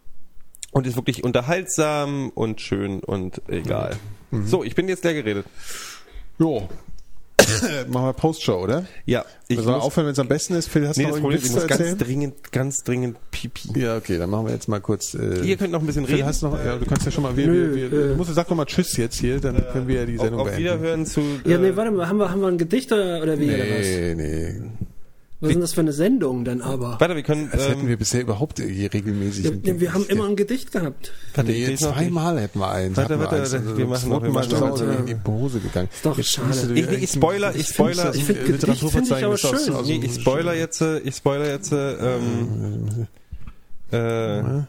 und 0.70 0.86
ist 0.86 0.96
wirklich 0.96 1.24
unterhaltsam 1.24 2.30
und 2.30 2.60
schön 2.60 3.00
und 3.00 3.40
egal. 3.48 3.96
So, 4.30 4.62
ich 4.62 4.74
bin 4.74 4.88
jetzt 4.88 5.02
leer 5.02 5.14
geredet. 5.14 5.46
Jo. 6.38 6.68
Machen 7.88 8.06
wir 8.06 8.12
Postshow, 8.12 8.62
oder? 8.62 8.86
Ja, 9.06 9.24
ich 9.48 9.56
muss, 9.56 9.66
aufhören, 9.66 10.06
wenn 10.06 10.12
es 10.12 10.18
am 10.18 10.28
besten 10.28 10.54
ist. 10.54 10.68
Phil, 10.68 10.86
hast 10.88 10.96
nee, 10.96 11.04
du 11.04 11.08
noch 11.10 11.16
das 11.16 11.16
einen 11.16 11.22
Problem 11.22 11.40
ich 11.42 11.46
zu 11.46 11.52
muss 11.54 11.66
ganz 11.66 11.80
erzählen? 11.80 11.98
dringend, 11.98 12.52
ganz 12.52 12.84
dringend 12.84 13.16
pipi. 13.30 13.80
Ja, 13.80 13.96
okay, 13.96 14.18
dann 14.18 14.30
machen 14.30 14.46
wir 14.46 14.52
jetzt 14.52 14.68
mal 14.68 14.80
kurz. 14.80 15.14
Äh, 15.14 15.40
Ihr 15.44 15.56
könnt 15.56 15.72
noch 15.72 15.80
ein 15.80 15.86
bisschen 15.86 16.06
Phil, 16.06 16.16
reden. 16.16 16.26
hast 16.28 16.42
du 16.42 16.48
noch, 16.48 16.64
ja, 16.64 16.76
du 16.76 16.84
kannst 16.86 17.04
ja 17.06 17.10
schon 17.12 17.22
mal. 17.22 17.36
Wir, 17.36 17.46
Nö, 17.46 17.74
wir, 17.74 17.90
wir, 17.90 17.98
äh, 17.98 18.08
du 18.10 18.14
musst, 18.16 18.34
sag 18.34 18.48
doch 18.48 18.56
mal 18.56 18.64
Tschüss 18.66 18.96
jetzt 18.96 19.18
hier, 19.18 19.40
dann 19.40 19.56
können 19.72 19.88
wir 19.88 20.00
ja 20.00 20.06
die 20.06 20.16
auf, 20.18 20.22
Sendung 20.24 20.40
auf 20.40 20.46
beenden. 20.48 20.62
Wiederhören 20.64 21.06
zu. 21.06 21.20
Ja, 21.44 21.56
äh, 21.56 21.58
nee, 21.58 21.76
warte 21.76 21.90
mal, 21.90 22.08
haben 22.08 22.18
wir, 22.18 22.30
haben 22.30 22.40
wir 22.40 22.48
ein 22.48 22.58
Gedicht 22.58 22.92
oder, 22.92 23.22
oder 23.22 23.38
wie? 23.38 23.48
Oder 23.48 23.58
was? 23.64 23.86
Nee, 23.86 24.14
nee. 24.14 24.54
Was 25.40 25.50
ist 25.50 25.54
denn 25.54 25.60
das 25.60 25.72
für 25.74 25.80
eine 25.82 25.92
Sendung 25.92 26.44
denn 26.44 26.60
aber? 26.62 26.96
Warte, 26.98 27.14
wir 27.14 27.22
können. 27.22 27.48
Das 27.52 27.68
hätten 27.68 27.82
Ähm, 27.82 27.88
wir 27.88 27.96
bisher 27.96 28.22
überhaupt 28.22 28.58
hier 28.60 28.92
regelmäßig. 28.92 29.44
Ja, 29.44 29.50
dem- 29.52 29.78
wir 29.80 29.94
haben 29.94 30.04
immer 30.06 30.26
ein 30.26 30.34
Gedicht 30.34 30.72
gehabt. 30.72 31.12
warte, 31.34 31.50
Nee, 31.52 31.76
zweimal 31.76 32.40
hätten 32.40 32.58
wir 32.58 32.68
eins. 32.70 32.96
Warte, 32.96 33.18
warte, 33.20 33.36
warte, 33.38 33.58
Also 33.58 33.76
wir 33.76 33.86
das 33.86 34.04
machen 34.04 34.08
noch- 34.10 34.18
zweite 34.20 34.22
wir 34.24 34.32
Mal 34.32 34.48
machen 34.48 34.60
noch- 34.60 34.94
auch 34.96 34.98
in 34.98 35.06
die 35.06 35.16
Hose 35.30 35.60
gegangen. 35.60 35.88
Ist 35.92 36.04
doch 36.06 36.16
Jetzt 36.18 36.30
schade. 36.32 36.72
Ich, 36.74 37.02
ich, 37.04 37.10
spoiler, 37.12 37.54
ich 37.54 37.68
spoiler. 37.68 38.14
Ich 38.14 38.24
find, 38.24 38.38
äh, 38.40 38.44
Gedicht 38.44 38.80
finde 38.90 39.16
ich 39.18 39.24
aber 39.24 39.36
schön. 39.38 39.74
aus- 39.74 39.86
Nee, 39.86 40.00
ich 40.04 40.14
spoiler 40.20 40.54
jetzt, 40.54 40.80
äh, 40.80 40.98
ich 41.00 41.14
spoiler 41.14 41.46
jetzt, 41.48 41.72
äh, 41.72 42.16
ähm, 42.16 43.06
äh, 43.92 44.62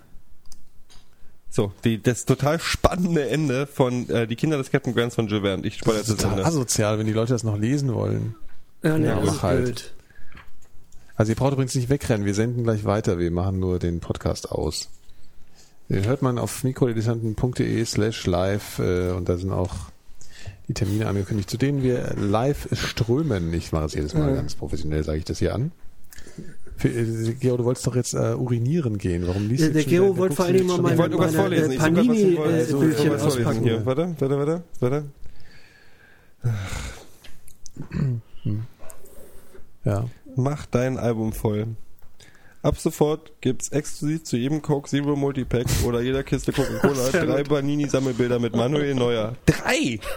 so, 1.50 1.72
die, 1.84 2.02
das 2.02 2.26
total 2.26 2.60
spannende 2.60 3.28
Ende 3.28 3.66
von 3.66 4.08
äh, 4.10 4.28
Die 4.28 4.36
Kinder 4.36 4.58
des 4.58 4.70
Captain 4.70 4.94
Grants 4.94 5.16
von 5.16 5.28
Jules 5.28 5.42
Verne. 5.44 5.66
Ich 5.66 5.80
spoiler 5.80 5.98
Das 5.98 6.08
jetzt 6.10 6.10
ist 6.10 6.24
das 6.24 6.24
total 6.32 6.38
Ende. 6.40 6.48
asozial, 6.48 7.00
wenn 7.00 7.08
die 7.08 7.14
Leute 7.14 7.34
das 7.34 7.44
noch 7.44 7.58
lesen 7.58 7.94
wollen. 7.94 8.36
Ja, 8.84 8.98
nee, 8.98 9.08
Ja, 9.08 9.16
das 9.16 9.26
mach 9.26 9.34
ist 9.36 9.44
halt. 9.44 9.64
blöd. 9.66 9.94
Also 11.20 11.34
ihr 11.34 11.36
braucht 11.36 11.52
übrigens 11.52 11.76
nicht 11.76 11.90
wegrennen, 11.90 12.26
wir 12.26 12.34
senden 12.34 12.64
gleich 12.64 12.86
weiter, 12.86 13.20
wir 13.20 13.30
machen 13.30 13.60
nur 13.60 13.78
den 13.78 14.00
Podcast 14.00 14.50
aus. 14.54 14.88
Den 15.90 16.06
hört 16.06 16.22
man 16.22 16.38
auf 16.38 16.64
mikrodilettanten.de 16.64 17.84
slash 17.84 18.26
live 18.26 18.80
äh, 18.80 19.10
und 19.12 19.28
da 19.28 19.36
sind 19.38 19.52
auch 19.52 19.76
die 20.70 20.74
Termine 20.74 21.08
angekündigt, 21.08 21.50
zu 21.50 21.58
denen 21.58 21.84
wir 21.84 22.14
live 22.16 22.70
strömen. 22.72 23.54
Ich 23.54 23.74
mache 23.74 23.86
es 23.86 23.96
jedes 23.96 24.14
Mal 24.14 24.30
Ja. 24.30 24.36
ganz 24.36 24.56
professionell, 24.56 25.04
sage 25.04 25.18
ich 25.18 25.26
das 25.26 25.40
hier 25.40 25.54
an. 25.56 25.72
Für, 26.78 26.88
äh, 26.88 27.34
Gero, 27.34 27.58
du 27.58 27.66
wolltest 27.66 27.86
doch 27.86 27.98
jetzt 27.98 28.14
äh, 28.14 28.36
urinieren 28.36 28.98
gehen. 28.98 29.28
Warum 29.28 29.50
liest 29.50 29.62
Der, 29.64 29.68
du 29.70 29.74
der 29.74 29.82
schon 29.82 29.90
Gero 29.90 30.06
wieder- 30.06 30.18
wollte 30.20 30.36
vor 30.38 30.46
allem 30.46 30.68
mal 30.68 30.82
meine, 30.82 30.96
meine 31.18 31.32
vorlesen. 31.34 31.72
äh, 31.72 31.76
Ich 31.76 31.82
soll 31.82 31.92
grad 31.92 32.06
was 32.06 32.16
vorlesen. 32.16 32.36
Panini-Bildchen 32.38 32.78
vorlesen 33.08 33.26
auspacken. 33.26 33.64
hier. 33.64 33.86
Warte, 33.86 34.16
warte, 34.20 34.38
warte, 34.38 34.64
warte. 34.80 35.06
Ja. 39.84 40.06
Mach 40.42 40.66
dein 40.68 40.98
Album 40.98 41.34
voll. 41.34 41.68
Ab 42.62 42.78
sofort 42.78 43.32
gibt's 43.42 43.70
exklusiv 43.70 44.24
zu 44.24 44.38
jedem 44.38 44.62
Coke 44.62 44.90
Zero 44.90 45.16
Multipack 45.16 45.66
oder 45.86 46.02
jeder 46.02 46.24
Kiste 46.24 46.52
Coca-Cola 46.52 47.10
drei 47.12 47.44
Panini-Sammelbilder 47.44 48.40
mit 48.40 48.56
Manuel 48.56 48.96
Neuer. 48.96 49.36
Drei! 49.46 50.00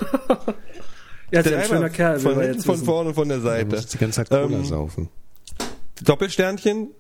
Ja, 1.35 1.41
ist 1.41 1.51
ein 1.51 1.65
schöner 1.65 1.89
Kerl, 1.89 2.21
Von 2.21 2.33
hinten, 2.35 2.53
jetzt 2.57 2.67
von 2.67 2.77
vorne 2.77 3.09
und 3.09 3.15
von 3.15 3.27
der 3.27 3.39
Du 3.39 3.45
Seite. 3.45 3.75
musst 3.75 3.95
die 3.95 3.97
ganze 3.97 4.17
Zeit 4.23 4.29
Cola 4.29 4.43
Ähm, 4.55 4.65
saufen. 4.67 5.09
Doppelsternchen 6.05 6.91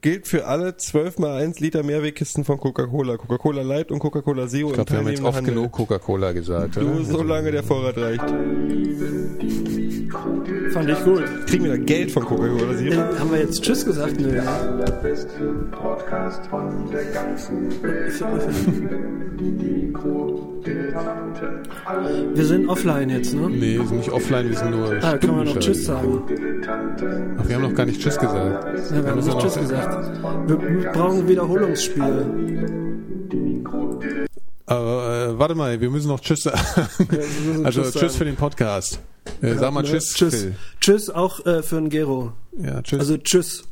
gilt 0.00 0.26
für 0.26 0.46
alle 0.46 0.78
12 0.78 1.18
mal 1.18 1.36
1 1.42 1.60
Liter 1.60 1.82
Mehrwegkisten 1.82 2.44
von 2.46 2.56
Coca-Cola. 2.58 3.18
Coca-Cola 3.18 3.60
Light 3.60 3.90
und 3.92 3.98
Coca-Cola 3.98 4.48
Zero 4.48 4.68
Ich 4.68 4.74
glaube, 4.76 4.90
wir 4.92 4.98
haben 4.98 5.08
jetzt 5.08 5.22
oft 5.22 5.36
Handel. 5.36 5.54
genug 5.56 5.72
Coca-Cola 5.72 6.32
gesagt. 6.32 6.76
Du, 6.76 6.80
oder? 6.90 7.04
solange 7.04 7.52
der 7.52 7.62
Vorrat 7.62 7.98
reicht. 7.98 8.24
Fand 10.72 10.88
ich 10.90 11.04
gut. 11.04 11.22
Kriegen 11.46 11.64
wir 11.64 11.70
da 11.72 11.76
Geld 11.78 12.10
von 12.10 12.24
Coca-Cola 12.24 12.72
Äh, 12.72 12.76
Zero? 12.76 13.02
haben 13.18 13.30
wir 13.32 13.38
jetzt 13.40 13.62
Tschüss 13.62 13.84
gesagt? 13.84 14.20
Nö. 14.20 14.38
allerbeste 14.40 15.44
Podcast 15.70 16.46
von 16.46 16.90
der 16.92 17.04
ganzen 17.06 17.70
Welt. 17.82 18.12
Wir 22.34 22.44
sind 22.44 22.68
offline 22.68 23.10
jetzt, 23.10 23.34
ne? 23.34 23.48
Nee, 23.50 23.78
wir 23.78 23.86
sind 23.86 23.98
nicht 23.98 24.10
offline, 24.10 24.48
wir 24.48 24.56
sind 24.56 24.70
nur 24.70 24.92
Ah, 25.02 25.18
können 25.18 25.36
wir 25.38 25.44
noch. 25.44 25.58
Tschüss 25.58 25.84
sagen? 25.84 26.22
Ach, 27.38 27.48
wir 27.48 27.56
haben 27.56 27.62
noch 27.62 27.74
gar 27.74 27.86
nicht 27.86 28.00
Tschüss 28.00 28.18
gesagt. 28.18 28.64
Ja, 28.90 29.04
wir 29.04 29.10
haben 29.10 29.20
nicht 29.20 29.38
Tschüss 29.38 29.54
gesagt. 29.58 30.10
Wir 30.46 30.90
brauchen 30.92 31.18
ein 31.20 31.28
Wiederholungsspiel. 31.28 32.02
Aber 34.72 35.28
äh, 35.28 35.38
warte 35.38 35.54
mal, 35.54 35.80
wir 35.80 35.90
müssen 35.90 36.08
noch 36.08 36.18
Tschüss 36.20 36.42
sagen. 36.44 36.58
also 37.64 37.82
Tschüss 37.82 37.94
Tschüss, 37.94 38.16
für 38.16 38.24
den 38.24 38.36
Podcast. 38.36 39.00
Äh, 39.42 39.52
sag 39.54 39.70
mal 39.72 39.82
Ne? 39.82 39.88
Tschüss, 39.88 40.14
Tschüss. 40.14 40.42
Phil. 40.42 40.54
Tschüss 40.80 41.10
auch 41.10 41.44
äh, 41.44 41.62
für 41.62 41.74
den 41.76 41.90
Gero. 41.90 42.32
Ja, 42.58 42.80
Tschüss. 42.80 43.00
Also 43.00 43.18
Tschüss. 43.18 43.64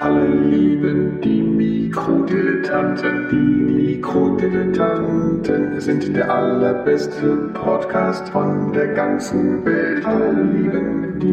Alle 0.00 0.26
lieben 0.26 1.22
die 1.22 1.40
Mikrodilettanten. 1.40 3.28
Die 3.30 3.36
Mikrodilettanten 3.36 5.80
sind 5.80 6.14
der 6.14 6.34
allerbeste 6.34 7.36
Podcast 7.54 8.28
von 8.28 8.74
der 8.74 8.88
ganzen 8.88 9.64
Welt. 9.64 10.04
Alle 10.04 10.42
lieben 10.42 11.18
die 11.20 11.32